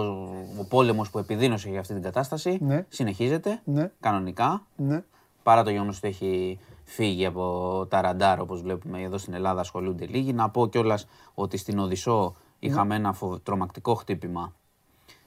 ο 0.60 0.64
πόλεμος 0.68 1.10
που 1.10 1.18
επιδίνωσε 1.18 1.68
για 1.70 1.80
αυτή 1.80 1.92
την 1.92 2.02
κατάσταση 2.02 2.58
Ναι. 2.60 2.84
συνεχίζεται 2.88 3.60
Ναι. 3.64 3.90
κανονικά 4.00 4.62
Ναι. 4.76 5.02
παρά 5.42 5.62
το 5.64 5.70
γεγονός 5.70 5.96
ότι 5.96 6.08
έχει 6.08 6.58
φύγει 6.84 7.26
από 7.26 7.86
τα 7.90 8.00
ραντάρ 8.00 8.40
όπως 8.40 8.62
βλέπουμε 8.62 9.00
εδώ 9.00 9.18
στην 9.18 9.34
Ελλάδα 9.34 9.60
ασχολούνται 9.60 10.06
λίγοι. 10.06 10.32
Να 10.32 10.50
πω 10.50 10.66
κιόλας 10.68 11.06
ότι 11.34 11.56
στην 11.56 11.78
Οδυσσό 11.78 12.34
είχαμε 12.58 12.94
ένα 12.94 13.12
φοβ- 13.12 13.42
τρομακτικό 13.42 13.94
χτύπημα. 13.94 14.52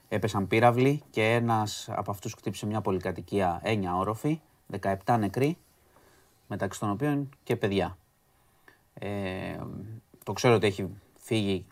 Έπεσαν 0.08 0.46
πύραυλοι 0.46 1.02
και 1.10 1.32
ένας 1.34 1.88
από 1.92 2.10
αυτούς 2.10 2.32
χτύπησε 2.32 2.66
μια 2.66 2.80
πολυκατοικία 2.80 3.60
9 3.64 3.78
όροφη, 3.98 4.40
17 4.80 5.16
νεκροί, 5.18 5.56
μεταξύ 6.46 6.80
των 6.80 6.90
οποίων 6.90 7.28
και 7.42 7.56
παιδιά. 7.56 7.96
Ε, 8.94 9.56
το 10.24 10.32
ξέρω 10.32 10.54
ότι 10.54 10.66
έχει 10.66 10.88
φύγει, 11.18 11.66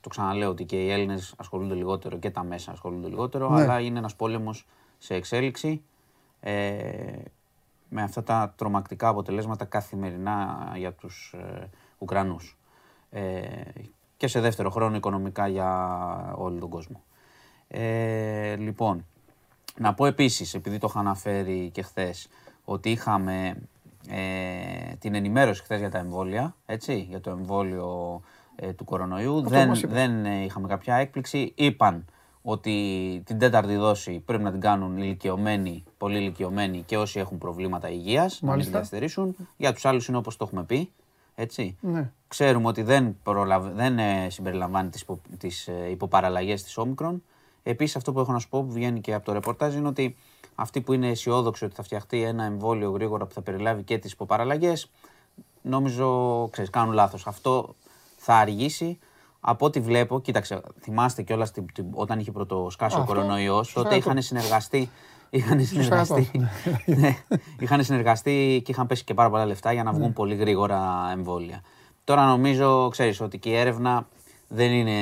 το 0.00 0.08
ξαναλέω 0.08 0.50
ότι 0.50 0.64
και 0.64 0.84
οι 0.84 0.90
Έλληνες 0.90 1.34
ασχολούνται 1.36 1.74
λιγότερο 1.74 2.18
και 2.18 2.30
τα 2.30 2.42
μέσα 2.44 2.72
ασχολούνται 2.72 3.08
λιγότερο, 3.08 3.48
Ναι. 3.50 3.62
αλλά 3.62 3.80
είναι 3.80 3.98
ένας 3.98 4.16
πόλεμος 4.16 4.66
σε 4.98 5.14
εξέλιξη 5.14 5.82
ε, 6.40 7.22
με 7.88 8.02
αυτά 8.02 8.22
τα 8.22 8.54
τρομακτικά 8.56 9.08
αποτελέσματα 9.08 9.64
καθημερινά 9.64 10.72
για 10.76 10.92
τους 10.92 11.34
ε, 11.36 11.70
Ουκρανούς. 11.98 12.58
Ε, 13.10 13.50
και 14.16 14.26
σε 14.26 14.40
δεύτερο 14.40 14.70
χρόνο 14.70 14.96
οικονομικά 14.96 15.48
για 15.48 16.34
όλο 16.36 16.58
τον 16.58 16.68
κόσμο. 16.68 17.02
Ε, 17.72 18.56
λοιπόν, 18.56 19.06
να 19.78 19.94
πω 19.94 20.06
επίσης, 20.06 20.54
επειδή 20.54 20.78
το 20.78 20.86
είχα 20.90 21.00
αναφέρει 21.00 21.70
και 21.72 21.82
χθες, 21.82 22.28
ότι 22.64 22.90
είχαμε 22.90 23.56
ε, 24.08 24.94
την 24.98 25.14
ενημέρωση 25.14 25.62
χθες 25.62 25.78
για 25.78 25.90
τα 25.90 25.98
εμβόλια, 25.98 26.54
έτσι, 26.66 27.06
για 27.08 27.20
το 27.20 27.30
εμβόλιο 27.30 28.20
ε, 28.56 28.72
του 28.72 28.84
κορονοϊού. 28.84 29.40
δεν 29.40 29.68
μας 29.68 29.82
είπες. 29.82 29.94
δεν 29.94 30.24
ε, 30.24 30.44
είχαμε 30.44 30.68
κάποια 30.68 30.94
έκπληξη. 30.94 31.52
Είπαν 31.56 32.04
ότι 32.42 33.22
την 33.24 33.38
τέταρτη 33.38 33.76
δόση 33.76 34.18
πρέπει 34.18 34.42
να 34.42 34.50
την 34.50 34.60
κάνουν 34.60 34.96
ηλικιωμένοι, 34.96 35.84
πολύ 35.98 36.18
ηλικιωμένοι 36.18 36.82
και 36.82 36.98
όσοι 36.98 37.18
έχουν 37.18 37.38
προβλήματα 37.38 37.90
υγείας, 37.90 38.14
να 38.16 38.26
μην 38.26 38.40
την 38.40 38.48
Μάλιστα. 38.48 38.72
καθυστερήσουν. 38.72 39.36
Για 39.56 39.72
τους 39.72 39.84
άλλους 39.84 40.08
είναι 40.08 40.16
όπως 40.16 40.36
το 40.36 40.44
έχουμε 40.44 40.64
πει, 40.64 40.90
έτσι. 41.34 41.76
Ναι. 41.80 42.10
Ξέρουμε 42.28 42.68
ότι 42.68 42.82
δεν, 42.82 43.16
προλαβ... 43.22 43.66
δεν 43.74 43.98
ε, 43.98 44.26
συμπεριλαμβάνει 44.30 44.88
τις, 44.88 45.00
υπο... 45.00 45.20
τις 45.38 45.68
ε, 45.68 45.90
υποπαραλλαγές 45.90 46.62
της 46.62 46.76
όμικρον. 46.76 47.22
Επίσης 47.62 47.96
αυτό 47.96 48.12
που 48.12 48.20
έχω 48.20 48.32
να 48.32 48.38
σου 48.38 48.48
πω 48.48 48.62
που 48.62 48.72
βγαίνει 48.72 49.00
και 49.00 49.14
από 49.14 49.24
το 49.24 49.32
ρεπορτάζ 49.32 49.74
είναι 49.74 49.88
ότι 49.88 50.16
αυτοί 50.54 50.80
που 50.80 50.92
είναι 50.92 51.08
αισιόδοξοι 51.08 51.64
ότι 51.64 51.74
θα 51.74 51.82
φτιαχτεί 51.82 52.22
ένα 52.22 52.44
εμβόλιο 52.44 52.90
γρήγορα 52.90 53.26
που 53.26 53.34
θα 53.34 53.42
περιλάβει 53.42 53.82
και 53.82 53.98
τις 53.98 54.12
υποπαραλλαγές 54.12 54.90
νομίζω, 55.62 56.48
ξέρεις, 56.50 56.70
κάνουν 56.70 56.94
λάθος. 56.94 57.26
Αυτό 57.26 57.74
θα 58.16 58.34
αργήσει. 58.34 58.98
Από 59.40 59.66
ό,τι 59.66 59.80
βλέπω, 59.80 60.20
κοίταξε, 60.20 60.60
θυμάστε 60.80 61.22
κιόλας 61.22 61.52
όταν 61.92 62.18
είχε 62.18 62.32
πρωτοσκάσει 62.32 62.96
ο 62.96 63.00
Αυτό, 63.00 63.14
κορονοϊός, 63.14 63.66
σωστά 63.66 63.82
τότε 63.82 63.96
αυτό. 63.96 64.10
είχαν 64.10 64.22
συνεργαστεί. 64.22 64.90
Είχαν 65.30 65.64
συνεργαστεί, 65.64 66.40
αυτό. 66.42 66.48
ναι, 67.00 67.16
είχαν 67.58 67.84
συνεργαστεί 67.84 68.62
και 68.64 68.70
είχαν 68.70 68.86
πέσει 68.86 69.04
και 69.04 69.14
πάρα 69.14 69.30
πολλά 69.30 69.46
λεφτά 69.46 69.72
για 69.72 69.82
να 69.82 69.92
βγουν 69.92 70.12
πολύ 70.12 70.34
γρήγορα 70.34 71.10
εμβόλια. 71.12 71.62
Τώρα 72.04 72.26
νομίζω, 72.26 72.88
ξέρεις, 72.88 73.20
ότι 73.20 73.38
και 73.38 73.48
η 73.48 73.56
έρευνα 73.56 74.08
δεν 74.48 74.72
είναι 74.72 74.92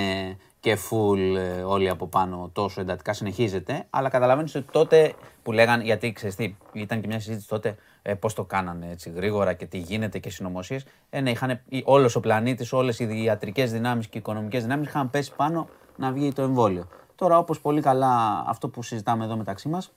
και 0.61 0.79
full 0.91 1.37
ε, 1.37 1.63
όλοι 1.63 1.89
από 1.89 2.07
πάνω 2.07 2.51
τόσο 2.53 2.81
εντατικά 2.81 3.13
συνεχίζεται, 3.13 3.87
αλλά 3.91 4.09
καταλαβαίνεις 4.09 4.55
ότι 4.55 4.67
τότε 4.71 5.15
που 5.43 5.53
λέγαν, 5.53 5.81
γιατί 5.81 6.13
ξέρεις 6.13 6.35
τι, 6.35 6.57
ήταν 6.73 7.01
και 7.01 7.07
μια 7.07 7.21
συζήτηση 7.21 7.49
τότε 7.49 7.77
ε, 8.03 8.15
πώς 8.15 8.35
το 8.35 8.45
κάνανε 8.45 8.89
έτσι 8.91 9.11
γρήγορα 9.11 9.53
και 9.53 9.67
τι 9.67 9.79
γίνεται 9.79 10.19
και 10.19 10.31
συνωμοσίες. 10.31 10.85
Ε, 11.11 11.21
ναι, 11.21 11.31
είχαν, 11.31 11.61
όλος 11.85 12.17
ο 12.17 12.21
πλανήτης, 12.21 12.73
όλες 12.73 12.99
οι 12.99 13.23
ιατρικές 13.23 13.73
δυνάμεις 13.73 14.07
και 14.07 14.17
οι 14.17 14.21
οικονομικές 14.21 14.63
δυνάμεις 14.63 14.89
είχαν 14.89 15.11
πέσει 15.11 15.33
πάνω 15.37 15.69
να 15.97 16.13
βγει 16.13 16.33
το 16.33 16.43
εμβόλιο. 16.43 16.89
Τώρα 17.15 17.39
όπως 17.39 17.61
πολύ 17.61 17.81
καλά 17.81 18.45
αυτό 18.47 18.69
που 18.69 18.83
συζητάμε 18.83 19.25
εδώ 19.25 19.37
μεταξύ 19.37 19.69
μας, 19.69 19.93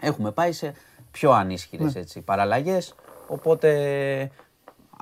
έχουμε 0.00 0.30
πάει 0.30 0.52
σε 0.52 0.74
πιο 1.10 1.30
ανίσχυρες 1.30 1.94
Ναι. 1.94 2.00
έτσι, 2.00 2.20
παραλλαγές, 2.20 2.94
οπότε 3.26 4.30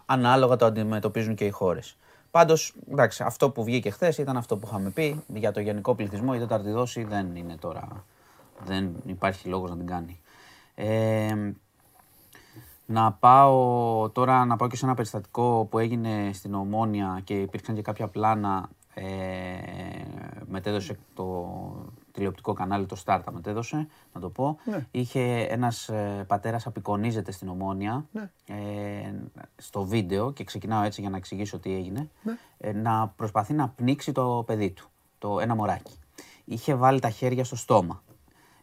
ανάλογα 0.07 0.57
το 0.57 0.67
αντιμετωπίζουν 0.67 1.35
και 1.35 1.45
οι 1.45 1.51
χώρες. 1.51 1.97
Πάντως, 2.35 2.75
εντάξει, 2.91 3.23
αυτό 3.23 3.51
που 3.51 3.65
βγήκε 3.65 3.91
χθες 3.91 4.19
ήταν 4.19 4.37
αυτό 4.37 4.57
που 4.57 4.67
είχαμε 4.67 4.91
πει. 4.91 5.23
Για 5.35 5.53
το 5.53 5.61
γενικό 5.61 5.95
πληθυσμό 5.95 6.33
η 6.35 6.39
τέταρτη 6.39 6.71
δόση 6.71 7.05
δεν 7.05 7.37
είναι 7.37 7.57
τώρα. 7.57 8.05
Δεν 8.65 8.91
υπάρχει 9.07 9.49
λόγος 9.49 9.71
να 9.71 9.77
την 9.77 9.87
κάνει. 9.87 10.21
Ε, 10.75 11.53
να 12.87 13.13
πάω 13.13 14.11
τώρα 14.11 14.45
να 14.45 14.57
πάω 14.57 14.69
και 14.69 14.77
σε 14.77 14.85
ένα 14.85 14.95
περιστατικό 14.95 15.67
που 15.71 15.79
έγινε 15.79 16.31
στην 16.33 16.55
Ομόνια 16.55 17.21
και 17.25 17.41
υπήρξαν 17.41 17.75
και 17.75 17.83
κάποια 17.83 18.09
πλάνα. 18.09 18.69
Ε, 18.95 19.05
μετέδωσε 20.49 20.99
το 21.15 21.49
τηλεοπτικό 22.15 22.53
κανάλι, 22.53 22.87
το 22.87 22.97
Start 23.05 23.21
τα 23.25 23.33
μετέδωσε, 23.33 23.89
να 24.13 24.21
το 24.21 24.31
πω. 24.31 24.59
Ναι. 24.65 24.87
Είχε 24.91 25.47
ένας 25.51 25.89
ε, 25.89 26.25
πατέρας 26.27 26.67
απεικονίζεται 26.67 27.33
στην 27.33 27.49
Ομόνια 27.49 28.07
Ναι. 28.13 28.31
ε, 28.47 29.15
στο 29.57 29.83
βίντεο 29.85 30.33
και 30.33 30.45
ξεκινάω 30.45 30.83
έτσι 30.83 31.01
για 31.01 31.11
να 31.11 31.17
εξηγήσω 31.17 31.59
τι 31.59 31.75
έγινε. 31.75 32.11
Ναι. 32.23 32.33
Ε, 32.59 32.73
να 32.73 33.09
προσπαθεί 33.17 33.53
να 33.53 33.69
πνίξει 33.69 34.13
το 34.13 34.43
παιδί 34.47 34.71
του, 34.71 34.89
το 35.19 35.41
ένα 35.41 35.55
μωράκι. 35.55 35.93
Είχε 36.45 36.75
βάλει 36.75 37.01
τα 37.01 37.11
χέρια 37.11 37.45
στο 37.45 37.57
στόμα. 37.57 38.03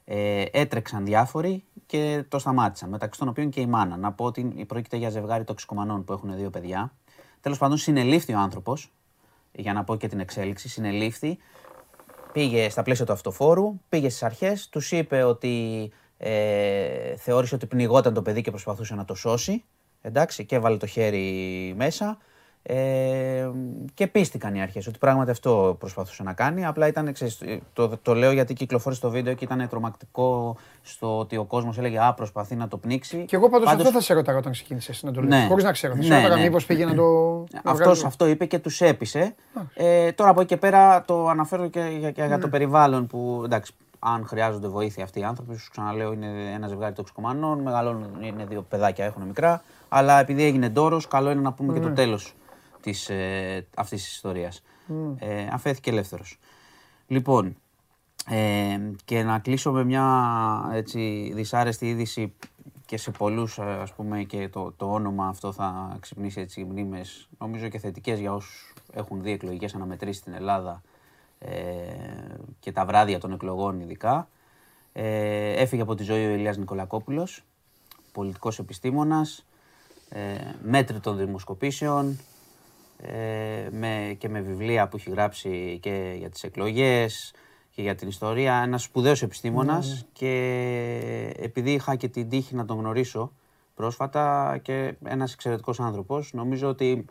Ε, 0.05 0.45
έτρεξαν 0.51 1.05
διάφοροι 1.05 1.63
και 1.85 2.23
το 2.27 2.39
σταμάτησαν, 2.39 2.89
μεταξύ 2.89 3.19
των 3.19 3.27
οποίων 3.27 3.49
και 3.49 3.61
η 3.61 3.65
μάνα. 3.65 3.97
Να 3.97 4.11
πω 4.11 4.25
ότι 4.25 4.65
πρόκειται 4.67 4.97
για 4.97 5.09
ζευγάρι 5.09 5.43
τοξικομανών 5.43 6.03
που 6.03 6.13
έχουν 6.13 6.35
δύο 6.35 6.49
παιδιά. 6.49 6.93
Τέλος 7.41 7.57
πάντων, 7.57 7.77
συνελήφθη 7.77 8.33
ο 8.33 8.39
άνθρωπος, 8.39 8.91
για 9.51 9.73
να 9.73 9.83
πω 9.83 9.95
και 9.95 10.07
την 10.07 10.19
εξέλιξη, 10.19 10.69
συνελήφθη. 10.69 11.37
Πήγε 12.31 12.69
στα 12.69 12.83
πλαίσια 12.83 13.05
του 13.05 13.11
αυτοφόρου, 13.11 13.79
πήγε 13.89 14.09
στις 14.09 14.23
αρχές, 14.23 14.69
τους 14.69 14.91
είπε 14.91 15.23
ότι 15.23 15.91
ε, 16.17 17.15
θεώρησε 17.15 17.55
ότι 17.55 17.65
πνιγόταν 17.65 18.13
το 18.13 18.21
παιδί 18.21 18.41
και 18.41 18.49
προσπαθούσε 18.49 18.95
να 18.95 19.05
το 19.05 19.15
σώσει. 19.15 19.63
Εντάξει, 20.01 20.45
και 20.45 20.55
έβαλε 20.55 20.77
το 20.77 20.85
χέρι 20.85 21.73
μέσα. 21.77 22.17
Ε, 22.63 23.49
και 23.93 24.07
πίστηκαν 24.07 24.55
οι 24.55 24.61
αρχές 24.61 24.87
ότι 24.87 24.97
πράγματι 24.97 25.31
αυτό 25.31 25.75
προσπαθούσε 25.79 26.23
να 26.23 26.33
κάνει. 26.33 26.65
Απλά 26.65 26.87
ήταν, 26.87 27.13
ξέρεις, 27.13 27.41
το, 27.73 27.97
το 28.01 28.13
λέω 28.15 28.31
γιατί 28.31 28.53
κυκλοφόρησε 28.53 29.01
το 29.01 29.09
βίντεο 29.09 29.33
και 29.33 29.43
ήταν 29.43 29.67
τρομακτικό 29.69 30.55
στο 30.81 31.19
ότι 31.19 31.37
ο 31.37 31.43
κόσμος 31.45 31.77
έλεγε 31.77 31.99
Α, 32.03 32.13
προσπαθεί 32.13 32.55
να 32.55 32.67
το 32.67 32.77
πνίξει. 32.77 33.25
Και 33.25 33.35
εγώ 33.35 33.49
πάντως, 33.49 33.65
Πάντως- 33.69 33.85
αυτό 33.85 33.97
θα 33.97 34.03
σε 34.03 34.13
ρωτάγα 34.13 34.37
όταν 34.37 34.51
ξεκίνησες 34.51 35.03
να 35.03 35.11
το 35.11 35.21
Ναι. 35.21 35.37
λέει. 35.37 35.47
Χωρίς 35.47 35.63
να 35.63 35.71
ξέρω. 35.71 35.95
Θα 35.95 36.01
σε 36.01 36.07
Ναι, 36.07 36.15
ρωτάγα 36.15 36.35
ναι. 36.35 36.41
μήπως 36.41 36.65
πήγε 36.65 36.85
να 36.85 36.93
το. 36.95 37.03
να 37.51 37.71
Αυτός 37.71 37.77
βγάλει- 37.79 38.05
αυτό 38.05 38.27
είπε 38.27 38.45
και 38.45 38.59
τους 38.59 38.81
έπεισε. 38.81 39.35
Ε, 39.73 40.11
τώρα 40.11 40.29
από 40.29 40.39
εκεί 40.39 40.49
και 40.49 40.57
πέρα 40.57 41.01
το 41.05 41.27
αναφέρω 41.27 41.67
και 41.67 41.95
για, 41.99 42.11
και 42.11 42.23
για 42.23 42.39
το 42.39 42.47
περιβάλλον 42.47 43.07
που 43.07 43.41
εντάξει, 43.45 43.73
αν 43.99 44.25
χρειάζονται 44.27 44.67
βοήθεια 44.67 45.03
αυτοί 45.03 45.19
οι 45.19 45.23
άνθρωποι, 45.23 45.57
σου 45.57 45.69
ξαναλέω 45.71 46.11
είναι 46.13 46.27
ένα 46.55 46.67
ζευγάρι 46.67 46.93
τοξικομανών, 46.93 47.59
μεγαλώνουν, 47.59 48.09
είναι 48.23 48.45
δύο 48.49 48.61
παιδάκια, 48.69 49.05
έχουν 49.05 49.23
μικρά. 49.23 49.61
Αλλά 49.89 50.19
επειδή 50.19 50.43
έγινε 50.43 50.69
ντόρος, 50.69 51.07
καλό 51.07 51.31
είναι 51.31 51.41
να 51.41 51.51
πούμε 51.53 51.73
και 51.73 51.79
το 51.79 51.91
τέλος 51.91 52.33
της, 52.81 53.09
ε, 53.09 53.67
αυτής 53.75 54.03
της 54.03 54.13
ιστορίας. 54.13 54.63
Ε, 55.17 55.47
αφέθηκε 55.51 55.89
ελεύθερος. 55.89 56.39
Λοιπόν, 57.07 57.55
ε, 58.27 58.79
και 59.05 59.23
να 59.23 59.39
κλείσω 59.39 59.71
με 59.71 59.83
μια 59.83 60.69
έτσι, 60.73 61.31
δυσάρεστη 61.33 61.89
είδηση 61.89 62.33
και 62.85 62.97
σε 62.97 63.11
πολλούς 63.11 63.57
ε, 63.57 63.61
ας 63.61 63.93
πούμε 63.93 64.23
και 64.23 64.49
το, 64.49 64.73
το 64.77 64.93
όνομα 64.93 65.27
αυτό 65.27 65.51
θα 65.51 65.97
ξυπνήσει 65.99 66.39
έτσι 66.39 66.63
μνήμες 66.63 67.29
νομίζω 67.39 67.67
και 67.67 67.79
θετικές 67.79 68.19
για 68.19 68.33
όσους 68.33 68.73
έχουν 68.93 69.21
δει 69.21 69.31
εκλογικές 69.31 69.75
αναμετρήσεις 69.75 70.21
στην 70.21 70.33
Ελλάδα 70.33 70.81
ε, 71.39 71.51
και 72.59 72.71
τα 72.71 72.85
βράδια 72.85 73.19
των 73.19 73.31
εκλογών 73.31 73.79
ειδικά. 73.79 74.27
Ε, 74.93 75.51
έφυγε 75.51 75.81
από 75.81 75.95
τη 75.95 76.03
ζωή 76.03 76.25
ο 76.25 76.29
Ηλίας 76.29 76.57
Νικολακόπουλος, 76.57 77.43
πολιτικός 78.11 78.59
επιστήμονας, 78.59 79.45
ε, 80.09 80.35
μέτρη 80.63 80.99
των 80.99 81.17
δημοσκοπήσεων, 81.17 82.09
ε, 82.09 82.30
με, 83.71 84.15
και 84.17 84.29
με 84.29 84.41
βιβλία 84.41 84.87
που 84.87 84.97
έχει 84.97 85.09
γράψει 85.09 85.79
και 85.81 86.15
για 86.17 86.29
τις 86.29 86.43
εκλογές 86.43 87.33
και 87.69 87.81
για 87.81 87.95
την 87.95 88.07
ιστορία. 88.07 88.55
Ένας 88.55 88.83
σπουδαίος 88.83 89.21
επιστήμονας 89.21 90.05
και 90.13 91.33
επειδή 91.37 91.71
είχα 91.71 91.95
και 91.95 92.07
την 92.07 92.29
τύχη 92.29 92.55
να 92.55 92.65
τον 92.65 92.77
γνωρίσω 92.77 93.31
πρόσφατα 93.75 94.57
και 94.61 94.93
ένας 95.03 95.33
εξαιρετικός 95.33 95.79
άνθρωπος, 95.79 96.33
νομίζω 96.33 96.67
ότι 96.67 97.05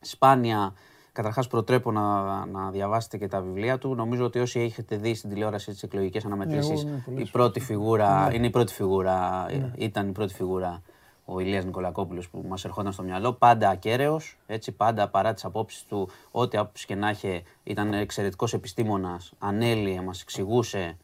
σπάνια 0.00 0.74
Καταρχάς, 1.16 1.46
προτρέπω 1.46 1.92
να, 1.92 2.46
να 2.46 2.70
διαβάσετε 2.70 3.16
και 3.16 3.28
τα 3.28 3.40
βιβλία 3.40 3.78
του. 3.78 3.94
Νομίζω 3.94 4.24
ότι 4.24 4.38
όσοι 4.38 4.60
έχετε 4.60 4.96
δει 4.96 5.14
στην 5.14 5.30
τηλεόραση 5.30 5.70
τις 5.70 5.82
εκλογικές 5.82 6.24
αναμετρήσεις, 6.24 6.82
εγώ, 6.82 6.90
ναι, 6.90 7.02
πολλές 7.04 7.28
η 7.28 7.30
πρώτη 7.30 7.60
φιγούρα, 7.60 8.30
είναι 8.32 8.46
η 8.46 8.50
πρώτη 8.50 8.72
φιγούρα, 8.72 9.46
ήταν 9.76 10.08
η 10.08 10.12
πρώτη 10.12 10.34
φιγούρα 10.34 10.82
ο 11.28 11.40
Ηλίας 11.40 11.64
Νικολακόπουλος 11.64 12.28
που 12.28 12.44
μας 12.48 12.64
ερχόταν 12.64 12.92
στο 12.92 13.02
μυαλό, 13.02 13.32
πάντα 13.32 13.68
ακέραιος, 13.68 14.38
έτσι 14.46 14.72
πάντα 14.72 15.08
παρά 15.08 15.34
τις 15.34 15.44
απόψεις 15.44 15.84
του, 15.88 16.10
ό,τι 16.30 16.58
άποψη 16.58 16.86
και 16.86 16.94
να 16.94 17.10
είχε, 17.10 17.42
ήταν 17.64 17.92
εξαιρετικός 17.94 18.52
επιστήμονας, 18.52 19.32
ανέλυε, 19.38 20.00
μας 20.00 20.20
εξηγούσε 20.22 20.96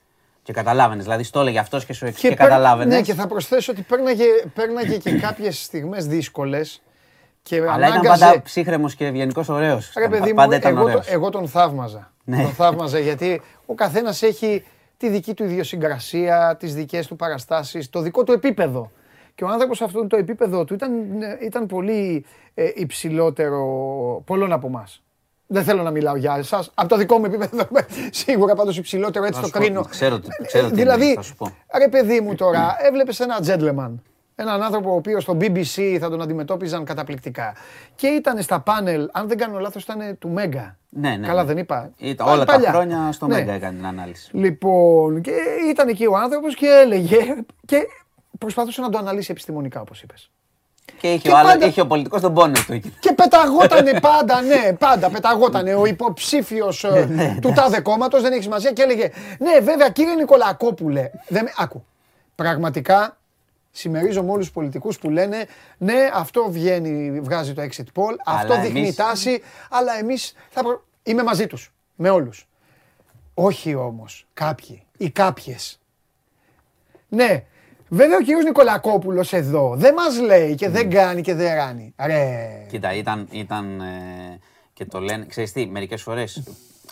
Και 0.43 0.53
καταλάβαινες. 0.53 1.05
Δηλαδή, 1.05 1.23
στο 1.23 1.41
έλεγε 1.41 1.59
αυτός 1.59 1.85
και 1.85 1.93
σου 1.93 2.07
εξ- 2.07 2.21
και, 2.21 2.29
παίρ- 2.29 2.41
καταλάβαινες. 2.41 2.95
Ναι, 2.95 3.03
και 3.03 3.15
θα 3.15 3.27
προσθέσω 3.27 3.73
ότι 3.73 3.83
πέρναγε, 3.83 4.25
πέρναγε 4.55 4.97
και 4.99 5.13
κάποιες 5.19 5.63
στιγμές 5.65 6.07
δύσκολες. 6.07 6.83
Και 7.43 7.57
Αλλά 7.57 7.67
ήταν 7.77 7.83
ανάγκαζε- 7.99 8.25
πάντα 8.25 8.43
ψύχρεμος 8.43 8.95
και 8.95 9.07
ευγενικός 9.07 9.49
ωραίος. 9.49 9.93
Ρε 9.97 10.09
παιδί 10.09 10.29
μου, 10.29 10.35
πάντα 10.35 10.57
ήταν 10.57 10.73
εγώ, 10.77 10.83
ωραίος. 10.83 11.07
το- 11.07 11.13
εγώ 11.13 11.31
τον 11.31 11.49
θαύμαζα. 11.49 12.13
Ναι. 12.25 12.43
Τον 12.43 12.53
θαύμαζα 12.53 12.99
γιατί 12.99 13.43
ο 13.67 13.75
καθένας 13.75 14.23
έχει 14.23 14.65
τη 14.97 15.09
δική 15.09 15.35
του 15.35 15.45
ιδιοσυγκρασία, 15.45 16.57
τις 16.59 16.75
δικές 16.75 17.07
του 17.07 17.17
παραστάσεις, 17.17 17.91
το 17.91 18.01
δικό 18.01 18.25
του 18.25 18.33
επίπεδο. 18.33 18.91
Και 19.35 19.45
ο 19.45 19.49
άνθρωπος 19.49 19.77
σε 19.77 19.85
αυτό 19.85 20.07
το 20.07 20.17
επίπεδο 20.17 20.65
του 20.65 20.75
ήταν, 20.75 20.93
ήταν 21.41 21.67
πολύ 21.67 22.25
ε, 22.55 22.71
υψηλότερο 22.75 23.59
πολλών 24.27 24.53
από 24.53 24.67
εμάς. 24.67 25.03
Δεν 25.47 25.65
θέλω 25.65 25.83
να 25.83 25.91
μιλάω 25.91 26.17
για 26.17 26.35
εσάς. 26.39 26.71
Από 26.75 26.89
το 26.89 26.97
δικό 26.97 27.19
μου 27.19 27.25
επίπεδο 27.25 27.67
σίγουρα 28.11 28.55
πάντως 28.55 28.77
υψηλότερο, 28.79 29.25
έτσι 29.25 29.37
Να 29.41 29.41
το 29.41 29.47
σου 29.47 29.53
πω, 29.53 29.65
κρίνω. 29.65 29.83
ξέρω 29.85 30.21
τι- 30.21 30.29
ξέρω 30.47 30.69
τι 30.69 30.75
δηλαδή, 30.75 31.01
εννοείς, 31.01 31.15
θα 31.15 31.23
σου 31.23 31.35
πω. 31.37 31.51
ρε 31.79 31.89
παιδί 31.89 32.21
μου 32.21 32.35
τώρα, 32.35 32.77
έβλεπες 32.81 33.21
ένα 33.21 33.39
gentleman. 33.47 33.91
Έναν 34.35 34.63
άνθρωπο 34.63 34.91
ο 34.93 34.95
οποίος 34.95 35.23
στο 35.23 35.37
BBC 35.41 35.97
θα 36.01 36.11
τον 36.11 36.23
αντιμετώπιζαν 36.23 36.85
καταπληκτικά. 36.85 37.55
Και 37.95 38.07
ήταν 38.07 38.43
στα 38.43 38.61
πάνελ, 38.61 39.09
αν 39.13 39.29
δεν 39.29 39.39
κάνω 39.39 39.59
λάθος, 39.59 39.83
ήταν 39.83 40.19
του 40.19 40.29
Μέγκα. 40.29 40.77
Ναι, 40.89 41.17
ναι, 41.17 41.27
Καλά, 41.27 41.41
ναι. 41.43 41.47
δεν 41.49 41.59
είπα. 41.59 41.91
Ήταν 41.97 42.27
Πα- 42.27 42.33
όλα 42.33 42.45
παλιά. 42.45 42.65
τα 42.67 42.73
χρόνια 42.73 43.13
στο 43.13 43.27
Ναι. 43.27 43.35
Μέγκα 43.35 43.53
έκανε 43.53 43.77
την 43.77 43.87
ανάλυση. 43.87 44.37
Λοιπόν, 44.37 45.21
και 45.21 45.33
ήταν 45.71 45.89
εκεί 45.89 46.07
ο 46.07 46.17
άνθρωπος 46.17 46.55
και 46.55 46.67
έλεγε. 46.85 47.19
και 47.67 47.87
προσπαθούσε 48.43 48.81
να 48.81 48.89
το 48.89 48.99
αναλύσει 48.99 49.31
επιστημονικά, 49.31 49.81
όπως 49.81 50.03
είπες. 50.03 50.31
Και 51.01 51.09
είχε, 51.13 51.19
Και 51.19 51.31
ο, 51.31 51.37
άλλος- 51.37 51.53
πάντα- 51.53 51.67
είχε 51.67 51.81
ο 51.81 51.87
πολιτικός 51.87 52.21
τον 52.21 52.35
πόνο 52.35 52.53
του 52.67 52.73
εκεί. 52.73 52.95
Και 53.01 53.13
πεταγότανε 53.13 54.01
πάντα, 54.01 54.41
ναι, 54.43 54.73
πάντα 54.79 55.11
πεταγότανε 55.11 55.75
ο 55.75 55.85
υποψήφιος 55.87 56.85
Ναι, 57.09 57.39
του 57.41 57.53
τάδε 57.55 57.81
κόμματος, 57.81 58.23
δεν 58.23 58.33
έχει 58.33 58.43
σημασία, 58.43 58.73
και 58.73 58.83
έλεγε 58.83 59.11
Ναι, 59.39 59.59
βέβαια, 59.61 59.89
κύριε 59.91 60.15
Νικολακόπουλε. 60.15 61.11
Δεν, 61.29 61.45
με- 61.45 61.53
άκου. 61.57 61.85
Πραγματικά 62.35 63.17
συμμερίζομαι 63.71 64.31
όλους 64.31 64.45
τους 64.45 64.55
πολιτικούς 64.55 64.99
που 64.99 65.11
λένε 65.11 65.47
Ναι, 65.79 66.11
αυτό 66.15 66.47
βγαίνει, 66.51 67.21
βγάζει 67.21 67.53
το 67.55 67.63
exit 67.63 67.85
poll, 68.01 68.15
αυτό 68.27 68.61
δείχνει 68.61 68.81
εμείς- 68.81 68.95
τάση, 68.95 69.43
αλλά 69.71 69.99
εμείς 69.99 70.35
θα. 70.51 70.63
προ- 70.63 70.85
Είμαι 71.03 71.23
μαζί 71.23 71.47
τους. 71.47 71.73
Με 71.97 72.11
όλους. 72.11 72.49
Όχι 73.35 73.75
όμως 73.75 74.27
κάποιοι 74.35 74.83
ή 74.97 75.11
κάποιες. 75.11 75.81
Ναι, 77.09 77.45
βέβαια 77.95 78.17
ο 78.17 78.21
κύριος 78.21 78.45
Νικολακόπουλος 78.45 79.33
εδώ 79.33 79.75
δεν 79.77 79.95
μας 79.95 80.21
λέει 80.21 80.55
και 80.55 80.69
δεν 80.69 80.91
κάνει 80.91 81.21
και 81.23 81.35
δεν 81.35 81.55
ράνει. 81.55 81.95
Ρε. 82.07 82.67
Κοίτα, 82.69 82.95
ήταν, 82.95 83.29
ήταν 83.31 83.81
ε, 83.81 84.39
και 84.73 84.85
το 84.85 85.01
λένε, 85.01 85.27
ξέρεις 85.27 85.53
τι, 85.53 85.67
μερικές 85.67 86.03
φορές 86.03 86.43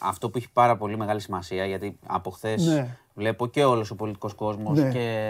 αυτό 0.03 0.31
που 0.31 0.39
έχει 0.39 0.51
πάρα 0.53 0.77
πολύ 0.77 0.97
μεγάλη 0.97 1.21
σημασία, 1.21 1.65
γιατί 1.67 1.99
από 2.07 2.31
χθες 2.31 2.63
Ναι. 2.67 2.97
βλέπω 3.15 3.47
και 3.47 3.65
όλος 3.65 3.91
ο 3.91 3.95
πολιτικός 3.97 4.35
κόσμος 4.35 4.79
Ναι. 4.79 4.91
και 4.91 5.29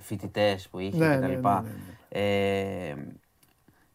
φοιτητές 0.00 0.68
που 0.68 0.78
είχε 0.78 0.96
Ναι, 0.96 1.04
και 1.08 1.14
ναι, 1.14 1.20
τα 1.20 1.26
ναι, 1.26 1.34
λοιπά. 1.34 1.62
ναι, 1.62 1.70
Ε, 2.08 2.94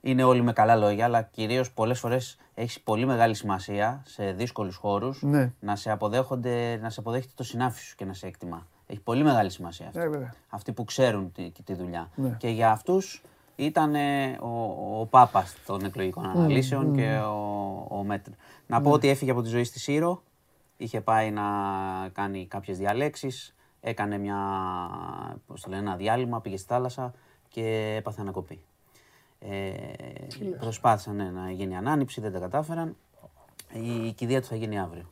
είναι 0.01 0.23
όλοι 0.23 0.41
με 0.41 0.53
καλά 0.53 0.75
λόγια, 0.75 1.05
αλλά 1.05 1.21
κυρίως 1.21 1.71
πολλές 1.71 1.99
φορές 1.99 2.37
έχεις 2.53 2.79
πολύ 2.81 3.05
μεγάλη 3.05 3.33
σημασία 3.35 4.03
σε 4.05 4.31
δύσκολους 4.31 4.75
χώρους 4.75 5.21
Ναι. 5.21 5.51
να 5.59 5.75
σε 5.75 5.91
αποδέχονται, 5.91 6.79
να 6.81 6.89
σε 6.89 6.99
αποδέχεται 6.99 7.31
το 7.35 7.43
συνάφι 7.43 7.81
σου 7.81 7.95
και 7.95 8.05
να 8.05 8.13
σε 8.13 8.27
εκτιμά. 8.27 8.67
Έχει 8.87 8.99
πολύ 8.99 9.23
μεγάλη 9.23 9.49
σημασία 9.49 9.87
αυτό 9.87 9.99
Ε, 9.99 10.07
βέβαια. 10.09 10.33
αυτοί 10.49 10.71
που 10.71 10.83
ξέρουν 10.83 11.31
τη, 11.31 11.51
τη 11.63 11.73
δουλειά. 11.73 12.09
Ναι. 12.15 12.35
Και 12.39 12.49
για 12.49 12.71
αυτούς 12.71 13.23
ήταν 13.55 13.95
ε, 13.95 14.37
ο, 14.41 14.99
ο 14.99 15.05
Πάπας 15.05 15.55
των 15.65 15.85
εκλογικών 15.85 16.25
αναλύσεων 16.25 16.95
και 16.95 17.17
ο, 17.17 17.85
ο 17.89 18.03
Μέτρ. 18.03 18.29
Να 18.67 18.81
πω 18.81 18.91
ότι 18.91 19.07
έφυγε 19.07 19.31
από 19.31 19.41
τη 19.41 19.49
ζωή 19.49 19.63
στη 19.63 19.79
Σύρο, 19.79 20.23
είχε 20.77 21.01
πάει 21.01 21.31
να 21.31 21.43
κάνει 22.13 22.47
κάποιες 22.47 22.77
διαλέξεις, 22.77 23.55
έκανε 23.81 24.17
μια, 24.17 24.37
πώς 25.47 25.61
το 25.61 25.69
λένε, 25.69 25.81
ένα 25.81 25.95
διάλειμμα, 25.95 26.41
πήγε 26.41 26.57
στη 26.57 26.67
θάλασσα 26.67 27.13
και 27.47 27.95
έπαθε 27.97 28.21
ανακοπή. 28.21 28.61
Ε, 29.39 29.73
προσπάθησαν 30.59 31.15
ναι, 31.15 31.29
να 31.29 31.51
γίνει 31.51 31.77
ανάνυψη, 31.77 32.21
δεν 32.21 32.31
τα 32.31 32.39
κατάφεραν. 32.39 32.95
Η 33.73 34.11
κηδεία 34.11 34.41
του 34.41 34.47
θα 34.47 34.55
γίνει 34.55 34.79
αύριο 34.79 35.05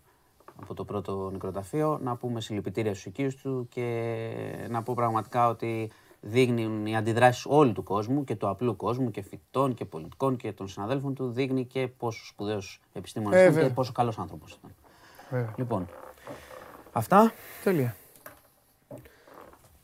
από 0.62 0.74
το 0.74 0.86
πρώτο 0.86 1.30
νεκροταφείο. 1.32 1.99
Να 2.04 2.16
πούμε 2.16 2.41
συλληπιτήρια 2.41 2.91
στους 2.91 3.06
οικείους 3.06 3.36
του 3.36 3.68
και 3.70 4.68
να 4.70 4.84
πω 4.84 4.93
πραγματικά 4.93 5.47
ότι 5.49 5.91
δείχνουν 6.22 6.86
οι 6.86 6.95
αντιδράσεις 6.95 7.45
όλου 7.47 7.72
του 7.72 7.84
κόσμου 7.84 8.24
και 8.24 8.36
του 8.36 8.47
απλού 8.49 8.76
κόσμου 8.76 9.12
και 9.12 9.22
φοιτητών 9.22 9.74
και 9.74 9.86
πολιτικών 9.86 10.36
και 10.36 10.51
των 10.54 10.68
συναδέλφων 10.68 11.14
του 11.14 11.32
δείχνει 11.32 11.66
και 11.66 11.88
πόσο 11.88 12.26
σπουδαίος 12.26 12.82
επιστήμονας 12.93 13.36
Ε, 13.39 13.41
ήταν 13.41 13.54
και 13.54 13.60
βέβαια. 13.60 13.74
πόσο 13.76 13.91
καλός 13.91 14.20
άνθρωπος 14.20 14.54
ήταν. 14.54 14.72
Βέβαια. 15.30 15.54
Λοιπόν, 15.58 15.88
αυτά. 16.91 17.32
Τέλεια. 17.64 17.95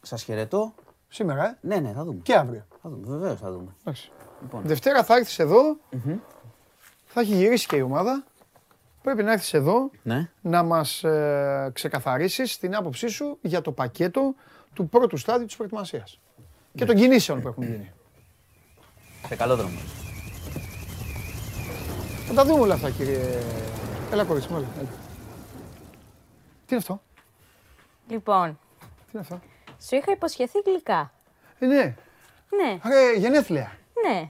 Σας 0.01 0.23
χαιρετώ. 0.23 0.73
Σήμερα, 1.07 1.45
ε; 1.47 1.57
Ναι, 1.61 1.75
ναι, 1.75 1.91
θα 1.91 2.03
δούμε. 2.03 2.19
Και 2.23 2.35
αύριο. 2.35 2.65
Θα 2.81 2.89
δούμε, 2.89 3.07
βεβαίως 3.07 3.39
θα 3.39 3.51
δούμε. 3.51 3.75
Εντάξει. 3.79 4.11
Λοιπόν. 4.41 4.61
Δευτέρα 4.65 5.03
θα 5.03 5.15
έρθεις 5.15 5.39
εδώ, 5.39 5.77
θα 7.05 7.21
έχει 7.21 7.35
γυρίσει 7.35 7.67
και 7.67 7.75
η 7.75 7.81
ομάδα. 7.81 8.23
Πρέπει 9.01 9.23
να 9.23 9.31
έρθεις 9.31 9.53
εδώ 9.53 9.89
Ναι. 10.03 10.29
να 10.41 10.63
μας 10.63 11.03
ε, 11.03 11.69
ξεκαθαρίσεις 11.73 12.57
την 12.57 12.75
άποψή 12.75 13.07
σου 13.07 13.37
για 13.41 13.61
το 13.61 13.71
πακέτο 13.71 14.33
του 14.73 14.89
πρώτου 14.89 15.17
στάδιου 15.17 15.45
της 15.45 15.55
προετοιμασίας. 15.55 16.19
Και 16.75 16.85
των 16.85 16.95
κινήσεων 16.95 17.41
που 17.41 17.47
έχουν 17.47 17.63
γίνει. 17.63 17.91
Σε 19.27 19.35
καλό 19.35 19.55
δρόμο. 19.55 19.77
Θα 22.27 22.33
τα 22.33 22.45
δούμε 22.45 22.61
όλα 22.61 22.73
αυτά, 22.73 22.89
κύριε. 22.89 23.41
Έλα, 24.11 24.23
κορίτσι 24.23 24.51
μου, 24.51 24.57
έλα, 24.57 24.67
έλα. 24.79 24.87
Τι 26.65 26.75
είναι 26.75 26.77
αυτό, 26.77 27.01
Λοιπόν, 28.09 28.59
τι 28.79 29.09
είναι 29.11 29.21
αυτό; 29.21 29.39
σου 29.81 29.95
είχα 29.95 30.11
υποσχεθεί 30.11 30.59
γλυκά. 30.65 31.11
Ε, 31.59 31.65
ναι, 31.65 31.95
Ναι, 32.49 32.79
ρε, 32.89 33.17
γενέθλια. 33.19 33.77
ναι. 34.07 34.29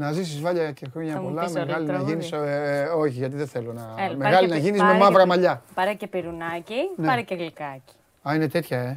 Να 0.00 0.12
ζήσεις 0.12 0.40
Βάλια 0.40 0.72
και 0.72 0.86
χρόνια 0.92 1.12
Θα 1.14 1.20
μου 1.20 1.28
πολλά, 1.28 1.44
πεις 1.44 1.54
όλο 1.54 1.64
μεγάλη 1.66 1.86
το 1.86 1.92
να 1.92 1.98
τραγούδι. 1.98 2.26
γίνεις, 2.26 2.32
ε, 2.32 2.90
όχι 2.96 3.12
γιατί 3.18 3.36
δεν 3.36 3.46
θέλω 3.46 3.72
να, 3.72 3.80
Έλα, 3.82 3.96
πάρε 3.96 4.16
μεγάλη 4.16 4.46
και 4.46 4.46
να 4.46 4.54
πι- 4.54 4.64
γίνεις 4.64 4.80
με 4.80 4.86
πάρε 4.86 4.98
μαύρα 4.98 5.20
και- 5.22 5.28
μαλλιά. 5.28 5.62
Πάρε 5.74 5.94
και 5.94 6.06
πυρουνάκι, 6.06 6.74
Ναι. 6.96 7.06
πάρε 7.06 7.22
και 7.22 7.34
γλυκάκι. 7.34 7.94
Α, 8.28 8.34
είναι 8.34 8.48
τέτοια, 8.48 8.78
ε. 8.80 8.96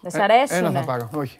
Δεν 0.00 0.10
σ' 0.10 0.14
Ε, 0.14 0.22
αρέσουνε; 0.22 0.58
Ένα 0.58 0.70
θα 0.80 0.84
πάρω, 0.84 1.08
όχι, 1.14 1.38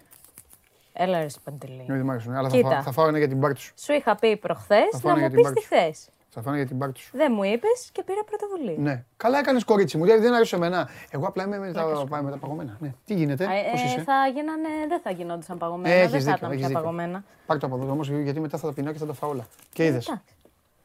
Έλα 0.93 1.19
ρε 1.21 1.27
Παντελή. 1.45 1.85
δεν 1.87 2.01
μ' 2.01 2.11
αρέσουν, 2.11 2.35
αλλά 2.35 2.49
θα 2.49 2.57
Κοίτα. 2.57 2.69
φάω, 2.71 2.83
θα 2.83 2.93
φάω 2.93 3.09
ένα 3.09 3.19
για 3.19 3.29
την 3.29 3.41
πάρτι 3.41 3.61
σου. 3.61 3.73
Σου 3.79 3.93
είχα 3.93 4.15
πει 4.17 4.37
προχθές 4.37 4.89
Θα 4.91 4.99
φάω 4.99 5.13
να 5.13 5.19
ένα 5.19 5.29
μου 5.29 5.35
για 5.35 5.43
την 5.43 5.53
πεις 5.55 5.63
τι 5.63 5.69
πάρτι 5.69 5.87
θες. 5.91 6.09
Θα 6.39 6.43
φάω 6.45 6.53
ένα 6.55 6.63
για 6.63 6.71
την 6.71 6.79
πάρτι 6.79 7.01
σου. 7.01 7.11
Δεν 7.17 7.33
μου 7.35 7.43
είπες 7.45 7.89
και 7.93 8.03
πήρα 8.03 8.25
πρωτοβουλία. 8.25 8.75
Ναι. 8.79 9.05
Καλά 9.17 9.39
έκανες 9.39 9.65
κορίτσι 9.65 9.97
μου, 9.99 10.05
γιατί 10.05 10.21
δεν 10.21 10.35
αρέσει 10.35 10.57
εμένα. 10.57 10.89
Εγώ 11.11 11.27
απλά 11.27 11.45
είμαι 11.45 11.59
με 11.59 11.73
τα, 11.73 12.05
πάμε 12.09 12.23
με 12.23 12.31
τα 12.31 12.37
παγωμένα. 12.37 12.77
Ναι. 12.81 12.93
Τι 13.05 13.15
γίνεται, 13.15 13.47
Α, 13.47 13.53
ε, 13.53 13.63
πώς 13.71 13.83
είσαι; 13.83 14.01
θα 14.03 14.27
γίνανε, 14.35 14.69
δεν 14.89 15.01
θα 15.01 15.11
γινόντουσαν 15.11 15.59
παγωμένα, 15.59 15.95
Ε, 15.95 15.97
δεν 15.97 16.05
έχεις 16.15 16.25
θα 16.25 16.31
δίκιο, 16.33 16.37
ήταν 16.37 16.51
έχεις 16.51 16.59
πια 16.59 16.69
δίκιο. 16.69 16.83
παγωμένα. 16.83 17.25
Πάρ' 17.47 17.59
το 17.59 17.67
από 17.67 17.77
εδώ 17.77 17.91
όμως, 17.93 18.09
γιατί 18.09 18.41
μετά 18.41 18.59
θα 18.59 18.67
τα 18.67 18.73
πεινάω 18.75 18.93
και 18.93 18.99
θα 18.99 19.07
τα 19.07 19.13
φάω 19.13 19.31
όλα. 19.31 19.47
Και 19.73 19.85
είδες. 19.85 20.07
Εντάξει, 20.09 20.25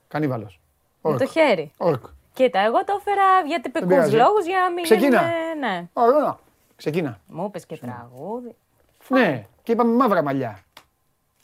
Κανίβαλος. 0.07 0.59
με 1.01 1.17
το 1.17 1.25
χέρι. 1.25 1.71
Ορκ. 1.77 2.03
Κοίτα, 2.33 2.59
εγώ 2.59 2.83
το 2.83 2.93
έφερα 2.99 3.23
για 3.47 3.61
τυπικούς 3.61 3.87
πειράζει. 3.87 4.15
λόγους, 4.15 4.45
για 4.45 4.59
να 4.59 4.71
μην 4.71 4.83
Ξεκίνα. 4.83 5.07
γίνουμε- 5.07 5.67
Ναι. 5.69 5.87
Ωραία. 5.93 6.39
Ξεκίνα. 6.75 7.19
Μου 7.27 7.45
είπες 7.47 7.65
και 7.65 7.77
τραγούδι. 7.77 8.55
Ναι. 9.07 9.45
Και 9.63 9.71
είπαμε 9.71 9.93
μαύρα 9.95 10.21
μαλλιά. 10.23 10.59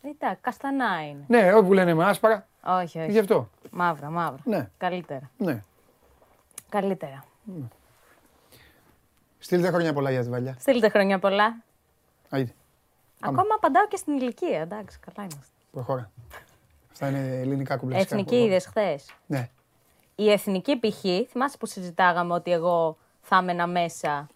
Εντάξει, 0.10 0.42
καστανά 0.42 1.08
είναι. 1.08 1.24
Ναι, 1.28 1.54
όπου 1.54 1.74
λένε 1.74 1.94
με 1.94 2.06
άσπαρα. 2.06 2.48
Όχι, 2.64 3.00
όχι. 3.00 3.12
Γι' 3.12 3.20
αυτό. 3.20 3.50
Μαύρα, 3.72 4.10
μαύρα. 4.10 4.42
Ναι. 4.46 4.70
Καλύτερα. 4.78 5.30
Ναι. 5.38 5.64
Καλύτερα. 6.70 7.24
Στείλτε 9.40 9.72
χρόνια 9.72 9.94
πολλά 9.94 10.12
για 10.12 10.22
τη 10.24 10.30
Βαλιά. 10.30 10.56
Στείλτε 10.60 10.90
χρόνια 10.90 11.20
πολλά. 11.20 11.56
Άιντε, 12.30 12.54
Ακόμα 13.22 13.54
απαντάω 13.56 13.88
και 13.88 13.96
στην 13.98 14.18
ηλικία, 14.18 14.60
εντάξει, 14.62 15.00
καλά 15.00 15.28
είμαστε. 15.32 15.54
προχώρα. 15.72 16.12
Αυτά 16.92 17.10
είναι 17.10 17.40
ελληνικά 17.40 17.78
κουμπλαστικά. 17.78 18.16
Εθνική 18.16 18.36
είδες 18.36 18.66
χθες; 18.66 19.14
Ναι. 19.26 19.50
Η 20.16 20.32
εθνική 20.32 20.80
π.χ. 20.80 21.30
θυμάσαι 21.30 21.58
που 21.58 21.66
συζητάγαμε 21.66 22.34
ότι 22.34 22.52
εγώ 22.52 22.98
θα 23.22 23.38
έμενα 23.38 23.68
μέσα; 23.68 24.28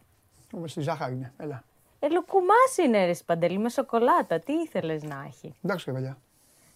Όμως 0.54 0.72
στη 0.72 0.82
ζάχαρη 0.82 1.14
είναι. 1.14 1.34
Έλα. 1.38 1.64
Ε, 2.04 2.10
λουκουμάς 2.10 2.78
είναι 2.86 3.06
ρε 3.06 3.12
Παντελή 3.26 3.58
με 3.58 3.70
σοκολάτα. 3.70 4.40
Τι 4.40 4.54
ήθελες 4.54 5.04
να 5.04 5.24
έχει; 5.28 5.54
Εντάξει, 5.64 5.86
ρε 5.88 5.92
Βαλιά. 5.92 6.18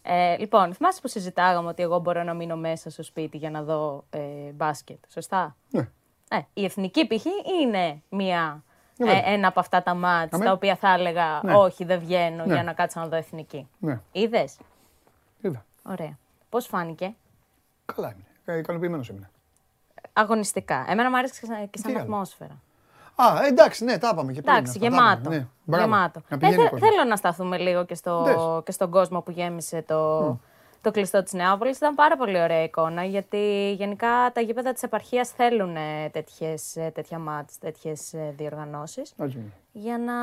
Ε, 0.01 0.37
λοιπόν, 0.37 0.73
θυμάσαι 0.73 1.01
που 1.01 1.07
συζητάγαμε 1.07 1.67
ότι 1.69 1.83
εγώ 1.83 1.99
μπορώ 1.99 2.23
να 2.23 2.33
μείνω 2.33 2.55
μέσα 2.55 2.89
στο 2.89 3.03
σπίτι 3.03 3.37
για 3.37 3.49
να 3.49 3.63
δω 3.63 4.03
ε, 4.09 4.19
μπάσκετ. 4.53 4.97
Σωστά; 5.09 5.55
Ναι. 5.69 5.89
Ε, 6.29 6.39
η 6.53 6.63
εθνική 6.65 7.07
π.χ. 7.07 7.25
είναι 7.61 8.01
μια, 8.09 8.63
Ναι, 8.97 9.11
ε, 9.11 9.13
βέβαια. 9.15 9.31
ένα 9.31 9.47
από 9.47 9.59
αυτά 9.59 9.83
τα 9.83 9.93
μάτς 9.93 10.33
Αμέ. 10.33 10.45
τα 10.45 10.51
οποία 10.51 10.75
θα 10.75 10.93
έλεγα 10.93 11.39
Ναι. 11.43 11.53
όχι 11.55 11.83
δεν 11.85 11.99
βγαίνω 11.99 12.45
Ναι. 12.45 12.53
για 12.53 12.63
να 12.63 12.73
κάτσω 12.73 12.99
να 12.99 13.07
δω 13.07 13.15
εθνική. 13.15 13.67
Ναι. 13.79 14.01
Είδες; 14.11 14.57
Είδα. 15.41 15.65
Ωραία. 15.83 16.17
Πώς 16.49 16.65
φάνηκε; 16.65 17.15
Καλά 17.85 18.07
είναι. 18.13 18.55
Ε, 18.55 18.57
ικανοποιημένος 18.59 19.07
ήμουν. 19.09 19.27
Αγωνιστικά. 20.13 20.85
Εμένα 20.87 21.09
μου 21.09 21.17
άρεσε 21.17 21.39
και 21.39 21.45
σαν- 21.45 21.69
και 21.69 21.77
σαν 21.77 21.91
άλλο; 21.91 22.01
ατμόσφαιρα. 22.01 22.61
Α, 23.15 23.45
εντάξει, 23.47 23.83
ναι, 23.83 23.97
τα 23.97 24.09
είπαμε 24.13 24.31
και 24.31 24.41
πριν. 24.41 24.53
Εντάξει, 24.53 24.71
αυτά, 24.77 24.89
τα 24.89 24.95
γεμάτο. 24.95 25.19
είπαμε, 25.19 25.35
Ναι. 25.37 25.47
Μπράβο. 25.63 25.83
γεμάτο. 25.83 26.21
Να 26.29 26.35
Ε, 26.35 26.39
πηγαίνει 26.39 26.57
θε- 26.61 26.65
ο 26.67 26.69
κόσμος. 26.69 26.89
θέλω 26.89 27.03
να 27.09 27.15
σταθούμε 27.15 27.57
λίγο 27.57 27.85
και, 27.85 27.95
στο, 27.95 28.23
Δες. 28.23 28.35
και 28.63 28.71
στον 28.71 28.91
κόσμο 28.91 29.21
που 29.21 29.31
γέμισε 29.31 29.81
το, 29.87 30.19
το 30.81 30.91
κλειστό 30.91 31.23
της 31.23 31.33
Νεάπολης. 31.33 31.77
Ήταν 31.77 31.95
πάρα 31.95 32.17
πολύ 32.17 32.41
ωραία 32.41 32.63
εικόνα, 32.63 33.03
γιατί 33.03 33.71
γενικά 33.77 34.07
τα 34.33 34.41
γήπεδα 34.41 34.73
της 34.73 34.83
επαρχίας 34.83 35.29
θέλουν 35.29 35.75
ε, 35.75 36.09
τέτοιες, 36.11 36.75
ε, 36.75 36.91
τέτοια 36.95 37.19
μάτς, 37.19 37.57
τέτοιες 37.57 38.13
ε, 38.13 38.33
διοργανώσεις. 38.37 39.13
Έτσι 39.19 39.37
είναι. 39.37 39.51
Για 39.71 39.97
να 39.97 40.13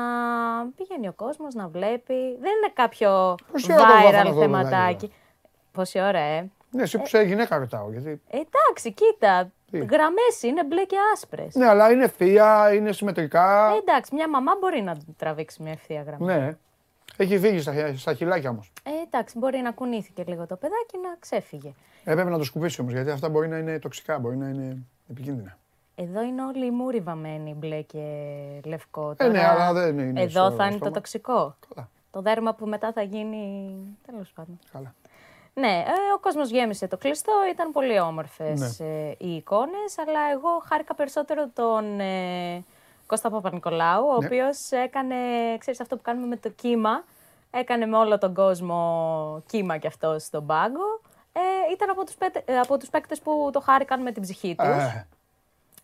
πηγαίνει 0.75 1.07
ο 1.07 1.13
κόσμος 1.15 1.53
να 1.53 1.67
βλέπει. 1.67 2.13
Δεν 2.39 2.51
είναι 2.57 2.71
κάποιο 2.73 3.35
Πόση 3.51 3.73
ώρα 3.73 3.81
το 3.81 3.87
βάθα 3.87 4.23
να 4.23 4.29
viral 4.29 4.33
δω, 4.33 4.41
θεματάκι. 4.41 5.13
Πόση 5.71 5.99
ώρα, 6.01 6.19
ε; 6.19 6.49
Ναι, 6.69 6.81
εσύ 6.83 6.97
που 6.97 7.07
σε 7.07 7.21
γυναίκα 7.21 7.57
ρωτάω. 7.57 7.91
Γιατί... 7.91 8.21
Ε, 8.29 8.37
Εντάξει, 8.37 8.93
κοίτα. 8.93 9.51
Τι; 9.73 9.85
Γραμμές 9.85 10.41
είναι 10.41 10.63
μπλε 10.63 10.85
και 10.85 10.95
άσπρες. 11.13 11.55
Ναι, 11.55 11.67
αλλά 11.67 11.91
είναι 11.91 12.03
ευθεία, 12.03 12.73
είναι 12.73 12.91
συμμετρικά. 12.91 13.69
Ε, 13.73 13.77
εντάξει, 13.77 14.15
μια 14.15 14.29
μαμά 14.29 14.51
μπορεί 14.59 14.81
να 14.81 14.97
τραβήξει 15.17 15.63
μια 15.63 15.71
ευθεία 15.71 16.01
γραμμή. 16.01 16.25
Ναι. 16.25 16.57
Έχει 17.17 17.39
φύγει 17.39 17.59
στα, 17.59 17.95
στα 17.95 18.13
χιλάκια 18.13 18.49
όμως. 18.49 18.71
Ε, 18.83 18.89
εντάξει, 19.05 19.37
μπορεί 19.37 19.57
να 19.57 19.71
κουνήθηκε 19.71 20.23
λίγο 20.27 20.47
το 20.47 20.55
παιδάκι 20.55 20.97
να 21.03 21.15
ξέφυγε. 21.19 21.73
Έπρεπε 22.03 22.29
να 22.29 22.37
το 22.37 22.43
σκουπίσει 22.43 22.81
όμως 22.81 22.93
γιατί 22.93 23.09
αυτά 23.09 23.29
μπορεί 23.29 23.47
να 23.47 23.57
είναι 23.57 23.79
τοξικά, 23.79 24.19
μπορεί 24.19 24.37
να 24.37 24.47
είναι 24.47 24.77
επικίνδυνα. 25.09 25.57
Εδώ 25.95 26.21
είναι 26.21 26.43
όλοι 26.43 26.65
οι 26.65 26.71
μούροι 26.71 26.99
βαμμένοι 26.99 27.53
μπλε 27.53 27.81
και 27.81 28.01
λευκό. 28.65 29.13
Ε, 29.17 29.27
ναι, 29.27 29.33
Τώρα, 29.33 29.49
αλλά 29.51 29.73
δεν 29.73 29.99
είναι 29.99 30.21
Εδώ 30.21 30.45
στο 30.45 30.51
θα 30.55 30.63
είναι 30.63 30.71
το 30.71 30.77
στόμα. 30.77 30.91
τοξικό. 30.91 31.55
Καλά. 31.75 31.89
Το 32.11 32.21
δέρμα 32.21 32.53
που 32.53 32.65
μετά 32.65 32.91
θα 32.91 33.01
γίνει. 33.01 33.75
Τέλος 34.05 34.31
πάντων. 34.35 34.59
Καλά. 34.71 34.93
Ναι, 35.53 35.67
ε, 35.87 36.13
ο 36.15 36.19
κόσμος 36.19 36.49
γέμισε 36.49 36.87
το 36.87 36.97
κλειστό, 36.97 37.31
ήταν 37.51 37.71
πολύ 37.71 37.99
όμορφες 37.99 38.79
Ναι. 38.79 38.87
ε, 38.87 39.15
οι 39.17 39.35
εικόνες, 39.35 39.97
αλλά 40.07 40.19
εγώ 40.33 40.63
χάρηκα 40.65 40.95
περισσότερο 40.95 41.47
τον 41.53 41.99
ε, 41.99 42.63
Κώστα 43.05 43.29
Παπα-Νικολάου, 43.29 44.07
ο 44.07 44.17
Ναι. 44.19 44.25
οποίος 44.25 44.71
έκανε, 44.71 45.15
ξέρεις 45.57 45.79
αυτό 45.81 45.95
που 45.95 46.01
κάνουμε 46.01 46.27
με 46.27 46.35
το 46.37 46.49
κύμα, 46.49 47.03
έκανε 47.51 47.85
με 47.85 47.97
όλο 47.97 48.17
τον 48.17 48.33
κόσμο 48.33 49.43
κύμα 49.47 49.77
κι 49.77 49.87
αυτό 49.87 50.19
στον 50.19 50.45
πάγκο. 50.45 51.01
Ε, 51.33 51.39
ήταν 51.73 51.89
από 51.89 52.03
τους, 52.05 52.15
παίτε- 52.15 52.49
ε, 52.49 52.59
από 52.59 52.77
τους 52.77 52.89
παίκτες 52.89 53.19
που 53.19 53.49
το 53.53 53.59
χάρηκαν 53.59 54.01
με 54.01 54.11
την 54.11 54.21
ψυχή 54.21 54.55
τους. 54.55 54.67
Ε, 54.67 55.07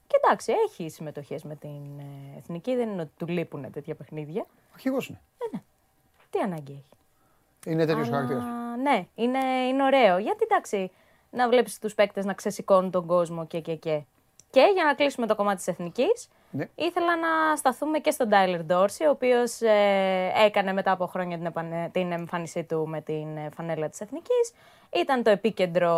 Και 0.08 0.20
εντάξει, 0.24 0.54
έχει 0.68 0.90
συμμετοχές 0.90 1.44
με 1.44 1.56
την 1.56 2.00
ε, 2.00 2.38
εθνική, 2.38 2.76
δεν 2.76 2.90
είναι 2.90 3.02
ότι 3.02 3.12
του 3.18 3.28
λείπουν 3.28 3.72
τέτοια 3.72 3.96
παιχνίδια. 3.96 4.46
αρχηγός 4.74 5.08
είναι. 5.08 5.20
Τι 6.30 6.40
ανάγκη 6.40 6.72
έχει. 6.72 6.99
Είναι 7.66 7.86
τέτοιος 7.86 8.08
Αλλά, 8.08 8.16
χαρακτήρας. 8.16 8.44
Ναι, 8.82 9.06
είναι, 9.16 9.40
είναι 9.70 9.84
ωραίο. 9.84 10.18
Γιατί 10.18 10.44
εντάξει, 10.50 10.92
να 11.30 11.50
βλέπεις 11.50 11.80
τους 11.80 11.94
παίκτες 11.96 12.26
να 12.26 12.34
ξεσηκώνουν 12.34 12.92
τον 12.92 13.06
κόσμο 13.06 13.46
και 13.48 13.60
και 13.60 13.76
και. 13.76 14.02
Και 14.52 14.72
για 14.74 14.84
να 14.84 14.94
κλείσουμε 14.94 15.28
το 15.28 15.36
κομμάτι 15.36 15.58
της 15.58 15.68
εθνικής, 15.68 16.30
Ναι. 16.52 16.70
ήθελα 16.76 17.16
να 17.18 17.56
σταθούμε 17.56 18.00
και 18.00 18.12
στον 18.12 18.30
Τάιλερ 18.30 18.64
Ντόρση, 18.64 19.06
ο 19.06 19.10
οποίος 19.10 19.62
ε, 19.62 20.32
έκανε 20.46 20.74
μετά 20.74 20.92
από 20.92 21.06
χρόνια 21.06 21.38
την, 21.38 21.46
επανε- 21.46 21.92
την 21.92 22.12
εμφάνισή 22.12 22.64
του 22.64 22.88
με 22.88 23.02
την 23.02 23.38
ε, 23.38 23.50
φανέλα 23.56 23.90
της 23.90 24.02
εθνικής. 24.02 24.52
Ήταν 24.96 25.24
το 25.24 25.30
επίκεντρο, 25.30 25.94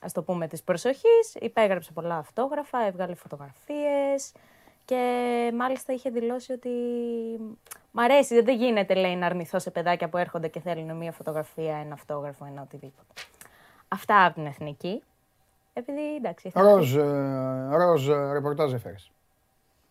ας 0.00 0.12
το 0.12 0.22
πούμε, 0.22 0.46
της 0.48 0.62
προσοχής. 0.62 1.34
Υπέγραψε 1.40 1.92
πολλά 1.92 2.16
αυτόγραφα, 2.16 2.86
έβγαλε 2.86 3.14
φωτογραφίες 3.14 4.32
και 4.84 5.52
μάλιστα 5.56 5.92
είχε 5.92 6.10
δηλώσει 6.10 6.52
ότι 6.52 6.70
μ' 7.90 7.98
αρέσει, 8.00 8.40
δεν 8.42 8.56
γίνεται 8.56 8.94
λέει 8.94 9.16
να 9.16 9.26
αρνηθώ 9.26 9.58
σε 9.58 9.70
παιδάκια 9.70 10.08
που 10.08 10.16
έρχονται 10.16 10.48
και 10.48 10.60
θέλουν 10.60 10.96
μία 10.96 11.12
φωτογραφία, 11.12 11.76
ένα 11.76 11.92
αυτόγραφο, 11.94 12.44
ένα 12.44 12.62
οτιδήποτε. 12.62 13.12
Αυτά 13.88 14.24
από 14.24 14.34
την 14.34 14.46
εθνική. 14.46 15.02
Επειδή 15.72 16.14
εντάξει. 16.16 16.46
η 16.46 16.52
εθνική- 16.54 16.74
Ροζ, 16.76 16.96
ε, 16.96 17.68
ροζ 17.76 18.08
ε, 18.08 18.32
ρεπορτάζ 18.32 18.72
έφερες. 18.72 19.10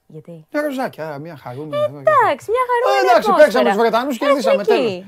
Γιατί; 0.08 0.46
Μια 0.52 0.62
ροζάκια, 0.62 1.18
μια 1.18 1.36
χαρούμενη. 1.38 1.84
εδώ 1.84 2.02
και 2.04 2.10
Εντάξει, 2.10 2.52
μια 2.52 2.62
χαρούμενη 2.70 3.08
Ε, 3.08 3.12
εντάξει, 3.12 3.18
ατμόσφαιρα. 3.30 3.44
παίξαμε 3.44 3.70
τους 3.70 3.78
Βρετανούς, 3.80 4.18
κερδίσαμε, 4.18 4.62
Εθνική. 4.62 5.06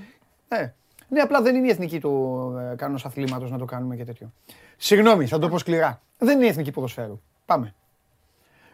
τέλος. 0.50 0.64
Ε, 0.64 0.74
ναι, 1.08 1.22
απλά 1.22 1.42
δεν 1.42 1.56
είναι 1.56 1.68
η 1.68 1.70
εθνική 1.70 2.00
του 2.00 2.12
ε, 2.72 2.76
κανός 2.76 3.06
αθλήματος 3.06 3.52
να 3.52 3.58
το 3.58 3.66
κάνουμε 3.66 3.96
και 3.96 4.04
τέτοιο. 4.06 4.32
Συγγνώμη, 4.78 5.26
θα 5.28 5.40
το 5.40 5.50
πω 5.50 5.58
σκληρά. 5.58 6.02
Δεν 6.18 6.36
είναι 6.36 6.46
η 6.46 6.50
εθνική 6.50 6.72
ποδοσφαίρου. 6.72 7.22
Πάμε. 7.46 7.74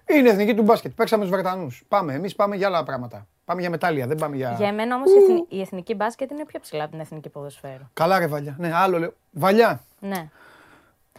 Είναι 0.05 0.27
η 0.27 0.31
εθνική 0.31 0.55
του 0.55 0.61
μπάσκετ. 0.63 0.91
Παίξαμε 0.95 1.21
τους 1.23 1.31
Βρετανούς. 1.31 1.83
Πάμε. 1.87 2.13
Εμείς 2.13 2.35
πάμε 2.35 2.55
για 2.55 2.67
άλλα 2.67 2.83
πράγματα. 2.83 3.27
Πάμε 3.47 3.61
για 3.61 3.69
μετάλλια, 3.69 4.07
δεν 4.07 4.17
πάμε 4.17 4.35
για. 4.35 4.53
Για 4.57 4.67
εμένα 4.67 4.95
όμως 4.95 5.09
η, 5.11 5.17
εθνη- 5.23 5.45
η 5.49 5.61
εθνική 5.61 5.93
μπάσκετ 5.95 6.31
είναι 6.31 6.45
πιο 6.45 6.59
ψηλά 6.59 6.81
από 6.83 6.91
την 6.91 6.99
εθνική 6.99 7.29
ποδοσφαίρο. 7.29 7.89
Καλά, 7.93 8.19
ρε 8.19 8.27
Βαλιά. 8.27 8.55
Ναι, 8.59 8.71
άλλο 8.75 8.99
λέω. 8.99 9.13
Βαλιά. 9.31 9.81
Ναι. 9.99 10.29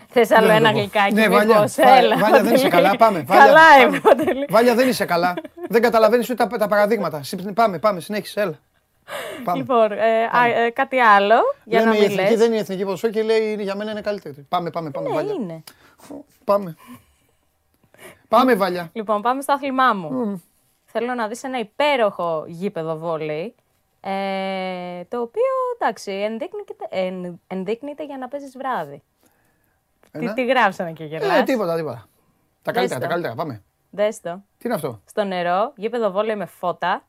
Θες 0.09 0.31
άλλο 0.31 0.41
Δεν 0.47 0.51
θα 0.51 0.55
ένα 0.57 0.69
το 0.69 0.73
πω. 0.75 0.79
γλυκάκι. 0.81 1.15
Ναι, 1.15 1.21
μήπως; 1.29 1.37
Βαλιά. 1.37 1.67
Φά- 1.69 1.87
Έλα, 1.99 2.17
Βαλιά, 2.17 2.43
δεν 2.43 2.55
είσαι 2.55 2.69
Παντελή. 2.69 2.83
καλά. 2.83 2.97
Πάμε. 3.05 3.23
Βαλιά, 3.27 3.45
Καλά 3.45 3.61
πάμε. 3.79 3.85
είμαι, 3.89 4.01
Παντελή. 4.01 4.47
Βαλιά, 4.51 4.75
δεν 4.75 4.89
είσαι 4.89 5.05
καλά. 5.05 5.35
δεν 5.69 5.83
καταλαβαίνεις 5.83 6.31
ούτε 6.31 6.47
τα, 6.47 6.57
τα 6.59 6.69
παραδείγματα. 6.69 7.23
Συ- 7.23 7.53
Πάμε, 7.53 7.79
πάμε, 7.79 8.01
συνέχισε. 8.01 8.41
Έλα. 8.41 8.59
Πάμε. 9.45 9.59
Λοιπόν, 9.59 9.93
ε, 9.93 10.23
α, 10.39 10.47
ε, 10.65 10.71
κάτι 10.71 10.99
άλλο 10.99 11.35
για 11.65 11.79
Λέμε 11.81 11.91
να 11.91 11.97
η 11.97 12.01
μην 12.01 12.11
εθνική 12.11 12.31
λες. 12.31 12.39
δεν 12.39 12.47
είναι 12.47 12.57
η 12.57 12.61
εθνική 12.61 12.85
ποδοσφαίρου 12.85 13.13
και 13.13 13.23
λέει 13.23 13.51
είναι- 13.53 13.63
για 13.63 13.75
μένα 13.77 13.91
είναι 13.91 14.01
καλύτερη. 14.01 14.47
Πάμε, 14.49 14.71
πάμε, 14.71 14.91
πάμε. 14.91 15.09
Ναι, 15.09 15.15
Βαλιά. 15.15 15.33
είναι. 15.41 15.63
Πάμε. 16.45 16.77
Πάμε, 18.29 18.55
Βαλιά. 18.55 18.91
Λοιπόν, 18.93 19.23
πάμε 19.23 19.43
στο 19.43 19.53
άθλημά 19.53 19.93
μου. 19.95 20.43
Θέλω 20.99 21.15
να 21.15 21.29
δεις 21.29 21.43
ένα 21.43 21.59
υπέροχο 21.59 22.45
γήπεδο 22.47 22.97
βόλεϊ, 22.97 23.55
ε, 24.01 25.05
το 25.09 25.20
οποίο, 25.20 25.43
εντάξει, 25.79 26.12
ενδείκνυται, 26.12 26.75
εν, 26.89 27.41
ενδείκνυται 27.47 28.05
για 28.05 28.19
να 28.19 28.29
παίζεις 28.29 28.57
βράδυ. 28.57 29.03
Τι, 30.11 30.19
Ένα. 30.19 30.35
τι 30.35 30.45
γράψανε 30.47 30.93
και 30.93 31.05
γελάς; 31.05 31.39
Ε, 31.39 31.43
τίποτα, 31.43 31.77
τίποτα. 31.77 32.09
Τα 32.62 32.73
καλύτερα, 32.73 33.01
το. 33.01 33.07
τα 33.07 33.12
καλύτερα. 33.12 33.35
Πάμε. 33.35 33.62
Δες 33.91 34.20
το. 34.20 34.43
Τι 34.59 34.62
είναι 34.65 34.75
αυτό; 34.75 35.01
Στο 35.05 35.25
νερό, 35.25 35.73
γήπεδο 35.77 36.11
βόλεϊ 36.11 36.37
με 36.37 36.47
φώτα, 36.47 37.03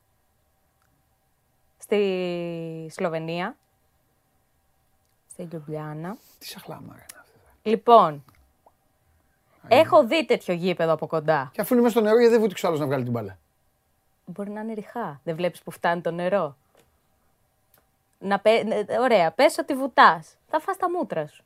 στη 1.77 2.87
Σλοβενία, 2.91 3.55
στη 5.31 5.47
Λιουμπλιάνα. 5.51 6.17
Τι 6.39 6.45
σαχλάμα, 6.47 6.93
ρε. 6.97 7.05
είναι 7.09 7.19
αυτό. 7.21 7.39
Λοιπόν, 7.61 8.23
έχω 9.67 10.05
δει 10.07 10.25
τέτοιο 10.25 10.53
γήπεδο 10.53 10.93
από 10.93 11.07
κοντά. 11.07 11.49
Και 11.53 11.61
αφού 11.61 11.73
είναι 11.73 11.83
μέσα 11.83 11.95
στο 11.95 12.03
νερό, 12.03 12.17
γιατί 12.17 12.31
δεν 12.31 12.41
βούτυξε 12.41 12.67
άλλος 12.67 12.79
να 12.79 12.85
βγάλει 12.85 13.03
την 13.03 13.11
μπάλα; 13.11 13.37
Μπορεί 14.33 14.49
να 14.49 14.61
είναι 14.61 14.73
ριχά. 14.73 15.19
Δεν 15.23 15.35
βλέπεις 15.35 15.61
που 15.63 15.71
φτάνει 15.71 16.01
το 16.01 16.11
νερό. 16.11 16.55
Να 18.19 18.39
πέ... 18.39 18.63
ναι, 18.63 18.99
Ωραία, 18.99 19.31
πες 19.31 19.57
ότι 19.57 19.73
βουτάς. 19.75 20.35
Θα 20.47 20.59
φας 20.59 20.77
τα 20.77 20.89
μούτρα 20.89 21.27
σου. 21.27 21.43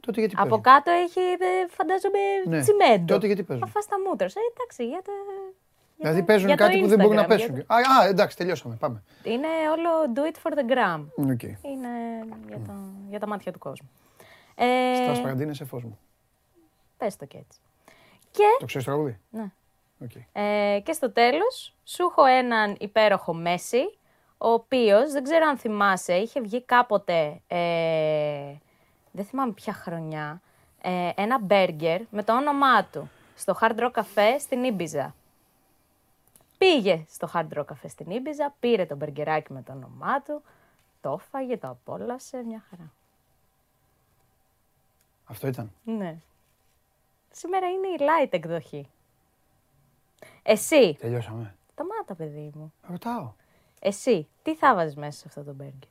Τότε 0.00 0.20
γιατί 0.20 0.34
Από 0.38 0.42
παίζουν. 0.60 0.62
κάτω 0.62 0.90
έχει, 0.90 1.20
ε, 1.20 1.68
φαντάζομαι, 1.70 2.18
Ναι. 2.46 2.60
τσιμέντο. 2.60 3.14
Τότε 3.14 3.26
γιατί 3.26 3.42
παίζουν; 3.42 3.66
Θα 3.66 3.72
φας 3.72 3.86
τα 3.86 3.96
μούτρα 4.08 4.28
σου. 4.28 4.38
Ε, 4.38 4.42
εντάξει, 4.52 4.86
για 4.86 5.02
τα... 5.02 5.12
για 5.12 5.52
Δηλαδή 5.96 6.18
το- 6.20 6.24
παίζουν 6.26 6.46
για 6.48 6.56
το 6.56 6.62
κάτι 6.64 6.80
που 6.80 6.86
δεν 6.86 6.98
μπορούν 6.98 7.14
να 7.16 7.24
Instagram, 7.24 7.28
πέσουν. 7.28 7.54
για 7.54 7.64
Α, 7.66 7.76
α, 8.02 8.06
εντάξει, 8.06 8.36
τελειώσαμε. 8.36 8.76
Πάμε. 8.76 9.02
το- 9.22 9.30
Είναι 9.30 9.46
όλο 9.70 10.12
do 10.14 10.20
it 10.32 10.36
for 10.42 10.58
the 10.58 10.72
gram. 10.72 11.04
Ok. 11.32 11.42
Είναι 11.42 11.88
για, 12.48 12.58
το... 12.66 12.72
για 13.08 13.18
τα 13.20 13.26
μάτια 13.26 13.52
του 13.52 13.58
κόσμου. 13.58 13.90
Ε, 14.54 14.94
Στα 15.04 15.14
σπαραντίνε 15.14 15.54
σε 15.54 15.64
φως 15.64 15.82
μου. 15.84 15.98
πες 16.96 17.16
το 17.16 17.24
και 17.24 17.38
έτσι. 17.38 17.58
Και, 18.30 18.44
Το 18.58 18.66
ξέρεις 18.66 18.86
τραγούδι; 18.86 19.18
ναι. 19.30 19.52
Οκ. 20.02 20.10
Ε, 20.32 20.80
και 20.84 20.92
στο 20.92 21.10
τέλος, 21.10 21.74
σου 21.84 22.02
έχω 22.02 22.24
έναν 22.24 22.76
υπέροχο 22.80 23.34
Μέσι, 23.34 23.98
ο 24.38 24.48
οποίος, 24.48 25.12
δεν 25.12 25.22
ξέρω 25.22 25.46
αν 25.46 25.58
θυμάσαι, 25.58 26.14
είχε 26.14 26.40
βγει 26.40 26.62
κάποτε, 26.62 27.40
ε, 27.46 28.54
δεν 29.12 29.24
θυμάμαι 29.24 29.52
ποια 29.52 29.72
χρονιά, 29.72 30.40
ε, 30.80 31.10
ένα 31.14 31.38
μπέργκερ 31.38 32.00
με 32.10 32.22
το 32.22 32.36
όνομά 32.36 32.84
του 32.84 33.10
στο 33.36 33.58
Hard 33.60 33.78
Rock 33.78 33.90
Cafe 33.90 34.36
στην 34.38 34.64
Ήμπιζα. 34.64 35.14
Πήγε 36.58 37.04
στο 37.08 37.30
Hard 37.34 37.48
Rock 37.54 37.64
Cafe 37.64 37.88
στην 37.88 38.10
Ήμπιζα, 38.10 38.54
πήρε 38.60 38.86
το 38.86 38.96
μπεργκεράκι 38.96 39.52
με 39.52 39.62
το 39.62 39.72
όνομά 39.72 40.22
του, 40.22 40.42
το 41.00 41.20
έφαγε, 41.20 41.56
το 41.56 41.68
απόλαυσε, 41.68 42.42
μια 42.42 42.64
χαρά. 42.70 42.92
Αυτό 45.24 45.46
ήταν. 45.46 45.72
Ναι. 45.84 46.16
Σήμερα 47.30 47.66
είναι 47.66 47.86
η 47.86 47.96
light 47.98 48.28
εκδοχή. 48.30 48.88
Εσύ, 50.42 50.94
Τελειώσαμε. 51.00 51.56
σταμάτα 51.72 52.14
παιδί 52.14 52.52
μου. 52.54 52.72
Ρωτάω. 52.82 53.32
Εσύ, 53.80 54.28
τι 54.42 54.56
θα 54.56 54.74
βάζεις 54.74 54.96
μέσα 54.96 55.18
σε 55.18 55.24
αυτό 55.28 55.42
το 55.44 55.52
μπέργκερ; 55.52 55.88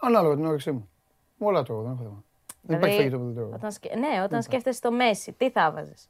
Ανάλογα 0.00 0.34
την 0.34 0.46
όρεξή 0.46 0.72
μου. 0.72 0.88
Όλα 1.38 1.62
τρώω, 1.62 1.82
δεν 1.82 1.92
έχω 1.92 2.02
θέμα. 2.02 2.24
Δεν 2.62 2.76
υπάρχει 2.76 2.96
φαγητό 2.96 3.18
που 3.18 3.24
δεν 3.24 3.34
τρώω. 3.34 3.50
όταν 3.54 3.72
σκε... 3.72 3.96
Ναι, 3.96 4.22
όταν 4.22 4.42
σκέφτεσαι 4.42 4.80
το 4.80 4.92
Μέση, 4.92 5.32
τι 5.32 5.50
θα 5.50 5.72
βάζεις; 5.72 6.06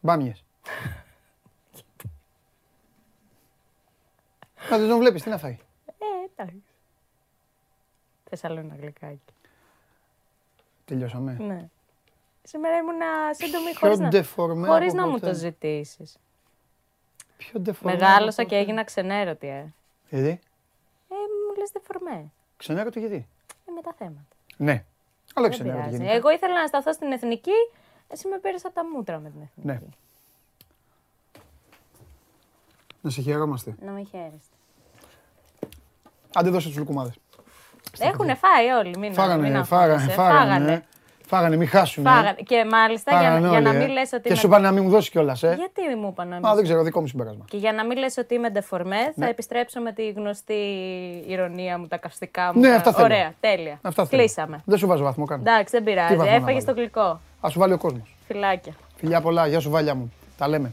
Μπάμιες. 0.00 0.44
Μα 4.70 4.78
δεν 4.78 4.88
τον 4.88 4.98
βλέπεις, 4.98 5.22
τι 5.22 5.28
να 5.28 5.38
φάει. 5.38 5.58
Ε, 5.86 6.04
εντάξει. 6.34 6.62
Θες 8.28 8.44
άλλο 8.44 8.58
ένα 8.60 8.74
γλυκάκι. 8.74 9.20
Τελειώσαμε. 10.84 11.32
Ναι. 11.40 11.68
Σήμερα 12.46 12.76
ήμουνα 12.76 13.06
σύντομη 13.32 13.70
Πιο 13.70 13.78
χωρίς 13.80 13.98
να, 13.98 14.08
ντεφορμέ 14.08 14.66
χωρίς 14.68 14.92
από 14.92 15.00
να 15.00 15.06
μου 15.06 15.12
ποτέ. 15.12 15.26
το 15.26 15.34
ζητήσεις. 15.34 16.16
Πιο 17.36 17.60
ντεφορμέ. 17.60 17.96
Μεγάλωσα 17.96 18.40
από 18.42 18.50
και 18.50 18.56
ποτέ. 18.56 18.56
έγινα 18.58 18.84
ξενέρωτη, 18.84 19.46
ε. 19.48 19.64
Γιατί, 20.10 20.28
Ε, 21.08 21.14
μου 21.14 21.54
λες 21.58 21.70
δεφορμέ. 21.72 22.30
ξενέρωτη 22.56 22.98
γιατί; 23.00 23.26
Ε, 23.68 23.70
με 23.74 23.80
τα 23.80 23.94
θέματα. 23.98 24.24
Ναι. 24.56 24.84
Αλλά 25.34 25.48
Δεν 25.48 25.50
ξενέρωτη 25.50 25.78
πειράζει. 25.82 25.96
γενικά. 25.96 26.14
Εγώ 26.16 26.30
ήθελα 26.30 26.60
να 26.60 26.66
σταθώ 26.66 26.92
στην 26.92 27.12
εθνική, 27.12 27.50
εσύ 28.08 28.28
με 28.28 28.38
πήρες 28.38 28.64
από 28.64 28.74
τα 28.74 28.82
μούτρα 28.94 29.18
με 29.18 29.30
την 29.30 29.40
εθνική. 29.42 29.66
Ναι. 29.68 29.80
Να 33.00 33.10
σε 33.10 33.20
χαιρόμαστε. 33.20 33.74
Να 33.80 33.90
με 33.92 34.02
χαίρεστε. 34.04 34.54
Άντε 36.34 36.50
δώσε 36.50 36.68
τους 36.68 36.76
λουκουμάδες. 36.76 37.14
Έχουν 37.98 38.36
φάει 38.36 38.68
όλοι. 38.68 38.98
Μην, 38.98 39.12
Φάγανε, 39.12 39.50
μην 39.50 39.64
φάγανε, 39.64 39.92
αγχώνεσαι. 39.92 40.14
φάγανε. 40.20 40.84
Φάγανε, 41.26 41.56
μην 41.56 41.68
χάσουν. 41.68 42.04
Φάγανε. 42.04 42.34
Και 42.46 42.64
μάλιστα 42.70 43.10
για, 43.10 43.20
Φάγανε 43.20 43.48
για 43.48 43.60
να 43.60 43.68
όλοι, 43.70 43.78
μην 43.78 43.88
ε. 43.88 43.92
λες 43.92 44.12
ότι. 44.12 44.22
Και 44.22 44.28
είμαι- 44.28 44.38
σου 44.38 44.46
είπα 44.46 44.58
να 44.58 44.70
μην 44.72 44.82
μου 44.84 44.90
δώσεις 44.90 45.10
κιόλας, 45.10 45.42
ε. 45.42 45.54
Γιατί 45.58 45.96
μου 45.96 46.08
είπα 46.10 46.24
να 46.24 46.36
μην. 46.36 46.46
Α, 46.46 46.54
δεν 46.54 46.64
ξέρω, 46.64 46.82
δικό 46.82 47.00
μου 47.00 47.06
συμπέρασμα. 47.06 47.44
Και 47.48 47.56
για 47.56 47.72
να 47.72 47.84
μην 47.84 47.98
λες 47.98 48.16
ότι 48.16 48.34
είμαι 48.34 48.50
ντεφορμές, 48.50 49.04
θα 49.04 49.12
Ναι. 49.14 49.28
επιστρέψω 49.28 49.80
με 49.80 49.92
τη 49.92 50.10
γνωστή 50.10 50.54
ηρωνία 51.26 51.78
μου, 51.78 51.86
τα 51.86 51.96
καυστικά 51.96 52.50
μου. 52.54 52.60
Ναι, 52.60 52.68
τα- 52.68 52.74
αυτά 52.76 52.92
θέλω. 52.92 53.04
Ωραία, 53.04 53.32
τέλεια. 53.40 53.78
Αυτά 53.82 54.04
θέλω. 54.06 54.22
Κλείσαμε. 54.22 54.62
Δεν 54.64 54.78
σου 54.78 54.86
βάζω 54.86 55.02
βαθμό 55.04 55.24
καν. 55.24 55.40
Εντάξει, 55.40 55.76
δεν 55.76 55.84
Τι 55.84 55.90
πειράζει. 55.90 56.16
βαθμό 56.16 56.30
να 56.30 56.36
Έφαγες 56.36 56.64
βάλω. 56.64 56.76
το 56.76 56.80
γλυκό. 56.80 57.20
Α 57.40 57.48
σου 57.50 57.58
βάλει 57.58 57.72
ο 57.72 57.78
κόσμος. 57.78 58.14
Φιλάκια. 58.26 58.72
Φιλιά 58.96 59.20
πολλά, 59.20 59.46
γεια 59.46 59.60
σου 59.60 59.70
Βάλια 59.70 59.94
μου. 59.94 60.12
Τα 60.38 60.48
λέμε. 60.48 60.72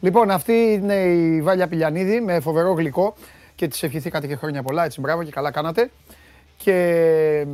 Λοιπόν, 0.00 0.30
αυτή 0.30 0.52
είναι 0.52 0.94
η 0.94 1.42
Βάλια 1.42 1.68
Πηλιανίδη 1.68 2.20
με 2.20 2.40
φοβερό 2.40 2.72
γλυκό 2.72 3.14
και 3.54 3.68
της 3.68 3.82
ευχηθήκατε 3.82 4.26
και 4.26 4.36
χρόνια 4.36 4.62
πολλά. 4.62 4.84
Έτσι, 4.84 5.00
μπράβο 5.00 5.22
και 5.24 5.30
καλά 5.30 5.50
κάνατε. 5.50 5.90
Και 6.64 7.46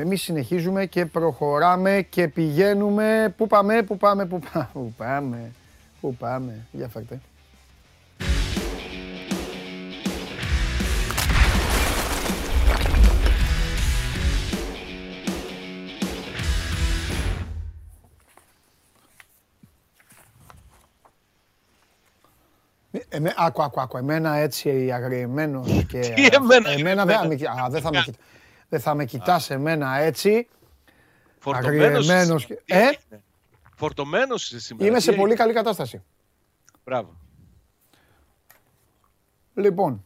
εμείς 0.00 0.22
συνεχίζουμε 0.22 0.86
και 0.86 1.06
προχωράμε 1.06 2.06
και 2.10 2.28
πηγαίνουμε. 2.28 3.34
Πού 3.36 3.46
πάμε, 3.46 3.82
πού 3.82 3.96
πάμε, 3.96 4.26
πού 4.26 4.40
πάμε, 4.52 4.68
πού 4.72 4.94
πάμε, 4.96 5.50
πού 6.00 6.14
πάμε. 6.14 6.66
Για 6.72 6.88
φέρτε. 6.88 7.20
Εμέ, 23.08 23.34
άκου, 23.36 23.62
άκου, 23.62 23.80
άκου. 23.80 23.96
Εμένα 23.96 24.34
έτσι 24.34 24.92
αγριεμένος 24.92 25.84
και... 25.88 25.98
Τι 26.00 26.24
εμένα, 26.36 26.70
εμένα 26.70 27.04
δεν 27.04 27.14
θα 27.16 27.20
με, 27.26 27.34
εμένα. 27.34 27.34
κι- 27.34 27.46
α, 27.46 27.66
δεν 27.70 27.80
θα 27.80 27.90
με, 27.92 28.00
κοιτ- 28.02 28.14
δεν 28.68 28.80
θα 28.80 28.94
με 28.94 29.04
κοιτάς 29.04 29.50
εμένα 29.50 29.96
έτσι. 29.98 30.48
Φορτωμένος 31.38 31.84
Αγριεμένος 32.08 32.44
είσαι. 32.44 32.54
και- 32.54 32.62
Τι 32.64 32.74
Ε; 32.74 32.78
έγινε; 32.78 33.22
Φορτωμένος 33.74 34.44
είσαι 34.50 34.60
σήμερα. 34.60 34.86
Είμαι 34.88 34.96
Τι 34.96 35.02
σε 35.02 35.10
έγινε; 35.10 35.24
πολύ 35.24 35.36
καλή 35.36 35.52
κατάσταση. 35.52 36.02
Μπράβο. 36.84 37.16
Λοιπόν, 39.54 40.04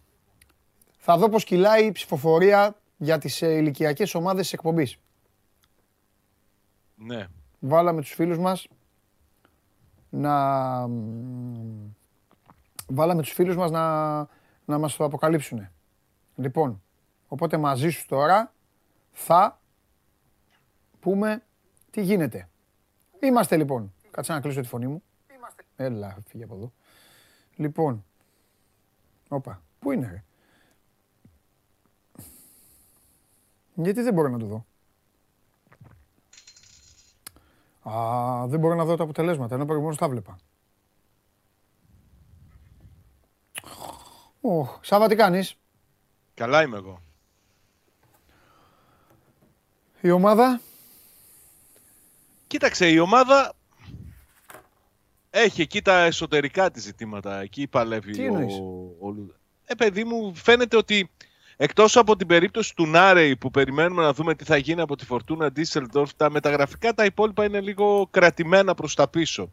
θα 0.98 1.16
δω 1.18 1.28
πως 1.28 1.44
κυλάει 1.44 1.86
η 1.86 1.92
ψηφοφορία 1.92 2.76
για 2.96 3.18
τις 3.18 3.42
ε, 3.42 3.48
ηλικιακές 3.56 4.14
ομάδες 4.14 4.42
της 4.42 4.52
εκπομπής. 4.52 4.96
Ναι. 6.94 7.26
Βάλαμε 7.58 8.00
τους 8.00 8.12
φίλους 8.12 8.38
μας 8.38 8.66
να... 10.10 10.86
μ, 12.86 12.94
Βάλαμε 12.94 13.22
τους 13.22 13.32
φίλους 13.32 13.56
μας 13.56 13.70
να, 13.70 14.18
να 14.64 14.78
μας 14.78 14.96
το 14.96 15.04
αποκαλύψουν. 15.04 15.68
Λοιπόν, 16.36 16.82
οπότε 17.28 17.56
μαζί 17.56 17.88
σου 17.88 18.06
τώρα 18.06 18.52
θα 19.12 19.60
πούμε 21.00 21.42
τι 21.90 22.02
γίνεται. 22.02 22.48
Είμαστε 23.20 23.56
λοιπόν. 23.56 23.94
Κάτσε 24.10 24.32
να 24.32 24.40
κλείσω 24.40 24.60
τη 24.60 24.68
φωνή 24.68 24.86
μου. 24.86 25.02
Έλα, 25.76 26.16
φύγε 26.26 26.44
από 26.44 26.54
εδώ. 26.54 26.72
Λοιπόν, 27.56 28.04
όπα, 29.28 29.62
πού 29.78 29.92
είναι 29.92 30.08
ρε; 30.10 30.24
Γιατί 33.74 34.02
δεν 34.02 34.14
μπορώ 34.14 34.28
να 34.28 34.38
το 34.38 34.46
δω; 34.46 34.66
Α, 37.90 38.46
δεν 38.46 38.60
μπορώ 38.60 38.74
να 38.74 38.84
δω 38.84 38.96
τα 38.96 39.02
αποτελέσματα, 39.02 39.54
ενώ 39.54 39.64
προηγουμένως 39.64 39.98
τα 39.98 40.08
βλέπα. 40.08 40.38
Οχ, 44.48 44.78
Σάβα, 44.82 45.08
τι 45.08 45.16
κάνεις; 45.16 45.54
Καλά 46.34 46.62
είμαι 46.62 46.76
εγώ. 46.76 47.00
Η 50.00 50.10
ομάδα, 50.10 50.60
Κοίταξε, 52.46 52.88
η 52.88 52.98
ομάδα 52.98 53.52
έχει 55.30 55.62
εκεί 55.62 55.82
τα 55.82 56.04
εσωτερικά 56.04 56.70
της 56.70 56.82
ζητήματα. 56.82 57.40
Εκεί 57.40 57.66
παλεύει 57.66 58.12
Τι 58.12 58.22
ο, 58.22 58.24
εννοείς; 58.26 58.54
ο 59.00 59.10
Λου- 59.10 59.34
Ε, 59.64 59.74
παιδί 59.74 60.04
μου, 60.04 60.34
φαίνεται 60.34 60.76
ότι 60.76 61.10
εκτός 61.56 61.96
από 61.96 62.16
την 62.16 62.26
περίπτωση 62.26 62.74
του 62.74 62.86
Νάρεϊ 62.86 63.36
που 63.36 63.50
περιμένουμε 63.50 64.02
να 64.02 64.12
δούμε 64.12 64.34
τι 64.34 64.44
θα 64.44 64.56
γίνει 64.56 64.80
από 64.80 64.96
τη 64.96 65.04
Φορτούνα 65.04 65.52
Ντίσσελντορφ, 65.52 66.14
τα 66.14 66.30
μεταγραφικά 66.30 66.94
τα 66.94 67.04
υπόλοιπα 67.04 67.44
είναι 67.44 67.60
λίγο 67.60 68.08
κρατημένα 68.10 68.74
προς 68.74 68.94
τα 68.94 69.08
πίσω. 69.08 69.50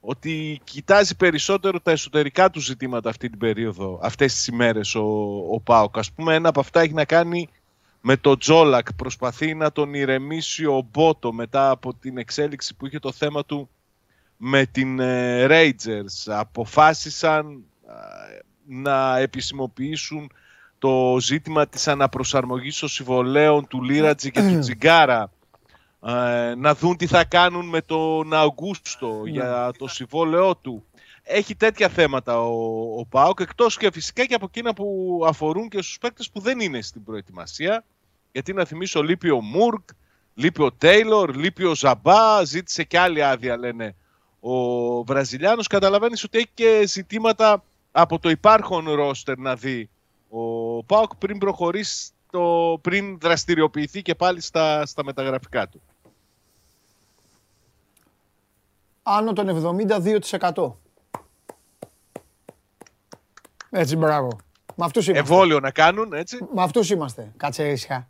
Ότι 0.00 0.60
κοιτάζει 0.64 1.16
περισσότερο 1.16 1.80
τα 1.80 1.90
εσωτερικά 1.90 2.50
του 2.50 2.60
ζητήματα 2.60 3.08
αυτή 3.08 3.30
την 3.30 3.38
περίοδο, 3.38 4.00
αυτές 4.02 4.34
τις 4.34 4.46
ημέρες 4.46 4.94
ο, 4.94 5.02
ο 5.50 5.60
Πάοκ. 5.60 5.98
Ας 5.98 6.12
πούμε 6.12 6.34
ένα 6.34 6.48
από 6.48 6.60
αυτά 6.60 6.80
έχει 6.80 6.92
να 6.92 7.04
κάνει 7.04 7.48
με 8.00 8.16
το 8.16 8.36
Τζόλακ. 8.36 8.92
Προσπαθεί 8.92 9.54
να 9.54 9.72
τον 9.72 9.94
ηρεμήσει 9.94 10.64
ο 10.64 10.86
Μπότο 10.90 11.32
μετά 11.32 11.70
από 11.70 11.94
την 11.94 12.18
εξέλιξη 12.18 12.74
που 12.74 12.86
είχε 12.86 12.98
το 12.98 13.12
θέμα 13.12 13.44
του 13.44 13.68
με 14.36 14.66
την 14.66 15.00
ε, 15.00 15.46
Rangers. 15.50 16.26
Αποφάσισαν 16.26 17.64
α, 17.86 17.94
να 18.66 19.18
επισημοποιήσουν 19.18 20.32
το 20.78 21.16
ζήτημα 21.20 21.66
της 21.66 21.88
αναπροσαρμογής 21.88 22.78
των 22.78 22.88
συμβολέων 22.88 23.66
του 23.66 23.82
Λίρατζη 23.82 24.30
και 24.30 24.40
του 24.40 24.58
Τζιγκάρα. 24.64 25.30
Ε, 26.06 26.54
να 26.54 26.74
δουν 26.74 26.96
τι 26.96 27.06
θα 27.06 27.24
κάνουν 27.24 27.68
με 27.68 27.80
τον 27.80 28.34
Αυγούστο 28.34 29.22
για 29.24 29.72
το 29.78 29.88
συμβόλαιό 29.88 30.56
του. 30.56 30.84
Έχει 31.22 31.56
τέτοια 31.56 31.88
θέματα 31.88 32.40
ο, 32.40 32.54
ο 32.98 33.06
ΠΑΟΚ, 33.06 33.40
εκτός 33.40 33.76
και 33.76 33.90
φυσικά 33.92 34.24
και 34.24 34.34
από 34.34 34.46
εκείνα 34.48 34.74
που 34.74 35.20
αφορούν 35.26 35.68
και 35.68 35.82
στους 35.82 35.98
παίκτες 35.98 36.30
που 36.30 36.40
δεν 36.40 36.60
είναι 36.60 36.82
στην 36.82 37.04
προετοιμασία. 37.04 37.84
Γιατί 38.32 38.52
να 38.52 38.64
θυμίσω 38.64 39.02
λείπει 39.02 39.30
ο 39.30 39.40
Μουρκ, 39.40 39.88
λείπει 40.34 40.62
ο 40.62 40.72
Τέιλορ, 40.72 41.34
λείπει 41.34 41.64
ο 41.64 41.74
Ζαμπά, 41.74 42.44
ζήτησε 42.44 42.84
και 42.84 42.98
άλλη 42.98 43.22
άδεια 43.24 43.58
λένε 43.58 43.94
ο 44.40 44.54
Βραζιλιάνος. 45.04 45.66
Καταλαβαίνεις 45.66 46.24
ότι 46.24 46.38
έχει 46.38 46.50
και 46.54 46.82
ζητήματα 46.86 47.64
από 47.92 48.18
το 48.18 48.30
υπάρχον 48.30 48.90
ρόστερ 48.90 49.38
να 49.38 49.54
δει 49.54 49.90
ο 50.28 50.84
ΠΑΟΚ 50.84 51.16
πριν 51.16 51.38
προχωρήσει, 51.38 52.10
το, 52.30 52.78
πριν 52.82 53.18
δραστηριοποιηθεί 53.18 54.02
και 54.02 54.14
πάλι 54.14 54.40
στα, 54.40 54.86
στα 54.86 55.04
μεταγραφικά 55.04 55.68
του. 55.68 55.82
Άνω 59.10 59.32
των 59.32 59.78
72%. 59.78 60.72
Έτσι, 63.70 63.96
μπράβο. 63.96 64.28
Με 64.74 64.84
αυτούς 64.84 65.08
είμαστε. 65.08 65.32
Εμβόλιο 65.32 65.60
να 65.60 65.70
κάνουν, 65.70 66.12
έτσι. 66.12 66.38
Με 66.54 66.62
αυτούς 66.62 66.90
είμαστε. 66.90 67.32
Κάτσε 67.36 67.68
ήσυχα. 67.68 68.08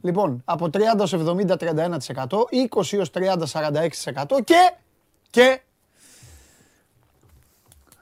Λοιπόν, 0.00 0.42
από 0.44 0.70
30 0.70 0.78
ως 1.00 1.12
70, 1.12 1.56
31%, 1.56 2.44
20 2.70 2.98
ως 2.98 3.10
30, 3.10 3.46
46% 3.46 4.44
και, 4.44 4.72
και, 5.30 5.60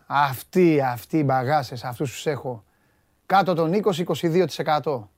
αυτοί, 0.06 0.80
αυτοί 0.80 1.18
οι 1.18 1.22
μπαγάσες, 1.24 1.84
αυτούς 1.84 2.12
τους 2.12 2.26
έχω, 2.26 2.64
κάτω 3.26 3.54
των 3.54 3.72
20, 3.72 4.04
22%. 4.84 5.08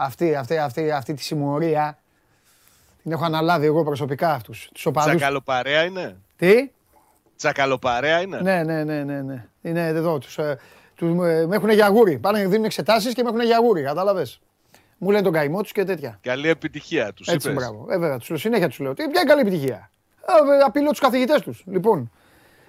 Αυτή, 0.00 0.34
αυτή, 0.34 0.58
αυτή, 0.58 0.90
αυτή 0.90 1.14
τη 1.14 1.22
συμμορία, 1.22 1.98
την 3.02 3.12
έχω 3.12 3.24
αναλάβει 3.24 3.66
εγώ 3.66 3.84
προσωπικά 3.84 4.32
αυτούς, 4.32 4.68
τους 4.72 4.86
οπαδούς. 4.86 5.14
Τσακαλοπαρέα 5.14 5.84
είναι; 5.84 6.16
Τι; 6.38 6.70
Τσακαλοπαρέα 7.36 8.20
είναι. 8.20 8.40
Ναι, 8.40 8.62
ναι, 8.62 8.84
ναι, 8.84 9.04
ναι, 9.04 9.22
ναι. 9.22 9.46
Είναι 9.62 9.86
εδώ, 9.86 10.18
τους, 10.18 10.38
ε, 10.38 10.58
τους, 10.94 11.08
ε, 11.08 11.46
με 11.46 11.56
έχουν 11.56 11.70
για 11.70 11.88
γούρι. 11.88 12.18
Πάνε, 12.18 12.46
δίνουν 12.46 12.64
εξετάσεις 12.64 13.14
και 13.14 13.22
με 13.22 13.28
έχουν 13.28 13.40
για 13.40 13.58
γούρι, 13.58 13.82
κατάλαβες. 13.82 14.40
Μου 14.98 15.10
λένε 15.10 15.22
τον 15.22 15.32
καημό 15.32 15.62
τους 15.62 15.72
και 15.72 15.84
τέτοια. 15.84 16.18
Καλή 16.22 16.48
επιτυχία 16.48 17.12
τους 17.12 17.26
Έτσι, 17.28 17.50
είπες. 17.50 17.62
μπράβο. 17.62 17.86
Ε, 17.90 17.98
βέβαια, 17.98 18.18
τους, 18.18 18.40
συνέχεια 18.40 18.68
τους 18.68 18.78
λέω. 18.78 18.94
Τι, 18.94 19.08
ποια 19.08 19.20
είναι 19.20 19.30
καλή 19.30 19.40
επιτυχία; 19.40 19.90
Ε, 20.26 20.56
ε, 20.56 20.58
απειλώ 20.64 20.90
τους 20.90 21.00
καθηγητές 21.00 21.40
τους. 21.40 21.62
Λοιπόν, 21.66 22.10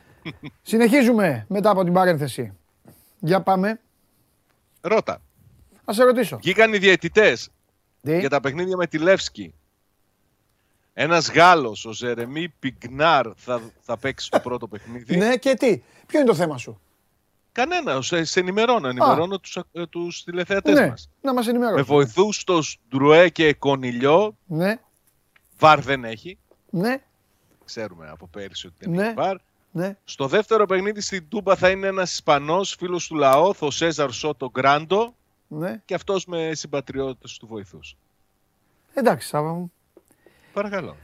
συνεχίζουμε 0.62 1.46
μετά 1.50 1.70
από 1.70 1.84
την 1.84 1.94
παρένθεση. 1.94 2.54
Για 3.20 3.42
πάμε. 3.42 3.80
Ρώτα. 4.82 5.22
Να 5.86 5.94
σε 5.94 6.04
ρωτήσω. 6.04 6.38
Βγήκαν 6.38 6.74
οι 6.74 6.78
διαιτητές 6.78 7.50
Τι; 8.02 8.20
για 8.20 8.30
τα 8.30 8.40
παιχνίδια 8.40 8.76
με 8.78 8.88
τη 8.88 8.98
Λεύσκη. 8.98 9.54
Ένας 10.94 11.32
Γάλλος, 11.32 11.86
ο 11.86 11.92
Ζερεμί 11.92 12.50
Πιγνάρ, 12.50 13.28
θα, 13.36 13.62
θα 13.82 13.98
παίξει 13.98 14.30
το 14.30 14.40
πρώτο 14.40 14.68
παιχνίδι. 14.68 15.18
Ναι, 15.18 15.38
και 15.38 15.54
τι; 15.54 15.82
Ποιο 16.06 16.20
είναι 16.20 16.28
το 16.30 16.36
θέμα 16.36 16.58
σου; 16.58 16.80
Κανένα, 17.52 18.02
σε, 18.02 18.24
σε 18.24 18.40
ενημερώνω, 18.40 18.88
ενημερώνω 18.88 19.40
τους, 19.40 19.58
ε, 19.72 19.86
τους 19.86 20.24
τηλεθεατές 20.24 20.74
ναι, 20.80 20.88
μας. 20.90 21.10
να 21.22 21.34
μας 21.34 21.48
ενημερώσει. 21.48 21.76
Με 21.76 21.82
βοηθούς 21.82 22.44
το 22.44 22.62
Ντρουέ 22.90 23.30
και 23.30 23.54
Κονιλιό, 23.54 24.38
Ναι, 24.46 24.80
βαρ 25.60 25.82
δεν 25.82 26.04
έχει. 26.06 26.38
ναι, 26.70 27.02
Ξέρουμε 27.66 28.10
από 28.10 28.28
πέρυσι 28.28 28.68
ότι 28.68 28.76
δεν 28.80 28.90
Ναι. 28.92 29.04
έχει 29.06 29.14
βαρ. 29.14 29.36
ναι. 29.72 29.98
Στο 30.04 30.28
δεύτερο 30.28 30.66
παιχνίδι 30.66 31.02
στην 31.02 31.28
Τούμπα 31.30 31.56
θα 31.56 31.70
είναι 31.70 31.88
ένας 31.88 32.12
Ισπανός 32.14 32.76
φίλος 32.80 33.08
του 33.08 33.16
Λαόθ, 33.16 33.62
ο 33.62 33.72
Σέζαρ 33.72 34.12
Σότο 34.12 34.50
Γκράντο 34.50 35.16
ναι. 35.48 35.82
και 35.86 35.94
αυτός 35.94 36.26
με 36.26 36.52
συμπατριώτες 36.54 37.38
του 37.38 37.48
βοηθούς. 37.48 37.96
Εντάξει, 38.94 39.28
Σάβα 39.28 39.54
μου. 39.54 39.72
Παρακαλώ. 40.54 40.96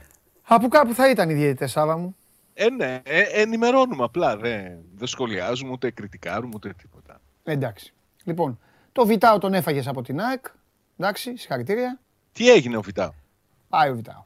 Από 0.42 0.68
κάπου 0.68 0.94
θα 0.94 1.10
ήταν 1.10 1.30
οι 1.30 1.34
διαιτητές, 1.34 1.70
Σάβα 1.70 1.96
μου. 1.96 2.16
Ε, 2.54 2.70
ναι, 2.70 3.00
ε, 3.04 3.20
ενημερώνουμε 3.20 4.04
απλά. 4.04 4.36
Δεν, 4.36 4.78
δεν 4.96 5.06
σχολιάζουμε, 5.06 5.70
ούτε 5.70 5.90
κριτικάρουμε, 5.90 6.52
ούτε 6.54 6.72
τίποτα. 6.72 7.20
Εντάξει. 7.44 7.92
Λοιπόν, 8.24 8.58
Το 8.92 9.06
Βιτάο 9.06 9.38
τον 9.38 9.54
έφαγες 9.54 9.86
από 9.86 10.02
την 10.02 10.20
ΑΕΚ. 10.20 10.46
Εντάξει, 10.98 11.36
συγχαρητήρια. 11.36 12.00
Τι 12.32 12.50
έγινε 12.50 12.76
ο 12.76 12.80
Βιτάο; 12.80 13.10
Πάει 13.68 13.90
ο 13.90 13.94
Βιτάο. 13.94 14.24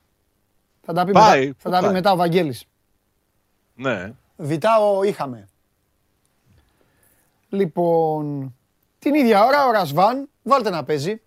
Θα 0.80 0.92
τα 0.92 1.04
πει, 1.04 1.12
Πάει, 1.12 1.46
μετά, 1.46 1.52
πού 1.52 1.60
θα 1.60 1.70
τα 1.70 1.78
πει 1.78 1.84
πάει; 1.84 1.92
μετά 1.92 2.12
ο 2.12 2.16
Βαγγέλης. 2.16 2.64
Ναι. 3.74 4.12
Βιτάο 4.36 5.02
είχαμε. 5.02 5.48
Λοιπόν, 7.48 8.54
την 8.98 9.14
ίδια 9.14 9.44
ώρα 9.44 9.66
ο 9.66 9.70
Ρασβάν, 9.70 10.28
βάλτε 10.42 10.70
να 10.70 10.84
παίζει. 10.84 11.20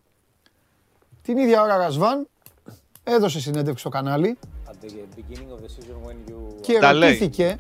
Την 1.22 1.38
ίδια 1.38 1.62
ώρα 1.62 1.76
ο 1.76 1.78
Ρασβάν 1.78 2.28
έδωσε 3.04 3.40
συνέντευξη 3.40 3.80
στο 3.80 3.90
κανάλι 3.90 4.38
και 6.62 6.78
Τα 6.80 6.94
λέει. 6.94 7.10
ρωτήθηκε, 7.10 7.58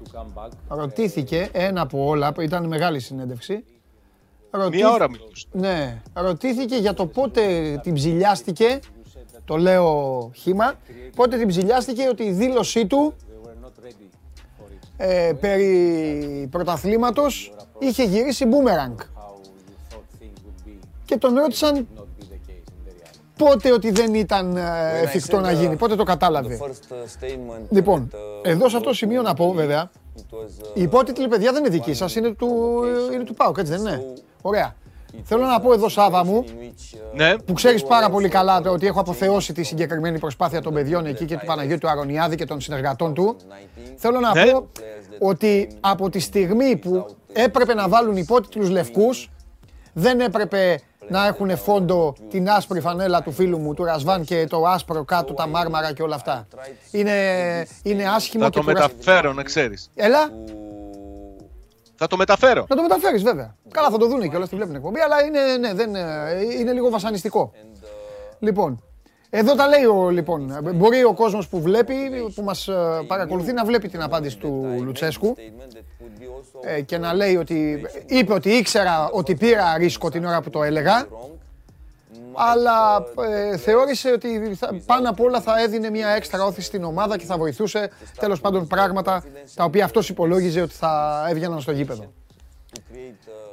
ρωτήθηκε 0.68 1.50
ένα 1.52 1.82
από 1.82 2.06
όλα, 2.06 2.34
ήταν 2.42 2.68
μεγάλη 2.68 3.00
συνέντευξη. 3.00 3.54
Μία 3.54 4.64
Ρωτήθη- 4.64 4.86
ώρα 4.86 5.10
μιλούσε. 5.10 5.48
Ναι, 5.52 6.02
ρωτήθηκε 6.14 6.76
για 6.76 6.94
το 6.94 7.06
πότε 7.08 7.76
την 7.84 7.94
ψηλιάστηκε, 7.94 8.80
το 9.46 9.56
λέω 9.58 10.32
χήμα, 10.36 10.74
πότε 11.16 11.38
την 11.38 11.48
ψηλιάστηκε 11.48 12.08
ότι 12.08 12.24
η 12.24 12.32
δήλωσή 12.32 12.88
του 12.88 13.14
ε, 14.98 15.34
περί 15.40 16.48
πρωταθλήματος 16.52 17.54
είχε 17.80 18.04
γυρίσει 18.04 18.46
μπούμεραγκ. 18.46 18.98
Και 21.06 21.18
τον 21.18 21.36
ρώτησαν 21.36 21.88
πότε 23.38 23.72
ότι 23.72 23.92
δεν 23.92 24.14
ήταν 24.14 24.58
ε, 24.58 24.62
εφικτό 25.04 25.40
να 25.40 25.52
γίνει, 25.52 25.76
πότε 25.76 25.96
το 25.96 26.04
κατάλαβε. 26.04 26.60
Λοιπόν, 27.70 28.12
εδώ 28.44 28.70
σε 28.70 28.76
αυτό 28.78 28.90
το 28.90 28.96
σημείο 28.96 29.22
να 29.22 29.34
πω 29.34 29.52
βέβαια, 29.52 29.90
η 30.74 30.82
υπότιτλη 30.82 31.28
παιδιά 31.28 31.52
δεν 31.52 31.66
είναι 31.66 31.74
δική 31.74 31.94
σας, 31.94 32.16
είναι 32.16 32.34
του, 32.34 32.82
είναι 33.14 33.24
του 33.24 33.34
ΠΑΟΚ, 33.34 33.58
έτσι 33.58 33.72
δεν 33.72 33.82
είναι; 33.82 34.04
Ωραία. 34.42 34.76
Θέλω 35.24 35.46
να 35.46 35.60
πω 35.60 35.74
εδώ 35.74 35.90
Σάβα 35.90 36.26
μου, 36.26 36.46
Ναι. 37.16 37.38
που 37.38 37.54
ξέρεις 37.54 37.84
πάρα 37.84 38.10
πολύ 38.10 38.30
καλά 38.30 38.62
το 38.62 38.70
ότι 38.70 38.88
έχω 38.88 39.00
αποθεώσει 39.00 39.54
τη 39.54 39.64
συγκεκριμένη 39.64 40.20
προσπάθεια 40.20 40.62
των 40.62 40.74
παιδιών 40.74 41.06
εκεί 41.06 41.26
και 41.26 41.38
του 41.38 41.46
Παναγιώτου 41.46 41.80
του 41.80 41.90
Αρωνιάδη 41.90 42.36
και 42.36 42.46
των 42.46 42.62
συνεργατών 42.62 43.14
του. 43.14 43.36
Θέλω 43.96 44.20
να 44.20 44.34
Ναι. 44.34 44.52
πω 44.52 44.68
ότι 45.20 45.68
από 45.80 46.10
τη 46.10 46.20
στιγμή 46.20 46.76
που 46.78 47.06
έπρεπε 47.34 47.74
να 47.74 47.88
βάλουν 47.88 48.18
υπότιτλους 48.18 48.70
λευκούς, 48.70 49.30
δεν 49.94 50.20
έπρεπε 50.20 50.80
να 51.14 51.28
έχουν 51.28 51.58
φόντο 51.58 52.16
την 52.30 52.50
άσπρη 52.50 52.80
φανέλα 52.80 53.22
του 53.22 53.32
φίλου 53.32 53.60
μου, 53.60 53.74
του 53.74 53.84
Ρασβάν 53.84 54.24
και 54.24 54.48
το 54.50 54.66
άσπρο 54.68 55.04
κάτω, 55.04 55.34
τα 55.34 55.48
μάρμαρα 55.48 55.94
και 55.94 56.04
όλα 56.04 56.16
αυτά. 56.16 56.48
Είναι, 56.92 57.14
είναι 57.84 58.04
άσχημο 58.16 58.44
Θα 58.44 58.50
και 58.50 58.60
το 58.60 58.66
του 58.66 58.72
Ρασ- 58.72 58.92
μεταφέρω, 58.94 59.34
να 59.34 59.44
ξέρεις. 59.44 59.90
Έλα, 59.96 60.30
Θα 61.96 62.08
το 62.08 62.18
μεταφέρω. 62.18 62.66
να 62.70 62.76
το 62.76 62.82
μεταφέρεις 62.82 63.24
βέβαια. 63.24 63.56
Καλά 63.72 63.90
θα 63.90 63.98
το 63.98 64.08
δούνε 64.08 64.28
και 64.28 64.36
όλα 64.36 64.48
τη 64.48 64.56
βλέπουν 64.56 64.76
εκπομπή, 64.76 65.00
αλλά 65.00 65.24
είναι, 65.24 65.40
ναι, 65.60 65.74
δεν, 65.74 65.96
ε, 65.96 66.04
είναι 66.60 66.72
λίγο 66.74 66.90
βασανιστικό. 66.90 67.52
Λοιπόν, 68.40 68.84
εδώ 69.36 69.56
τα 69.56 69.68
λέει 69.68 69.84
ο, 69.86 70.10
λοιπόν, 70.10 70.58
μπορεί 70.76 71.04
ο 71.04 71.14
κόσμος 71.14 71.48
που 71.48 71.62
βλέπει, 71.62 71.96
που 72.36 72.44
μας 72.44 72.68
ε, 72.68 72.74
παρακολουθεί 73.08 73.54
να 73.54 73.66
βλέπει 73.66 73.88
την 73.90 74.02
απάντηση 74.02 74.38
του 74.38 74.80
Λουτσέσκου 74.84 75.36
ε, 76.64 76.82
και 76.82 76.98
να 76.98 77.14
λέει 77.14 77.36
ότι 77.36 77.86
είπε 78.06 78.34
ότι 78.34 78.50
ήξερα 78.50 79.10
ότι 79.10 79.36
πήρα 79.36 79.78
ρίσκο 79.78 80.10
την 80.10 80.26
ώρα 80.26 80.42
που 80.42 80.50
το 80.50 80.64
έλεγα 80.64 81.08
αλλά 82.36 83.04
ε, 83.32 83.58
θεώρησε 83.58 84.12
ότι 84.12 84.56
θα- 84.56 84.82
πάνω 84.86 85.10
απ' 85.10 85.20
όλα 85.20 85.42
θα 85.42 85.60
έδινε 85.62 85.90
μια 85.90 86.08
έξτρα 86.10 86.44
όθηση 86.46 86.68
στην 86.68 86.84
ομάδα 86.84 87.18
και 87.18 87.26
θα 87.26 87.38
βοηθούσε 87.38 87.90
τέλος 88.20 88.40
πάντων 88.42 88.68
πράγματα 88.68 89.24
τα 89.56 89.64
οποία 89.64 89.86
αυτός 89.86 90.10
υπολόγιζε 90.10 90.62
ότι 90.62 90.74
θα 90.74 91.26
έβγαιναν 91.30 91.62
στο 91.62 91.72
γήπεδο. 91.72 92.14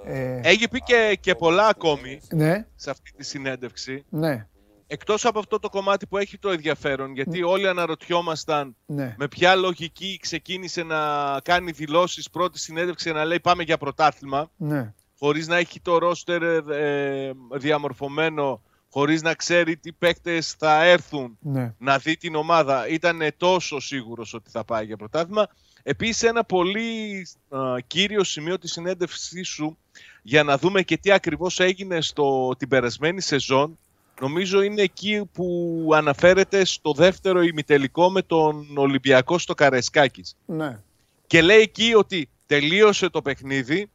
Ε, 0.06 0.40
Έχει 0.42 0.68
πει 0.68 0.80
και, 0.82 1.18
και 1.20 1.34
πολλά 1.34 1.66
ακόμη 1.66 2.20
ναι, 2.32 2.66
σε 2.76 2.90
αυτή 2.90 3.12
τη 3.16 3.24
συνέντευξη. 3.24 4.04
ναι, 4.08 4.46
Εκτός 4.92 5.24
από 5.24 5.38
αυτό 5.38 5.58
το 5.58 5.68
κομμάτι 5.68 6.06
που 6.06 6.18
έχει 6.18 6.38
το 6.38 6.50
ενδιαφέρον, 6.50 7.14
γιατί 7.14 7.42
όλοι 7.42 7.68
αναρωτιόμασταν 7.68 8.76
ναι. 8.86 9.14
με 9.18 9.28
ποια 9.28 9.54
λογική 9.54 10.18
ξεκίνησε 10.20 10.82
να 10.82 10.96
κάνει 11.42 11.70
δηλώσεις 11.70 12.30
πρώτη 12.30 12.58
συνέντευξη 12.58 13.12
να 13.12 13.24
λέει 13.24 13.40
πάμε 13.40 13.62
για 13.62 13.78
πρωτάθλημα, 13.78 14.50
ναι. 14.56 14.94
χωρίς 15.18 15.46
να 15.46 15.56
έχει 15.56 15.80
το 15.80 15.98
ρόστερ 15.98 16.42
ε, 16.42 17.32
διαμορφωμένο, 17.52 18.62
χωρίς 18.90 19.22
να 19.22 19.34
ξέρει 19.34 19.76
τι 19.76 19.92
παίκτες 19.92 20.52
θα 20.52 20.84
έρθουν 20.84 21.38
ναι. 21.40 21.74
να 21.78 21.98
δει 21.98 22.16
την 22.16 22.34
ομάδα. 22.34 22.88
Ήταν 22.88 23.20
τόσο 23.36 23.80
σίγουρος 23.80 24.34
ότι 24.34 24.50
θα 24.50 24.64
πάει 24.64 24.84
για 24.84 24.96
πρωτάθλημα. 24.96 25.48
Επίσης 25.82 26.22
ένα 26.22 26.44
πολύ 26.44 27.26
α, 27.48 27.58
κύριο 27.86 28.24
σημείο 28.24 28.58
της 28.58 28.72
συνέντευξής 28.72 29.48
σου 29.48 29.78
για 30.22 30.42
να 30.42 30.58
δούμε 30.58 30.82
και 30.82 30.96
τι 30.96 31.12
ακριβώς 31.12 31.60
έγινε 31.60 32.00
στο, 32.00 32.54
την 32.58 32.68
περασμένη 32.68 33.20
σεζόν 33.20 33.78
νομίζω 34.20 34.62
είναι 34.62 34.82
εκεί 34.82 35.22
που 35.32 35.88
αναφέρεται 35.94 36.64
στο 36.64 36.92
δεύτερο 36.92 37.42
ημιτελικό 37.42 38.10
με 38.10 38.22
τον 38.22 38.66
Ολυμπιακό 38.76 39.38
στο 39.38 39.54
Καρεσκάκης. 39.54 40.36
ναι. 40.46 40.78
Και 41.26 41.42
λέει 41.42 41.60
εκεί 41.60 41.94
ότι 41.94 42.28
τελείωσε 42.46 43.08
το 43.08 43.22
παιχνίδι, 43.22 43.90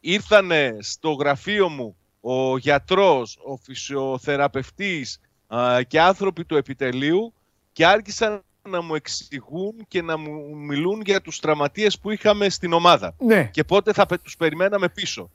ήρθανε 0.00 0.76
στο 0.80 1.10
γραφείο 1.12 1.68
μου 1.68 1.96
ο 2.20 2.56
γιατρός, 2.58 3.38
ο 3.44 3.56
φυσιοθεραπευτής 3.56 5.20
α, 5.46 5.82
και 5.82 6.00
άνθρωποι 6.00 6.44
του 6.44 6.56
επιτελείου 6.56 7.32
και 7.72 7.86
άρχισαν 7.86 8.42
να 8.68 8.82
μου 8.82 8.94
εξηγούν 8.94 9.74
και 9.88 10.02
να 10.02 10.16
μου 10.16 10.56
μιλούν 10.56 11.02
για 11.04 11.20
τους 11.20 11.40
τραυματίες 11.40 11.98
που 11.98 12.10
είχαμε 12.10 12.48
στην 12.48 12.72
ομάδα 12.72 13.14
Ναι, 13.18 13.44
και 13.52 13.64
πότε 13.64 13.92
θα 13.92 14.06
πε- 14.06 14.22
τους 14.22 14.36
περιμέναμε 14.36 14.88
πίσω. 14.88 15.30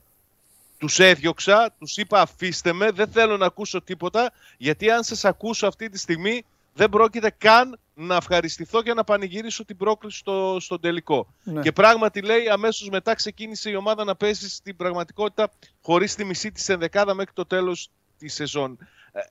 Τους 0.82 0.98
έδιωξα, 0.98 1.74
τους 1.78 1.96
είπα 1.96 2.20
αφήστε 2.20 2.72
με, 2.72 2.90
δεν 2.90 3.08
θέλω 3.08 3.36
να 3.36 3.46
ακούσω 3.46 3.82
τίποτα 3.82 4.32
γιατί 4.58 4.90
αν 4.90 5.04
σας 5.04 5.24
ακούσω 5.24 5.66
αυτή 5.66 5.88
τη 5.88 5.98
στιγμή 5.98 6.44
δεν 6.74 6.88
πρόκειται 6.88 7.34
καν 7.38 7.78
να 7.94 8.16
ευχαριστηθώ 8.16 8.82
και 8.82 8.94
να 8.94 9.04
πανηγυρίσω 9.04 9.64
την 9.64 9.76
πρόκληση 9.76 10.18
στο, 10.18 10.56
στον 10.60 10.80
τελικό. 10.80 11.34
ναι. 11.42 11.60
Και 11.60 11.72
πράγματι 11.72 12.22
λέει 12.22 12.48
αμέσως 12.48 12.88
μετά 12.88 13.14
ξεκίνησε 13.14 13.70
η 13.70 13.74
ομάδα 13.74 14.04
να 14.04 14.16
παίζει 14.16 14.48
στην 14.48 14.76
πραγματικότητα 14.76 15.50
χωρίς 15.82 16.14
τη 16.14 16.24
μισή 16.24 16.52
της 16.52 16.68
ενδεκάδα 16.68 17.14
μέχρι 17.14 17.32
το 17.32 17.46
τέλος 17.46 17.90
της 18.18 18.34
σεζόν. 18.34 18.78
Ε, 19.12 19.18
ε, 19.18 19.22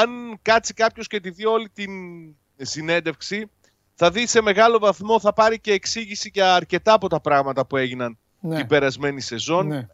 αν 0.00 0.38
κάτσει 0.42 0.74
κάποιος 0.74 1.06
και 1.06 1.20
τη 1.20 1.30
δει 1.30 1.46
όλη 1.46 1.68
την 1.68 1.90
συνέντευξη 2.56 3.50
θα 3.94 4.10
δει 4.10 4.26
σε 4.26 4.40
μεγάλο 4.40 4.78
βαθμό 4.78 5.20
θα 5.20 5.32
πάρει 5.32 5.60
και 5.60 5.72
εξήγηση 5.72 6.30
για 6.34 6.54
αρκετά 6.54 6.92
από 6.92 7.08
τα 7.08 7.20
πράγματα 7.20 7.66
που 7.66 7.76
έγιναν 7.76 8.18
ναι. 8.44 8.56
την 8.56 8.66
περασμένη 8.66 9.20
σεζόν 9.20 9.66
ναι. 9.66 9.86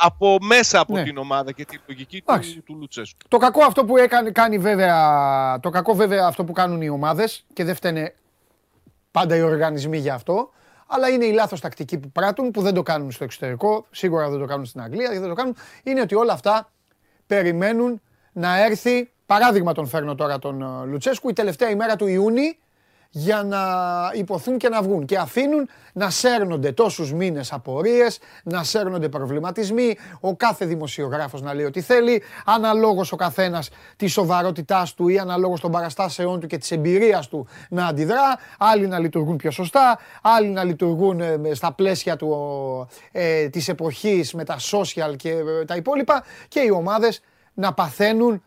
από 0.00 0.38
μέσα 0.40 0.80
από 0.80 0.92
Ναι. 0.92 1.02
την 1.02 1.18
ομάδα 1.18 1.52
και 1.52 1.64
την 1.64 1.80
λογική 1.86 2.22
Εντάξει. 2.26 2.54
του, 2.54 2.62
του 2.62 2.76
Λουτσέσκου. 2.80 3.18
Το 3.28 3.36
κακό 3.36 3.64
αυτό 3.64 3.84
που 3.84 3.96
έκανε, 3.96 4.30
κάνει 4.30 4.58
βέβαια, 4.58 5.60
το 5.60 5.70
κακό 5.70 5.94
βέβαια 5.94 6.26
αυτό 6.26 6.44
που 6.44 6.52
κάνουν 6.52 6.82
οι 6.82 6.88
ομάδες 6.88 7.44
και 7.52 7.64
δεν 7.64 7.74
φταίνε 7.74 8.14
πάντα 9.10 9.36
οι 9.36 9.42
οργανισμοί 9.42 9.98
για 9.98 10.14
αυτό, 10.14 10.50
αλλά 10.86 11.08
είναι 11.08 11.24
η 11.24 11.32
λάθος 11.32 11.60
τακτική 11.60 11.98
που 11.98 12.10
πράττουν, 12.10 12.50
που 12.50 12.62
δεν 12.62 12.74
το 12.74 12.82
κάνουν 12.82 13.10
στο 13.10 13.24
εξωτερικό, 13.24 13.86
σίγουρα 13.90 14.28
δεν 14.30 14.38
το 14.38 14.44
κάνουν 14.46 14.64
στην 14.64 14.80
Αγγλία, 14.80 15.10
δεν 15.10 15.28
το 15.28 15.34
κάνουν, 15.34 15.56
είναι 15.82 16.00
ότι 16.00 16.14
όλα 16.14 16.32
αυτά 16.32 16.72
περιμένουν 17.26 18.00
να 18.32 18.64
έρθει, 18.64 19.12
παράδειγμα 19.26 19.72
τον 19.72 19.86
φέρνω 19.86 20.14
τώρα 20.14 20.38
τον 20.38 20.62
ε, 20.62 20.86
Λουτσέσκου, 20.86 21.28
η 21.28 21.32
τελευταία 21.32 21.70
ημέρα 21.70 21.96
του 21.96 22.06
Ιούνιου, 22.06 22.52
για 23.10 23.42
να 23.42 23.60
υποθούν 24.14 24.58
και 24.58 24.68
να 24.68 24.82
βγουν. 24.82 25.04
Και 25.04 25.16
αφήνουν 25.18 25.68
να 25.92 26.10
σέρνονται 26.10 26.72
τόσους 26.72 27.12
μήνες 27.12 27.52
απορίες, 27.52 28.18
να 28.44 28.64
σέρνονται 28.64 29.08
προβληματισμοί, 29.08 29.96
ο 30.20 30.36
κάθε 30.36 30.64
δημοσιογράφος 30.64 31.42
να 31.42 31.54
λέει 31.54 31.64
ό,τι 31.64 31.80
θέλει, 31.80 32.22
αναλόγως 32.44 33.12
ο 33.12 33.16
καθένας 33.16 33.68
τη 33.96 34.06
σοβαρότητάς 34.06 34.94
του 34.94 35.08
ή 35.08 35.18
αναλόγως 35.18 35.60
των 35.60 35.70
παραστάσεών 35.70 36.40
του 36.40 36.46
και 36.46 36.58
της 36.58 36.70
εμπειρίας 36.70 37.28
του 37.28 37.46
να 37.68 37.86
αντιδρά, 37.86 38.38
άλλοι 38.58 38.86
να 38.86 38.98
λειτουργούν 38.98 39.36
πιο 39.36 39.50
σωστά, 39.50 39.98
άλλοι 40.22 40.48
να 40.48 40.64
λειτουργούν 40.64 41.20
ε, 41.20 41.36
με- 41.36 41.54
στα 41.54 41.72
πλαίσια 41.72 42.16
του, 42.16 42.88
ε, 43.12 43.48
της 43.48 43.68
εποχής 43.68 44.34
με 44.34 44.44
τα 44.44 44.56
social 44.70 45.16
και 45.16 45.30
ε, 45.30 45.64
τα 45.64 45.76
υπόλοιπα 45.76 46.24
και 46.48 46.60
οι 46.60 46.70
ομάδες 46.70 47.20
να 47.54 47.72
παθαίνουν 47.72 48.42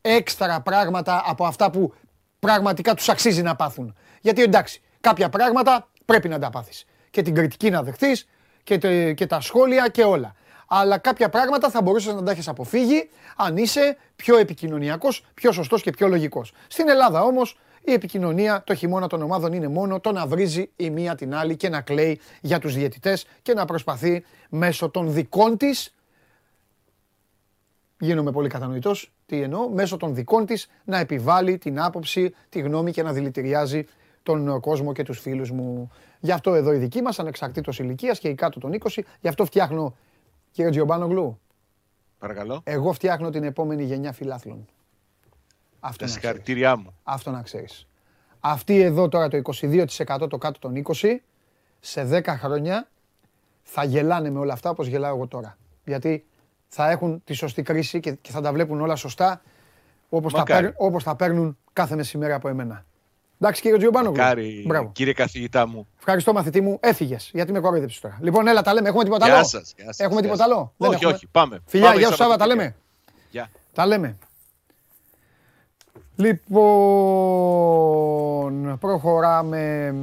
έξτρα 0.00 0.60
πράγματα 0.60 1.22
από 1.26 1.44
αυτά 1.46 1.70
που 1.70 1.92
πραγματικά 2.38 2.94
τους 2.94 3.08
αξίζει 3.08 3.42
να 3.42 3.56
πάθουν. 3.56 3.94
Γιατί 4.20 4.42
εντάξει, 4.42 4.82
κάποια 5.00 5.28
πράγματα 5.28 5.88
πρέπει 6.04 6.28
να 6.28 6.38
τα 6.38 6.50
πάθεις. 6.50 6.84
Και 7.10 7.22
την 7.22 7.34
κριτική 7.34 7.70
να 7.70 7.82
δεχτείς 7.82 8.28
και, 8.64 8.78
τε- 8.78 9.14
και 9.14 9.26
τα 9.26 9.40
σχόλια 9.40 9.88
και 9.88 10.02
όλα. 10.02 10.34
Αλλά 10.66 10.98
κάποια 10.98 11.28
πράγματα 11.28 11.70
θα 11.70 11.82
μπορούσες 11.82 12.14
να 12.14 12.22
τα 12.22 12.30
έχεις 12.30 12.48
αποφύγει 12.48 13.10
αν 13.36 13.56
είσαι 13.56 13.96
πιο 14.16 14.36
επικοινωνιακός, 14.36 15.24
πιο 15.34 15.52
σωστός 15.52 15.82
και 15.82 15.90
πιο 15.90 16.08
λογικός. 16.08 16.52
Στην 16.68 16.88
Ελλάδα 16.88 17.22
όμως 17.22 17.58
η 17.84 17.92
επικοινωνία 17.92 18.62
το 18.66 18.74
χειμώνα 18.74 19.06
των 19.06 19.22
ομάδων 19.22 19.52
είναι 19.52 19.68
μόνο 19.68 20.00
το 20.00 20.12
να 20.12 20.26
βρίζει 20.26 20.70
η 20.76 20.90
μία 20.90 21.14
την 21.14 21.34
άλλη 21.34 21.56
και 21.56 21.68
να 21.68 21.80
κλαίει 21.80 22.20
για 22.40 22.58
τους 22.58 22.74
διαιτητές 22.74 23.26
και 23.42 23.54
να 23.54 23.64
προσπαθεί 23.64 24.24
μέσω 24.48 24.88
των 24.88 25.12
δικών 25.12 25.56
της 25.56 25.94
γίνομαι 27.98 28.30
πολύ 28.30 28.48
κατανοητός. 28.48 29.12
Τι 29.26 29.40
εννοώ, 29.40 29.68
μέσω 29.68 29.96
των 29.96 30.14
δικών 30.14 30.46
της 30.46 30.68
να 30.84 30.98
επιβάλλει 30.98 31.58
την 31.58 31.80
άποψη, 31.80 32.34
τη 32.48 32.60
γνώμη 32.60 32.92
και 32.92 33.02
να 33.02 33.12
δηλητηριάζει 33.12 33.84
τον 34.26 34.60
κόσμο 34.60 34.92
και 34.92 35.02
τους 35.02 35.20
φίλους 35.20 35.50
μου. 35.50 35.90
Γι' 36.20 36.32
αυτό 36.32 36.54
εδώ 36.54 36.72
η 36.72 36.78
δική 36.78 37.02
μας, 37.02 37.18
ανεξαρτήτως 37.18 37.78
ηλικίας 37.78 38.18
και 38.18 38.28
η 38.28 38.34
κάτω 38.34 38.60
των 38.60 38.72
20, 38.72 39.02
γι' 39.20 39.28
αυτό 39.28 39.44
φτιάχνω, 39.44 39.96
κύριε 40.50 40.70
Τζιομπάνογλου, 40.70 41.40
Παρακαλώ. 42.18 42.60
Εγώ 42.64 42.92
φτιάχνω 42.92 43.30
την 43.30 43.44
επόμενη 43.44 43.82
γενιά 43.84 44.12
φιλάθλων. 44.12 44.66
Αυτό 45.80 45.80
Τα 45.80 45.88
να 45.90 45.94
ξέρεις. 45.96 46.12
συγχαρητήριά 46.12 46.76
μου. 46.76 46.94
Αυτό 47.02 47.30
να 47.30 47.42
ξέρεις. 47.42 47.86
Αυτή 48.40 48.80
εδώ 48.80 49.08
τώρα 49.08 49.28
το 49.28 49.36
22% 49.36 50.26
το 50.28 50.38
κάτω 50.38 50.58
των 50.58 50.74
20, 50.76 51.22
σε 51.80 52.04
10 52.04 52.22
χρόνια 52.38 52.88
θα 53.62 53.84
γελάνε 53.84 54.30
με 54.30 54.38
όλα 54.38 54.52
αυτά 54.52 54.70
όπως 54.70 54.86
γελάω 54.86 55.14
εγώ 55.16 55.26
τώρα. 55.26 55.58
Γιατί 55.84 56.26
θα 56.68 56.90
έχουν 56.90 57.20
τη 57.24 57.32
σωστή 57.32 57.62
κρίση 57.62 58.00
και, 58.00 58.12
και 58.12 58.30
θα 58.30 58.40
τα 58.40 58.52
βλέπουν 58.52 58.80
όλα 58.80 58.96
σωστά 58.96 59.42
όπως 60.08 60.32
τα, 60.32 60.38
Μακάρι. 60.38 60.66
παίρ- 60.66 60.74
όπως 60.80 61.04
τα 61.04 61.16
παίρνουν 61.16 61.58
κάθε 61.72 61.94
μεσημέρι 61.96 62.32
από 62.32 62.48
εμένα. 62.48 62.84
Εντάξει 63.40 63.60
κύριε 63.62 63.76
Τζιομπάνογλου. 63.78 64.16
Κάρι, 64.18 64.64
Μπράβο. 64.66 64.90
κύριε 64.92 65.12
καθηγητά 65.12 65.66
μου. 65.68 65.88
Ευχαριστώ 65.98 66.32
μαθητή 66.32 66.60
μου. 66.60 66.78
Έφυγες 66.82 67.30
γιατί 67.34 67.52
με 67.52 67.60
κοροϊδέψει 67.60 68.00
τώρα. 68.00 68.18
Λοιπόν, 68.20 68.46
έλα, 68.48 68.62
τα 68.62 68.74
λέμε. 68.74 68.88
Έχουμε 68.88 69.04
τίποτα 69.04 69.26
Γεια 69.26 69.34
άλλο; 69.34 69.44
σας, 69.44 69.72
γεια 69.76 69.84
σας, 69.84 69.98
Έχουμε 69.98 70.20
γεια 70.20 70.30
τίποτα 70.30 70.48
σας. 70.48 70.52
άλλο; 70.56 70.72
Δεν 70.76 70.88
Όχι, 70.88 70.98
έχουμε; 70.98 71.12
όχι, 71.14 71.26
πάμε. 71.26 71.60
Φιλιά, 71.66 71.86
Πάμε 71.86 71.98
γεια 71.98 72.08
σου 72.08 72.14
Σάββα, 72.16 72.36
τα 72.36 72.38
Σαββατοκύριακο. 72.46 72.72
λέμε. 72.72 72.76
Γεια. 73.30 73.50
Τα 73.72 73.86
λέμε. 73.86 74.16
Λοιπόν, 77.46 78.78
προχωράμε. 78.78 79.94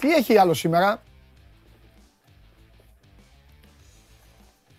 Τι 0.00 0.12
έχει 0.14 0.38
άλλο 0.38 0.54
σήμερα; 0.54 1.02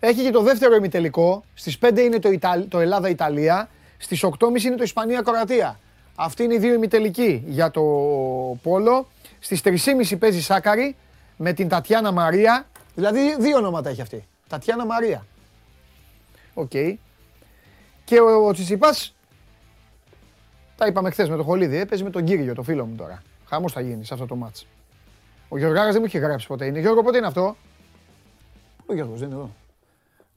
Έχει 0.00 0.22
και 0.22 0.30
το 0.30 0.42
δεύτερο 0.42 0.74
ημιτελικό. 0.74 1.44
Στις 1.54 1.78
5 1.78 1.98
είναι 1.98 2.18
το, 2.18 2.30
Ιταλ- 2.30 2.68
το 2.68 2.78
Ελλάδα-Ιταλία. 2.78 3.68
Στις 3.98 4.24
8.30 4.24 4.64
είναι 4.64 4.76
το 4.76 4.82
Ισπανία-Κροατία. 4.82 5.78
Αυτή 6.14 6.42
είναι 6.42 6.54
οι 6.54 6.58
δύο 6.58 6.74
ημιτελικοί 6.74 7.42
για 7.46 7.70
το 7.70 7.82
Πόλο. 8.62 9.06
Στις 9.38 9.60
3.30 9.64 10.16
παίζει 10.18 10.42
Σάκκαρη 10.42 10.96
με 11.36 11.52
την 11.52 11.68
Τατιάνα 11.68 12.12
Μαρία. 12.12 12.66
Δηλαδή 12.94 13.36
δύο 13.38 13.56
ονόματα 13.56 13.88
έχει 13.90 14.00
αυτή. 14.00 14.26
Τατιάνα 14.48 14.86
Μαρία. 14.86 15.26
Οκ. 16.54 16.70
Και 18.04 18.20
ο, 18.20 18.46
ο 18.46 18.52
Τσιτσιπάς, 18.52 19.14
τα 20.76 20.86
είπαμε 20.86 21.10
χθες 21.10 21.28
με 21.28 21.36
το 21.36 21.42
Χολίδι, 21.42 21.76
ε, 21.76 21.84
παίζει 21.84 22.04
με 22.04 22.10
τον 22.10 22.24
Κύριο, 22.24 22.54
το 22.54 22.62
φίλο 22.62 22.86
μου 22.86 22.94
τώρα. 22.96 23.22
Χαμός 23.48 23.72
θα 23.72 23.80
γίνει 23.80 24.04
σε 24.04 24.14
αυτό 24.14 24.26
το 24.26 24.36
μάτς. 24.36 24.66
Ο 25.48 25.58
Γιωργάρας 25.58 25.90
δεν 25.92 26.00
μου 26.00 26.06
είχε 26.06 26.18
γράψει 26.18 26.46
ποτέ. 26.46 26.66
Είναι 26.66 26.80
Γιώργο, 26.80 27.02
πότε 27.02 27.16
είναι 27.18 27.26
αυτό; 27.26 27.56
Πού 28.76 28.84
ο 28.86 28.94
Γιώργος, 28.94 29.18
δεν 29.18 29.28
είναι 29.28 29.36
εδώ. 29.36 29.50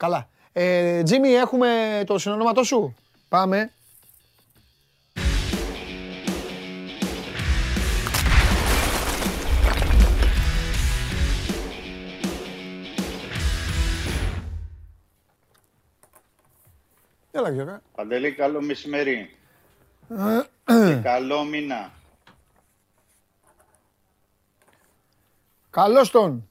Καλά. 0.02 0.28
Ε, 0.53 1.03
Τζίμι, 1.03 1.30
έχουμε 1.30 2.03
το 2.06 2.18
συνονόματό 2.18 2.64
σου. 2.64 2.95
Πάμε. 3.30 3.72
Έλα 17.32 17.49
Γιώργα. 17.49 17.82
Παντελή, 17.95 18.32
καλό 18.32 18.61
μεσημέρι. 18.61 19.36
και 20.65 20.95
καλό 21.03 21.44
μήνα. 21.44 21.91
Καλώς 25.69 26.11
τον. 26.11 26.51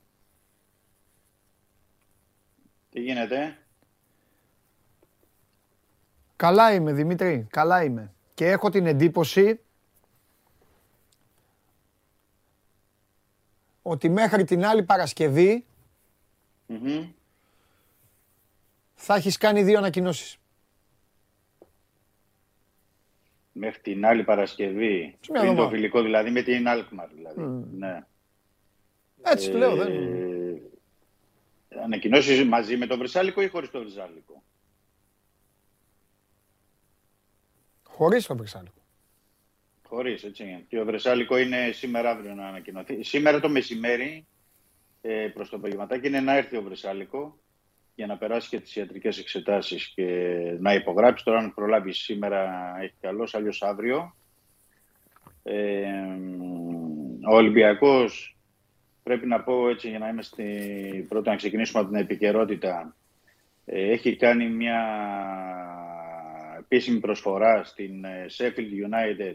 Τι 2.91 3.01
γίνεται; 3.01 3.59
Καλά 6.37 6.75
είμαι 6.75 6.93
Δημήτρη, 6.93 7.47
καλά 7.51 7.85
είμαι. 7.85 8.13
Και 8.35 8.47
έχω 8.47 8.71
την 8.71 8.87
εντύπωση 8.87 9.61
ότι 13.83 14.09
μέχρι 14.09 14.45
την 14.45 14.65
άλλη 14.65 14.83
Παρασκευή 14.83 15.65
Μμμ. 16.67 17.09
θα 18.95 19.15
έχεις 19.15 19.37
κάνει 19.37 19.63
δύο 19.63 19.79
ανακοινώσεις. 19.79 20.39
Μέχρι 23.53 23.81
την 23.81 24.07
άλλη 24.07 24.25
Παρασκευή. 24.25 25.17
Σε 25.21 25.31
μια 25.31 25.41
Πριν 25.41 25.45
το 25.45 25.47
εβδομάδα. 25.51 25.69
φιλικό 25.71 26.03
δηλαδή, 26.03 26.31
με 26.31 26.43
την 26.43 26.65
Alkmaar 26.69 27.09
δηλαδή. 27.15 27.41
Ναι. 27.73 28.05
Έτσι 29.23 29.51
του 29.51 29.57
λέω, 29.57 29.77
δεν... 29.77 29.93
Ε, 31.73 31.81
Ανακοινώσεις 31.81 32.45
μαζί 32.45 32.77
με 32.77 32.87
το 32.87 32.99
Βρυσάλικο 32.99 33.43
ή 33.43 33.49
χωρίς 33.49 33.71
το 33.71 33.81
Βρυσάλικο. 33.81 34.43
Χωρίς 37.83 38.27
το 38.27 38.37
Βρυσάλικο. 38.37 38.75
Χωρίς, 39.83 40.25
έτσι. 40.25 40.65
Και 40.69 40.81
ο 40.81 40.85
Βρεσάλικο 40.85 41.37
είναι 41.39 41.71
σήμερα 41.73 42.11
αύριο 42.11 42.35
να 42.35 42.47
ανακοινωθεί. 42.47 43.03
Σήμερα 43.03 43.41
το 43.41 43.49
μεσημέρι, 43.49 44.27
ε, 45.01 45.31
προς 45.35 45.49
το 45.49 45.57
απογευματάκι, 45.57 46.07
είναι 46.07 46.21
να 46.21 46.37
έρθει 46.37 46.57
ο 46.57 46.63
Βρεσάλικο 46.63 47.39
για 47.95 48.07
να 48.07 48.17
περάσει 48.17 48.49
και 48.49 48.61
τις 48.61 48.77
ιατρικές 48.77 49.19
εξετάσεις 49.19 49.87
και 49.95 50.07
να 50.59 50.75
υπογράψει. 50.75 51.25
Τώρα 51.25 51.39
αν 51.39 51.55
προλάβει 51.55 51.93
σήμερα 51.93 52.73
έχει 52.81 52.95
καλώς, 53.01 53.35
αλλιώς 53.35 53.63
αύριο. 53.63 54.17
Ε, 55.43 55.83
ο 57.31 57.35
Ολυμπιακός, 57.35 58.37
πρέπει 59.03 59.27
να 59.27 59.41
πω 59.41 59.69
έτσι 59.69 59.89
για 59.89 59.99
να 59.99 60.09
είμαστε 60.09 60.45
πρώτα 61.09 61.31
να 61.31 61.37
ξεκινήσουμε 61.37 61.81
από 61.81 61.91
την 61.91 62.01
επικαιρότητα, 62.01 62.97
ε, 63.65 63.91
έχει 63.91 64.17
κάνει 64.17 64.49
μια 64.49 64.81
επίσημη 66.59 66.99
προσφορά 66.99 67.65
στην 67.65 68.05
ε, 68.05 68.27
Sheffield 68.39 68.89
United 68.89 69.35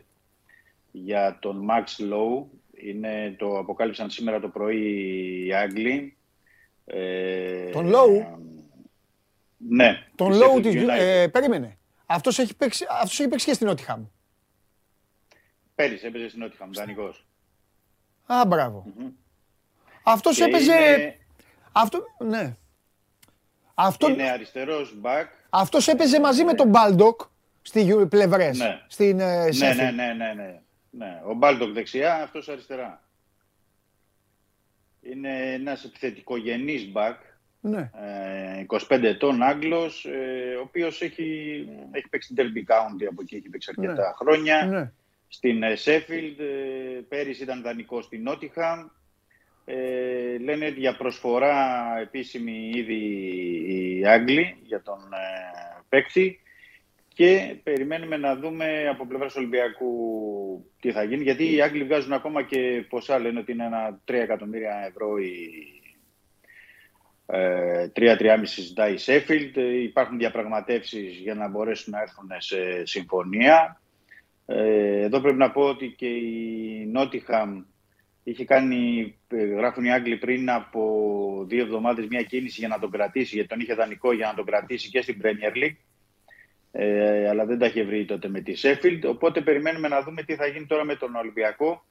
για 0.91 1.37
τον 1.41 1.67
Max 1.69 2.13
Lowe. 2.13 2.45
Είναι, 2.77 3.35
το 3.37 3.57
αποκάλυψαν 3.57 4.09
σήμερα 4.09 4.39
το 4.39 4.47
πρωί 4.49 5.45
οι 5.45 5.53
Άγγλοι. 5.53 6.17
Ε, 6.85 7.69
Τον 7.69 7.91
Lowe? 7.93 8.37
Ναι. 9.57 10.07
Τον 10.15 10.29
της 10.31 10.39
Lowe 10.39 10.57
Sheffield 10.57 10.61
της... 10.61 10.73
United. 10.75 10.99
Ε, 10.99 11.27
περίμενε. 11.27 11.77
Αυτός 12.05 12.39
έχει, 12.39 12.55
παίξει, 12.55 12.85
αυτός 12.89 13.19
έχει 13.19 13.29
παίξει 13.29 13.45
και 13.45 13.53
στην 13.53 13.67
Νότιχαμ. 13.67 14.05
Πέρυσι 15.75 16.05
έπαιζε 16.05 16.27
στην 16.27 16.41
Νότιγχαμ, 16.41 16.69
δανεικός. 16.71 17.25
Α, 18.25 18.45
μπράβο. 18.47 18.85
Αυτός 18.87 19.13
Και 20.35 20.43
έπαιζε... 20.43 20.73
είναι- 20.75 21.17
Αυτό... 21.71 22.05
Ναι. 22.19 22.55
Αυτό... 23.73 24.09
Είναι 24.09 24.29
αριστερός 24.29 24.95
back. 25.03 25.25
Αυτός 25.49 25.87
έπαιζε 25.87 26.19
μαζί 26.19 26.43
με 26.43 26.53
τον 26.53 26.67
Μπάλντοκ 26.69 27.21
στη 27.61 28.05
πλευρές. 28.09 28.57
Ναι. 28.57 28.81
Στην 28.87 29.19
ε, 29.19 29.43
Ναι, 29.43 29.71
Sheffield. 29.71 29.75
ναι, 29.75 29.91
ναι, 29.91 30.13
ναι, 30.13 30.33
ναι. 30.33 30.59
ναι. 30.89 31.21
Ο 31.27 31.33
Μπάλτοκ 31.33 31.73
δεξιά, 31.73 32.15
αυτός 32.23 32.49
αριστερά. 32.49 33.03
Είναι 35.01 35.53
ένας 35.53 35.83
επιθετικογενής 35.83 36.91
back. 36.93 37.15
Ναι. 37.59 37.89
Ε, 38.59 38.65
25 38.89 39.03
ετών 39.03 39.41
Άγγλος, 39.41 40.05
ε, 40.05 40.55
ο 40.55 40.61
οποίος 40.61 41.01
έχει, 41.01 41.23
έχει 41.91 42.07
παίξει 42.09 42.33
στην 42.33 42.45
Derby 42.45 42.71
County, 42.71 43.05
από 43.09 43.21
εκεί 43.21 43.35
έχει 43.35 43.49
παίξει 43.49 43.73
αρκετά 43.77 44.07
Ναι. 44.07 44.13
χρόνια. 44.15 44.65
Ναι. 44.65 44.91
Στην 45.27 45.63
ε, 45.63 45.73
Sheffield, 45.85 46.39
ε, 46.39 46.99
πέρυσι 47.09 47.43
ήταν 47.43 47.61
δανεικό 47.61 48.01
στην 48.01 48.21
Νότιχαμ. 48.23 48.87
Ε, 49.65 50.37
λένε 50.37 50.67
για 50.67 50.95
προσφορά 50.95 51.55
επίσημη 52.01 52.71
ήδη 52.75 52.93
οι 53.67 54.05
Άγγλοι 54.05 54.57
για 54.63 54.81
τον 54.81 54.99
ε, 55.13 55.81
παίκτη 55.89 56.39
και 57.07 57.55
περιμένουμε 57.63 58.17
να 58.17 58.35
δούμε 58.35 58.87
από 58.87 59.07
πλευράς 59.07 59.35
Ολυμπιακού 59.35 59.91
τι 60.79 60.91
θα 60.91 61.03
γίνει 61.03 61.23
γιατί 61.23 61.55
οι 61.55 61.61
Άγγλοι 61.61 61.83
βγάζουν 61.83 62.13
ακόμα 62.13 62.43
και 62.43 62.85
ποσά 62.89 63.19
λένε 63.19 63.39
ότι 63.39 63.51
είναι 63.51 63.65
ένα 63.65 64.01
3 64.07 64.13
εκατομμύρια 64.13 64.85
ευρώ 64.89 65.17
η, 65.17 65.49
ε, 67.25 67.87
3-3,5 67.95 68.43
ζητάει 68.43 68.93
η 68.93 68.99
Sheffield. 69.05 69.51
Ε, 69.55 69.81
Υπάρχουν 69.81 70.17
διαπραγματεύσεις 70.17 71.17
για 71.17 71.35
να 71.35 71.47
μπορέσουν 71.49 71.93
να 71.93 72.01
έρθουν 72.01 72.29
σε 72.37 72.85
συμφωνία. 72.85 73.81
Ε, 74.45 75.01
εδώ 75.01 75.21
πρέπει 75.21 75.37
να 75.37 75.51
πω 75.51 75.61
ότι 75.61 75.93
και 75.97 76.07
η 76.07 76.85
Νότιχαμ 76.91 77.63
είχε 78.27 78.45
κάνει, 78.45 79.15
ε, 79.27 79.45
γράφουν 79.45 79.83
οι 79.83 79.91
Άγγλοι 79.91 80.17
πριν 80.17 80.49
από 80.49 80.81
δύο 81.47 81.61
εβδομάδες 81.63 82.07
μια 82.07 82.23
κίνηση 82.23 82.59
για 82.59 82.67
να 82.67 82.79
τον 82.79 82.91
κρατήσει, 82.91 83.35
γιατί 83.35 83.49
τον 83.49 83.59
είχε 83.59 83.73
δανεικό 83.73 84.13
για 84.13 84.27
να 84.27 84.33
τον 84.33 84.45
κρατήσει 84.45 84.89
και 84.89 85.01
στην 85.01 85.21
Premier 85.23 85.57
League. 85.63 85.75
Ε, 86.71 87.29
αλλά 87.29 87.45
δεν 87.45 87.57
τα 87.59 87.65
είχε 87.65 87.83
βρει 87.83 88.05
τότε 88.05 88.27
με 88.27 88.41
τη 88.41 88.53
Sheffield. 88.61 89.01
Οπότε 89.05 89.41
περιμένουμε 89.41 89.87
να 89.87 90.01
δούμε 90.01 90.23
τι 90.23 90.35
θα 90.35 90.45
γίνει 90.45 90.65
τώρα 90.65 90.83
με 90.83 90.95
τον 90.95 91.15
Ολυμπιακό. 91.15 91.85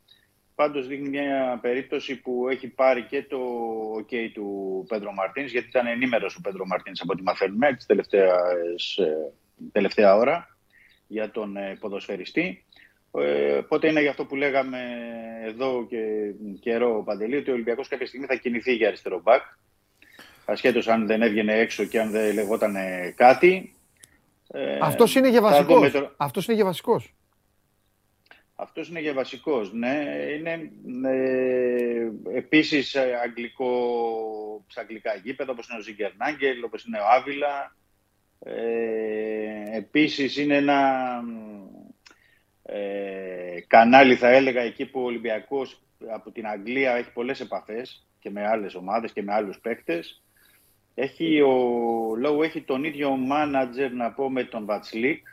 Πάντως 0.55 0.87
δείχνει 0.87 1.09
μια 1.09 1.59
περίπτωση 1.63 2.21
που 2.21 2.49
έχει 2.49 2.69
πάρει 2.69 3.03
και 3.03 3.23
το 3.23 3.39
OK 3.99 4.31
του 4.35 4.85
Πέντρο 4.89 5.13
Μαρτίνς, 5.13 5.51
γιατί 5.51 5.69
ήταν 5.69 5.87
ενήμερος 5.87 6.37
ο 6.37 6.41
Πέντρο 6.41 6.67
Μαρτίνς 6.67 7.01
από 7.01 7.13
ό,τι 7.13 7.23
μαθαίνουμε 7.23 7.75
τις 7.75 7.87
τελευταίες, 7.87 8.97
ε, 8.97 9.33
τελευταία 9.73 10.17
ώρα 10.17 10.57
για 11.07 11.31
τον 11.31 11.57
ε, 11.57 11.77
ποδοσφαιριστή. 11.81 12.64
Ε, 13.19 13.57
οπότε 13.57 13.89
είναι 13.89 14.01
για 14.01 14.11
αυτό 14.11 14.25
που 14.25 14.37
λέγαμε 14.37 14.79
εδώ 15.47 15.87
και 15.89 15.99
καιρό 16.61 16.97
ο 16.97 17.03
Παντελή, 17.03 17.37
ότι 17.37 17.51
ο 17.51 17.53
Ολυμπιακός 17.53 17.89
κάποια 17.89 18.07
στιγμή 18.07 18.27
θα 18.27 18.35
κινηθεί 18.35 18.75
για 18.75 18.89
αριστερό 18.89 19.21
μπακ. 19.21 19.43
Ασχέτως 20.45 20.89
αν 20.89 21.07
δεν 21.07 21.23
έβγαινε 21.23 21.59
έξω 21.59 21.85
και 21.85 22.01
αν 22.01 22.11
δεν 22.11 22.35
λεγόταν 22.35 22.77
κάτι. 23.15 23.75
Ε, 24.49 24.79
Αυτός 24.83 25.15
είναι 25.15 25.31
και 25.31 25.41
θα 25.41 25.65
δούμε 25.65 25.75
βασικός. 25.79 25.93
τώρα- 25.93 26.15
Αυτός 26.17 26.47
είναι 26.47 26.57
και 26.57 26.65
βασικός. 26.65 27.15
αυτός 28.57 28.89
είναι 28.89 29.01
για 29.01 29.13
βασικός. 29.13 29.73
Ναι, 29.73 30.05
είναι 30.39 30.71
ε, 31.09 32.11
επίσης 32.37 32.95
ε, 32.95 33.21
αγγλικό, 33.23 33.71
στα 34.67 34.81
αγγλικά 34.81 35.15
γήπεδα, 35.15 35.53
όπως 35.53 35.69
είναι 35.69 35.79
ο 35.79 35.83
Ζιγκερνάγκελ, 35.83 36.65
όπως 36.65 36.85
είναι 36.85 36.99
ο 36.99 37.05
Άβυλα. 37.17 37.77
Ε, 38.39 39.77
επίσης 39.77 40.37
είναι 40.37 40.57
ένα 40.57 40.81
ε, 42.67 43.61
κανάλι, 43.67 44.17
θα 44.17 44.29
έλεγα, 44.29 44.61
εκεί 44.61 44.87
που 44.87 45.01
ο 45.01 45.05
Ολυμπιακός 45.05 45.83
από 46.09 46.31
την 46.31 46.47
Αγγλία 46.47 46.93
έχει 46.95 47.13
πολλές 47.13 47.41
επαφές 47.41 48.07
και 48.19 48.31
με 48.31 48.47
άλλες 48.47 48.75
ομάδες 48.75 49.13
και 49.13 49.23
με 49.23 49.33
άλλους 49.33 49.59
παίκτες. 49.59 50.23
Έχει 50.95 51.41
ο 51.41 51.55
Λόου 52.17 52.43
έχει 52.43 52.61
τον 52.61 52.85
ίδιο 52.85 53.11
μάνατζερ 53.17 53.93
να 53.93 54.13
πω 54.13 54.31
με 54.31 54.45
τον 54.45 54.65
Βατσλίκ. 54.65 55.27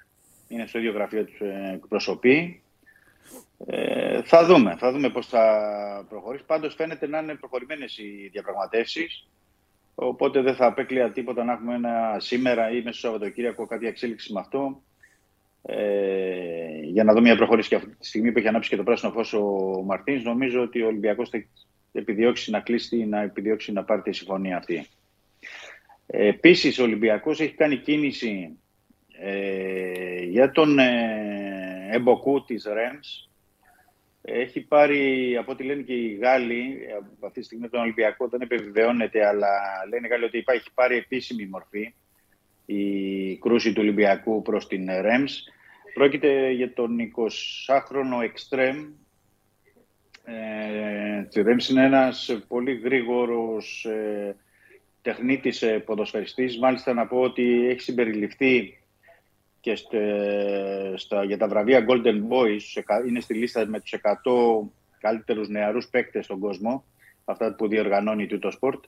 Είναι 0.47 0.65
στο 0.65 0.77
ίδιο 0.77 0.91
γραφείο 0.91 1.25
του 1.25 1.43
ε, 1.43 1.73
εκπροσωπεί. 1.73 2.61
Ε, 3.65 4.21
θα 4.23 4.45
δούμε, 4.45 4.75
θα 4.77 4.91
δούμε 4.91 5.09
πώς 5.09 5.27
θα 5.27 6.05
προχωρήσει. 6.09 6.43
Πάντως 6.45 6.75
φαίνεται 6.75 7.07
να 7.07 7.19
είναι 7.19 7.35
προχωρημένες 7.35 7.97
οι 7.97 8.29
διαπραγματεύσεις. 8.31 9.27
Οπότε 9.95 10.41
δεν 10.41 10.55
θα 10.55 10.65
απέκλεια 10.65 11.11
τίποτα 11.11 11.43
να 11.43 11.53
έχουμε 11.53 11.73
ένα 11.75 12.17
σήμερα 12.19 12.71
ή 12.71 12.81
μέσα 12.81 12.97
στο 12.97 13.07
Σαββατοκύριακο 13.07 13.65
κάποια 13.65 13.87
εξέλιξη 13.89 14.33
με 14.33 14.39
αυτό. 14.39 14.81
Ε, 15.65 16.79
για 16.83 17.03
να 17.03 17.13
δω 17.13 17.21
μια 17.21 17.35
προχώρηση 17.35 17.69
και 17.69 17.75
αυτή 17.75 17.89
τη 17.89 18.07
στιγμή 18.07 18.31
που 18.31 18.37
έχει 18.37 18.47
ανάψει 18.47 18.69
και 18.69 18.75
το 18.75 18.83
πράσινο 18.83 19.11
φως 19.11 19.33
ο 19.33 19.43
Μαρτίνς. 19.85 20.23
Νομίζω 20.23 20.61
ότι 20.61 20.81
ο 20.81 20.87
Ολυμπιακός 20.87 21.29
θα 21.29 21.43
επιδιώξει 21.91 22.51
να 22.51 22.59
κλείσει, 22.59 23.05
να 23.05 23.21
επιδιώξει 23.21 23.71
να 23.71 23.83
πάρει 23.83 24.01
τη 24.01 24.11
συμφωνία 24.11 24.57
αυτή. 24.57 24.87
Ε, 26.07 26.27
επίσης 26.27 26.79
ο 26.79 26.83
Ολυμπιακός 26.83 27.39
έχει 27.39 27.53
κάνει 27.53 27.77
κίνηση 27.77 28.57
ε, 29.19 30.23
για 30.23 30.51
τον 30.51 30.79
ε, 30.79 31.89
εμποκού 31.91 32.43
της 32.43 32.65
ΡΕΜΣ 32.73 33.31
έχει 34.21 34.61
πάρει, 34.61 35.35
από 35.37 35.51
ό,τι 35.51 35.63
λένε 35.63 35.81
και 35.81 35.93
οι 35.93 36.13
Γάλλοι, 36.13 36.77
αυτή 37.25 37.39
τη 37.39 37.45
στιγμή 37.45 37.69
τον 37.69 37.81
Ολυμπιακό 37.81 38.27
δεν 38.27 38.41
επιβεβαιώνεται, 38.41 39.27
αλλά 39.27 39.47
λένε 39.89 40.07
οι 40.07 40.09
Γάλλοι 40.09 40.23
ότι 40.23 40.37
υπάρχει 40.37 40.73
πάρει 40.73 40.97
επίσημη 40.97 41.45
μορφή 41.45 41.93
η 42.73 43.37
κρούση 43.37 43.73
του 43.73 43.81
Ολυμπιακού 43.81 44.41
προς 44.41 44.67
την 44.67 44.89
ΡΕΜΣ. 45.01 45.47
Πρόκειται 45.93 46.51
για 46.51 46.73
τον 46.73 46.97
20χρονο 46.97 48.23
Εκστρέμ. 48.23 48.77
Ε, 50.25 51.23
τη 51.23 51.41
ΡΕΜΣ 51.41 51.69
είναι 51.69 51.85
ένας 51.85 52.43
πολύ 52.47 52.73
γρήγορος 52.73 53.85
ε, 53.85 54.35
τεχνίτης 55.01 55.61
ε, 55.61 55.79
ποδοσφαιριστής. 55.79 56.59
Μάλιστα 56.59 56.93
να 56.93 57.07
πω 57.07 57.19
ότι 57.19 57.67
έχει 57.69 57.81
συμπεριληφθεί 57.81 58.77
και 59.61 59.75
στα, 60.95 61.23
για 61.23 61.37
τα 61.37 61.47
βραβεία 61.47 61.85
Golden 61.87 62.21
Boys 62.29 62.83
είναι 63.07 63.19
στη 63.19 63.33
λίστα 63.33 63.65
με 63.65 63.79
τους 63.79 63.93
100 64.01 64.69
καλύτερους 64.99 65.49
νεαρούς 65.49 65.87
παίκτες 65.87 66.25
στον 66.25 66.39
κόσμο, 66.39 66.83
αυτά 67.25 67.55
που 67.55 67.67
διοργανώνει 67.67 68.27
το 68.27 68.57
Sport. 68.59 68.79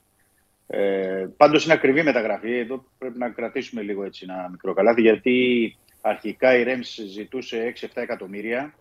Ε, 0.66 1.26
πάντως 1.36 1.64
είναι 1.64 1.72
ακριβή 1.72 2.02
μεταγραφή, 2.02 2.52
εδώ 2.58 2.84
πρέπει 2.98 3.18
να 3.18 3.30
κρατήσουμε 3.30 3.82
λίγο 3.82 4.04
έτσι 4.04 4.26
ένα 4.28 4.48
μικρό 4.50 4.74
καλάθι, 4.74 5.00
γιατί 5.00 5.76
αρχικά 6.00 6.58
η 6.58 6.62
Ρέμς 6.62 6.94
ζητούσε 6.94 7.72
6-7 7.80 7.86
εκατομμύρια, 7.94 8.74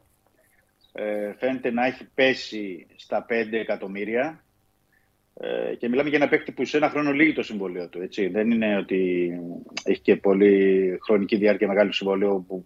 ε, 0.92 1.34
φαίνεται 1.38 1.72
να 1.72 1.86
έχει 1.86 2.08
πέσει 2.14 2.88
στα 2.96 3.26
5 3.30 3.60
εκατομμύρια 3.60 4.44
ε, 5.34 5.76
και 5.76 5.90
μιλάμε 5.90 6.10
για 6.10 6.18
ένα 6.18 6.30
παίκτη 6.30 6.52
που 6.52 6.66
σε 6.66 6.78
ένα 6.78 6.90
χρόνο 6.90 7.12
λύγει 7.12 7.34
το 7.34 7.44
συμβολίο 7.44 7.90
του. 7.90 8.02
Έτσι. 8.02 8.28
Δεν 8.28 8.52
είναι 8.52 8.78
ότι 8.78 9.32
έχει 9.84 10.02
και 10.02 10.16
πολύ 10.16 10.98
χρονική 11.02 11.36
διάρκεια 11.36 11.68
μεγάλου 11.68 11.94
συμβολίου 11.94 12.46
που 12.48 12.66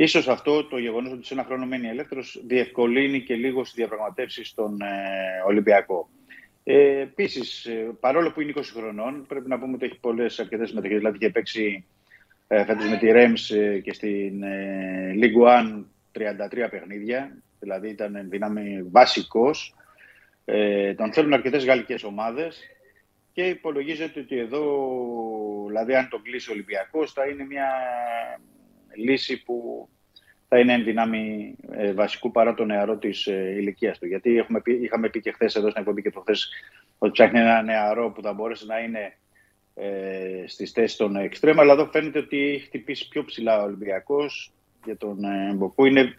Ίσως 0.00 0.28
αυτό 0.28 0.64
το 0.64 0.78
γεγονός 0.78 1.12
ότι 1.12 1.26
σε 1.26 1.34
ένα 1.34 1.44
χρόνο 1.44 1.66
μένει 1.66 1.88
ελεύθερος 1.88 2.42
διευκολύνει 2.46 3.22
και 3.22 3.34
λίγο 3.34 3.64
στις 3.64 3.74
διαπραγματεύσεις 3.74 4.48
στον 4.48 4.80
ε, 4.80 4.86
Ολυμπιακό. 5.46 6.08
Ε, 6.64 7.00
Επίσης, 7.00 7.64
ε, 7.64 7.96
παρόλο 8.00 8.32
που 8.32 8.40
είναι 8.40 8.52
20 8.56 8.62
χρονών, 8.74 9.26
πρέπει 9.26 9.48
να 9.48 9.58
πούμε 9.58 9.74
ότι 9.74 9.84
έχει 9.84 9.98
πολλές 10.00 10.38
αρκετές 10.40 10.68
συμμετοχές. 10.68 10.98
Δηλαδή, 10.98 11.16
είχε 11.16 11.30
παίξει 11.30 11.86
ε, 12.48 12.64
φέτος 12.64 12.88
με 12.88 12.96
τη 12.96 13.10
Ρέμς 13.10 13.50
ε, 13.50 13.78
και 13.78 13.92
στην 13.92 14.42
ε, 14.42 15.14
League 15.14 15.46
One 15.46 15.84
33 16.12 16.70
παιχνίδια. 16.70 17.42
Δηλαδή, 17.60 17.88
ήταν 17.88 18.26
δυνάμει 18.28 18.82
βασικός. 18.90 19.74
Ε, 20.44 20.94
τον 20.94 21.12
θέλουν 21.12 21.32
αρκετές 21.32 21.64
γαλλικές 21.64 22.02
ομάδες 22.02 22.60
και 23.32 23.42
υπολογίζεται 23.42 24.20
ότι 24.20 24.38
εδώ, 24.38 24.64
δηλαδή, 25.66 25.94
αν 25.94 26.08
τον 26.08 26.22
κλείσει 26.22 26.50
ο 26.50 26.52
Ολυμπιακός, 26.52 27.12
θα 27.12 27.26
είναι 27.26 27.44
μια 27.44 27.66
λύση 28.96 29.42
που 29.42 29.88
θα 30.48 30.58
είναι 30.58 30.72
εν 30.72 30.84
δυνάμει 30.84 31.54
ε, 31.70 31.92
βασικού 31.92 32.30
παρά 32.30 32.54
το 32.54 32.64
νεαρό 32.64 32.96
της 32.96 33.26
ε, 33.26 33.54
ηλικίας 33.58 33.98
του. 33.98 34.06
Γιατί 34.06 34.38
έχουμε 34.38 34.60
πει, 34.60 34.72
είχαμε 34.72 35.08
πει 35.08 35.20
και 35.20 35.32
χθες 35.32 35.54
εδώ 35.54 35.68
στην 35.70 35.80
εκπομπή 35.80 36.02
και 36.02 36.10
προχθές 36.10 36.48
ότι 36.98 37.12
ψάχνει 37.12 37.38
ένα 37.38 37.62
νεαρό 37.62 38.10
που 38.10 38.22
θα 38.22 38.32
μπορέσει 38.32 38.66
να 38.66 38.78
είναι 38.78 39.16
ε, 39.74 40.46
στις 40.46 40.70
θέσεις 40.70 40.96
των 40.96 41.16
εξτρέμων. 41.16 41.62
Αλλά 41.62 41.72
εδώ 41.72 41.86
φαίνεται 41.86 42.18
ότι 42.18 42.38
έχει 42.38 42.64
χτυπήσει 42.64 43.08
πιο 43.08 43.24
ψηλά 43.24 43.60
ο 43.60 43.64
Ολυμπιακός 43.64 44.52
για 44.84 44.96
τον 44.96 45.24
ε, 45.24 45.52
Μποκού. 45.54 45.84
Είναι, 45.84 46.14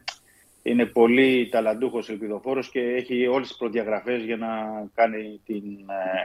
είναι 0.64 0.86
πολύ 0.86 1.50
ταλαντούχος 1.52 2.10
ελπιδοφόρος 2.10 2.70
και 2.70 2.80
έχει 2.80 3.28
όλες 3.28 3.48
τις 3.48 3.58
προδιαγραφές 3.58 4.24
για 4.24 4.38
να 4.38 4.48
κάνει 4.94 5.42
την 5.46 5.64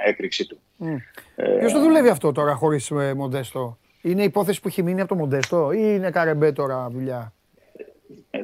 ε, 0.05 0.09
έκρηξή 0.09 0.47
του. 0.47 0.59
Mm. 0.81 0.97
Ε, 1.37 1.57
Ποιος 1.59 1.73
το 1.73 1.81
δουλεύει 1.81 2.09
αυτό 2.09 2.33
τώρα 2.33 2.55
χωρίς 2.55 2.91
ε, 2.91 3.15
Μοντέστο, 3.15 3.79
Είναι 4.03 4.23
υπόθεση 4.23 4.61
που 4.61 4.69
έχει 4.69 4.83
μείνει 4.83 5.01
από 5.01 5.09
το 5.09 5.15
Μοντέστο 5.15 5.73
ή 5.73 5.81
είναι 5.83 6.11
καρεμπέ 6.11 6.53
τώρα 6.53 6.89
δουλειά; 6.91 7.33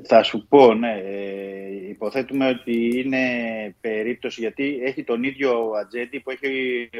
Ε, 0.02 0.06
θα 0.06 0.22
σου 0.22 0.46
πω, 0.48 0.74
ναι. 0.74 0.92
Ε, 0.92 1.88
υποθέτουμε 1.88 2.48
ότι 2.48 3.00
είναι 3.00 3.18
περίπτωση 3.80 4.40
γιατί 4.40 4.80
έχει 4.84 5.04
τον 5.04 5.22
ίδιο 5.22 5.70
ατζέντη 5.80 6.20
που 6.20 6.30
έχει 6.30 6.90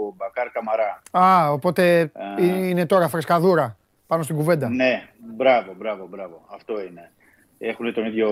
ο 0.00 0.14
Μπακάρ 0.16 0.50
Καμαρά. 0.50 1.02
Α, 1.10 1.52
οπότε 1.52 2.12
είναι 2.48 2.86
τώρα 2.86 3.08
φρεσκαδούρα 3.08 3.76
πάνω 4.06 4.22
στην 4.22 4.36
κουβέντα. 4.36 4.68
Ναι, 4.68 5.08
μπράβο, 5.18 5.74
μπράβο, 5.78 6.06
μπράβο. 6.10 6.46
Αυτό 6.54 6.80
είναι. 6.80 7.10
Έχουν 7.58 7.92
τον 7.94 8.06
ίδιο 8.06 8.30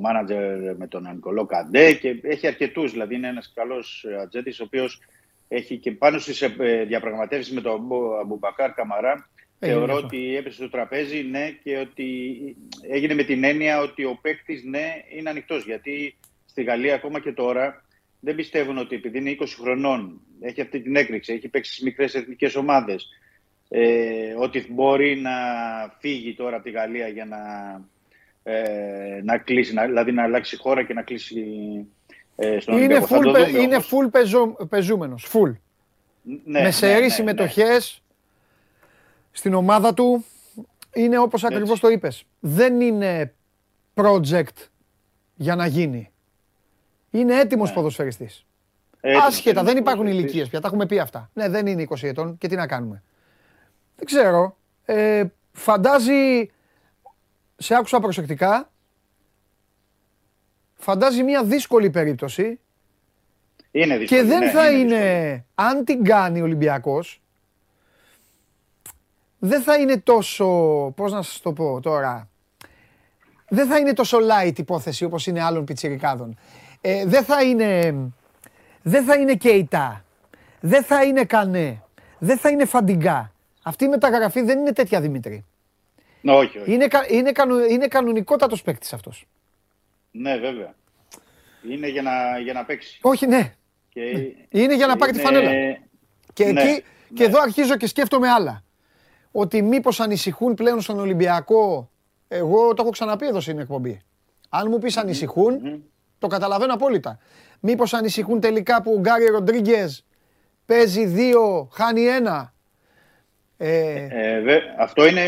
μάνατζερ 0.00 0.76
με 0.76 0.86
τον 0.86 1.08
Νικολό 1.14 1.46
Καντέ 1.46 1.92
και 1.92 2.20
έχει 2.22 2.46
αρκετούς, 2.46 2.92
δηλαδή 2.92 3.14
είναι 3.14 3.28
ένας 3.28 3.52
καλός 3.54 4.06
ατζέντης 4.22 4.60
ο 4.60 4.64
οποίος 4.64 5.00
έχει 5.48 5.76
και 5.76 5.92
πάνω 5.92 6.18
στις 6.18 6.42
ε, 6.42 6.84
διαπραγματεύσεις 6.86 7.54
με 7.54 7.60
τον 7.60 7.80
Αμπουμπακάρ 8.20 8.72
Καμαρά 8.72 9.28
Θεωρώ 9.58 9.94
ότι 9.94 10.36
έπεσε 10.36 10.56
στο 10.56 10.70
τραπέζι, 10.70 11.22
ναι, 11.22 11.50
και 11.62 11.76
ότι 11.76 12.06
έγινε 12.90 13.14
με 13.14 13.22
την 13.22 13.44
έννοια 13.44 13.80
ότι 13.80 14.04
ο 14.04 14.18
παίκτης, 14.22 14.64
ναι, 14.64 15.04
είναι 15.16 15.30
ανοιχτός. 15.30 15.64
Γιατί 15.64 16.16
στη 16.46 16.62
Γαλλία 16.62 16.94
ακόμα 16.94 17.20
και 17.20 17.32
τώρα 17.32 17.84
δεν 18.20 18.34
πιστεύουν 18.34 18.78
ότι 18.78 18.94
επειδή 18.94 19.18
είναι 19.18 19.36
20 19.40 19.44
χρονών, 19.60 20.20
έχει 20.40 20.60
αυτή 20.60 20.80
την 20.80 20.96
έκρηξη, 20.96 21.32
έχει 21.32 21.48
παίξει 21.48 21.72
στις 21.72 21.84
μικρές 21.84 22.14
εθνικές 22.14 22.56
ομάδες, 22.56 23.08
ε, 23.68 24.34
ότι 24.38 24.66
μπορεί 24.70 25.16
να 25.16 25.30
φύγει 25.98 26.34
τώρα 26.34 26.54
από 26.54 26.64
τη 26.64 26.70
Γαλλία 26.70 27.08
για 27.08 27.24
να, 27.24 27.38
ε, 28.52 29.20
να 29.22 29.38
κλείσει, 29.38 29.74
να, 29.74 29.86
δηλαδή 29.86 30.12
να 30.12 30.22
αλλάξει 30.22 30.56
χώρα 30.56 30.82
και 30.82 30.94
να 30.94 31.02
κλείσει 31.02 31.44
ε, 32.36 32.60
στον 32.60 32.82
είναι 32.82 33.06
full, 33.08 33.32
πε, 33.32 33.60
είναι 33.60 33.76
full 33.76 34.10
πεζο, 34.10 34.56
πεζούμενος, 34.68 35.26
full. 35.32 35.52
Ναι, 36.44 36.62
με 36.62 36.70
σερείς 36.70 36.94
ναι, 36.96 37.00
ναι, 37.00 37.08
συμμετοχές, 37.08 38.02
στην 39.30 39.54
ομάδα 39.54 39.94
του 39.94 40.24
είναι 40.94 41.18
όπως 41.18 41.44
ακριβώς 41.44 41.80
το 41.80 41.88
είπες. 41.88 42.24
Δεν 42.40 42.80
είναι 42.80 43.34
project 43.94 44.66
για 45.34 45.56
να 45.56 45.66
γίνει. 45.66 46.12
Είναι 47.10 47.40
έτοιμος 47.40 47.68
ναι. 47.68 47.74
ποδοσφαιριστής. 47.74 48.46
Άσχετα, 49.26 49.62
δεν 49.62 49.76
υπάρχουν 49.76 50.06
ηλικίες 50.06 50.48
πια. 50.48 50.60
Τα 50.60 50.68
έχουμε 50.68 50.86
πει 50.86 50.98
αυτά. 50.98 51.30
Ναι, 51.32 51.48
δεν 51.48 51.66
είναι 51.66 51.86
20 51.88 52.02
ετών 52.02 52.38
και 52.38 52.48
τι 52.48 52.56
να 52.56 52.66
κάνουμε. 52.66 53.02
Δεν 53.96 54.06
ξέρω. 54.06 54.56
Ε, 54.84 55.24
φαντάζει, 55.52 56.50
σε 57.56 57.74
άκουσα 57.74 58.00
προσεκτικά, 58.00 58.70
φαντάζει 60.74 61.22
μια 61.22 61.44
δύσκολη 61.44 61.90
περίπτωση. 61.90 62.60
Είναι 63.70 63.98
δύσκολη, 63.98 64.20
και 64.22 64.28
δεν 64.28 64.38
ναι, 64.38 64.50
θα 64.50 64.70
είναι, 64.70 65.44
αν 65.54 65.84
την 65.84 66.04
κάνει 66.04 66.40
ο 66.40 66.44
Ολυμπιακός, 66.44 67.22
δεν 69.38 69.62
θα 69.62 69.76
είναι 69.76 70.00
τόσο, 70.00 70.46
πώς 70.96 71.12
να 71.12 71.22
σας 71.22 71.40
το 71.40 71.52
πω 71.52 71.80
τώρα, 71.80 72.28
δεν 73.48 73.66
θα 73.66 73.78
είναι 73.78 73.92
τόσο 73.92 74.18
light 74.18 74.58
υπόθεση 74.58 75.04
όπως 75.04 75.26
είναι 75.26 75.42
άλλων 75.42 75.64
πιτσιρικάδων. 75.64 76.38
Ε, 76.80 77.04
δεν 77.06 77.24
θα 77.24 77.42
είναι, 77.42 77.94
δεν 78.82 79.04
θα 79.04 79.14
είναι 79.14 79.34
Κέιτα, 79.34 80.04
δεν 80.60 80.84
θα 80.84 81.04
είναι 81.04 81.24
Κανέ, 81.24 81.82
δεν 82.18 82.38
θα 82.38 82.48
είναι 82.48 82.64
Φαντιγκά. 82.64 83.32
Αυτή 83.62 83.84
η 83.84 83.88
μεταγραφή 83.88 84.42
δεν 84.42 84.58
είναι 84.58 84.72
τέτοια 84.72 85.00
Δημήτρη. 85.00 85.44
Ναι, 86.20 86.32
όχι, 86.32 86.58
όχι. 86.58 86.72
Είναι, 86.72 86.88
είναι, 87.10 87.32
κανου, 87.32 87.58
είναι 87.58 87.86
κανονικότατος 87.86 88.62
παίκτης 88.62 88.92
αυτός. 88.92 89.26
Ναι, 90.10 90.36
βέβαια. 90.36 90.74
Είναι 91.70 91.88
για 91.88 92.02
να, 92.02 92.38
για 92.38 92.52
να 92.52 92.64
παίξει. 92.64 92.98
Όχι, 93.02 93.26
ναι. 93.26 93.54
Και... 93.88 94.00
Είναι 94.48 94.74
για 94.74 94.86
να 94.86 94.96
πάρει 94.96 95.12
τη 95.12 95.20
φανέλα. 95.20 95.50
Και, 96.32 96.52
ναι, 96.52 96.62
εκεί, 96.62 96.82
και 97.14 97.22
ναι. 97.22 97.24
εδώ 97.24 97.40
αρχίζω 97.40 97.76
και 97.76 97.86
σκέφτομαι 97.86 98.28
άλλα 98.28 98.62
ότι 99.32 99.62
μήπως 99.62 100.00
ανησυχούν 100.00 100.54
πλέον 100.54 100.80
στον 100.80 100.98
Ολυμπιακό 100.98 101.90
Εγώ 102.28 102.74
το 102.74 102.82
έχω 102.82 102.90
ξαναπεί 102.90 103.26
εδώ 103.26 103.40
στην 103.40 103.58
εκπομπή. 103.58 104.00
Αν 104.48 104.66
μου 104.70 104.78
πεις 104.78 104.96
ανησυχούν, 104.96 105.82
το 106.18 106.26
καταλαβαίνω 106.26 106.74
απόλυτα. 106.74 107.18
Μήπως 107.60 107.94
ανησυχούν 107.94 108.40
τελικά 108.40 108.82
που 108.82 108.92
ο 108.96 109.00
Γκάρι 109.00 109.26
Ροντρίγκες 109.26 110.04
παίζει 110.66 111.04
δύο, 111.06 111.68
χάνει 111.72 112.04
ένα. 112.04 112.52
Ε, 113.56 114.06
Ε, 114.10 114.40
βε- 114.40 114.62
αυτό 114.78 115.06
είναι, 115.06 115.20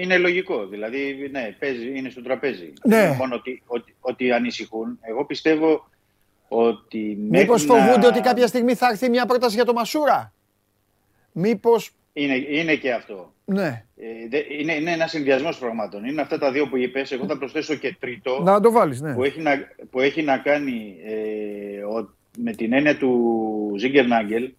είναι 0.00 0.18
λογικό. 0.18 0.66
Δηλαδή, 0.66 1.28
ναι, 1.32 1.56
παίζει, 1.58 1.98
είναι 1.98 2.08
στο 2.10 2.22
τραπέζι. 2.22 2.72
Ναι. 2.84 3.14
Μόνο 3.18 3.34
ότι, 3.34 3.62
ότι, 3.66 3.94
ότι 4.00 4.32
ανησυχούν. 4.32 4.98
Εγώ 5.00 5.24
πιστεύω 5.24 5.88
ότι. 6.48 7.16
μήπως 7.30 7.66
μέχρι 7.66 7.80
φοβούνται 7.82 8.06
να- 8.06 8.08
ότι 8.08 8.20
κάποια 8.20 8.46
στιγμή 8.46 8.74
θα 8.74 8.88
έρθει 8.88 9.08
μια 9.08 9.26
πρόταση 9.26 9.54
για 9.54 9.64
το 9.64 9.72
Μασούρα; 9.72 10.32
Μήπως, 11.32 11.90
Είναι, 12.12 12.34
είναι 12.34 12.74
και 12.76 12.92
αυτό. 12.92 13.32
ναι. 13.44 13.84
Ε, 13.96 14.28
δε- 14.28 14.54
είναι, 14.60 14.74
είναι 14.74 14.90
ένας 14.90 15.10
συνδυασμός 15.10 15.58
πραγμάτων. 15.58 16.04
Είναι 16.04 16.20
αυτά 16.20 16.38
τα 16.38 16.52
δύο 16.52 16.68
που 16.68 16.76
είπες. 16.76 17.12
Εγώ 17.12 17.26
θα 17.26 17.38
προσθέσω 17.38 17.74
και 17.74 17.96
τρίτο. 18.00 18.40
Να 18.42 18.60
το 18.60 18.70
βάλεις, 18.70 19.00
ναι. 19.00 19.14
που, 19.14 19.24
έχει 19.24 19.40
να, 19.40 19.52
που 19.90 20.00
έχει 20.00 20.22
να 20.22 20.38
κάνει 20.38 20.96
ε, 21.04 21.82
ο- 21.84 22.14
με 22.38 22.52
την 22.52 22.72
έννοια 22.72 22.96
του 22.96 23.74
Ζίγκερ 23.78 24.06
Νάγκελ, 24.06 24.52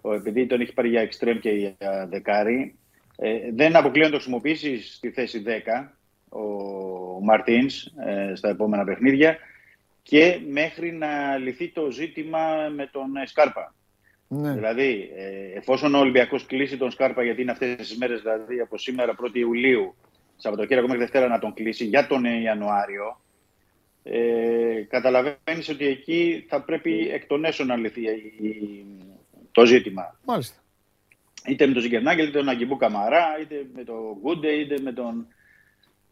ο- 0.00 0.12
επειδή 0.14 0.46
τον 0.46 0.60
έχει 0.60 0.72
πάρει 0.72 0.88
για 0.88 1.00
εξτρέμ 1.00 1.38
και 1.38 1.50
για 1.50 2.06
δεκάρι, 2.10 2.74
ε, 3.16 3.30
δεν 3.54 3.76
αποκλείω 3.76 4.04
να 4.04 4.10
το 4.10 4.16
χρησιμοποιήσεις 4.16 4.94
στη 4.94 5.10
θέση 5.10 5.42
10 5.46 5.92
ο, 6.28 6.40
ο 7.16 7.20
Μαρτίνς 7.22 7.84
ε, 7.84 8.34
στα 8.34 8.48
επόμενα 8.48 8.84
παιχνίδια 8.84 9.36
και 10.02 10.38
μέχρι 10.48 10.92
να 10.92 11.36
λυθεί 11.36 11.68
το 11.68 11.90
ζήτημα 11.90 12.68
με 12.74 12.88
τον 12.92 13.16
ε, 13.16 13.26
Σκάρπα. 13.26 13.74
Ναι. 14.40 14.52
Δηλαδή, 14.52 15.10
ε, 15.16 15.56
εφόσον 15.58 15.94
ο 15.94 15.98
Ολυμπιακός 15.98 16.46
κλείσει 16.46 16.76
τον 16.76 16.90
Σκάρπα, 16.90 17.22
γιατί 17.22 17.42
είναι 17.42 17.50
αυτές 17.50 17.76
τις 17.76 17.96
μέρες, 17.96 18.20
δηλαδή 18.22 18.60
από 18.60 18.78
σήμερα 18.78 19.14
1η 19.14 19.34
Ιουλίου, 19.38 19.94
Σαββατοκύριακο 20.36 20.86
μέχρι 20.86 21.02
Δευτέρα 21.02 21.28
να 21.28 21.38
τον 21.38 21.54
κλείσει 21.54 21.84
για 21.84 22.06
τον 22.06 22.24
ε, 22.24 22.40
Ιανουάριο, 22.40 23.20
ε, 24.02 24.82
καταλαβαίνεις 24.88 25.68
ότι 25.68 25.86
εκεί 25.86 26.44
θα 26.48 26.62
πρέπει 26.62 27.08
εκ 27.12 27.26
των 27.26 27.44
έσω 27.44 27.64
να 27.64 27.76
λυθεί 27.76 28.00
η- 28.00 28.46
η- 28.46 28.86
το 29.52 29.66
ζήτημα. 29.66 30.18
Μάλιστα. 30.24 30.56
Είτε 31.46 31.66
με 31.66 31.72
τον 31.72 31.82
Ζιγκερνάγκελ, 31.82 32.24
είτε 32.28 32.38
με 32.38 32.44
τον 32.44 32.54
Αγκιμπού 32.54 32.76
Καμαρά, 32.76 33.24
είτε 33.40 33.66
με 33.74 33.84
τον 33.84 33.96
Γκούντε, 34.20 34.48
είτε 34.52 34.80
με, 34.80 34.92
τον, 34.92 35.26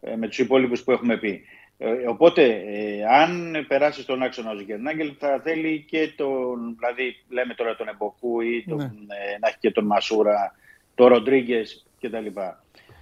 ε, 0.01 0.17
με 0.17 0.27
τους 0.29 0.39
υπόλοιπους 0.39 0.83
που 0.83 0.91
έχουμε 0.93 1.17
πει. 1.19 1.43
Ε, 1.82 1.90
οπότε, 2.09 2.43
ε, 2.66 3.05
αν 3.05 3.65
περάσεις 3.69 4.02
στον 4.02 4.23
άξονα 4.23 4.51
ο 4.51 4.57
Ζιγκερνάγκελ, 4.57 5.15
θα 5.19 5.40
θέλει 5.44 5.85
και 5.89 6.12
τον, 6.16 6.77
δηλαδή 6.78 7.16
λέμε 7.28 7.55
τώρα 7.55 7.77
τον 7.77 7.89
Εμποκού 7.89 8.40
ή 8.40 8.65
τον, 8.69 8.77
Ναι. 8.77 8.85
ε, 8.85 9.39
να 9.40 9.48
έχει 9.48 9.59
και 9.61 9.70
τον 9.70 9.85
Μασούρα, 9.86 10.55
τον 10.94 11.07
Ροντρίγκες 11.09 11.86
κτλ. 12.01 12.27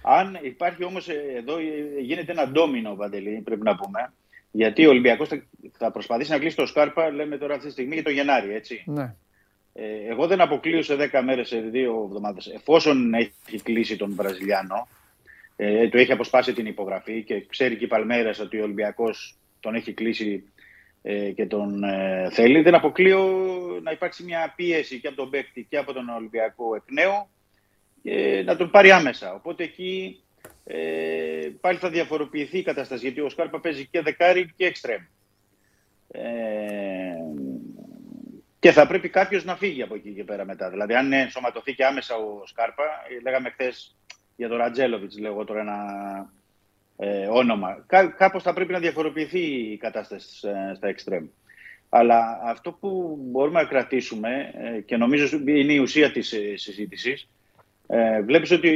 Αν 0.01 0.37
υπάρχει 0.41 0.83
όμως 0.83 1.09
ε, 1.09 1.23
εδώ 1.37 1.57
ε, 1.57 2.01
γίνεται 2.01 2.31
ένα 2.31 2.47
ντόμινο, 2.47 2.95
Παντελή, 2.95 3.41
πρέπει 3.45 3.61
να 3.63 3.75
πούμε. 3.75 4.13
Γιατί 4.51 4.85
ο 4.85 4.89
Ολυμπιακός 4.89 5.27
θα, 5.27 5.43
θα 5.77 5.91
προσπαθήσει 5.91 6.31
να 6.31 6.37
κλείσει 6.39 6.55
το 6.55 6.65
Σκάρπα, 6.65 7.09
λέμε 7.11 7.37
τώρα 7.37 7.53
αυτή 7.53 7.65
τη 7.65 7.71
στιγμή, 7.71 7.93
για 7.93 8.03
το 8.03 8.09
Γενάρη, 8.09 8.53
έτσι. 8.53 8.83
ναι. 8.85 9.15
Ε, 9.73 10.09
εγώ 10.09 10.27
δεν 10.27 10.41
αποκλείω 10.41 10.81
σε 10.81 10.95
10 11.11 11.21
μέρες, 11.23 11.47
σε 11.47 11.69
2 11.73 11.75
εβδομάδες, 12.05 12.47
εφόσον 12.47 13.13
έχει 13.13 13.61
κλείσει 13.63 13.95
τον 13.97 14.13
Βραζιλιάνο, 14.15 14.87
ε, 15.61 15.89
του 15.89 15.97
έχει 15.97 16.11
αποσπάσει 16.11 16.53
την 16.53 16.65
υπογραφή 16.65 17.23
και 17.23 17.45
ξέρει 17.45 17.77
και 17.77 17.83
η 17.83 17.87
Παλμέρας 17.87 18.39
ότι 18.39 18.59
ο 18.59 18.63
Ολυμπιακός 18.63 19.37
τον 19.59 19.75
έχει 19.75 19.93
κλείσει 19.93 20.43
ε, 21.01 21.31
και 21.31 21.45
τον 21.45 21.83
ε, 21.83 22.29
θέλει, 22.31 22.61
δεν 22.61 22.75
αποκλείω 22.75 23.19
να 23.83 23.91
υπάρξει 23.91 24.23
μια 24.23 24.53
πίεση 24.55 24.99
και 24.99 25.07
από 25.07 25.17
τον 25.17 25.29
παίκτη 25.29 25.65
και 25.69 25.77
από 25.77 25.93
τον 25.93 26.09
Ολυμπιακό 26.09 26.75
εκ 26.75 26.91
νέου 26.91 27.27
και 28.03 28.43
να 28.45 28.55
τον 28.55 28.69
πάρει 28.69 28.91
άμεσα. 28.91 29.33
Οπότε 29.33 29.63
εκεί 29.63 30.23
ε, 30.63 31.49
πάλι 31.61 31.77
θα 31.77 31.89
διαφοροποιηθεί 31.89 32.57
η 32.57 32.63
κατάσταση, 32.63 33.05
γιατί 33.05 33.21
ο 33.21 33.29
Σκάρπα 33.29 33.59
παίζει 33.59 33.87
και 33.87 34.01
δεκάρι 34.01 34.53
και 34.55 34.65
εξτρέμ. 34.65 35.01
Ε, 36.11 36.21
και 38.59 38.71
θα 38.71 38.87
πρέπει 38.87 39.09
κάποιος 39.09 39.43
να 39.43 39.55
φύγει 39.55 39.81
από 39.81 39.95
εκεί 39.95 40.13
και 40.13 40.23
πέρα 40.23 40.45
μετά. 40.45 40.69
Δηλαδή, 40.69 40.93
αν 40.93 41.13
ενσωματωθεί 41.13 41.73
και 41.73 41.85
άμεσα 41.85 42.15
ο 42.15 42.45
Σκάρπα, 42.45 42.83
ε, 42.83 43.21
λέγαμε 43.21 43.49
χθες 43.49 43.95
για 44.39 44.47
τον 44.47 44.57
Ρατζέλοβιτ, 44.57 45.13
λέγω 45.19 45.43
τώρα 45.43 45.59
ένα 45.59 45.77
ε, 46.97 47.27
όνομα. 47.27 47.83
Κά, 47.87 48.07
κάπως 48.07 48.43
θα 48.43 48.53
πρέπει 48.53 48.71
να 48.71 48.79
διαφοροποιηθεί 48.79 49.39
η 49.39 49.77
κατάσταση 49.77 50.47
ε, 50.47 50.73
στα 50.75 50.87
εξτρέμ. 50.87 51.25
Αλλά 51.89 52.39
αυτό 52.43 52.71
που 52.71 53.19
μπορούμε 53.21 53.61
να 53.61 53.67
κρατήσουμε 53.67 54.51
ε, 54.53 54.79
και 54.79 54.97
νομίζω 54.97 55.37
είναι 55.45 55.73
η 55.73 55.77
ουσία 55.77 56.11
της 56.11 56.33
ε, 56.33 56.57
συζήτησης, 56.57 57.29
ε, 57.87 58.21
βλέπεις 58.21 58.51
ότι 58.51 58.69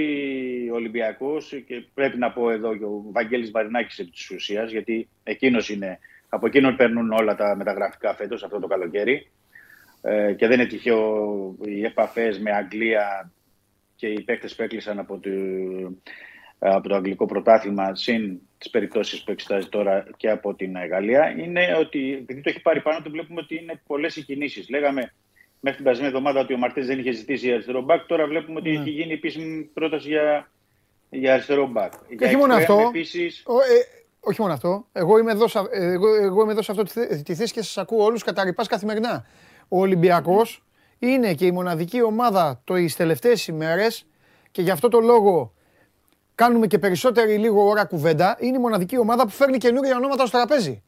ο 0.71 0.75
Ολυμπιακός 0.75 1.63
και 1.67 1.85
πρέπει 1.93 2.17
να 2.17 2.31
πω 2.31 2.51
εδώ 2.51 2.77
και 2.77 2.83
ο 2.83 3.03
Βαγγέλης 3.11 3.51
Μαρινάκης 3.51 3.99
επί 3.99 4.09
της 4.09 4.29
ουσίας, 4.29 4.71
γιατί 4.71 5.07
εκείνος 5.23 5.69
είναι, 5.69 5.99
από 6.29 6.45
εκείνον 6.45 6.75
παίρνουν 6.75 7.11
όλα 7.11 7.35
τα 7.35 7.55
μεταγραφικά 7.55 8.15
φέτος 8.15 8.43
αυτό 8.43 8.59
το 8.59 8.67
καλοκαίρι 8.67 9.31
ε, 10.01 10.33
και 10.33 10.47
δεν 10.47 10.59
είναι 10.59 10.69
τυχαίο 10.69 11.55
οι 11.65 11.83
επαφές 11.83 12.39
με 12.39 12.51
Αγγλία 12.51 13.31
και 14.03 14.09
οι 14.09 14.21
παίκτες 14.21 14.55
που 14.55 14.63
έκλεισαν 14.63 14.99
από 14.99 15.19
το, 15.19 15.29
από 16.59 16.87
το 16.89 16.95
αγγλικό 16.95 17.25
πρωτάθλημα 17.25 17.95
συν 17.95 18.39
τις 18.57 18.69
περιπτώσεις 18.69 19.23
που 19.23 19.31
εξετάζει 19.31 19.67
τώρα 19.69 20.05
και 20.17 20.29
από 20.29 20.53
την 20.55 20.73
Γαλλία 20.91 21.35
είναι 21.37 21.75
ότι 21.79 22.13
επειδή 22.13 22.41
το 22.41 22.49
έχει 22.49 22.61
πάρει 22.61 22.81
πάνω 22.81 23.01
του 23.03 23.11
βλέπουμε 23.11 23.39
ότι 23.41 23.55
είναι 23.61 23.81
πολλές 23.87 24.15
οι 24.15 24.21
κινήσεις. 24.23 24.69
Λέγαμε 24.69 25.13
μέχρι 25.59 25.75
την 25.75 25.83
περασμένη 25.83 26.11
εβδομάδα 26.13 26.39
ότι 26.39 26.53
ο 26.53 26.57
Μαρτές 26.57 26.85
δεν 26.87 26.99
είχε 26.99 27.11
ζητήσει 27.11 27.45
για 27.45 27.53
αριστερό 27.53 27.81
μπακ. 27.81 28.05
Τώρα 28.05 28.27
βλέπουμε 28.27 28.59
ότι 28.59 28.71
Ναι. 28.71 28.79
έχει 28.79 28.89
γίνει 28.89 29.13
επίσημη 29.13 29.63
πρόταση 29.73 30.07
για, 30.07 30.51
για 31.09 31.33
αριστερό 31.33 31.67
μπακ. 31.67 31.93
Και 32.17 32.25
όχι 32.25 32.35
μόνο 32.35 32.53
αυτό. 32.53 32.85
Επίσης, 32.87 33.43
Ο- 33.45 33.53
ε, 33.59 34.03
όχι 34.19 34.41
μόνο 34.41 34.53
αυτό. 34.53 34.85
Εγώ 34.93 35.17
είμαι 35.17 35.31
εδώ, 35.31 35.47
σε- 35.47 35.59
ε, 35.71 35.91
εγώ, 35.91 36.07
εγώ 36.15 36.41
είμαι 36.43 36.51
εδώ 36.51 36.61
σε 36.61 36.71
αυτό 36.71 36.83
τη, 36.83 36.91
θε- 36.91 37.23
τη 37.23 37.35
θέση 37.35 37.53
και 37.53 37.61
σας 37.61 37.77
ακούω 37.77 38.03
όλους 38.03 38.23
καταρρυπάς 38.23 38.67
καθημερινά. 38.67 39.25
Ο 39.67 39.79
Ολυμπιακός 39.79 40.63
είναι 41.07 41.33
και 41.33 41.45
η 41.45 41.51
μοναδική 41.51 42.01
ομάδα 42.01 42.61
το 42.63 42.73
τις 42.73 42.95
τελευταίες 42.95 43.47
ημέρες 43.47 44.05
και 44.51 44.61
γι' 44.61 44.69
αυτό 44.71 44.87
το 44.89 44.99
λόγο 44.99 45.53
κάνουμε 46.35 46.67
και 46.67 46.79
περισσότερη 46.79 47.37
λίγο 47.37 47.67
ώρα 47.67 47.85
κουβέντα. 47.85 48.37
Είναι 48.39 48.57
η 48.57 48.59
μοναδική 48.59 48.97
ομάδα 48.97 49.23
που 49.23 49.29
φέρνει 49.29 49.57
καινούργια 49.57 49.95
ονόματα 49.95 50.25
στο 50.25 50.37
τραπέζι 50.37 50.83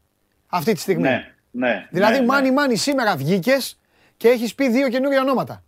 αυτή 0.48 0.74
τη 0.74 0.80
στιγμή. 0.80 1.02
ναι, 1.02 1.34
ναι. 1.52 1.88
Δηλαδή, 1.92 2.20
ναι, 2.20 2.26
μάνι 2.26 2.48
ναι. 2.48 2.54
μάνι 2.54 2.76
σήμερα 2.76 3.16
βγήκες 3.16 3.80
και 4.18 4.28
έχεις 4.28 4.56
πει 4.56 4.70
δύο 4.70 4.90
καινούργια 4.90 5.22
ονόματα. 5.22 5.64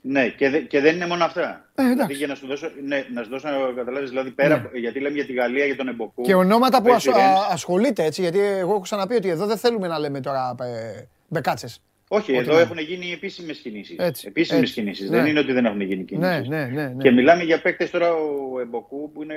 Ναι, 0.00 0.28
και, 0.28 0.50
δε- 0.50 0.58
και 0.58 0.80
δεν 0.80 0.94
είναι 0.94 1.06
μόνο 1.06 1.24
αυτά. 1.24 1.40
Ε, 1.74 1.82
εντάξει. 1.82 1.92
δηλαδή, 1.94 2.14
για 2.14 2.26
να 2.26 2.34
σου 2.34 2.46
δώσω, 2.46 2.70
ναι, 2.84 3.04
να 3.12 3.22
σου 3.22 3.30
δώσω 3.30 3.48
να 3.48 3.72
καταλάβεις, 3.76 4.08
δηλαδή, 4.08 4.30
πέρα, 4.30 4.48
Ναι. 4.48 4.54
από- 4.54 4.78
γιατί 4.78 5.00
λέμε 5.00 5.14
για 5.14 5.26
τη 5.26 5.32
Γαλλία, 5.32 5.64
για 5.64 5.76
τον 5.76 5.88
Εμποκού. 5.88 6.22
Και 6.22 6.34
ονόματα 6.34 6.78
που 6.82 6.88
παίζει 6.88 7.08
ασ- 7.08 7.16
Ρένς. 7.18 7.38
α- 7.38 7.48
ασχολείται 7.50 8.04
έτσι, 8.04 8.20
γιατί 8.20 8.38
εγώ 8.40 8.70
έχω 8.70 8.80
ξαναπεί 8.80 9.14
ότι 9.14 9.28
εδώ 9.28 9.46
δεν 9.46 9.56
θέλουμε 9.56 9.86
να 9.88 9.98
λέμε 9.98 10.20
τώρα 10.20 10.54
ε, 10.60 11.06
μπεκάτσες. 11.28 11.80
Όχι, 12.08 12.30
Ό,τι 12.32 12.40
εδώ 12.40 12.54
να 12.54 12.60
έχουν 12.60 12.78
γίνει 12.78 13.12
επίσημες 13.12 13.58
κινήσεις. 13.58 13.96
Έτσι, 13.98 14.26
Επίσημες 14.28 14.62
έτσι. 14.62 14.72
κινήσεις. 14.74 15.10
Ναι. 15.10 15.16
Δεν 15.16 15.26
είναι 15.26 15.38
ότι 15.38 15.52
δεν 15.52 15.64
έχουν 15.64 15.80
γίνει 15.80 16.04
κινήσεις. 16.04 16.48
Ναι, 16.48 16.56
ναι, 16.58 16.64
ναι. 16.64 16.82
ναι. 16.88 17.02
Και 17.02 17.10
μιλάμε 17.10 17.42
για 17.42 17.60
παίκτες 17.60 17.90
τώρα 17.90 18.14
ο 18.14 18.60
Εμποκού 18.60 19.10
που 19.12 19.22
είναι 19.22 19.34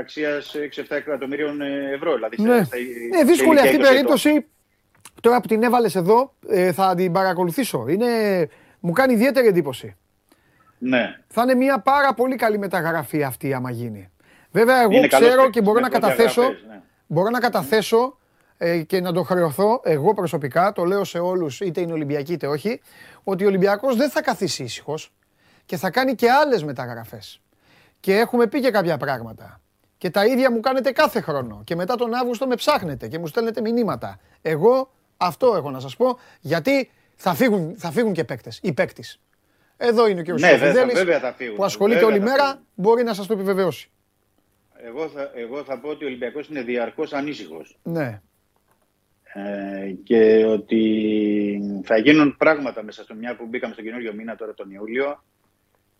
αξίας 0.00 0.54
6-7 0.54 0.96
εκατομμυρίων 0.96 1.60
ε, 1.60 1.90
ευρώ. 1.94 2.14
Δηλαδή, 2.14 2.42
Ναι. 2.42 2.64
στα- 2.64 2.76
Είναι 2.78 3.22
δύσκολη 3.24 3.58
στα 3.58 3.66
αυτή 3.68 3.76
η 3.76 3.78
ηλικία 3.78 3.78
20 3.78 3.78
ετών. 3.78 3.92
περίπτωση. 3.94 4.46
Τώρα 5.20 5.40
που 5.40 5.48
την 5.48 5.62
έβαλες 5.62 5.94
εδώ, 5.96 6.34
ε, 6.48 6.72
θα 6.72 6.94
την 6.94 7.12
παρακολουθήσω. 7.12 7.84
Είναι, 7.88 8.06
μου 8.80 8.92
κάνει 8.92 9.12
ιδιαίτερη 9.12 9.46
εντύπωση. 9.46 9.96
Ναι. 10.78 11.16
Θα 11.28 11.42
είναι 11.42 11.54
μια 11.54 11.78
πάρα 11.80 12.14
πολύ 12.14 12.36
καλή 12.36 12.58
μεταγραφή 12.58 13.22
αυτή 13.22 13.52
άμα 13.54 13.70
γίνει. 13.70 14.10
Βέβαια, 14.50 14.80
εγώ 14.82 14.92
Είναι 14.92 15.06
καλός 15.06 15.28
ξέρω 15.28 15.42
παίκτης, 15.42 15.54
και 15.60 15.62
μπορώ 15.66 15.80
με 15.80 15.80
να 15.80 15.88
καταθέσω, 15.88 16.34
προδιαγραφές, 16.40 16.68
ναι. 16.68 16.80
μπορώ 17.06 17.30
να 17.30 17.40
καταθέσω 17.40 17.96
ε, 17.96 18.19
και 18.86 19.00
να 19.00 19.12
το 19.12 19.22
χρεωθώ 19.22 19.80
εγώ 19.84 20.14
προσωπικά, 20.14 20.72
το 20.72 20.84
λέω 20.84 21.04
σε 21.04 21.18
όλους, 21.18 21.60
είτε 21.60 21.80
είναι 21.80 21.92
Ολυμπιακοί 21.92 22.32
είτε 22.32 22.46
όχι, 22.46 22.80
ότι 23.24 23.44
ο 23.44 23.46
Ολυμπιακός 23.46 23.96
δεν 23.96 24.10
θα 24.10 24.22
καθίσει 24.22 24.62
ήσυχος 24.62 25.12
και 25.66 25.76
θα 25.76 25.90
κάνει 25.90 26.14
και 26.14 26.30
άλλες 26.30 26.64
μεταγραφές. 26.64 27.40
Και 28.00 28.14
έχουμε 28.18 28.46
πει 28.46 28.60
και 28.60 28.70
κάποια 28.70 28.96
πράγματα. 28.96 29.60
Και 29.98 30.10
τα 30.10 30.26
ίδια 30.26 30.50
μου 30.50 30.60
κάνετε 30.60 30.90
κάθε 30.92 31.20
χρόνο. 31.20 31.60
Και 31.64 31.74
μετά 31.74 31.94
τον 31.96 32.14
Αύγουστο 32.14 32.46
με 32.46 32.54
ψάχνετε 32.54 33.08
και 33.08 33.18
μου 33.18 33.26
στέλνετε 33.26 33.60
μηνύματα. 33.60 34.18
Εγώ 34.42 34.90
αυτό 35.16 35.54
έχω 35.56 35.70
να 35.70 35.80
σας 35.80 35.96
πω, 35.96 36.18
γιατί 36.40 36.90
θα 37.16 37.34
φύγουν, 37.34 37.74
θα 37.78 37.90
φύγουν 37.90 38.12
και 38.12 38.24
παίκτες, 38.24 38.58
οι 38.62 38.72
παίκτης. 38.72 39.20
Εδώ 39.76 40.08
είναι 40.08 40.22
και 40.22 40.32
ο 40.32 40.34
Ναι, 40.34 40.40
βέβαια, 40.50 40.58
Σοφιδέλης, 40.66 40.94
βέβαια 40.94 41.20
θα 41.20 41.32
φύγουν. 41.32 41.56
που 41.56 41.64
ασχολείται 41.64 42.00
Βέβαια 42.00 42.14
όλη 42.16 42.24
θα 42.26 42.30
μέρα, 42.30 42.46
φύγουν. 42.48 42.66
μπορεί 42.74 43.02
να 43.02 43.14
σας 43.14 43.26
το 43.26 43.32
επιβεβαιώσει. 43.32 43.90
Εγώ 44.86 45.08
θα, 45.08 45.30
εγώ 45.34 45.64
θα 45.64 45.78
πω 45.78 45.88
ότι 45.88 46.04
ο 46.04 46.06
Ολυμπιακός 46.06 46.48
είναι 46.48 46.62
διαρκώς 46.62 47.12
ανήσυχος. 47.12 47.78
Ναι. 47.82 48.20
Ε, 49.34 49.90
και 50.04 50.44
ότι 50.44 50.82
θα 51.84 51.98
γίνουν 51.98 52.36
πράγματα 52.36 52.82
μέσα 52.82 53.02
στο 53.02 53.14
μια 53.14 53.36
που 53.36 53.46
μπήκαμε 53.46 53.72
στον 53.72 53.84
καινούριο 53.84 54.14
μήνα 54.14 54.36
τώρα 54.36 54.54
τον 54.54 54.70
Ιούλιο. 54.70 55.22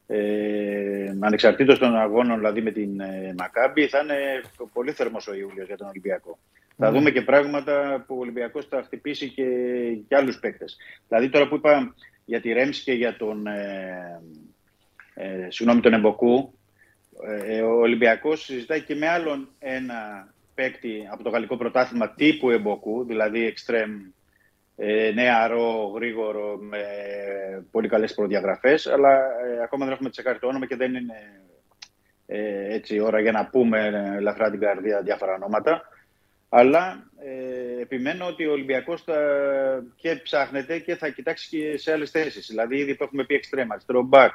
Ε, 0.07 1.16
ανεξαρτήτως 1.20 1.78
των 1.78 1.97
αγώνων 1.97 2.36
δηλαδή 2.39 2.62
με 2.62 2.70
την 2.70 3.01
ε, 3.01 3.35
Μακάμπη 3.39 3.86
θα 3.86 3.98
είναι 3.98 4.40
πολύ 4.73 4.93
θερμός 4.93 5.27
ο 5.28 5.35
Ιούλιος 5.35 5.66
για 5.66 5.77
τον 5.77 5.89
Ολυμπιακό. 5.89 6.39
Θα 6.77 6.90
Ναι. 6.90 6.98
δούμε 6.98 7.11
και 7.11 7.23
πράγματα 7.23 8.05
που 8.07 8.15
ο 8.16 8.20
Ολυμπιακός 8.20 8.66
θα 8.66 8.82
χτυπήσει 8.82 9.28
και, 9.28 9.44
και 10.09 10.16
άλλους 10.16 10.39
παίκτες. 10.39 10.77
Δηλαδή 11.09 11.28
τώρα 11.28 11.48
που 11.48 11.55
είπα 11.55 11.94
για 12.24 12.40
τη 12.40 12.52
Ρέμς 12.52 12.81
και 12.81 12.93
για 12.93 13.16
τον, 13.16 13.47
ε, 13.47 14.20
ε, 15.15 15.47
συγγνώμη, 15.51 15.81
τον 15.81 15.93
Εμποκού, 15.93 16.55
ε, 17.47 17.62
ο 17.62 17.81
Ολυμπιακός 17.81 18.44
συζητάει 18.44 18.81
και 18.82 18.94
με 18.94 19.09
άλλον 19.09 19.48
ένα 19.59 20.28
παίκτη 20.61 21.09
από 21.12 21.23
το 21.23 21.31
γαλλικό 21.31 21.57
πρωτάθλημα 21.57 22.15
τύπου 22.15 22.51
Εμποκού, 22.51 23.05
δηλαδή 23.05 23.47
εξτρέμ 23.47 23.91
ε, 24.77 25.11
νεαρό, 25.15 25.93
γρήγορο, 25.95 26.57
με 26.57 26.82
πολύ 27.70 27.89
καλές 27.89 28.15
προδιαγραφές, 28.15 28.87
αλλά 28.87 29.12
ε, 29.12 29.62
ακόμα 29.62 29.85
δεν 29.85 29.95
έχουμε 29.95 30.11
τσεκάρει 30.11 30.39
το 30.39 30.47
όνομα 30.47 30.66
και 30.66 30.77
δεν 30.77 30.95
είναι 30.95 31.43
ε, 32.27 32.74
έτσι 32.74 32.95
η 32.95 33.01
ώρα 33.01 33.20
για 33.20 33.32
να 33.32 33.47
πούμε 33.47 33.87
ε, 33.87 34.16
ελαφρά 34.16 34.51
την 34.51 34.61
καρδία 34.61 35.03
διάφορα 35.03 35.35
ονόματα. 35.35 35.82
Αλλά 36.49 37.11
ε, 37.24 37.81
επιμένω 37.81 38.27
ότι 38.27 38.47
ο 38.47 38.53
Ολυμπιακός 38.53 39.03
θα 39.03 39.16
και 39.97 40.16
ψάχνεται 40.23 40.78
και 40.78 40.97
θα 40.97 41.09
κοιτάξει 41.09 41.49
και 41.49 41.78
σε 41.78 41.93
άλλες 41.93 42.11
θέσεις. 42.11 42.47
Δηλαδή 42.47 42.77
ήδη 42.77 42.97
το 42.97 43.05
έχουμε 43.05 43.24
πει 43.24 43.35
εξτρέμα, 43.35 43.78
στρομπάκ, 43.78 44.32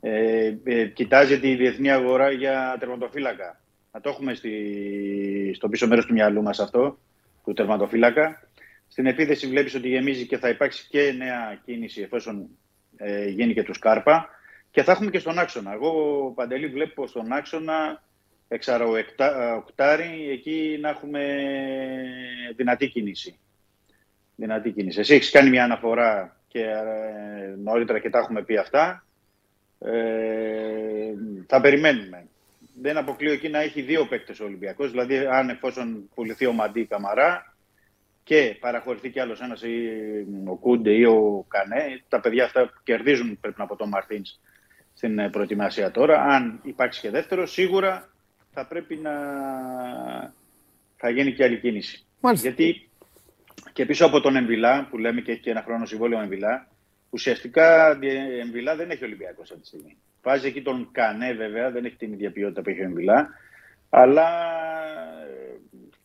ε, 0.00 0.54
ε, 0.64 0.86
κοιτάζει 0.86 1.40
τη 1.40 1.54
διεθνή 1.54 1.90
αγορά 1.90 2.30
για 2.30 2.76
τερματοφύλακα. 2.78 3.61
Να 3.92 4.00
το 4.00 4.08
έχουμε 4.08 4.34
στη, 4.34 5.52
στο 5.54 5.68
πίσω 5.68 5.86
μέρος 5.86 6.06
του 6.06 6.12
μυαλού 6.12 6.42
μας 6.42 6.60
αυτό, 6.60 6.98
του 7.44 7.52
τερματοφύλακα. 7.52 8.48
Στην 8.88 9.06
επίθεση 9.06 9.46
βλέπεις 9.46 9.74
ότι 9.74 9.88
γεμίζει 9.88 10.26
και 10.26 10.38
θα 10.38 10.48
υπάρξει 10.48 10.86
και 10.88 11.14
νέα 11.16 11.60
κίνηση 11.64 12.00
εφόσον 12.00 12.48
ε, 12.96 13.28
γίνει 13.28 13.54
και 13.54 13.62
του 13.62 13.74
Σκάρπα. 13.74 14.28
Και 14.70 14.82
θα 14.82 14.92
έχουμε 14.92 15.10
και 15.10 15.18
στον 15.18 15.38
άξονα. 15.38 15.72
Εγώ, 15.72 16.32
Παντελή, 16.34 16.66
βλέπω 16.66 17.06
στον 17.06 17.32
άξονα 17.32 18.02
εξαροοκτάρι, 18.48 20.28
εκεί 20.30 20.78
να 20.80 20.88
έχουμε 20.88 21.24
δυνατή 22.56 22.88
κίνηση. 22.88 23.38
Δυνατή 24.36 24.70
κίνηση. 24.70 25.00
Εσύ 25.00 25.14
έχεις 25.14 25.30
κάνει 25.30 25.50
μια 25.50 25.64
αναφορά 25.64 26.36
και 26.48 26.60
ε, 26.60 27.54
νωρίτερα 27.62 27.98
και 27.98 28.10
τα 28.10 28.18
έχουμε 28.18 28.42
πει 28.42 28.56
αυτά. 28.56 29.04
Ε, 29.78 31.12
θα 31.46 31.60
περιμένουμε. 31.60 32.26
Δεν 32.82 32.96
αποκλείω 32.96 33.32
εκεί 33.32 33.48
να 33.48 33.58
έχει 33.58 33.82
δύο 33.82 34.06
παίκτες 34.06 34.40
ο 34.40 34.44
Ολυμπιακός, 34.44 34.90
δηλαδή 34.90 35.16
αν 35.16 35.48
εφόσον 35.48 36.08
πουληθεί 36.14 36.46
ο 36.46 36.52
Μαντί 36.52 36.84
Καμαρά 36.84 37.56
και 38.22 38.56
παραχωρηθεί 38.60 39.10
κι 39.10 39.20
άλλος 39.20 39.40
ένας 39.40 39.62
ή 39.62 39.88
ο 40.44 40.56
Κούντε 40.56 40.90
ή 40.90 41.04
ο 41.04 41.44
Κανέ, 41.48 42.02
τα 42.08 42.20
παιδιά 42.20 42.44
αυτά 42.44 42.72
κερδίζουν 42.82 43.38
πρέπει 43.40 43.60
να 43.60 43.66
πω 43.66 43.76
τον 43.76 43.88
Μαρτίνς 43.88 44.40
στην 44.94 45.18
ε, 45.18 45.30
προετοιμασία 45.30 45.90
τώρα. 45.90 46.22
Αν 46.22 46.60
υπάρξει 46.64 47.00
και 47.00 47.10
δεύτερος, 47.10 47.52
σίγουρα 47.52 48.12
θα 48.52 48.66
πρέπει 48.66 48.96
να 48.96 49.12
θα 50.96 51.10
γίνει 51.10 51.32
και 51.32 51.44
άλλη 51.44 51.58
κίνηση. 51.58 52.04
Μάλιστα. 52.20 52.48
Γιατί 52.48 52.88
και 53.72 53.86
πίσω 53.86 54.06
από 54.06 54.20
τον 54.20 54.36
Εμβιλά, 54.36 54.86
που 54.90 54.98
λέμε 54.98 55.20
και 55.20 55.32
έχει 55.32 55.40
και 55.40 55.50
ένα 55.50 55.62
χρόνο 55.62 55.86
συμβόλαιο 55.86 56.20
Εμβιλά, 56.20 56.68
ουσιαστικά 57.10 57.98
Εμβιλά 58.40 58.76
δεν 58.76 58.90
έχει 58.90 59.04
Ολυμπιακός 59.04 59.50
αυτή 59.50 59.62
τη 59.62 59.66
στιγμή. 59.66 59.96
Βάζει 60.22 60.46
εκεί 60.46 60.62
τον 60.62 60.88
Κανέ 60.92 61.32
βέβαια, 61.32 61.70
δεν 61.70 61.84
έχει 61.84 61.96
την 61.96 62.12
ίδια 62.12 62.30
ποιότητα 62.32 62.62
που 62.62 62.68
έχει 62.70 62.80
ο 62.80 62.84
Εμβιλά, 62.84 63.28
αλλά 63.90 64.28
ε, 65.28 65.58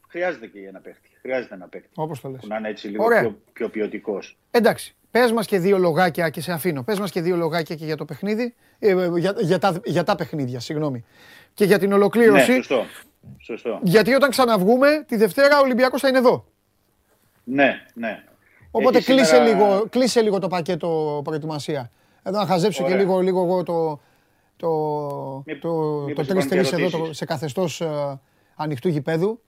χρειάζεται 0.08 0.48
και 0.48 0.60
ένα 0.68 0.80
παίχτη. 0.80 1.10
Χρειάζεται 1.22 1.54
ένα 1.56 1.68
παίχτη. 1.68 1.90
Όπως 1.96 2.22
το 2.22 2.30
λες. 2.30 2.40
Που 2.42 2.48
να 2.48 2.58
είναι 2.58 2.70
έτσι 2.70 2.88
λίγο 2.88 3.04
Ωραία. 3.04 3.20
πιο, 3.22 3.40
πιο 3.54 3.70
ποιοτικός. 3.70 4.38
Εντάξει. 4.52 4.96
Πες 5.12 5.32
μας 5.32 5.48
και 5.48 5.60
δύο 5.60 5.78
λογάκια 5.78 6.30
και 6.30 6.42
σε 6.42 6.52
αφήνω. 6.52 6.84
Πες 6.84 7.00
μας 7.00 7.12
και 7.12 7.22
δύο 7.22 7.36
λογάκια 7.36 7.76
και 7.76 7.86
για 7.86 7.96
το 7.98 8.06
παιχνίδι. 8.06 8.54
Ε, 8.80 8.90
ε, 8.90 9.10
για, 9.18 9.34
για, 9.38 9.60
τα, 9.60 9.80
για 9.86 10.04
τα 10.04 10.16
παιχνίδια, 10.16 10.60
συγγνώμη. 10.60 11.06
Και 11.54 11.66
για 11.66 11.80
την 11.80 11.90
Ναι, 11.90 11.96
ολοκλήρωση. 11.96 12.54
σωστό. 12.54 12.84
σωστό. 13.40 13.80
γιατί 13.84 14.14
όταν 14.14 14.30
ξαναβγούμε, 14.30 15.04
τη 15.08 15.16
Δευτέρα 15.16 15.58
ο 15.60 15.62
Ολυμπιακός 15.62 16.02
θα 16.02 16.08
είναι 16.08 16.18
εδώ. 16.18 16.46
Ναι, 17.44 17.86
ναι. 17.94 18.24
Οπότε 18.72 18.98
Έχει 18.98 19.12
κλείσε, 19.14 19.26
σήμερα- 19.36 19.46
λίγο, 19.48 19.86
κλείσε 19.90 20.22
λίγο 20.22 20.40
το 20.40 20.48
πακέτο 20.48 21.22
προετοιμασία. 21.24 21.92
Εδώ 22.28 22.38
να 22.40 22.46
χαζέψω 22.46 22.84
και 22.84 22.90
Ωραία. 22.92 22.98
λίγο, 23.04 23.20
λίγο 23.20 23.44
εγώ 23.44 23.64
το, 23.64 24.00
το, 24.58 24.70
Μη- 25.46 25.60
το, 25.60 25.70
μήπως 26.08 26.28
το 26.28 26.34
υπάρχουν 26.34 26.50
και 26.50 26.60
3-3 26.60 26.74
εδώ 26.74 26.90
το, 26.90 26.96
ερωτήσεις. 26.98 27.18
σε 27.18 27.26
καθεστώς 27.26 27.82
ε, 27.82 28.20
ανοιχτού 28.56 28.88
γηπέδου. 28.88 29.42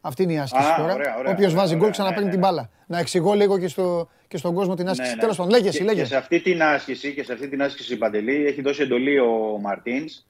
Αυτή 0.00 0.22
είναι 0.22 0.32
η 0.32 0.38
άσκηση 0.38 0.68
Α, 0.72 0.76
τώρα. 0.76 0.94
ωραία, 0.94 1.16
ωραία, 1.18 1.32
Όποιος 1.32 1.52
ωραία, 1.52 1.60
βάζει 1.60 1.70
γκολ 1.72 1.80
ωραία, 1.80 1.90
ξαναπαίρνει 1.90 2.24
ναι, 2.24 2.30
την 2.30 2.40
ναι. 2.40 2.46
μπάλα. 2.46 2.70
Να 2.86 2.98
εξηγώ 2.98 3.32
λίγο 3.34 3.58
και, 3.58 3.68
στο, 3.68 4.08
και 4.28 4.36
στον 4.36 4.54
κόσμο 4.54 4.74
την 4.74 4.88
άσκηση. 4.88 5.08
Ναι, 5.08 5.14
ναι. 5.14 5.20
Τέλος 5.20 5.36
πάντων, 5.36 5.52
λέγε 5.52 5.68
εσύ, 5.68 5.78
Και- 5.78 5.84
λέγε. 5.84 6.00
Και 6.00 6.06
σε 6.06 6.16
αυτή 6.16 6.40
την 6.40 6.62
άσκηση, 6.62 7.14
και 7.14 7.22
σε 7.24 7.32
αυτή 7.32 7.48
την 7.48 7.62
άσκηση 7.62 7.96
Παντελή, 7.96 8.46
έχει 8.46 8.62
δώσει 8.62 8.82
εντολή 8.82 9.18
ο 9.18 9.58
Μαρτίνς 9.60 10.26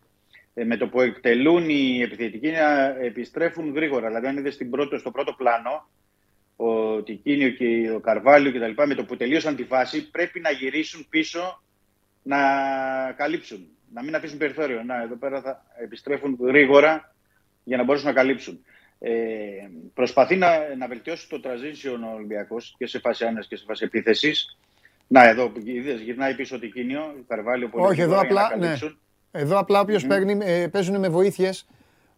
ε, 0.55 0.65
με 0.65 0.77
το 0.77 0.89
που 0.89 1.01
εκτελούν 1.01 1.69
οι 1.69 2.01
επιθετικοί 2.03 2.51
να 2.51 2.87
επιστρέφουν 3.05 3.73
γρήγορα. 3.75 4.07
Δηλαδή, 4.07 4.27
αν 4.27 4.37
είδες 4.37 4.55
στην 4.55 4.71
πρώτο, 4.71 4.99
στο 4.99 5.11
πρώτο 5.11 5.33
πλάνο, 5.33 5.89
ο 6.57 7.03
Τικίνιο 7.03 7.49
και 7.51 7.91
ο 7.97 8.01
Καρβάλιο 8.01 8.53
κτλ. 8.53 8.83
Με 8.87 8.95
το 8.95 9.05
που 9.05 9.17
τελείωσαν 9.17 9.57
τη 9.57 9.65
φάση, 9.65 10.11
πρέπει 10.11 10.41
να 10.41 10.51
γυρίσουν 10.51 11.07
πίσω 11.11 11.63
να 12.27 12.39
καλύψουν. 13.17 13.67
Να 13.93 14.03
μην 14.03 14.15
αφήσουν 14.15 14.39
περιθώριο. 14.39 14.83
Να, 14.83 15.03
εδώ 15.03 15.15
πέρα 15.15 15.41
θα 15.41 15.65
επιστρέφουν 15.83 16.39
γρήγορα 16.41 17.15
για 17.65 17.77
να 17.77 17.85
μπορέσουν 17.85 18.07
να 18.09 18.15
καλύψουν. 18.15 18.65
Ε, 18.99 19.11
προσπαθεί 19.95 20.37
να, 20.37 20.49
να 20.79 20.87
βελτιώσει 20.89 21.29
το 21.29 21.41
transition 21.45 21.99
ο 22.13 22.15
Ολυμπιακός 22.15 22.75
και 22.79 22.87
σε 22.87 22.99
φάση 22.99 23.25
άμυνας 23.25 23.47
και 23.47 23.57
σε 23.57 23.65
φάση 23.67 23.85
επίθεσης. 23.85 24.59
Να, 25.07 25.29
εδώ 25.29 25.53
είδες, 25.65 26.01
γυρνάει 26.01 26.35
πίσω 26.35 26.57
ο 26.57 26.59
Τικίνιο, 26.59 27.15
Καρβάλιο 27.29 27.69
πολύ 27.69 27.87
Όχι, 27.87 28.01
εδώ 28.01 28.15
γρήγορα 28.17 28.27
για 28.27 28.35
να 28.35 28.45
απλά, 28.47 28.57
ναι. 28.57 28.65
καλύψουν. 28.67 28.99
Εδώ 29.33 29.59
απλά 29.59 29.81
όποιος 29.81 30.07
παίρνει, 30.07 30.39
ε, 30.43 30.67
παίζουν 30.67 30.99
με 30.99 31.09
βοήθειες. 31.09 31.67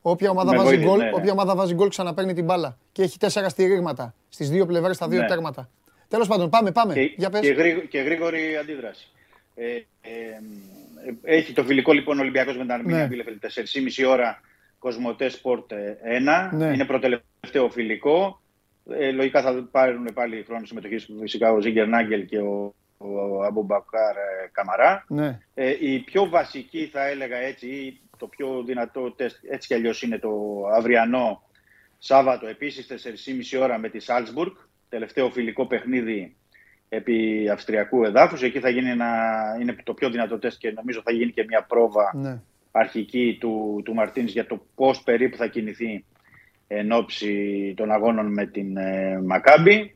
Όποια 0.03 0.31
ομάδα, 0.31 0.51
Με 0.51 0.57
βάζει 0.57 0.69
βοήθειες, 0.69 0.89
γκολ, 0.89 0.99
ναι, 0.99 1.05
ναι. 1.05 1.11
όποια 1.15 1.33
ομάδα 1.33 1.55
βάζει 1.55 1.75
γκολ 1.75 1.89
ξαναπαίρνει 1.89 2.33
την 2.35 2.45
μπάλα. 2.45 2.79
Και 2.93 3.03
έχει 3.03 3.19
τέσσερα 3.19 3.49
στηρίγματα 3.49 4.15
στις 4.29 4.51
δύο 4.51 4.67
πλευρές 4.67 4.97
στα 4.97 5.09
δύο 5.09 5.21
Ναι. 5.21 5.27
τέρματα. 5.27 5.71
Τέλος 6.09 6.29
πάντων, 6.29 6.51
πάμε, 6.51 6.71
πάμε. 6.73 6.95
Και, 6.95 7.01
Για 7.17 7.31
πες. 7.31 7.41
και, 7.41 7.53
γρήγο- 7.53 7.81
και 7.81 7.99
γρήγορη 8.01 8.57
αντίδραση. 8.61 9.09
Ε, 9.59 9.75
ε, 10.01 10.11
ε, 11.23 11.37
έχει 11.37 11.53
το 11.53 11.65
φιλικό 11.65 11.93
λοιπόν 11.93 12.19
ο 12.19 12.21
Ολυμπιακός 12.21 12.57
με 12.57 12.63
την 12.63 12.73
Αρμίνια 12.73 12.99
Ναι. 12.99 13.07
Μπίλεφελντ 13.07 13.39
4,5 13.99 14.09
ώρα 14.09 14.41
Cosmote 14.79 15.29
Sport 15.29 15.73
1. 15.73 16.51
Ναι. 16.53 16.67
Είναι 16.67 16.85
προτελευταίο 16.85 17.71
φιλικό. 17.71 18.41
Ε, 18.91 19.11
λογικά 19.11 19.43
θα 19.43 19.69
πάρουν 19.71 20.11
πάλι 20.15 20.45
χρόνο 20.47 20.67
συμμετοχής 20.67 21.09
φυσικά 21.21 21.53
ο 21.53 21.61
Ζίνκερναγκελ 21.61 22.27
και 22.27 22.39
ο, 22.39 22.75
ο 22.99 23.43
Αμπουμπακάρ 23.43 24.17
ε, 24.17 24.49
Καμαρά. 24.53 25.05
Ναι. 25.09 25.39
Ε, 25.55 25.77
η 25.81 25.99
πιο 25.99 26.29
βασική 26.29 26.89
θα 26.93 27.07
έλεγα 27.07 27.37
έτσι, 27.37 27.67
ή 27.67 28.01
το 28.19 28.27
πιο 28.27 28.63
δυνατό 28.67 29.11
τεστ 29.11 29.45
έτσι 29.51 29.69
κι 29.69 29.75
αλλιώς 29.75 30.03
είναι 30.03 30.19
το 30.19 30.31
αυριανό 30.73 31.43
Σάββατο 31.99 32.47
επίσης 32.47 32.87
4,5 33.53 33.61
ώρα 33.63 33.79
με 33.79 33.89
τη 33.89 33.99
Σάλτσμπουργκ, 33.99 34.53
τελευταίο 34.89 35.31
φιλικό 35.31 35.67
παιχνίδι 35.67 36.37
επί 36.89 37.49
αυστριακού 37.53 38.05
εδάφους. 38.05 38.43
Εκεί 38.43 38.61
θα 38.61 38.69
γίνει 38.69 38.91
ένα, 38.91 39.07
είναι 39.61 39.77
το 39.85 39.95
πιο 39.95 40.11
δυνατό 40.11 40.39
τεστ 40.39 40.59
και 40.59 40.71
νομίζω 40.71 41.01
θα 41.05 41.13
γίνει 41.13 41.33
και 41.33 41.45
μια 41.49 41.63
πρόβα 41.69 42.13
Ναι. 42.15 42.41
αρχική 42.71 43.37
του, 43.41 43.83
του 43.85 43.95
Μαρτίνς 43.95 44.33
για 44.33 44.47
το 44.47 44.67
πώς 44.75 45.03
περίπου 45.03 45.37
θα 45.37 45.47
κινηθεί 45.47 46.05
εν 46.67 46.93
ώψη 46.93 47.75
των 47.77 47.91
αγώνων 47.91 48.33
με 48.33 48.47
την 48.47 48.77
ε, 48.77 49.21
Μακάμπη. 49.25 49.93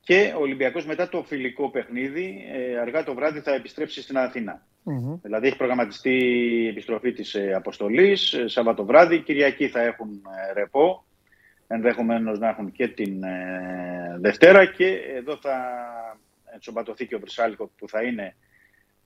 Και 0.00 0.32
ο 0.36 0.40
Ολυμπιακός 0.40 0.86
μετά 0.86 1.08
το 1.08 1.22
φιλικό 1.22 1.70
παιχνίδι, 1.70 2.44
ε, 2.52 2.78
αργά 2.78 3.04
το 3.04 3.14
βράδυ 3.14 3.40
θα 3.40 3.54
επιστρέψει 3.54 4.02
στην 4.02 4.18
Αθήνα. 4.18 4.66
Μμμ. 4.82 5.18
Δηλαδή 5.22 5.46
έχει 5.46 5.56
προγραμματιστεί 5.56 6.16
η 6.62 6.68
επιστροφή 6.68 7.12
της 7.12 7.34
ε, 7.34 7.52
αποστολής, 7.54 8.32
ε, 8.32 8.48
Σάββατο 8.48 8.84
βράδυ, 8.84 9.22
Κυριακή 9.22 9.68
θα 9.68 9.80
έχουν 9.80 10.08
ε, 10.48 10.52
ρεπό, 10.52 11.04
ενδεχομένως 11.68 12.38
να 12.38 12.48
έχουν 12.48 12.72
και 12.72 12.88
την 12.88 13.22
ε, 13.22 14.16
Δευτέρα 14.20 14.66
και 14.66 14.86
εδώ 15.16 15.36
θα 15.36 15.56
ενσωματωθεί 16.54 17.06
και 17.06 17.14
ο 17.14 17.18
Βρυσάλικο 17.18 17.70
που 17.78 17.88
θα 17.88 18.02
είναι 18.02 18.34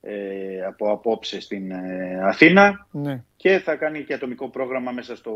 ε, 0.01 0.65
από 0.67 0.93
απόψε 0.93 1.41
στην 1.41 1.71
ε, 1.71 2.19
Αθήνα 2.23 2.87
Ναι. 2.91 3.25
και 3.37 3.59
θα 3.59 3.77
κάνει 3.77 4.05
και 4.05 4.15
ατομικό 4.15 4.49
πρόγραμμα 4.49 4.91
μέσα 4.93 5.17
στο 5.17 5.33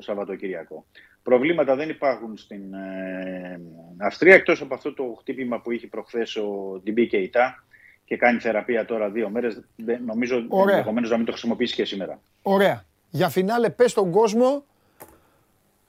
Σαββατοκύριακο. 0.00 0.84
Προβλήματα 1.22 1.74
δεν 1.76 1.88
υπάρχουν 1.88 2.36
στην 2.36 2.74
ε, 2.74 3.60
Αυστρία 3.98 4.34
εκτός 4.34 4.60
από 4.60 4.74
αυτό 4.74 4.94
το 4.94 5.16
χτύπημα 5.18 5.60
που 5.60 5.70
είχε 5.70 5.86
προχθές 5.86 6.36
ο 6.36 6.80
Ντιμπί 6.82 7.06
Κεϊτά 7.06 7.64
και 8.04 8.16
κάνει 8.16 8.38
θεραπεία 8.38 8.84
τώρα 8.84 9.10
δύο 9.10 9.28
μέρες. 9.30 9.64
Δεν- 9.76 10.02
Νομίζω 10.04 10.44
Ωραία. 10.48 10.74
ενδεχομένως 10.76 11.10
να 11.10 11.16
μην 11.16 11.26
το 11.26 11.32
χρησιμοποιήσει 11.32 11.74
και 11.74 11.84
σήμερα. 11.84 12.20
Ωραία. 12.42 12.84
Για 13.10 13.28
φινάλε 13.28 13.70
πες 13.70 13.90
στον 13.90 14.10
κόσμο 14.10 14.64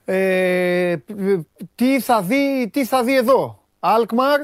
ε, 0.04 0.96
τι, 1.74 2.00
θα 2.00 2.22
δει, 2.22 2.70
τι 2.72 2.84
θα 2.84 3.04
δει 3.04 3.16
εδώ. 3.16 3.62
Αλκμαρ, 3.80 4.40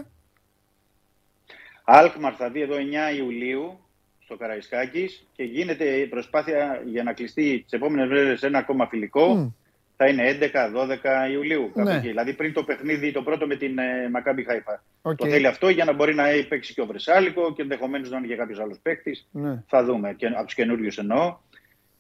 Αλκμαρ 1.85 2.35
θα 2.39 2.51
δει 2.51 2.61
εδώ 2.61 2.75
9 3.13 3.17
Ιουλίου 3.17 3.79
στο 4.25 4.37
Καραϊσκάκης 4.37 5.27
και 5.33 5.43
γίνεται 5.43 5.85
η 5.85 6.07
προσπάθεια 6.07 6.83
για 6.87 7.03
να 7.03 7.13
κλειστεί 7.13 7.61
τις 7.63 7.73
επόμενες 7.73 8.09
μέρες 8.09 8.43
ένα 8.43 8.59
ακόμα 8.59 8.87
φιλικό. 8.87 9.35
Μμ. 9.35 9.49
Θα 9.97 10.07
είναι 10.07 10.39
11-12 10.41 11.31
Ιουλίου. 11.33 11.71
κάπου 11.75 11.89
Ναι. 11.89 11.97
εκεί. 11.97 12.07
Δηλαδή 12.09 12.33
πριν 12.33 12.53
το 12.53 12.63
παιχνίδι 12.63 13.13
το 13.13 13.23
πρώτο 13.23 13.47
με 13.47 13.57
την 13.57 13.79
ε, 13.79 14.09
Μακάμπι 14.11 14.45
Χάιφα. 14.45 14.83
Οκ. 15.03 15.17
Το 15.17 15.27
θέλει 15.27 15.47
αυτό 15.47 15.69
για 15.69 15.85
να 15.85 15.93
μπορεί 15.93 16.15
να 16.15 16.25
παίξει 16.49 16.75
και 16.75 16.81
ο 16.81 16.87
Βρσάλικο 16.87 17.53
και 17.53 17.63
ενδεχομένως 17.63 18.11
να 18.11 18.17
είναι 18.19 18.27
και 18.27 18.37
κάποιος 18.37 18.59
άλλος 18.59 18.79
παίκτης. 18.83 19.29
Ναι. 19.31 19.63
Θα 19.67 19.85
δούμε. 19.85 20.13
Και, 20.13 20.27
από 20.27 20.45
τους 20.45 20.55
καινούριους 20.55 20.99
εννοώ. 20.99 21.37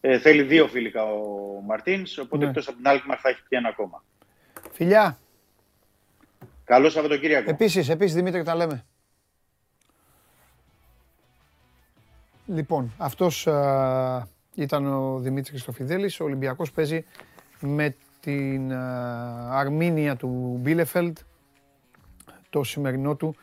Ε, 0.00 0.18
θέλει 0.18 0.42
δύο 0.42 0.66
φιλικά 0.68 1.02
ο 1.04 1.60
Μαρτίνς, 1.66 2.18
οπότε 2.18 2.44
Ναι. 2.44 2.50
εκτός 2.50 2.68
από 2.68 2.76
την 2.76 2.88
Αλκμαρ 2.88 3.18
θα 3.22 3.28
έχει 3.28 3.40
και 3.48 3.56
ένα 3.56 3.68
ακόμα. 3.68 4.04
φιλιά. 4.72 5.18
Καλό 6.64 6.90
Σαββατοκύριακο. 6.90 7.50
Επίσης, 7.50 7.88
επίσης 7.88 8.14
Δημήτρη 8.14 8.42
τα 8.42 8.54
λέμε. 8.54 8.84
Λοιπόν, 12.46 12.92
αυτός 12.98 13.46
α, 13.46 14.26
Ήταν 14.54 14.86
ο 14.86 15.18
Δημήτρης 15.18 15.50
Χριστοφιδέλης. 15.50 16.20
Ο 16.20 16.24
Ολυμπιακός 16.24 16.70
παίζει 16.72 17.04
με 17.60 17.96
την 18.20 18.72
α, 18.72 19.58
Αρμίνια 19.58 20.16
του 20.16 20.58
Μπίλεφελντ 20.60 21.18
το 22.50 22.64
σημερινό 22.64 23.14
του 23.16 23.36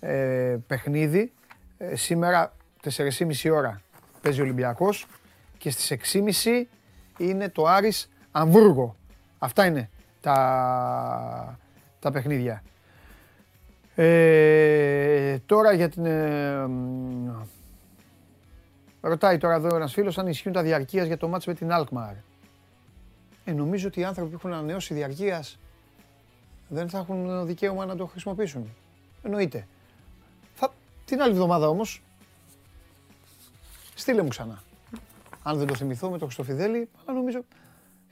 ε, 0.00 0.56
παιχνίδι. 0.66 1.32
Ε, 1.78 1.96
σήμερα 1.96 2.52
4.30 2.96 3.50
ώρα 3.52 3.80
παίζει 4.22 4.40
ο 4.40 4.42
Ολυμπιακός 4.42 5.06
και 5.58 5.70
στις 5.70 6.12
6.30 6.44 6.64
είναι 7.18 7.48
το 7.48 7.64
Άρης 7.64 8.10
Αμβούργο. 8.30 8.96
Αυτά 9.38 9.66
είναι 9.66 9.90
τα, 10.20 11.58
τα 12.00 12.10
παιχνίδια. 12.10 12.62
Ε, 13.94 15.38
τώρα 15.46 15.72
για 15.72 15.88
την... 15.88 16.06
ε, 16.06 16.66
μ, 16.66 17.30
ρωτάει 19.00 19.38
τώρα 19.38 19.54
εδώ 19.54 19.76
ένας 19.76 19.92
φίλος 19.92 20.18
αν 20.18 20.26
ισχύουν 20.26 20.52
τα 20.54 20.62
διαρκείας 20.62 21.06
για 21.06 21.16
το 21.16 21.28
μάτς 21.28 21.46
με 21.46 21.54
την 21.54 21.72
Αλκμαρ. 21.72 22.14
Ε, 23.44 23.52
νομίζω 23.52 23.86
ότι 23.86 24.00
οι 24.00 24.04
άνθρωποι 24.04 24.30
που 24.30 24.36
έχουν 24.36 24.52
ανανεώσει 24.52 24.94
διαρκείας 24.94 25.58
δεν 26.68 26.88
θα 26.88 26.98
έχουν 26.98 27.46
δικαίωμα 27.46 27.86
να 27.86 27.96
το 27.96 28.06
χρησιμοποιήσουν. 28.06 28.74
Εννοείται. 29.22 29.66
Θα... 30.54 30.72
Την 31.04 31.20
άλλη 31.20 31.32
εβδομάδα 31.32 31.68
όμως, 31.68 32.02
στείλε 33.94 34.22
μου 34.22 34.28
ξανά. 34.28 34.62
Αν 35.42 35.58
δεν 35.58 35.66
το 35.66 35.74
θυμηθώ 35.74 36.10
με 36.10 36.18
το 36.18 36.24
Χριστοφιδέλη, 36.24 36.88
αλλά 37.04 37.16
νομίζω 37.18 37.44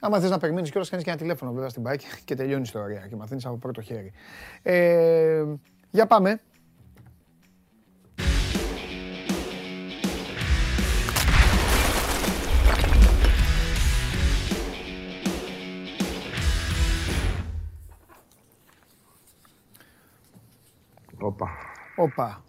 Άμα 0.01 0.21
θες 0.21 0.31
να 0.31 0.39
περιμένεις 0.39 0.71
κιόλας 0.71 0.89
κάνεις 0.89 1.05
και 1.05 1.11
ένα 1.11 1.21
τηλέφωνο 1.21 1.53
βέβαια 1.53 1.69
στην 1.69 1.83
μπάκη 1.83 2.07
και 2.25 2.35
τελειώνεις 2.35 2.69
η 2.69 2.73
ιστορία 2.75 3.07
και 3.09 3.17
μαθαίνεις 3.17 3.47
από 3.47 3.57
πρώτο 3.57 3.81
χέρι. 3.81 4.13
Ε, 4.63 5.45
για 5.91 6.07
πάμε. 6.07 6.41
Όπα. 21.19 21.49
Όπα. 21.97 22.45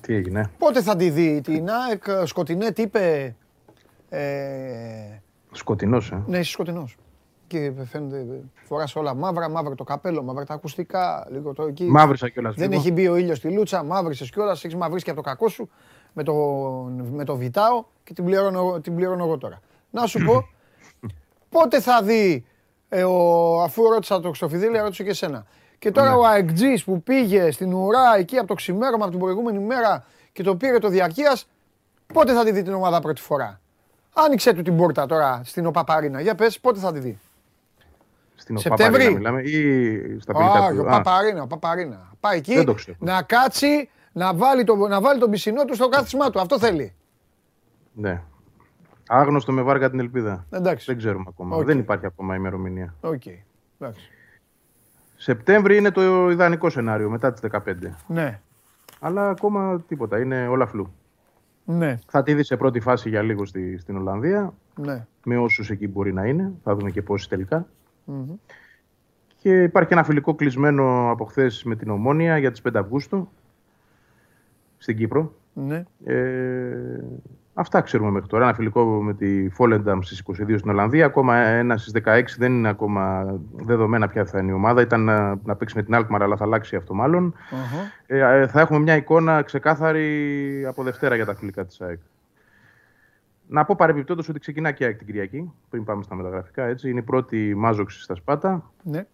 Τι 0.00 0.14
έγινε; 0.14 0.50
Πότε 0.58 0.82
θα 0.82 0.96
τη 0.96 1.10
δει 1.10 1.40
την 1.40 1.68
ΑΕΚ, 1.70 2.04
σκοτεινέ, 2.24 2.70
τι 2.70 2.82
είπε; 2.82 3.36
Ε, 4.10 5.20
Σκοτεινός, 5.52 6.10
ε. 6.10 6.22
ναι, 6.26 6.38
είσαι 6.38 6.50
σκοτεινός. 6.50 6.96
Και 7.46 7.72
φαίνεται, 7.90 8.26
φοράς 8.54 8.96
όλα 8.96 9.14
μαύρα, 9.14 9.48
μαύρο 9.50 9.74
το 9.74 9.84
καπέλο, 9.84 10.22
μαύρα 10.22 10.44
τα 10.44 10.54
ακουστικά, 10.54 11.26
λίγο 11.30 11.52
το 11.52 11.62
εκεί. 11.62 11.84
Μαύρισα 11.84 12.28
κιόλας 12.28 12.54
Δεν 12.54 12.68
λίγο. 12.68 12.80
έχει 12.80 12.92
μπει 12.92 13.08
ο 13.08 13.16
ήλιος 13.16 13.36
στη 13.38 13.50
λούτσα, 13.52 13.82
μαύρισες 13.84 14.30
κιόλας, 14.30 14.64
έχεις 14.64 14.76
μαυρίσει 14.76 15.04
και 15.04 15.10
από 15.10 15.22
το 15.22 15.28
κακό 15.28 15.48
σου 15.48 15.70
με 16.12 16.22
το, 16.22 16.34
με 17.12 17.24
το 17.24 17.36
βιτάο 17.36 17.84
και 18.04 18.12
την 18.12 18.24
πληρώνω, 18.24 18.80
την 18.80 18.94
πληρώνω 18.94 19.24
εγώ 19.24 19.38
τώρα. 19.38 19.60
Να 19.90 20.06
σου 20.06 20.24
πω, 20.24 20.48
πότε 21.58 21.80
θα 21.80 22.02
δει, 22.02 22.44
ε, 22.88 23.04
ο, 23.04 23.60
αφού 23.62 23.88
ρώτησα 23.88 24.20
το 24.20 24.28
Χρυστοφιδέλη, 24.28 24.78
ρώτησε 24.78 25.02
και 25.02 25.10
εσένα. 25.10 25.46
Και 25.78 25.90
τώρα 25.90 26.08
Ναι. 26.10 26.16
ο 26.16 26.26
αεκτζής 26.26 26.84
που 26.84 27.02
πήγε 27.02 27.50
στην 27.50 27.72
ουρά 27.72 28.16
εκεί 28.18 28.36
από 28.38 28.46
το 28.46 28.54
ξημέρωμα 28.54 29.02
από 29.02 29.10
την 29.10 29.20
προηγούμενη 29.20 29.58
μέρα 29.58 30.04
και 30.32 30.42
το 30.42 30.56
πήρε 30.56 30.78
το 30.78 30.88
διαρκείας, 30.88 31.48
πότε 32.14 32.32
θα 32.32 32.44
τη 32.44 32.52
δει 32.52 32.62
την 32.62 32.72
ομάδα 32.74 33.00
πρώτη 33.00 33.20
φορά; 33.20 33.60
Άνοιξε 34.14 34.52
του 34.52 34.62
την 34.62 34.76
πόρτα 34.76 35.06
τώρα 35.06 35.40
στην 35.44 35.66
Οπαπαρίνα. 35.66 36.20
Για 36.20 36.34
πες, 36.34 36.60
πότε 36.60 36.78
θα 36.78 36.92
τη 36.92 36.98
δει; 36.98 37.18
Στην 38.34 38.58
Σεπτέμβρη. 38.58 39.06
Οπαπαρίνα 39.06 39.18
μιλάμε 39.18 39.40
ή 39.42 40.20
στα 40.20 40.34
φιλικά 40.36 40.58
Α, 40.64 40.70
του. 40.70 40.78
ο 40.78 40.88
Α, 40.88 40.90
Παπαρίνα, 40.90 41.42
ο 41.42 41.46
Παπαρίνα. 41.46 42.10
Πάει 42.20 42.38
εκεί 42.38 42.54
Δεν 42.54 42.64
το 42.64 42.74
ξέρω. 42.74 42.96
να 43.00 43.22
κάτσει, 43.22 43.88
να 44.12 44.34
βάλει, 44.34 44.64
το, 44.64 44.76
να 44.76 45.00
βάλει 45.00 45.20
τον 45.20 45.30
πισινό 45.30 45.64
του 45.64 45.74
στο 45.74 45.88
κάθισμά 45.88 46.30
του. 46.30 46.40
Αυτό 46.40 46.58
θέλει. 46.58 46.94
ναι. 47.92 48.22
Άγνωστο 49.12 49.52
με 49.52 49.62
βάρκα 49.62 49.90
την 49.90 49.98
ελπίδα. 50.00 50.46
Εντάξει. 50.50 50.84
Δεν 50.86 50.96
ξέρουμε 50.96 51.24
ακόμα. 51.28 51.56
Οκ. 51.56 51.64
Δεν 51.64 51.78
υπάρχει 51.78 52.06
ακόμα 52.06 52.34
ημερομηνία. 52.34 52.94
Οκ. 53.00 53.22
Εντάξει. 53.78 54.10
Σεπτέμβρη 55.16 55.76
είναι 55.76 55.90
το 55.90 56.30
ιδανικό 56.30 56.70
σενάριο 56.70 57.10
μετά 57.10 57.32
τις 57.32 57.40
15. 57.52 57.58
Ναι. 58.06 58.40
Αλλά 59.00 59.28
ακόμα 59.28 59.80
τίποτα. 59.88 60.18
Είναι 60.20 60.46
όλα 60.48 60.66
φλου. 60.66 60.94
Ναι. 61.70 61.98
Θα 62.06 62.22
τη 62.22 62.34
δει 62.34 62.42
σε 62.42 62.56
πρώτη 62.56 62.80
φάση 62.80 63.08
για 63.08 63.22
λίγο 63.22 63.44
στη, 63.44 63.78
στην 63.78 63.96
Ολλανδία. 63.96 64.54
Ναι. 64.76 65.06
Με 65.24 65.38
όσους 65.38 65.70
εκεί 65.70 65.88
μπορεί 65.88 66.12
να 66.12 66.26
είναι. 66.26 66.52
Θα 66.62 66.76
δούμε 66.76 66.90
και 66.90 67.02
πόσοι 67.02 67.28
τελικά. 67.28 67.66
Μμμ. 68.04 68.34
Και 69.36 69.62
υπάρχει 69.62 69.92
ένα 69.92 70.04
φιλικό 70.04 70.34
κλεισμένο 70.34 71.10
από 71.10 71.24
χθες 71.24 71.62
με 71.64 71.76
την 71.76 71.90
Ομόνια 71.90 72.38
για 72.38 72.50
τις 72.50 72.62
5 72.68 72.70
Αυγούστου 72.74 73.28
στην 74.78 74.96
Κύπρο. 74.96 75.34
Ναι. 75.52 75.84
Ε, 76.04 77.00
αυτά 77.60 77.80
ξέρουμε 77.80 78.10
μέχρι 78.10 78.28
τώρα. 78.28 78.44
Ένα 78.44 78.54
φιλικό 78.54 78.84
με 78.84 79.14
τη 79.14 79.48
Φόλενταμ 79.48 80.00
στις 80.00 80.22
22 80.26 80.58
στην 80.58 80.70
Ολλανδία. 80.70 81.06
Ακόμα 81.06 81.36
ένα 81.36 81.76
στις 81.76 82.02
16 82.04 82.22
δεν 82.38 82.52
είναι 82.52 82.68
ακόμα 82.68 83.34
δεδομένα 83.52 84.08
ποια 84.08 84.24
θα 84.24 84.38
είναι 84.38 84.50
η 84.50 84.54
ομάδα. 84.54 84.80
Ήταν 84.80 85.04
να, 85.04 85.38
να 85.44 85.56
παίξει 85.56 85.76
με 85.76 85.82
την 85.82 85.94
Alkmaar, 85.96 86.20
αλλά 86.20 86.36
θα 86.36 86.44
αλλάξει 86.44 86.76
αυτό 86.76 86.94
μάλλον. 86.94 87.34
Αχα. 87.50 87.92
Ε, 88.06 88.40
ε, 88.40 88.46
θα 88.46 88.60
έχουμε 88.60 88.78
μια 88.78 88.96
εικόνα 88.96 89.42
ξεκάθαρη 89.42 90.64
από 90.66 90.82
Δευτέρα 90.82 91.14
για 91.14 91.26
τα 91.26 91.34
φιλικά 91.34 91.64
της 91.66 91.80
ΑΕΚ. 91.80 91.98
Να 93.46 93.64
πω 93.64 93.74
παρεμπιπτόντως 93.78 94.28
ότι 94.28 94.38
ξεκινά 94.38 94.70
και 94.72 94.84
η 94.84 94.86
ΑΕΚ 94.86 94.96
την 94.96 95.06
Κυριακή, 95.06 95.52
πριν 95.70 95.84
πάμε 95.84 96.02
στα 96.02 96.14
μεταγραφικά. 96.14 96.64
Έτσι. 96.64 96.90
Είναι 96.90 96.98
η 96.98 97.02
πρώτη 97.02 97.54
μάζοξη 97.56 98.02
στα 98.02 98.14
Σπάτα, 98.14 98.70
Ναι. 98.82 99.06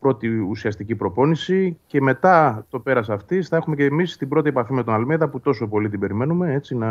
Πρώτη 0.00 0.28
ουσιαστική 0.28 0.94
προπόνηση 0.94 1.78
και 1.86 2.00
μετά 2.00 2.66
το 2.70 2.78
πέρας 2.80 3.08
αυτής 3.08 3.48
θα 3.48 3.56
έχουμε 3.56 3.76
και 3.76 3.84
εμείς 3.84 4.16
την 4.16 4.28
πρώτη 4.28 4.48
επαφή 4.48 4.72
με 4.72 4.82
τον 4.84 4.94
Αλμέδα 4.94 5.28
που 5.28 5.40
τόσο 5.40 5.66
πολύ 5.66 5.88
την 5.88 6.00
περιμένουμε. 6.00 6.52
Έτσι, 6.54 6.76
να... 6.76 6.86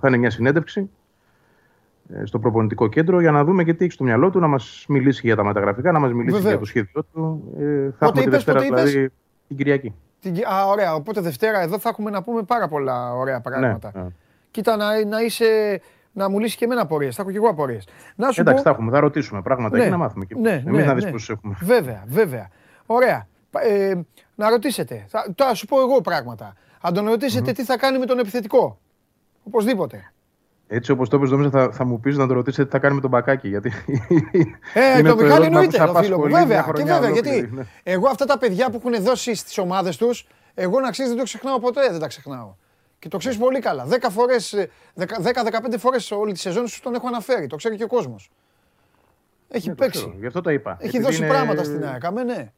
Θα 0.00 0.08
είναι 0.08 0.16
μια 0.16 0.30
συνέντευξη 0.30 0.90
ε, 2.08 2.24
στο 2.24 2.38
προπονητικό 2.38 2.88
κέντρο 2.88 3.20
για 3.20 3.30
να 3.30 3.44
δούμε 3.44 3.64
και 3.64 3.74
τι 3.74 3.84
έχει 3.84 3.92
στο 3.92 4.04
μυαλό 4.04 4.30
του, 4.30 4.38
να 4.38 4.46
μας 4.46 4.84
μιλήσει 4.88 5.20
για 5.24 5.36
τα 5.36 5.44
μεταγραφικά, 5.44 5.92
να 5.92 5.98
μας 5.98 6.12
μιλήσει 6.12 6.36
Βεβαίως. 6.36 6.50
για 6.50 6.58
το 6.58 6.64
σχέδιο 6.64 7.04
του. 7.12 7.52
Ε, 7.58 7.90
θα 7.98 8.06
Πότε 8.06 8.20
έχουμε 8.20 8.20
τη 8.20 8.20
είπες, 8.20 8.44
Δευτέρα 8.44 8.58
πότε 8.58 8.66
είπες; 8.66 8.92
δηλαδή 8.92 9.12
την 9.48 9.56
Κυριακή. 9.56 9.94
Την... 10.20 10.32
Κι- 10.32 10.44
Α, 10.44 10.66
ωραία. 10.66 10.94
Οπότε 10.94 11.20
Δευτέρα 11.20 11.60
εδώ 11.60 11.78
θα 11.78 11.88
έχουμε 11.88 12.10
να 12.10 12.22
πούμε 12.22 12.42
πάρα 12.42 12.68
πολλά 12.68 13.14
ωραία 13.14 13.40
πράγματα. 13.40 13.90
Ναι, 13.94 14.02
ναι. 14.02 14.08
Κοίτα 14.50 14.76
να, 14.76 15.04
να 15.04 15.20
είσαι. 15.22 15.80
Να 16.18 16.28
μου 16.28 16.38
λύσει 16.38 16.56
και 16.56 16.64
εμένα 16.64 16.80
απορίες. 16.80 17.14
Θα 17.14 17.22
έχω 17.22 17.30
και 17.30 17.36
εγώ 17.36 17.48
απορίες. 17.48 17.84
Να 18.16 18.30
σου 18.30 18.40
Εντάξει, 18.40 18.62
πω. 18.62 18.68
θα 18.68 18.74
έχουμε, 18.74 18.90
θα 18.92 19.00
ρωτήσουμε 19.00 19.42
πράγματα 19.42 19.76
Ναι, 19.76 19.82
εκεί 19.82 19.90
να 19.90 19.96
μάθουμε 19.96 20.24
και 20.24 20.34
ναι, 20.34 20.50
εμείς. 20.50 20.64
ναι, 20.64 20.70
Εμείς 20.70 20.84
να 20.86 20.94
ναι. 20.94 21.00
δεις 21.00 21.10
πόσους 21.10 21.28
έχουμε. 21.30 21.56
Βέβαια, 21.60 22.02
βέβαια. 22.06 22.48
Ωραία. 22.86 23.28
Πα- 23.50 23.62
Ε, 23.64 24.04
να 24.34 24.50
ρωτήσετε. 24.50 25.04
Θα, 25.08 25.32
τώρα 25.34 25.54
σου 25.54 25.66
πω 25.66 25.80
εγώ 25.80 26.00
πράγματα. 26.00 26.54
Αν 26.80 26.94
τον 26.94 27.06
ρωτησετε 27.08 27.52
τι 27.52 27.64
θα 27.64 27.78
κάνει 27.78 27.98
με 27.98 28.06
τον 28.06 28.18
επιθετικό. 28.18 28.78
Οπωσδήποτε. 29.42 30.12
Έτσι 30.68 30.90
όπως 30.90 31.08
το 31.08 31.16
είπες, 31.16 31.30
νομίζω 31.30 31.50
θα, 31.50 31.70
θα 31.72 31.84
μου 31.84 32.00
πεις 32.00 32.16
να 32.16 32.26
το 32.26 32.34
ρωτήσετε 32.34 32.64
τι 32.64 32.70
θα 32.70 32.78
κάνει 32.78 32.94
με 32.94 33.00
τον 33.00 33.10
Μπακάκι. 33.10 33.48
Γιατί 33.48 33.72
Ε, 34.74 34.98
είναι 34.98 35.08
το 35.08 35.14
Μιχάλη 35.14 35.32
ερώτημα 35.32 35.38
που 35.38 35.44
εννοείται, 35.44 35.76
σε 35.76 35.84
το 35.86 35.94
φίλο 35.94 36.16
μου. 36.18 36.24
απασχολεί 36.24 36.32
μια 36.32 36.40
Βέβαια, 36.40 36.56
και 36.56 36.62
χρονιά 36.62 36.92
βέβαια. 36.94 37.10
ολόκληρη, 37.10 37.36
Γιατί 37.38 37.54
ναι. 37.56 37.62
εγώ 37.82 38.08
αυτά 38.08 38.24
τα 38.24 38.38
παιδιά 38.38 38.70
που 38.70 38.76
έχουν 38.84 39.04
δώσει 39.04 39.34
στις 39.34 39.58
ομάδες 39.58 39.96
τους, 39.96 40.26
εγώ 40.54 40.80
να 40.80 40.90
ξέρεις 40.90 41.10
δεν 41.10 41.18
το 41.18 41.24
ξεχνάω 41.24 41.58
ποτέ, 41.60 41.80
δεν 41.90 42.00
τα 42.00 42.06
ξεχνάω. 42.06 42.54
Και 42.98 43.08
το 43.08 43.16
ξέρεις 43.16 43.38
πολύ 43.38 43.58
καλά. 43.60 43.86
10 43.86 44.10
φορές, 44.10 44.54
10-15 44.94 45.78
φορές 45.78 46.10
όλη 46.10 46.32
τη 46.32 46.38
σεζόν 46.38 46.66
σου 46.66 46.80
τον 46.80 46.94
έχω 46.94 47.06
αναφέρει. 47.06 47.46
Το 47.46 47.56
ξέρει 47.56 47.76
και 47.76 47.84
ο 47.84 47.86
κόσμος. 47.86 48.30
Έχει 49.48 49.68
Ναι, 49.68 49.74
το 49.74 49.86
ξέρω, 49.88 50.04
παίξει. 50.04 50.20
Γι' 50.20 50.26
αυτό 50.26 50.40
το 50.40 50.50
είπα. 50.50 50.76
Έχει 50.80 50.86
Επειδή 50.88 51.02
δώσει 51.04 51.18
είναι- 51.18 51.28
πράγματα 51.28 51.64
στην 51.64 51.84
ΑΕΚ. 51.84 52.04
Αμέ, 52.04 52.22
ναι. 52.22 52.50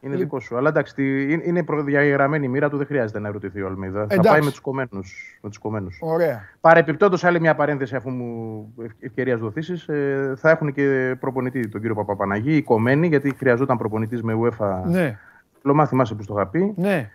Είναι 0.00 0.16
δικό 0.16 0.40
σου. 0.40 0.56
Αλλά 0.56 0.68
εντάξει, 0.68 0.94
τι- 0.94 1.32
είναι- 1.32 1.42
είναι 1.46 1.62
προδιαγεγραμμένη 1.62 2.44
η 2.44 2.48
μοίρα 2.48 2.68
του, 2.68 2.76
δεν 2.76 2.86
χρειάζεται 2.86 3.18
να 3.18 3.28
ερωτηθεί 3.28 3.62
ο 3.62 3.66
Αλμίδα. 3.66 3.98
Θα 3.98 4.14
Εντάξει. 4.14 4.30
πάει 4.30 4.40
με 4.40 4.50
τους 4.50 4.60
κομμένους. 4.60 5.38
Με 5.42 5.48
τους 5.48 5.58
κομμένους. 5.58 5.98
Ωραία. 6.02 6.40
Παρεπιπτόντως, 6.60 7.24
άλλη 7.24 7.40
μια 7.40 7.54
παρένθεση, 7.54 7.96
αφού 7.96 8.10
μου 8.10 8.66
ευ- 8.82 9.04
ευκαιρίας 9.04 9.40
δοθήσεις, 9.40 9.88
ε, 9.88 10.34
θα 10.36 10.50
έχουν 10.50 10.72
και 10.72 11.16
προπονητή 11.20 11.68
τον 11.68 11.80
κύριο 11.80 11.96
Παπαπαναγή, 11.96 12.56
οι 12.56 12.62
κομμένοι, 12.62 13.06
γιατί 13.06 13.34
χρειαζόταν 13.38 13.76
προπονητής 13.78 14.22
με 14.22 14.34
UEFA. 14.42 14.82
Ναι, 14.86 15.18
Λομά, 15.62 15.86
θυμάσαι 15.86 16.14
που 16.14 16.22
στο 16.22 16.34
είχα 16.34 16.46
πει. 16.46 16.72
ναι. 16.76 17.10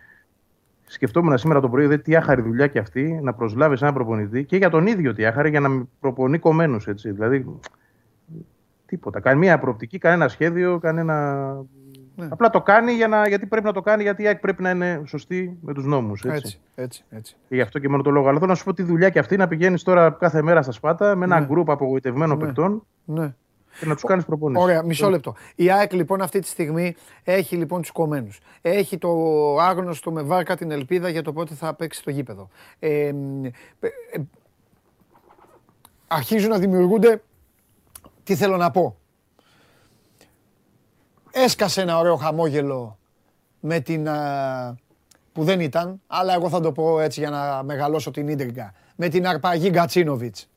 Σκεφτόμουν 0.86 1.38
σήμερα 1.38 1.60
το 1.60 1.68
πρωί, 1.68 1.86
δε, 1.86 1.98
τι 1.98 2.16
άχαρη 2.16 2.42
δουλειά 2.42 2.66
και 2.66 2.78
αυτή 2.78 3.20
να 3.22 3.32
προσλάβεις 3.34 3.82
έναν 3.82 3.94
προπονητή 3.94 4.44
και 4.44 4.56
για 4.56 4.70
τον 4.70 4.86
ίδιο 4.86 5.14
τι 5.14 5.24
άχαρη 5.24 5.50
για 5.50 5.60
να 5.60 5.68
μην 5.68 5.88
προπονεί 6.00 6.38
κομμένου. 6.38 6.76
Δηλαδή, 7.04 7.46
τίποτα. 8.86 9.20
Καμία 9.20 9.58
προοπτική, 9.58 9.98
κανένα 9.98 10.28
σχέδιο, 10.28 10.78
κανένα. 10.78 11.44
Ναι. 12.16 12.26
Απλά 12.30 12.50
το 12.50 12.60
κάνει 12.60 12.92
για 12.92 13.08
να, 13.08 13.28
γιατί 13.28 13.46
πρέπει 13.46 13.66
να 13.66 13.72
το 13.72 13.80
κάνει, 13.80 14.02
γιατί 14.02 14.22
η 14.22 14.26
ΑΕΚ 14.26 14.38
πρέπει 14.38 14.62
να 14.62 14.70
είναι 14.70 15.02
σωστή 15.06 15.58
με 15.60 15.72
τους 15.74 15.84
νόμους. 15.86 16.24
Έτσι. 16.24 16.36
Έτσι, 16.36 16.60
έτσι, 16.74 17.04
έτσι. 17.10 17.36
Και 17.48 17.54
γι' 17.54 17.60
αυτό 17.60 17.78
και 17.78 17.88
μόνο 17.88 18.02
το 18.02 18.10
λόγο. 18.10 18.28
Αλλά 18.28 18.38
θέλω 18.38 18.50
να 18.50 18.56
σου 18.56 18.64
πω 18.64 18.74
τη 18.74 18.82
δουλειά 18.82 19.08
και 19.08 19.18
αυτή 19.18 19.36
να 19.36 19.48
πηγαίνεις 19.48 19.82
τώρα 19.82 20.10
κάθε 20.10 20.42
μέρα 20.42 20.62
στα 20.62 20.72
Σπάτα 20.72 21.16
με 21.16 21.24
ένα 21.24 21.40
Ναι. 21.40 21.46
γκρουπ 21.46 21.70
απογοητευμένων 21.70 22.38
Ναι. 22.38 22.44
παικτών 22.44 22.86
Ναι. 23.04 23.34
Και 23.78 23.86
να 23.86 23.94
τους 23.94 24.04
κάνεις 24.04 24.24
προπόνηση. 24.24 24.62
Ωραία, 24.62 24.82
μισό 24.82 25.10
λεπτό. 25.10 25.34
Η 25.54 25.70
ΑΕΚ 25.70 25.92
λοιπόν 25.92 26.22
αυτή 26.22 26.40
τη 26.40 26.48
στιγμή 26.48 26.94
έχει 27.24 27.56
λοιπόν 27.56 27.80
τους 27.80 27.90
κομμένους. 27.90 28.40
Έχει 28.62 28.98
το 28.98 29.10
άγνωστο 29.58 30.12
με 30.12 30.22
βάρκα 30.22 30.56
την 30.56 30.70
ελπίδα 30.70 31.08
για 31.08 31.22
το 31.22 31.32
πότε 31.32 31.54
θα 31.54 31.74
παίξει 31.74 32.02
το 32.02 32.10
γήπεδο. 32.10 32.48
Ε, 32.78 33.12
μ, 33.12 33.44
ε, 33.44 33.50
ε, 34.12 34.20
αρχίζουν 36.06 36.50
να 36.50 36.58
δημιουργούνται, 36.58 37.22
τι 38.22 38.34
θέλω 38.34 38.56
να 38.56 38.70
πω; 38.70 38.96
Έσκασε 41.36 41.80
ένα 41.80 41.98
ωραίο 41.98 42.16
χαμόγελο 42.16 42.98
με 43.60 43.80
την, 43.80 44.08
α, 44.08 44.76
που 45.32 45.44
δεν 45.44 45.60
ήταν, 45.60 46.00
αλλά 46.06 46.34
εγώ 46.34 46.48
θα 46.48 46.60
το 46.60 46.72
πω 46.72 47.00
έτσι 47.00 47.20
για 47.20 47.30
να 47.30 47.62
μεγαλώσω 47.62 48.10
την 48.10 48.28
ίντριγκα, 48.28 48.74
με 48.96 49.08
την 49.08 49.26
αρπαγή 49.26 49.68
Γκατσίνοβιτς. 49.70 50.48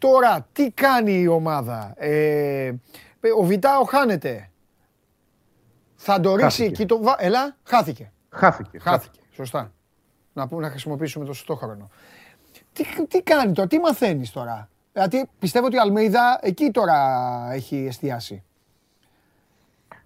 Τώρα, 0.00 0.46
τι 0.52 0.70
κάνει 0.70 1.20
η 1.20 1.26
ομάδα; 1.26 1.92
Ε, 1.96 2.72
ο 3.38 3.42
Βιτάο 3.44 3.84
χάνεται. 3.84 4.50
Θα 5.96 6.20
το 6.20 6.30
ρίξει 6.30 6.44
Χάθηκε. 6.44 6.64
εκεί 6.68 6.86
το... 6.86 7.02
βα- 7.02 7.16
Ελά, 7.18 7.56
χάθηκε. 7.62 8.12
Χάθηκε. 8.30 8.78
Χάθηκε. 8.78 9.20
Σωστά. 9.30 9.72
Να 10.32 10.48
πούμε 10.48 10.62
να 10.62 10.70
χρησιμοποιήσουμε 10.70 11.24
το 11.24 11.32
σωστό 11.32 11.54
χρόνο. 11.54 11.88
Τι, 12.72 12.84
τι 13.08 13.22
κάνει 13.22 13.52
τώρα, 13.52 13.68
τι 13.68 13.78
μαθαίνεις 13.78 14.30
τώρα; 14.30 14.68
Δηλαδή 14.92 15.28
πιστεύω 15.38 15.66
ότι 15.66 15.76
ο 15.76 15.80
Αλμέιδα 15.80 16.38
εκεί 16.42 16.70
τώρα 16.70 16.96
έχει 17.52 17.84
εστιάσει. 17.88 18.42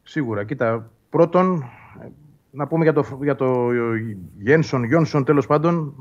Σίγουρα. 0.02 0.44
Κοίτα, 0.44 0.90
πρώτον, 1.10 1.70
ε, 2.02 2.06
να 2.50 2.66
πούμε 2.66 2.84
για 2.84 2.92
το, 2.92 3.18
για 3.22 3.34
το 3.34 3.66
Γένσον, 4.38 4.84
Γιόνσον 4.84 5.24
τέλος 5.24 5.46
πάντων, 5.46 5.94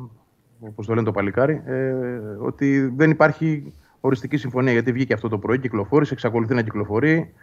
όπως 0.59 0.85
το 0.85 0.93
λένε 0.93 1.05
το 1.05 1.11
παλικάρι, 1.11 1.61
ε, 1.65 1.99
ότι 2.39 2.79
δεν 2.95 3.09
υπάρχει 3.11 3.73
οριστική 4.05 4.37
συμφωνία, 4.37 4.71
γιατί 4.71 4.91
βγήκε 4.91 5.13
αυτό 5.13 5.29
το 5.29 5.37
πρωί, 5.37 5.59
κυκλοφόρησε, 5.59 6.13
εξακολουθεί 6.13 6.53
να 6.53 6.61
κυκλοφορεί. 6.61 7.33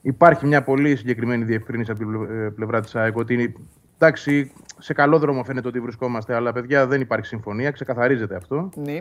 Υπάρχει 0.00 0.46
μια 0.46 0.62
πολύ 0.62 0.96
συγκεκριμένη 0.96 1.44
διευκρίνηση 1.44 1.90
από 1.90 2.00
την 2.00 2.08
πλε- 2.08 2.30
ε, 2.30 2.48
πλευρά 2.48 2.80
της 2.80 2.94
ΑΕΚ, 2.94 3.16
ότι 3.16 3.34
είναι, 3.34 3.52
εντάξει, 3.98 4.52
σε 4.78 4.92
καλό 4.92 5.18
δρόμο 5.18 5.44
φαίνεται 5.44 5.68
ότι 5.68 5.80
βρισκόμαστε, 5.80 6.34
αλλά 6.34 6.52
παιδιά 6.52 6.86
δεν 6.86 7.00
υπάρχει 7.00 7.26
συμφωνία, 7.26 7.70
ξεκαθαρίζεται 7.70 8.36
αυτό. 8.36 8.68
Ναι. 8.74 8.98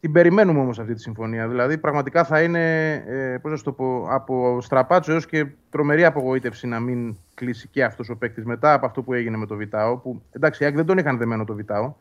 Την 0.00 0.12
περιμένουμε 0.12 0.60
όμως 0.60 0.78
αυτή 0.78 0.94
τη 0.94 1.00
συμφωνία. 1.00 1.48
Δηλαδή, 1.48 1.78
πραγματικά 1.78 2.24
θα 2.24 2.42
είναι, 2.42 2.92
ε, 2.92 3.38
πώς 3.42 3.50
να 3.50 3.56
σου 3.56 3.64
το 3.64 3.72
πω, 3.72 4.06
από 4.10 4.60
στραπάτσο 4.60 5.12
έως 5.12 5.26
και 5.26 5.46
τρομερή 5.70 6.04
απογοήτευση 6.04 6.66
να 6.66 6.80
μην 6.80 7.16
κλείσει 7.34 7.68
και 7.68 7.84
αυτός 7.84 8.08
ο 8.08 8.16
παίκτης 8.16 8.44
μετά 8.44 8.72
από 8.72 8.86
αυτό 8.86 9.02
που 9.02 9.12
έγινε 9.12 9.36
με 9.36 9.46
το 9.46 9.56
Βιτάο. 9.56 9.96
Που 9.96 10.22
εντάξει, 10.32 10.62
οι 10.62 10.66
Άκοι 10.66 10.76
δεν 10.76 10.86
τον 10.86 10.98
είχαν 10.98 11.18
δεμένο 11.18 11.44
το 11.44 11.54
Βιτάο, 11.54 11.94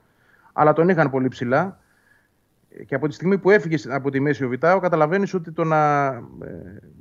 αλλά 0.53 0.73
τον 0.73 0.89
είχαν 0.89 1.09
πολύ 1.09 1.27
ψηλά. 1.27 1.79
Ε, 2.79 2.83
Και 2.83 2.95
από 2.95 3.07
τη 3.07 3.13
στιγμή 3.13 3.37
που 3.37 3.49
έφυγες 3.49 3.87
από 3.87 4.09
τη 4.11 4.19
μέση 4.19 4.43
ο 4.43 4.49
Βιτάο, 4.49 4.79
καταλαβαίνεις 4.79 5.33
ότι 5.33 5.51
το 5.51 5.63
να 5.63 6.05
ε, 6.05 6.21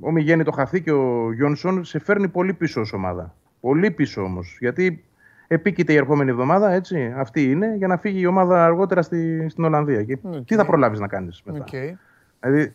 ομιγένει 0.00 0.44
το 0.44 0.50
χαθεί 0.50 0.82
και 0.82 0.92
ο 0.92 1.32
Γιόνσον 1.32 1.84
σε 1.84 1.98
φέρνει 1.98 2.28
πολύ 2.28 2.52
πίσω 2.52 2.80
ως 2.80 2.92
ομάδα. 2.92 3.34
Πολύ 3.60 3.90
πίσω 3.90 4.22
όμως. 4.22 4.56
Γιατί 4.60 5.04
επίκειται 5.46 5.92
η 5.92 5.96
ερχόμενη 5.96 6.30
εβδομάδα, 6.30 6.70
έτσι. 6.72 7.12
Αυτή 7.16 7.50
είναι, 7.50 7.74
για 7.76 7.86
να 7.86 7.96
φύγει 7.96 8.20
η 8.20 8.26
ομάδα 8.26 8.64
αργότερα 8.64 9.02
στη, 9.02 9.48
στην 9.48 9.64
Ολλανδία. 9.64 10.02
Και 10.02 10.18
τι 10.44 10.54
θα 10.54 10.66
προλάβεις 10.66 10.98
να 10.98 11.08
κάνεις 11.08 11.42
μετά; 11.44 11.58
Οκ. 11.58 11.96
Δηλαδή, 12.40 12.74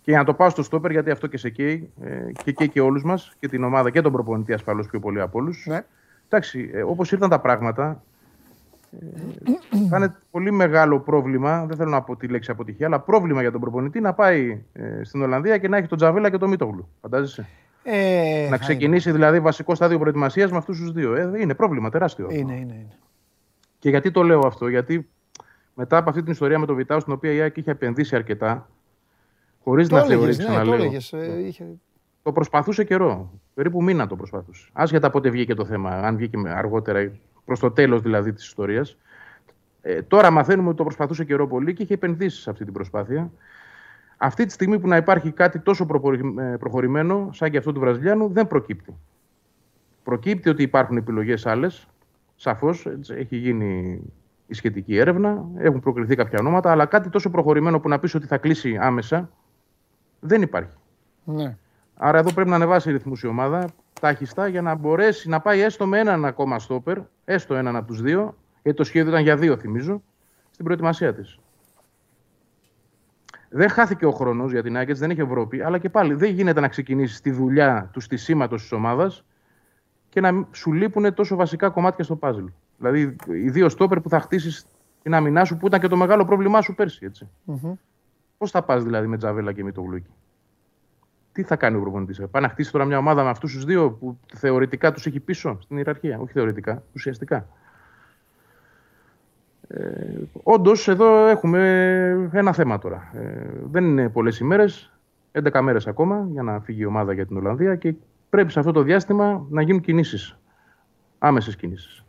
και 0.00 0.10
για 0.10 0.18
να 0.18 0.24
το 0.24 0.34
πάω 0.34 0.50
στο 0.50 0.62
στόπερ, 0.62 0.90
γιατί 0.90 1.10
αυτό 1.10 1.26
και 1.26 1.36
σε 1.36 1.50
καίει 1.50 1.90
ε, 2.02 2.32
και 2.44 2.52
καίει 2.52 2.68
και 2.68 2.80
όλους 2.80 3.04
μας 3.04 3.36
και 3.40 3.48
την 3.48 3.64
ομάδα 3.64 3.90
και 3.90 4.00
τον 4.00 4.12
προπονητή 4.12 4.52
ασφαλώς 4.52 4.86
πιο 4.86 5.00
πολύ 5.00 5.20
από 5.20 5.38
όλους. 5.38 5.66
Ναι. 5.68 5.84
Εντάξει, 6.26 6.70
ε, 6.72 6.82
όπως 6.82 7.12
ήρθαν 7.12 7.30
τα 7.30 7.40
πράγματα, 7.40 7.90
ε, 7.90 8.13
θα 9.88 9.96
είναι 9.96 10.14
πολύ 10.30 10.50
μεγάλο 10.50 11.00
πρόβλημα. 11.00 11.64
Δεν 11.66 11.76
θέλω 11.76 11.90
να 11.90 12.02
πω 12.02 12.16
τη 12.16 12.26
λέξη 12.28 12.50
αποτυχία, 12.50 12.86
αλλά 12.86 13.00
πρόβλημα 13.00 13.40
για 13.40 13.50
τον 13.52 13.60
προπονητή 13.60 14.00
να 14.00 14.12
πάει 14.14 14.62
ε, 14.72 15.04
στην 15.04 15.22
Ολλανδία 15.22 15.58
και 15.58 15.68
να 15.68 15.76
έχει 15.76 15.86
τον 15.86 15.98
Τζαβέλα 15.98 16.30
και 16.30 16.38
τον 16.38 16.48
Μίτογλου. 16.48 16.88
Φαντάζεσαι; 17.00 17.46
Ε, 17.82 18.42
να 18.42 18.48
θα 18.48 18.58
ξεκινήσει 18.58 19.10
δηλαδή 19.12 19.40
βασικό 19.40 19.74
στάδιο 19.74 19.98
προετοιμασίας 19.98 20.50
με 20.50 20.56
αυτούς 20.56 20.78
τους 20.80 20.92
δύο. 20.92 21.14
Ε, 21.14 21.30
είναι 21.40 21.54
πρόβλημα 21.54 21.90
τεράστιο. 21.90 22.26
αυτό. 22.26 22.38
Είναι, 22.38 22.52
είναι, 22.52 22.62
είναι. 22.74 22.88
Και 23.78 23.90
γιατί 23.90 24.10
το 24.10 24.22
λέω 24.22 24.40
αυτό, 24.46 24.68
Γιατί 24.68 25.08
μετά 25.74 25.96
από 25.96 26.08
αυτή 26.10 26.22
την 26.22 26.32
ιστορία 26.32 26.58
με 26.58 26.66
τον 26.66 26.76
Βιτάου, 26.76 27.00
στην 27.00 27.12
οποία 27.12 27.32
η 27.32 27.40
ΑΕΚ 27.40 27.56
είχε 27.56 27.70
επενδύσει 27.70 28.16
αρκετά, 28.16 28.68
χωρίς 29.64 29.88
Το 29.88 29.94
να 29.96 30.00
έλεγες, 30.02 30.18
θεωρεί, 30.20 30.36
ναι, 30.36 30.44
ξαναλέω. 30.44 30.76
το 30.76 30.82
έλεγες, 30.82 31.12
ε, 31.12 31.42
είχε... 31.46 31.64
Το 32.22 32.32
προσπαθούσε 32.32 32.84
καιρό. 32.84 33.30
Περίπου 33.54 33.82
μήνα 33.82 34.06
το 34.06 34.16
προσπαθούσε. 34.16 34.68
Άσχετα 34.72 35.10
πότε 35.10 35.30
βγήκε 35.30 35.54
το 35.54 35.64
θέμα, 35.64 35.90
αν 35.90 36.16
βγήκε 36.16 36.38
με- 36.38 36.50
αργότερα, 36.50 37.10
προς 37.44 37.58
το 37.60 37.70
τέλος 37.70 38.00
δηλαδή 38.00 38.32
της 38.32 38.46
ιστορίας. 38.46 38.96
Ε, 39.82 40.02
τώρα 40.02 40.30
μαθαίνουμε 40.30 40.68
ότι 40.68 40.76
το 40.76 40.82
προσπαθούσε 40.82 41.24
καιρό 41.24 41.46
πολύ 41.46 41.72
και 41.72 41.82
είχε 41.82 41.94
επενδύσει 41.94 42.40
σε 42.40 42.50
αυτή 42.50 42.64
την 42.64 42.72
προσπάθεια. 42.72 43.30
Αυτή 44.16 44.46
τη 44.46 44.52
στιγμή 44.52 44.78
που 44.78 44.88
να 44.88 44.96
υπάρχει 44.96 45.30
κάτι 45.30 45.58
τόσο 45.58 45.86
προπορι- 45.86 46.38
ε, 46.38 46.56
προχωρημένο, 46.58 47.28
σαν 47.32 47.50
και 47.50 47.56
αυτό 47.56 47.72
του 47.72 47.80
Βραζιλιάνου, 47.80 48.28
δεν 48.28 48.46
προκύπτει. 48.46 48.96
Προκύπτει 50.02 50.48
ότι 50.48 50.62
υπάρχουν 50.62 50.96
επιλογές 50.96 51.46
άλλες. 51.46 51.88
Σαφώς 52.36 52.88
έχει 53.08 53.36
γίνει 53.36 54.00
η 54.46 54.54
σχετική 54.54 54.96
έρευνα, 54.96 55.44
έχουν 55.56 55.80
προκριθεί 55.80 56.14
κάποια 56.16 56.38
ονόματα, 56.40 56.70
αλλά 56.70 56.86
κάτι 56.86 57.08
τόσο 57.08 57.30
προχωρημένο 57.30 57.80
που 57.80 57.88
να 57.88 57.98
πεις 57.98 58.14
ότι 58.14 58.26
θα 58.26 58.38
κλείσει 58.38 58.78
άμεσα 58.80 59.30
δεν 60.20 60.42
υπάρχει. 60.42 60.76
Ναι. 61.24 61.56
Άρα 61.94 62.18
εδώ 62.18 62.32
πρέπει 62.32 62.48
να 62.48 62.54
ανεβάσει 62.54 62.90
ρυθμούς 62.90 63.22
η 63.22 63.26
ομάδα 63.26 63.68
τάχιστα 64.00 64.46
για 64.48 64.62
να 64.62 64.74
μπορέσει 64.74 65.28
να 65.28 65.40
πάει 65.40 65.60
έστω 65.60 65.86
με 65.86 65.98
έναν 65.98 66.24
ακόμα 66.24 66.58
στόπερ, 66.58 66.98
έστω 67.24 67.54
έναν 67.54 67.76
από 67.76 67.86
τους 67.86 68.02
δύο, 68.02 68.36
γιατί 68.62 68.78
το 68.78 68.84
σχέδιο 68.84 69.10
ήταν 69.10 69.22
για 69.22 69.36
δύο 69.36 69.56
θυμίζω, 69.56 70.02
στην 70.50 70.64
προετοιμασία 70.64 71.14
της. 71.14 71.38
Δεν 73.48 73.68
χάθηκε 73.68 74.06
ο 74.06 74.10
χρόνος 74.10 74.50
για 74.52 74.62
την 74.62 74.76
Άγκετς, 74.76 74.98
δεν 74.98 75.10
έχει 75.10 75.20
Ευρώπη, 75.20 75.62
αλλά 75.62 75.78
και 75.78 75.88
πάλι 75.90 76.14
δεν 76.14 76.30
γίνεται 76.30 76.60
να 76.60 76.68
ξεκινήσεις 76.68 77.20
τη 77.20 77.30
δουλειά 77.30 77.88
του 77.92 78.00
στισίματος 78.00 78.60
της 78.60 78.72
ομάδας 78.72 79.24
και 80.08 80.20
να 80.20 80.32
μην- 80.32 80.46
σου 80.52 80.72
λείπουν 80.72 81.14
τόσο 81.14 81.36
βασικά 81.36 81.68
κομμάτια 81.68 82.04
στο 82.04 82.16
πάζλ. 82.16 82.44
Δηλαδή 82.78 83.16
οι 83.26 83.50
δύο 83.50 83.68
στόπερ 83.68 84.00
που 84.00 84.08
θα 84.08 84.20
χτίσεις 84.20 84.66
την 85.02 85.14
άμυνά 85.14 85.44
σου 85.44 85.56
που 85.56 85.66
ήταν 85.66 85.80
και 85.80 85.88
το 85.88 85.96
μεγάλο 85.96 86.24
πρόβλημά 86.24 86.60
σου 86.60 86.74
πέρσι. 86.74 87.06
Έτσι. 87.06 87.28
Μμμ. 87.44 87.74
Πώς 88.38 88.50
θα 88.50 88.62
πας 88.62 88.84
δηλαδή 88.84 89.06
με 89.06 89.16
Τζαβέλα 89.16 89.52
και 89.52 89.64
με 89.64 89.72
το 89.72 89.80
Γλούκι. 89.80 90.10
Τι 91.34 91.42
θα 91.42 91.56
κάνει 91.56 91.76
ο 91.76 91.80
προπονητής. 91.80 92.20
Πάει 92.30 92.42
να 92.42 92.48
χτίσει 92.48 92.72
τώρα 92.72 92.84
μια 92.84 92.98
ομάδα 92.98 93.22
με 93.22 93.28
αυτούς 93.28 93.52
τους 93.52 93.64
δύο 93.64 93.90
που 93.90 94.18
θεωρητικά 94.34 94.92
τους 94.92 95.06
έχει 95.06 95.20
πίσω 95.20 95.58
στην 95.60 95.76
ιεραρχία. 95.76 96.18
Όχι 96.18 96.32
θεωρητικά, 96.32 96.82
ουσιαστικά. 96.94 97.46
Ε, 99.68 99.82
Όντως, 100.42 100.88
εδώ 100.88 101.26
έχουμε 101.26 102.30
ένα 102.32 102.52
θέμα 102.52 102.78
τώρα. 102.78 103.10
Ε, 103.14 103.50
δεν 103.70 103.84
είναι 103.84 104.08
πολλές 104.08 104.38
ημέρες, 104.38 104.92
11 105.32 105.60
μέρες 105.60 105.86
ακόμα 105.86 106.28
για 106.32 106.42
να 106.42 106.60
φύγει 106.60 106.80
η 106.80 106.84
ομάδα 106.84 107.12
για 107.12 107.26
την 107.26 107.36
Ολλανδία 107.36 107.76
και 107.76 107.94
πρέπει 108.30 108.52
σε 108.52 108.58
αυτό 108.58 108.72
το 108.72 108.82
διάστημα 108.82 109.46
να 109.50 109.62
γίνουν 109.62 109.80
κινήσεις. 109.80 110.38
Άμεσες 111.18 111.56
κινήσεις. 111.56 112.04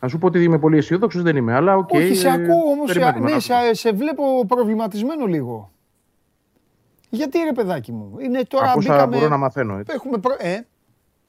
Να 0.00 0.08
σου 0.08 0.18
πω 0.18 0.26
ότι 0.26 0.42
είμαι 0.42 0.58
πολύ 0.58 0.76
αισιόδοξος, 0.76 1.22
δεν 1.22 1.36
είμαι, 1.36 1.54
αλλά 1.54 1.76
οκ. 1.76 1.92
Όχι, 1.92 2.14
σε 2.14 2.28
ε, 2.28 2.30
ακούω 2.30 2.70
όμως, 2.72 2.90
σε, 2.90 2.98
περιμένουμε 2.98 3.28
ναι, 3.28 3.34
να 3.34 3.40
σε, 3.40 3.52
σε 3.72 3.92
βλέπω 3.92 4.46
προβληματισμένο 4.46 5.26
λίγο. 5.26 5.73
Γιατί 7.14 7.38
ρε 7.38 7.52
παιδάκι 7.52 7.92
μου, 7.92 8.18
είναι 8.18 8.42
τώρα 8.42 8.70
Από 8.70 8.78
όσα 8.78 8.92
μπήκαμε... 8.92 9.16
μπορώ 9.16 9.28
να 9.28 9.36
μαθαίνω, 9.36 9.78
έτσι. 9.78 9.92
Έχουμε 9.96 10.18
προ... 10.18 10.34
Ε, 10.38 10.60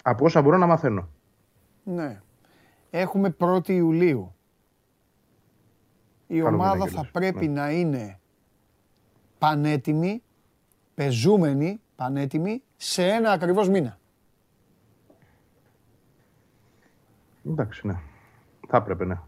Από 0.03 0.25
όσα 0.25 0.41
μπορώ 0.41 0.57
να 0.57 0.65
μαθαίνω. 0.65 1.09
ναι. 1.83 2.19
Έχουμε 2.89 3.35
1η 3.39 3.69
Ιουλίου. 3.69 4.35
Η 6.27 6.39
Καλό 6.41 6.55
ομάδα 6.55 6.71
μήνα 6.73 6.85
θα 6.85 6.91
κιόλας, 6.91 7.11
πρέπει 7.11 7.47
ναι. 7.47 7.61
να 7.61 7.71
είναι 7.71 8.19
πανέτοιμη, 9.37 10.23
πεζούμενη, 10.95 11.81
πανέτοιμη, 11.95 12.63
σε 12.77 13.03
ένα 13.07 13.31
ακριβώς 13.31 13.69
μήνα. 13.69 13.97
Εντάξει, 17.45 17.87
ναι. 17.87 17.99
Θα 18.67 18.77
έπρεπε, 18.77 19.05
ναι. 19.05 19.19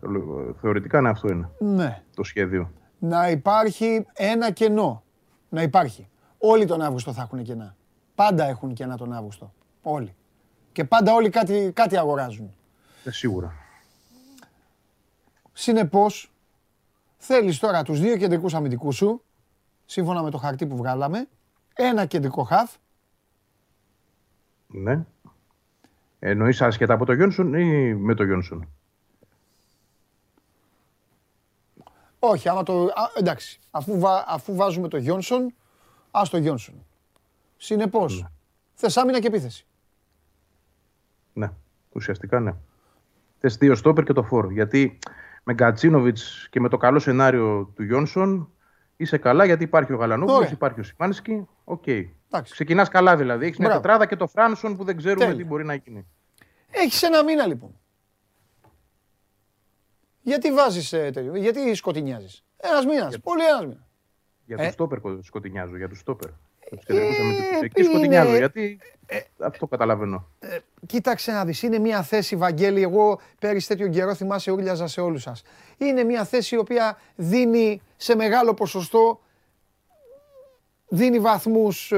Θεωρητικά, 0.62 1.02
ναι, 1.02 1.10
αυτό 1.10 1.28
είναι 1.32 1.50
Ναι. 1.60 2.04
το 2.16 2.24
σχέδιο. 2.24 2.72
να 3.00 3.30
υπάρχει 3.30 4.06
ένα 4.14 4.52
κενό. 4.52 5.04
Να 5.50 5.62
υπάρχει. 5.62 6.10
Όλοι 6.38 6.66
τον 6.66 6.82
Αύγουστο 6.82 7.14
θα 7.14 7.22
έχουν 7.22 7.44
κενά. 7.44 7.76
Πάντα 8.16 8.46
έχουν 8.46 8.74
κενά 8.74 8.98
τον 8.98 9.14
Αύγουστο. 9.14 9.54
Όλοι. 9.82 10.16
Και 10.72 10.84
πάντα 10.84 11.14
όλοι 11.14 11.30
κάτι, 11.30 11.72
κάτι 11.76 11.98
αγοράζουν. 11.98 12.54
Ε, 13.04 13.12
σίγουρα. 13.12 13.54
Συνεπώς, 15.54 16.32
θέλεις 17.18 17.60
τώρα 17.60 17.84
τους 17.84 18.00
δύο 18.00 18.18
κεντρικούς 18.18 18.54
αμυντικούς 18.54 18.96
σου, 18.96 19.24
σύμφωνα 19.86 20.24
με 20.24 20.30
το 20.32 20.38
χαρτί 20.38 20.66
που 20.68 20.76
βγάλαμε, 20.76 21.28
ένα 21.74 22.06
κεντρικό 22.06 22.44
χαφ, 22.44 22.76
Ναι. 24.68 25.06
Εννοείς 26.20 26.62
άσχετα 26.62 26.94
από 26.94 27.06
το 27.06 27.14
Γιόνσον 27.14 27.54
ή 27.54 27.94
με 27.96 28.14
το 28.14 28.24
Γιόνσον; 28.24 28.70
όχι, 32.20 32.50
άμα 32.50 32.64
το, 32.64 32.84
α, 32.84 33.12
εντάξει, 33.18 33.60
αφού, 33.72 34.00
βα- 34.00 34.24
αφού 34.28 34.56
βάζουμε 34.56 34.88
το 34.88 34.98
Γιόνσον, 34.98 35.54
ας 36.20 36.30
το 36.30 36.38
Γιόνσον. 36.38 36.86
Συνεπώς, 37.58 38.26
θες 38.74 38.98
άμυνα 38.98 39.20
και 39.20 39.28
επίθεση. 39.28 39.66
Ναι. 41.34 41.52
Ουσιαστικά 41.92 42.40
ναι. 42.40 42.54
Θες 43.40 43.58
δύο 43.58 43.76
στόπερ 43.76 44.04
και 44.04 44.14
το 44.14 44.24
φορ. 44.24 44.52
Γιατί 44.52 45.00
με 45.44 45.54
Γκατσίνοβιτς 45.54 46.48
και 46.50 46.60
με 46.60 46.70
το 46.70 46.78
καλό 46.78 47.00
σενάριο 47.00 47.72
του 47.76 47.84
Γιόνσον 47.84 48.52
είσαι 48.98 49.18
καλά 49.18 49.46
γιατί 49.46 49.64
υπάρχει 49.64 49.94
ο 49.94 49.96
Γαλανόπουλος, 49.96 50.38
Ωραία. 50.40 50.52
υπάρχει 50.52 50.80
ο 50.80 50.84
Σιμάνσκι. 50.84 51.48
Οκ. 51.64 51.88
Εντάξει. 51.88 52.54
Ξεκινάς 52.54 52.90
καλά 52.90 53.18
δηλαδή. 53.18 53.46
Έχεις 53.46 53.58
μια 53.58 53.68
Μπράβο. 53.68 53.82
τετράδα 53.82 54.06
και 54.06 54.16
το 54.16 54.28
Φράνσον 54.28 54.78
που 54.78 54.84
δεν 54.84 54.98
ξέρουμε 54.98 55.26
Τέλεια. 55.26 55.38
τι 55.38 55.46
μπορεί 55.46 55.66
να 55.66 55.74
γίνει. 55.74 56.08
Έχεις 56.70 57.04
ένα 57.04 57.24
μήνα 57.24 57.48
λοιπόν. 57.48 57.80
Γιατί 60.22 60.54
βάζεις 60.54 60.94
ε, 60.94 61.10
τέτοιο, 61.14 61.36
γιατί 61.36 61.74
σκοτεινιάζεις. 61.74 62.44
Ένας 62.58 62.86
μήνας, 62.86 63.20
πολύ 63.20 63.46
ένας 63.46 63.62
μήνας. 63.66 63.87
Για 64.48 64.58
Ε. 64.60 64.66
του 64.66 64.72
στόπερ 64.74 65.00
κο- 65.00 65.20
σκοτεινιάζω. 65.24 65.78
Για 65.78 65.90
του 65.90 65.96
στόπερ. 65.96 66.30
Του 66.70 66.78
κεντρικού 66.86 67.22
αμυντικού. 67.22 67.44
ε, 67.62 67.66
Εκεί 67.66 67.82
είναι- 67.82 67.90
σκοτεινιάζω. 67.90 68.36
Γιατί 68.36 68.80
αυτό 69.38 69.68
καταλαβαίνω. 69.68 70.28
Κοίταξε 70.86 71.32
να 71.32 71.46
δεις, 71.46 71.62
είναι 71.62 71.80
μια 71.80 72.04
θέση, 72.04 72.36
Βαγγέλη, 72.36 72.82
εγώ 72.82 73.20
πέρυσι 73.40 73.68
τέτοιο 73.68 73.88
καιρό 73.88 74.14
θυμάσαι 74.16 74.52
ούρλιαζα 74.52 74.88
σε 74.88 75.02
όλους 75.02 75.22
σας. 75.22 75.44
Είναι 75.78 76.04
μια 76.04 76.26
θέση 76.26 76.56
η 76.56 76.58
οποία 76.58 76.98
δίνει 77.16 77.82
σε 77.98 78.16
μεγάλο 78.16 78.54
ποσοστό 78.54 79.20
δίνει 80.88 81.20
βαθμούς, 81.20 81.92
ε, 81.92 81.98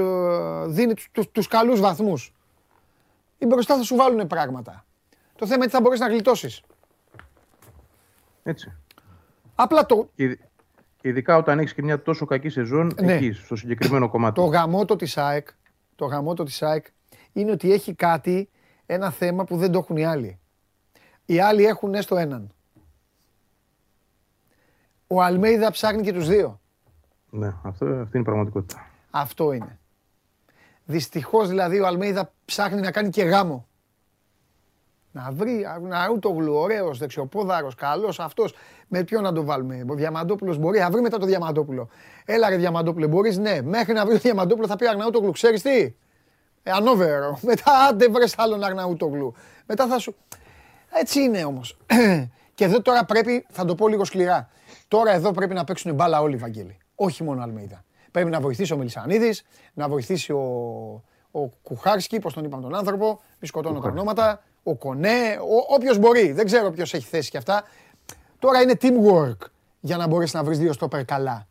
δίνει 0.68 0.94
τους, 0.94 1.10
τους, 1.12 1.32
τους 1.32 1.48
καλούς 1.48 1.80
βαθμούς. 1.80 2.34
Οι 3.38 3.46
μπροστά 3.46 3.76
θα 3.78 3.84
σου 3.84 3.96
βάλουν 3.96 4.28
πράγματα. 4.28 4.86
Το 5.36 5.46
θέμα 5.46 5.58
είναι 5.58 5.66
τι 5.66 5.72
θα 5.72 5.82
μπορείς 5.82 6.00
να 6.00 6.08
γλιτώσεις. 6.08 6.62
Έτσι. 8.44 8.72
Απλά 9.56 9.86
το, 9.86 10.10
Και 10.16 10.24
ειδ- 10.24 10.40
Ειδικά 11.02 11.38
όταν 11.38 11.60
έχεις 11.60 11.74
και 11.74 11.82
μια 11.84 12.02
τόσο 12.02 12.26
κακή 12.26 12.50
σεζόν 12.50 12.92
Ναι. 13.02 13.14
εκεί, 13.14 13.32
στο 13.32 13.56
συγκεκριμένο 13.56 14.10
κομμάτι. 14.10 14.36
το 14.36 14.46
γαμότο 14.46 14.96
της 14.96 15.18
ΑΕΚ, 15.18 15.48
το 15.96 16.06
γαμότο 16.06 16.44
της 16.44 16.62
ΑΕΚ 16.62 16.86
είναι 17.34 17.52
ότι 17.52 17.72
έχει 17.74 17.94
κάτι, 17.94 18.50
ένα 18.86 19.12
θέμα 19.12 19.44
που 19.44 19.58
δεν 19.58 19.72
το 19.72 19.78
έχουν 19.78 19.98
οι 19.98 20.06
άλλοι. 20.06 20.40
Οι 21.26 21.40
άλλοι 21.40 21.66
έχουν 21.66 21.94
έστω 21.94 22.16
έναν. 22.18 22.50
Ο 25.08 25.22
Αλμέιδα 25.24 25.72
ψάχνει 25.72 26.02
και 26.02 26.14
τους 26.14 26.28
δύο. 26.28 26.60
Ναι, 27.30 27.48
αυτό, 27.64 27.86
αυτή 27.86 27.94
είναι 28.18 28.20
η 28.20 28.22
πραγματικότητα. 28.22 28.88
Αυτό 29.12 29.52
είναι. 29.52 29.80
Δυστυχώς 30.86 31.48
δηλαδή 31.48 31.80
ο 31.80 31.88
Αλμέιδα 31.88 32.34
ψάχνει 32.46 32.82
να 32.82 32.92
κάνει 32.92 33.10
και 33.10 33.24
γάμο. 33.24 33.68
Να 35.12 35.32
βρει 35.32 35.66
Ναούτογλου, 35.82 36.54
ωραίος, 36.54 36.98
δεξιοπόδαρος, 36.98 37.76
καλός 37.76 38.20
αυτός. 38.20 38.54
Με 38.88 39.04
ποιον 39.04 39.24
να 39.24 39.34
το 39.34 39.44
βάλουμε. 39.44 39.86
Ο 39.90 39.94
Διαμαντόπουλος 39.94 40.58
μπορεί, 40.58 40.80
θα 40.80 40.90
βρει 40.90 41.02
μετά 41.02 41.18
το 41.18 41.26
Διαμαντόπουλο. 41.26 41.90
Έλα 42.26 42.50
ρε 42.50 42.56
Διαμαντόπουλε, 42.56 43.08
μπορείς, 43.08 43.38
ναι. 43.38 43.62
Μέχρι 43.62 43.94
να 43.94 44.06
βρει 44.06 44.14
το 44.14 44.20
Διαμαντόπουλο 44.20 44.68
θα 44.68 44.76
πει 44.76 44.88
Αρναούτογλου, 44.88 45.32
ξέρεις 45.32 45.62
τι; 45.62 45.94
Ε, 46.64 46.72
Ανόβερο. 46.72 47.40
Μετά 47.50 47.72
άντε 47.90 48.08
βρες 48.08 48.34
άλλον 48.38 48.64
Αρναούτογλου. 48.64 49.34
Μετά 49.66 49.88
θα 49.88 50.00
σου... 50.00 50.16
Έτσι 50.92 51.22
είναι 51.22 51.44
όμως. 51.44 51.78
και 52.56 52.64
εδώ 52.64 52.82
τώρα 52.82 53.06
πρέπει, 53.06 53.46
θα 53.50 53.66
το 53.66 53.76
πω 53.76 53.88
λίγο 53.88 54.06
σκληρά. 54.06 54.50
Τώρα 54.88 55.12
εδώ 55.12 55.32
πρέπει 55.32 55.54
να 55.54 55.64
παίξουν 55.64 55.94
μπάλα 55.94 56.22
όλοι, 56.22 56.36
Βαγγέλη. 56.36 56.78
Όχι 56.96 57.24
μόνο 57.24 57.40
ο 57.40 57.44
Αλμέιδα. 57.44 57.84
Πρέπει 58.12 58.30
να 58.30 58.40
βοηθήσει 58.40 58.74
ο 58.74 58.78
Μελισανίδης, 58.78 59.44
να 59.74 59.88
βοηθήσει 59.88 60.32
ο, 60.32 60.40
ο 61.32 61.48
Κουχάρσκι, 61.64 62.20
πώς 62.20 62.34
τον 62.34 62.44
είπαμε 62.44 62.64
τον 62.64 62.76
άνθρωπο, 62.76 63.22
μη 63.40 63.48
σκοτώνω 63.48 63.80
τα 63.80 63.90
ονόματα, 63.90 64.44
ο 64.70 64.76
Κονέ, 64.76 65.38
ο, 65.42 65.74
όποιος 65.76 65.98
μπορεί. 65.98 66.32
Δεν 66.32 66.46
ξέρω 66.46 66.72
ποιος 66.72 66.94
έχει 66.94 67.06
θέση 67.08 67.30
και 67.30 67.38
αυτά. 67.38 67.64
Τώρα 68.40 68.62
είναι 68.62 68.74
teamwork 68.82 69.48
για 69.80 69.98
να 69.98 70.08
μπορέσει 70.08 70.36
να 70.36 70.44
βρεις 70.44 70.58
δύο 70.60 70.74
στόπερ 70.74 71.06
καλά. 71.06 71.48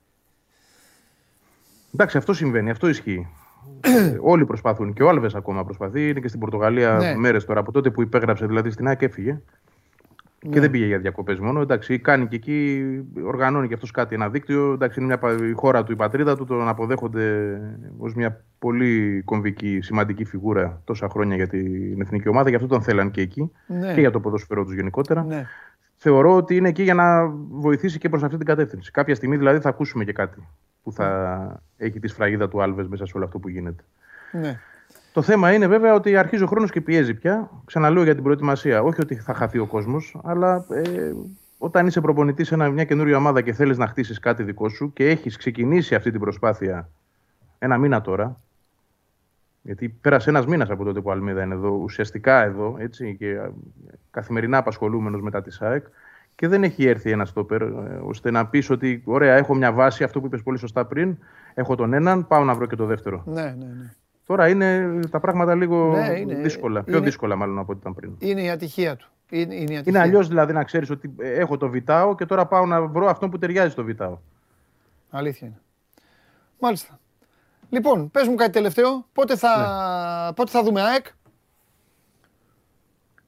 Εντάξει, 1.94 2.16
αυτό 2.16 2.32
συμβαίνει, 2.32 2.70
αυτό 2.70 2.88
ισχύει. 2.88 3.28
Ε, 3.80 4.16
όλοι 4.32 4.44
προσπαθούν 4.44 4.92
και 4.92 5.02
ο 5.02 5.08
Άλβες 5.08 5.34
ακόμα 5.34 5.64
προσπαθεί. 5.64 6.08
Είναι 6.08 6.20
και 6.20 6.28
στην 6.28 6.40
Πορτογαλία 6.40 6.92
Ναι. 6.96 7.14
μέρες 7.16 7.44
τώρα 7.44 7.60
από 7.60 7.72
τότε 7.72 7.90
που 7.90 8.02
υπέγραψε 8.02 8.46
δηλαδή 8.46 8.70
στην 8.70 8.86
ΑΕΚ 8.88 9.02
έφυγε. 9.02 9.40
Ναι. 10.44 10.50
Και 10.50 10.60
δεν 10.60 10.70
πήγε 10.70 10.86
για 10.86 10.98
διακοπές 10.98 11.38
μόνο. 11.38 11.60
Εντάξει, 11.60 11.98
κάνει 11.98 12.26
και 12.26 12.36
εκεί, 12.36 12.82
οργανώνει 13.24 13.68
και 13.68 13.74
αυτός 13.74 13.90
κάτι, 13.90 14.14
ένα 14.14 14.28
δίκτυο. 14.28 14.72
Εντάξει, 14.72 14.98
είναι 14.98 15.08
μια 15.08 15.18
πα- 15.18 15.46
η 15.48 15.52
χώρα 15.52 15.84
του, 15.84 15.92
η 15.92 15.96
πατρίδα 15.96 16.36
του, 16.36 16.44
τον 16.44 16.68
αποδέχονται 16.68 17.56
ως 17.98 18.14
μια 18.14 18.44
πολύ 18.58 19.22
κομβική, 19.24 19.78
σημαντική 19.82 20.24
φιγούρα 20.24 20.80
τόσα 20.84 21.08
χρόνια 21.08 21.36
για 21.36 21.46
την 21.46 22.00
εθνική 22.00 22.28
ομάδα. 22.28 22.48
Γι' 22.48 22.54
αυτό 22.54 22.68
τον 22.68 22.82
θέλαν 22.82 23.10
και 23.10 23.20
εκεί 23.20 23.50
Ναι. 23.66 23.94
και 23.94 24.00
για 24.00 24.10
το 24.10 24.20
ποδόσφαιρό 24.20 24.64
τους 24.64 24.74
γενικότερα. 24.74 25.24
Ναι. 25.24 25.46
Θεωρώ 25.96 26.36
ότι 26.36 26.56
είναι 26.56 26.68
εκεί 26.68 26.82
για 26.82 26.94
να 26.94 27.26
βοηθήσει 27.50 27.98
και 27.98 28.08
προς 28.08 28.22
αυτή 28.22 28.36
την 28.36 28.46
κατεύθυνση. 28.46 28.90
Κάποια 28.90 29.14
στιγμή 29.14 29.36
δηλαδή 29.36 29.58
θα 29.60 29.68
ακούσουμε 29.68 30.04
και 30.04 30.12
κάτι 30.12 30.46
που 30.82 30.92
θα 30.92 31.60
έχει 31.76 32.00
τη 32.00 32.08
σφραγίδα 32.08 32.48
του 32.48 32.62
Άλβες 32.62 32.86
μέσα 32.88 33.06
σε 33.06 33.12
όλο 33.16 33.24
αυτό 33.24 33.38
που 33.38 33.48
γίνεται. 33.48 33.84
Ναι. 34.32 34.60
Το 35.12 35.22
θέμα 35.22 35.52
είναι 35.52 35.66
βέβαια 35.66 35.94
ότι 35.94 36.16
αρχίζει 36.16 36.42
ο 36.42 36.46
χρόνος 36.46 36.70
και 36.70 36.80
πιέζει 36.80 37.14
πια. 37.14 37.50
Ξαναλέω 37.64 38.02
για 38.02 38.14
την 38.14 38.22
προετοιμασία. 38.22 38.82
Όχι 38.82 39.00
ότι 39.00 39.14
θα 39.14 39.34
χαθεί 39.34 39.58
ο 39.58 39.66
κόσμος, 39.66 40.16
αλλά 40.24 40.66
ε, 40.70 41.12
όταν 41.58 41.86
είσαι 41.86 42.00
προπονητής 42.00 42.46
σε 42.46 42.54
ένα- 42.54 42.70
μια 42.70 42.84
καινούργια 42.84 43.16
ομάδα 43.16 43.40
και 43.40 43.52
θέλεις 43.52 43.78
να 43.78 43.86
χτίσεις 43.86 44.18
κάτι 44.18 44.42
δικό 44.42 44.68
σου 44.68 44.92
και 44.92 45.08
έχεις 45.08 45.36
ξεκινήσει 45.36 45.94
αυτή 45.94 46.10
την 46.10 46.20
προσπάθεια 46.20 46.88
ένα 47.58 47.78
μήνα 47.78 48.00
τώρα. 48.00 48.40
Γιατί 49.62 49.88
πέρασε 49.88 50.30
ένας 50.30 50.46
μήνας 50.46 50.70
από 50.70 50.84
τότε 50.84 51.00
που 51.00 51.08
ο 51.08 51.12
Αλμίδα 51.12 51.42
είναι 51.42 51.54
εδώ, 51.54 51.68
ουσιαστικά 51.70 52.42
εδώ, 52.44 52.76
έτσι, 52.78 53.16
και 53.18 53.28
ε, 53.28 53.50
καθημερινά 54.10 54.58
απασχολούμενος 54.58 55.20
μετά 55.22 55.42
της 55.42 55.54
ΣΑΕΚ. 55.54 55.86
Και 56.34 56.48
δεν 56.48 56.62
έχει 56.64 56.86
έρθει 56.86 57.10
ένα 57.10 57.24
στόπερ, 57.24 57.62
ε, 57.62 57.66
ώστε 58.04 58.30
να 58.30 58.46
πεις 58.46 58.70
ότι, 58.70 59.02
ωραία, 59.04 59.34
έχω 59.36 59.54
μια 59.54 59.72
βάση, 59.72 60.04
αυτό 60.04 60.20
που 60.20 60.26
είπες 60.26 60.42
πολύ 60.42 60.58
σωστά 60.58 60.84
πριν. 60.84 61.16
Έχω 61.54 61.74
τον 61.74 61.92
έναν, 61.92 62.26
πάω 62.26 62.44
να 62.44 62.54
βρω 62.54 62.66
και 62.66 62.76
το 62.76 62.84
δεύτερο. 62.86 63.22
Ναι, 63.26 63.42
ναι, 63.42 63.50
ναι. 63.64 63.92
Τώρα 64.28 64.48
είναι 64.48 64.98
τα 65.10 65.20
πράγματα 65.20 65.54
λίγο 65.54 65.96
Ναι, 65.96 66.18
είναι- 66.18 66.34
δύσκολα. 66.34 66.82
Πιο 66.82 66.96
είναι- 66.96 67.04
δύσκολα 67.06 67.36
μάλλον 67.36 67.58
από 67.58 67.72
ό,τι 67.72 67.80
ήταν 67.80 67.94
πριν. 67.94 68.12
Είναι 68.18 68.42
η 68.42 68.50
ατυχία 68.50 68.96
του. 68.96 69.08
Είναι, 69.30 69.54
είναι, 69.54 69.72
η 69.72 69.76
ατυχία. 69.76 69.82
Είναι 69.86 69.98
αλλιώς 69.98 70.28
δηλαδή 70.28 70.52
να 70.52 70.64
ξέρεις 70.64 70.90
ότι 70.90 71.14
ε, 71.18 71.32
έχω 71.32 71.56
το 71.56 71.68
βιτάο 71.68 72.14
και 72.14 72.24
τώρα 72.26 72.46
πάω 72.46 72.66
να 72.66 72.80
βρω 72.86 73.06
αυτό 73.06 73.28
που 73.28 73.38
ταιριάζει 73.38 73.70
στο 73.70 73.84
βιτάο. 73.84 74.18
Αλήθεια 75.10 75.46
είναι. 75.46 75.60
Μάλιστα. 76.60 76.98
Λοιπόν, 77.70 78.10
πες 78.10 78.26
μου 78.28 78.34
κάτι 78.34 78.50
τελευταίο. 78.52 79.06
Πότε 79.12 79.36
θα, 79.36 79.56
Ναι. 80.26 80.32
πότε 80.34 80.50
θα 80.50 80.62
δούμε 80.62 80.80
ΑΕΚ; 80.82 81.06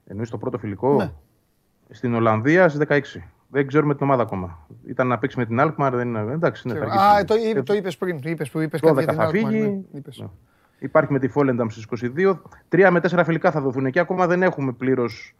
Εννοείς 0.07 0.29
το 0.29 0.37
πρώτο 0.37 0.57
φιλικό; 0.57 0.95
Ναι. 0.95 1.11
Στην 1.89 2.13
Ολλανδία 2.15 2.69
στις 2.69 2.79
16. 2.79 3.23
Δεν 3.47 3.67
ξέρουμε 3.67 3.95
την 3.95 4.05
ομάδα 4.05 4.21
ακόμα. 4.21 4.67
Ήταν 4.87 5.07
να 5.07 5.17
παίξει 5.17 5.37
με 5.37 5.45
την 5.45 5.57
Alkmaar, 5.61 5.89
δεν 5.93 6.07
είναι. 6.07 6.19
Εντάξει, 6.33 6.67
ναι, 6.67 6.73
θα 6.73 6.79
αργήσει. 6.81 7.03
Α, 7.03 7.23
το, 7.25 7.35
είπε, 7.35 7.61
το 7.63 7.73
είπες 7.73 7.97
πριν. 7.97 8.19
Είπες, 8.23 8.49
που 8.49 8.59
είπες 8.59 8.79
κάτι 8.81 8.93
12 8.93 9.03
για 9.03 9.07
την 9.07 9.17
θα 9.21 9.27
Alkmaar, 9.27 9.31
φύγει. 9.31 9.61
ναι. 9.61 9.97
Είπες. 9.97 10.25
Ναι. 10.81 10.87
Υπάρχει 10.87 11.11
με 11.11 11.19
τη 11.19 11.27
Φόλενταμ 11.27 11.67
στις 11.69 11.85
22. 12.15 12.39
Τρία 12.69 12.91
με 12.91 12.99
τέσσερα 12.99 13.23
φιλικά 13.23 13.51
θα 13.51 13.61
δοθούν 13.61 13.85
εκεί. 13.85 13.99
Ακόμα 13.99 14.27
δεν 14.27 14.43
έχουμε 14.43 14.71
πλήρως 14.71 15.35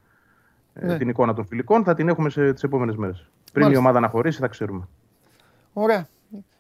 Ναι. 0.74 0.98
την 0.98 1.10
εικόνα 1.10 1.34
των 1.34 1.46
φιλικών. 1.46 1.84
Θα 1.84 1.94
την 1.94 2.08
έχουμε 2.10 2.30
σε, 2.30 2.54
τις 2.54 2.64
επόμενες 2.64 2.96
μέρες. 2.96 3.26
Πριν 3.52 3.64
Μάλιστα. 3.66 3.84
η 3.84 3.86
ομάδα 3.86 4.00
να 4.00 4.08
χωρίσει, 4.08 4.40
θα 4.40 4.48
ξέρουμε. 4.48 4.88
Ωραία. 5.74 6.08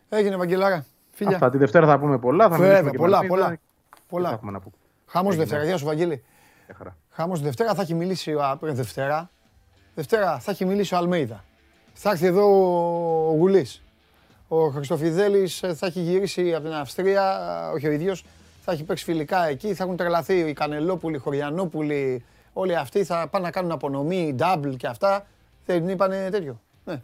Έγινε, 0.09 0.35
Βαγγελάρα. 0.35 0.85
Φίλια. 1.11 1.33
Αυτά. 1.35 1.49
Τη 1.49 1.57
Δευτέρα 1.57 1.87
θα 1.87 1.99
πούμε 1.99 2.17
πολλά. 2.19 2.43
Θα 2.43 2.49
Βέβαια, 2.49 2.65
μιλήσουμε 2.67 2.91
και 2.91 2.97
πολλά, 2.97 3.17
με 3.17 3.25
Αλμίδα. 3.25 3.43
πολλά. 3.45 3.57
Πολλά. 4.09 4.27
Θα 4.27 4.33
έχουμε 4.33 4.51
να 4.51 4.59
πούμε. 4.59 4.73
Χαμός 5.05 5.29
Έγινε. 5.33 5.43
Δευτέρα. 5.47 5.67
Γεια 5.69 5.77
σου, 5.77 5.85
Βαγγέλη. 5.85 6.23
Μια 6.67 6.75
χαρά. 6.77 6.95
Χαμός 7.09 7.41
Δευτέρα 7.41 7.73
θα 7.73 7.81
έχει 7.81 7.93
μιλήσει 7.93 8.33
ο 8.33 8.41
Α, 8.43 8.57
Δευτέρα. 8.61 9.29
Δευτέρα 9.95 10.39
θα 10.39 10.51
έχει 10.51 10.65
μιλήσει 10.65 10.93
ο 10.93 10.97
Αλμέιδα. 10.97 11.43
Θα 11.93 12.09
έρθει 12.09 12.25
εδώ 12.25 12.45
ο 13.29 13.33
Γουλής. 13.35 13.83
Ο 14.47 14.69
Χριστοφιδέλης 14.69 15.63
ε, 15.63 15.73
θα 15.73 15.85
έχει 15.85 15.99
γυρίσει 16.01 16.53
από 16.53 16.63
την 16.63 16.73
Αυστρία, 16.73 17.23
ε, 17.69 17.73
όχι 17.75 17.87
ο 17.87 17.91
ίδιος, 17.91 18.25
θα 18.63 18.71
έχει 18.71 18.83
παίξει 18.83 19.03
φιλικά 19.03 19.47
εκεί, 19.47 19.73
θα 19.73 19.83
έχουν 19.83 19.95
τρελαθεί 19.95 20.39
οι 20.39 20.53
Κανελόπουλοι, 20.53 21.15
οι 21.15 21.19
Χωριανόπουλοι, 21.19 22.25
όλοι 22.53 22.75
αυτοί 22.75 23.03
θα 23.03 23.27
πάνε 23.27 23.45
να 23.45 23.51
κάνουν 23.51 23.71
απονομή, 23.71 24.35
double 24.39 24.73
και 24.77 24.87
αυτά. 24.87 25.25
Δεν 25.65 25.89
είπανε 25.89 26.29
τέτοιο. 26.29 26.61
Ναι. 26.85 27.01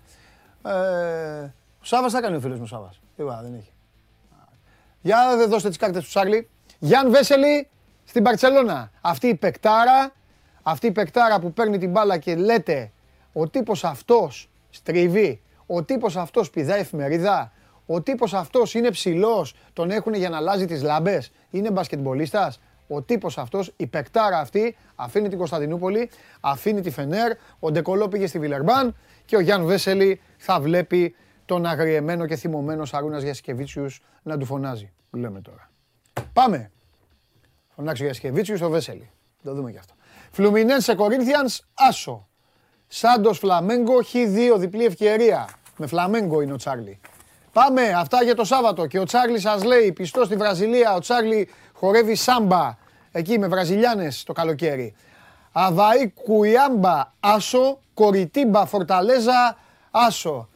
Ε, 0.63 1.53
ο 1.81 1.85
Σάβας 1.85 2.11
θα 2.11 2.21
κάνει 2.21 2.35
ο 2.35 2.39
φίλος 2.39 2.57
μου 2.57 2.63
ο 2.63 2.67
Σάβας. 2.67 2.99
Τίποτα, 3.15 3.41
δεν 3.41 3.53
έχει. 3.53 3.71
Για 5.01 5.37
δε 5.37 5.45
δώστε 5.45 5.67
τις 5.67 5.77
κάρτες 5.77 6.03
του 6.03 6.09
Σάρλι. 6.09 6.49
Γιάν 6.79 7.11
Βέσελη 7.11 7.67
στην 8.05 8.23
Παρτσελώνα. 8.23 8.91
Αυτή 9.01 9.27
η 9.27 9.35
πεκτάρα, 9.35 10.13
αυτή 10.63 10.87
η 10.87 10.91
πεκτάρα 10.91 11.39
που 11.39 11.53
παίρνει 11.53 11.77
την 11.77 11.91
μπάλα 11.91 12.17
και 12.17 12.35
λέτε 12.35 12.91
ο 13.33 13.49
τύπος 13.49 13.83
αυτός 13.83 14.49
στριβεί, 14.69 15.41
ο 15.65 15.83
τύπος 15.83 16.17
αυτός 16.17 16.49
πηδάει 16.49 16.79
εφημερίδα, 16.79 17.51
ο 17.89 18.01
τύπος 18.01 18.33
αυτός 18.33 18.73
είναι 18.73 18.89
ψηλός, 18.89 19.55
τον 19.73 19.91
έχουν 19.91 20.13
για 20.13 20.29
να 20.29 20.37
αλλάζει 20.37 20.65
τις 20.65 20.83
λάμπες, 20.83 21.31
είναι 21.49 21.71
μπασκετμπολίστας. 21.71 22.59
Ο 22.87 23.01
τύπος 23.01 23.37
αυτός, 23.37 23.73
η 23.77 23.87
πεκτάρα 23.87 24.39
αυτή, 24.39 24.77
αφήνει 24.95 25.29
την 25.29 25.37
Κωνσταντινούπολη, 25.37 26.09
αφήνει 26.39 26.81
τη 26.81 26.89
Φενέρ, 26.89 27.31
ο 27.59 27.71
Ντεκολό 27.71 28.07
πήγε 28.07 28.27
στη 28.27 28.39
Βιλερμπάν 28.39 28.95
και 29.25 29.35
ο 29.35 29.39
Γιάν 29.39 29.65
Βέσελη 29.65 30.21
θα 30.37 30.59
βλέπει 30.59 31.15
τον 31.45 31.65
αγριεμένο 31.65 32.25
και 32.25 32.35
θυμωμένος 32.35 32.89
Σαρούνας 32.89 33.23
Γιασκεβίτσιους 33.23 34.01
να 34.23 34.37
του 34.37 34.45
φωνάζει. 34.45 34.91
Λέμε 35.11 35.41
τώρα. 35.41 35.69
Πάμε. 36.33 36.71
Φωνάξει 37.75 38.01
ο 38.01 38.05
Γιασκεβίτσιους 38.05 38.59
στο 38.59 38.69
Βέσελη. 38.69 39.11
Το 39.43 39.53
δούμε 39.53 39.71
και 39.71 39.77
αυτό. 39.77 39.93
Φλουμινένσε 40.31 40.95
Κορίνθιανς, 40.95 41.61
Άσο. 41.73 42.27
Σάντος 42.87 43.37
Φλαμέγκο, 43.37 43.93
Χ2, 44.13 44.57
διπλή 44.57 44.85
ευκαιρία. 44.85 45.49
Με 45.77 45.87
Φλαμέγκο 45.87 46.41
είναι 46.41 46.53
ο 46.53 46.55
Τσάρλι. 46.55 46.99
Πάμε, 47.53 47.81
αυτά 47.89 48.23
για 48.23 48.35
το 48.35 48.43
Σάββατο. 48.43 48.85
Και 48.85 48.99
ο 48.99 49.03
Τσάρλι 49.03 49.39
σας 49.39 49.63
λέει, 49.63 49.91
πιστό 49.91 50.23
στη 50.25 50.35
Βραζιλία, 50.35 50.93
ο 50.95 50.99
Τσάρλι 50.99 51.49
χορεύει 51.73 52.15
σάμπα. 52.15 52.77
Εκεί 53.11 53.39
με 53.39 53.47
Βραζιλιάνες 53.47 54.23
το 54.23 54.33
καλοκαίρι. 54.33 54.95
Αβαή 55.51 56.09
Κουιάμπα, 56.09 57.13
Άσο, 57.19 57.79
Κοριτίμπα, 57.93 58.65
Φορταλέζα, 58.65 59.57
Άσο. 59.91 60.49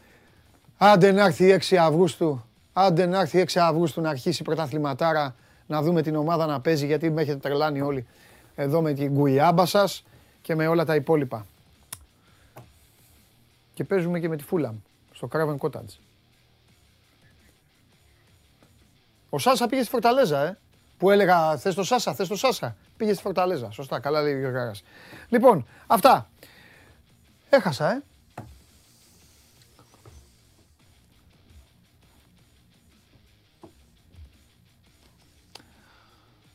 Άντε 0.78 1.12
να 1.12 1.26
έρθει 1.26 1.52
6 1.52 1.76
Αυγούστου. 1.76 2.46
Άντε 2.74 3.06
να 3.06 3.20
έρθει 3.20 3.40
6 3.40 3.60
Αυγούστου 3.60 4.02
να 4.02 4.10
αρχίσει 4.10 4.42
η 4.42 4.46
πρωταθληματάρα. 4.46 5.36
Να 5.68 5.82
δούμε 5.82 6.02
την 6.02 6.16
ομάδα 6.16 6.46
να 6.46 6.62
παίζει 6.62 6.86
γιατί 6.86 7.10
με 7.10 7.22
έχετε 7.22 7.38
τρελάνει 7.38 7.82
όλοι. 7.82 8.08
Εδώ 8.56 8.82
με 8.82 8.94
την 8.94 9.12
Γκουιάμπα 9.12 9.66
σας 9.66 10.04
και 10.42 10.56
με 10.56 10.68
όλα 10.68 10.86
τα 10.86 10.96
υπόλοιπα. 10.96 11.46
Και 13.74 13.84
παίζουμε 13.84 14.20
και 14.20 14.30
με 14.30 14.36
τη 14.36 14.44
Φούλαμ 14.44 14.76
στο 15.14 15.28
Craven 15.34 15.58
Cottage. 15.58 16.11
Ο 19.34 19.40
Σάσα 19.40 19.68
πήγε 19.68 19.82
στη 19.82 19.90
Φορταλέζα, 19.90 20.46
ε. 20.46 20.58
Που 20.98 21.10
έλεγα 21.10 21.58
θες 21.58 21.76
το 21.76 21.84
Σάσα, 21.84 22.14
θες 22.14 22.28
το 22.28 22.36
Σάσα. 22.36 22.76
Πήγε 22.98 23.14
στη 23.14 23.22
Φορταλέζα. 23.22 23.72
Σωστά, 23.72 24.00
καλά 24.00 24.22
λέει 24.22 24.34
ο 24.34 24.40
Γιώργος. 24.40 24.84
Λοιπόν, 25.30 25.68
αυτά. 25.88 26.30
Έχασα, 27.50 27.92
ε. 27.92 28.04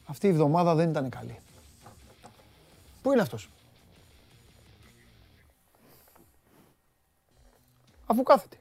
αυτή 0.06 0.26
η 0.26 0.30
εβδομάδα 0.30 0.74
δεν 0.74 0.90
ήταν 0.90 1.08
καλή. 1.10 1.40
Πού 3.02 3.12
είναι 3.12 3.22
αυτός; 3.22 3.48
Αφού 8.06 8.22
κάθεται. 8.22 8.56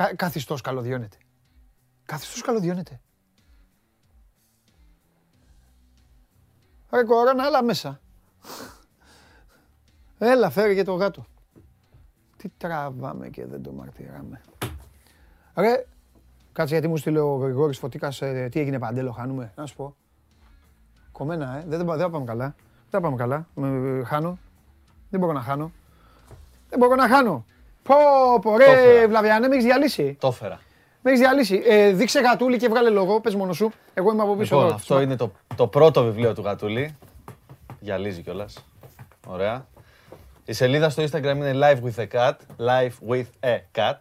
Κα, 0.00 0.14
καθιστός 0.14 0.60
καλωδιώνεται. 0.60 1.16
Καθιστός 2.04 2.42
καλωδιώνεται. 2.42 3.00
Ρε 6.90 7.04
κορώνα, 7.04 7.46
έλα 7.46 7.62
μέσα. 7.62 8.00
Έλα, 10.18 10.50
φέρε 10.50 10.74
και 10.74 10.82
το 10.82 10.94
γάτο. 10.94 11.26
Τι 12.36 12.48
τραβάμε 12.48 13.28
και 13.28 13.46
δεν 13.46 13.62
το 13.62 13.72
μαρτυράμε. 13.72 14.40
Ρε, 15.54 15.86
κάτσε 16.52 16.74
γιατί 16.74 16.88
μου 16.88 16.96
στείλε 16.96 17.20
ο 17.20 17.36
Γρηγόρης 17.36 17.78
Φωτίκας, 17.78 18.22
ε, 18.22 18.48
τι 18.50 18.60
έγινε 18.60 18.78
Παντέλο, 18.78 19.12
χάνουμε, 19.12 19.52
να 19.56 19.66
σου 19.66 19.76
πω. 19.76 19.96
Κομμένα, 21.12 21.56
ε, 21.56 21.64
δεν, 21.66 21.86
δεν, 21.86 21.96
δεν 21.96 22.10
πάμε 22.10 22.24
καλά. 22.24 22.54
Δεν 22.90 23.00
πάμε 23.00 23.16
καλά, 23.16 23.48
με, 23.54 24.02
χάνω. 24.04 24.38
Δεν 25.10 25.20
μπορώ 25.20 25.32
να 25.32 25.40
χάνω. 25.40 25.72
Δεν 26.68 26.78
μπορώ 26.78 26.94
να 26.94 27.08
χάνω. 27.08 27.44
Πω, 27.82 27.94
πω, 28.42 28.56
ρε, 28.56 29.06
Βλαβιανέ, 29.06 29.48
με 29.48 29.54
έχεις 29.54 29.64
διαλύσει. 29.66 30.16
Το 30.20 30.28
έφερα. 30.28 30.60
Με 31.02 31.10
έχεις 31.10 31.20
διαλύσει. 31.22 31.62
Ε, 31.66 31.92
δείξε 31.92 32.20
γατούλη 32.20 32.56
και 32.56 32.68
βγάλε 32.68 32.90
λόγο, 32.90 33.20
πες 33.20 33.34
μόνος 33.34 33.56
σου. 33.56 33.72
Εγώ 33.94 34.12
είμαι 34.12 34.22
από 34.22 34.36
πίσω 34.36 34.54
Λοιπόν, 34.54 34.66
εδώ. 34.66 34.74
αυτό 34.74 35.00
είναι 35.00 35.16
το, 35.16 35.32
το 35.56 35.66
πρώτο 35.66 36.04
βιβλίο 36.04 36.34
του 36.34 36.42
Γατούλη. 36.42 36.96
Γυαλίζει 37.80 38.22
κιόλας. 38.22 38.64
Ωραία. 39.26 39.66
Η 40.44 40.52
σελίδα 40.52 40.90
στο 40.90 41.02
Instagram 41.02 41.34
είναι 41.36 41.52
Live 41.54 41.78
with 41.84 42.06
a 42.06 42.06
Cat. 42.18 42.32
Live 42.58 43.10
with 43.12 43.26
a 43.40 43.58
Cat. 43.74 43.98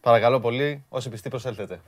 Παρακαλώ 0.00 0.40
πολύ, 0.40 0.84
όσοι 0.88 1.08
πιστοί 1.08 1.28
προσέλθετε. 1.28 1.80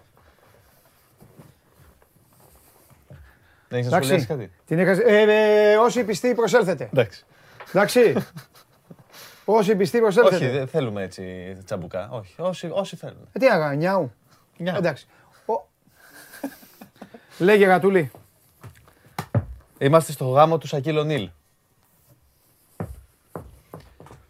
Δεν 3.68 3.78
έχεις 3.78 3.90
να 3.90 3.96
σχολιάσεις 3.96 4.26
κάτι; 4.26 4.50
Την 4.66 4.78
έχασε... 4.78 5.02
ε, 5.02 5.22
ε, 5.72 5.76
όσοι 5.76 6.04
πιστοί 6.04 6.34
προσέλθετε. 6.34 6.88
Εντάξει. 6.92 7.24
Εντάξει. 7.72 8.00
όσοι 9.50 9.76
πιστοί 9.76 9.98
προσέλθετε. 9.98 10.36
Όχι, 10.36 10.48
δεν 10.48 10.68
θέλουμε 10.68 11.02
έτσι 11.02 11.56
τσαμπουκά. 11.64 12.08
Όχι, 12.10 12.34
όσοι, 12.36 12.68
όσοι 12.72 12.96
θέλουν. 12.96 13.28
Ε, 13.32 13.38
τι 13.38 13.48
άγα, 13.48 13.74
νιάου. 13.74 14.12
Νιάου. 14.56 14.76
Εντάξει. 14.76 15.06
Ο... 15.46 15.68
Λέγε 17.38 17.66
γατούλη. 17.66 18.10
Είμαστε 19.78 20.12
στο 20.12 20.24
γάμο 20.24 20.58
του 20.58 20.66
Σακύλ 20.66 21.04
Νίλ. 21.04 21.30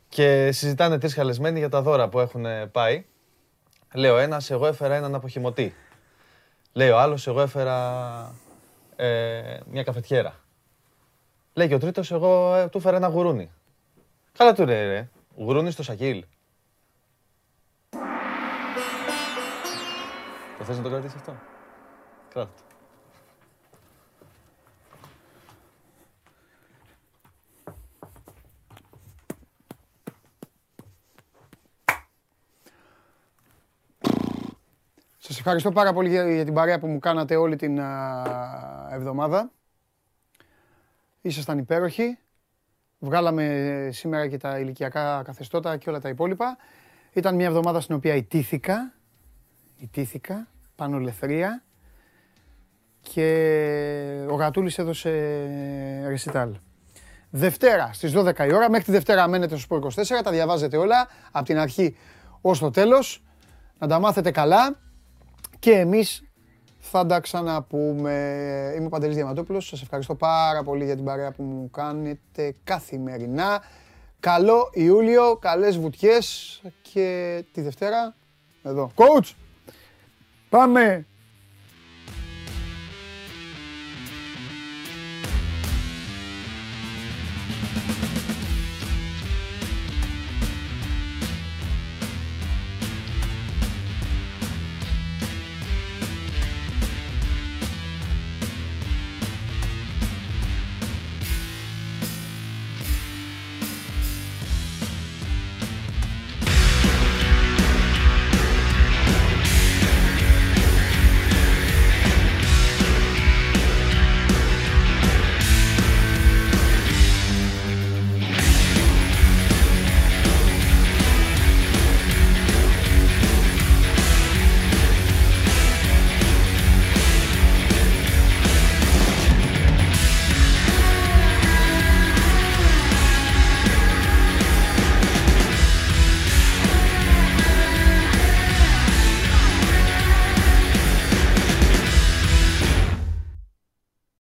Και 0.08 0.52
συζητάνε 0.52 0.98
τρεις 0.98 1.14
καλεσμένοι 1.14 1.58
για 1.58 1.68
τα 1.68 1.82
δώρα 1.82 2.08
που 2.08 2.20
έχουν 2.20 2.44
πάει. 2.72 3.04
Λέει 3.94 4.10
ο 4.10 4.18
ένας, 4.18 4.50
εγώ 4.50 4.66
έφερα 4.66 4.94
έναν 4.94 5.14
αποχημωτή. 5.14 5.74
Λέει 6.72 6.88
ο 6.88 6.98
άλλος, 6.98 7.26
εγώ 7.26 7.40
έφερα 7.40 8.34
ε, 8.96 9.58
μια 9.70 9.82
καφετιέρα. 9.82 10.34
Λέει 11.52 11.68
και 11.68 11.74
ο 11.74 11.78
τρίτος, 11.78 12.10
εγώ 12.10 12.54
ε, 12.54 12.68
του 12.68 12.78
έφερα 12.78 12.96
ένα 12.96 13.08
γουρούνι. 13.08 13.50
Καλά 14.38 14.52
του 14.52 14.64
ρε, 14.64 14.86
ρε. 14.86 15.08
Γουρούνι 15.36 15.70
στο 15.70 15.82
Σακύλ. 15.82 16.24
Το 20.58 20.64
θες 20.64 20.76
να 20.76 20.82
το 20.82 20.88
κρατήσεις 20.88 21.16
αυτό; 21.16 21.36
Κράτα 22.28 22.50
το. 22.56 22.62
Σας 35.18 35.38
ευχαριστώ 35.38 35.72
πάρα 35.72 35.92
πολύ 35.92 36.08
για, 36.08 36.34
για 36.34 36.44
την 36.44 36.54
παρέα 36.54 36.78
που 36.78 36.86
μου 36.86 36.98
κάνατε 36.98 37.36
όλη 37.36 37.56
την 37.56 37.80
α, 37.80 38.88
εβδομάδα. 38.90 39.50
Ήσασταν 41.20 41.58
υπέροχοι. 41.58 42.18
Βγάλαμε 42.98 43.88
σήμερα 43.92 44.28
και 44.28 44.36
τα 44.36 44.58
ηλικιακά 44.58 45.22
καθεστώτα 45.24 45.76
και 45.76 45.88
όλα 45.88 46.00
τα 46.00 46.08
υπόλοιπα. 46.08 46.56
Ήταν 47.12 47.34
μια 47.34 47.46
εβδομάδα 47.46 47.80
στην 47.80 47.94
οποία 47.94 48.14
ιτήθηκα, 48.14 48.92
ιτήθηκα, 49.76 50.48
πάνω 50.74 50.98
λεθρία 50.98 51.62
και 53.00 54.26
ο 54.30 54.34
Γατούλης 54.34 54.78
έδωσε 54.78 55.10
ρεσιτάλ. 56.06 56.54
Δευτέρα 57.30 57.90
στις 57.92 58.12
12 58.16 58.46
η 58.46 58.54
ώρα, 58.54 58.70
μέχρι 58.70 58.84
τη 58.84 58.92
Δευτέρα 58.92 59.28
μένετε 59.28 59.56
στο 59.56 59.80
Sport 59.80 59.82
24, 60.18 60.22
τα 60.22 60.30
διαβάζετε 60.30 60.76
όλα, 60.76 61.08
από 61.30 61.44
την 61.44 61.58
αρχή 61.58 61.96
ως 62.40 62.58
το 62.58 62.70
τέλος. 62.70 63.22
Να 63.78 63.86
τα 63.86 63.98
μάθετε 63.98 64.30
καλά 64.30 64.78
και 65.58 65.70
εμείς 65.70 66.27
θα 66.90 67.06
τα 67.06 67.20
ξαναπούμε. 67.20 68.12
Είμαι 68.76 68.86
ο 68.86 68.88
Παντελής 68.88 69.16
Διαματόπουλος. 69.16 69.66
Σας 69.66 69.82
ευχαριστώ 69.82 70.14
πάρα 70.14 70.62
πολύ 70.62 70.84
για 70.84 70.94
την 70.94 71.04
παρέα 71.04 71.32
που 71.32 71.42
μου 71.42 71.70
κάνετε 71.70 72.54
καθημερινά. 72.64 73.62
Καλό 74.20 74.70
Ιούλιο, 74.72 75.36
καλές 75.36 75.78
βουτιές 75.78 76.60
και 76.82 77.44
τη 77.52 77.60
Δευτέρα 77.60 78.14
εδώ. 78.62 78.90
Coach, 78.94 79.30
πάμε! 80.48 81.06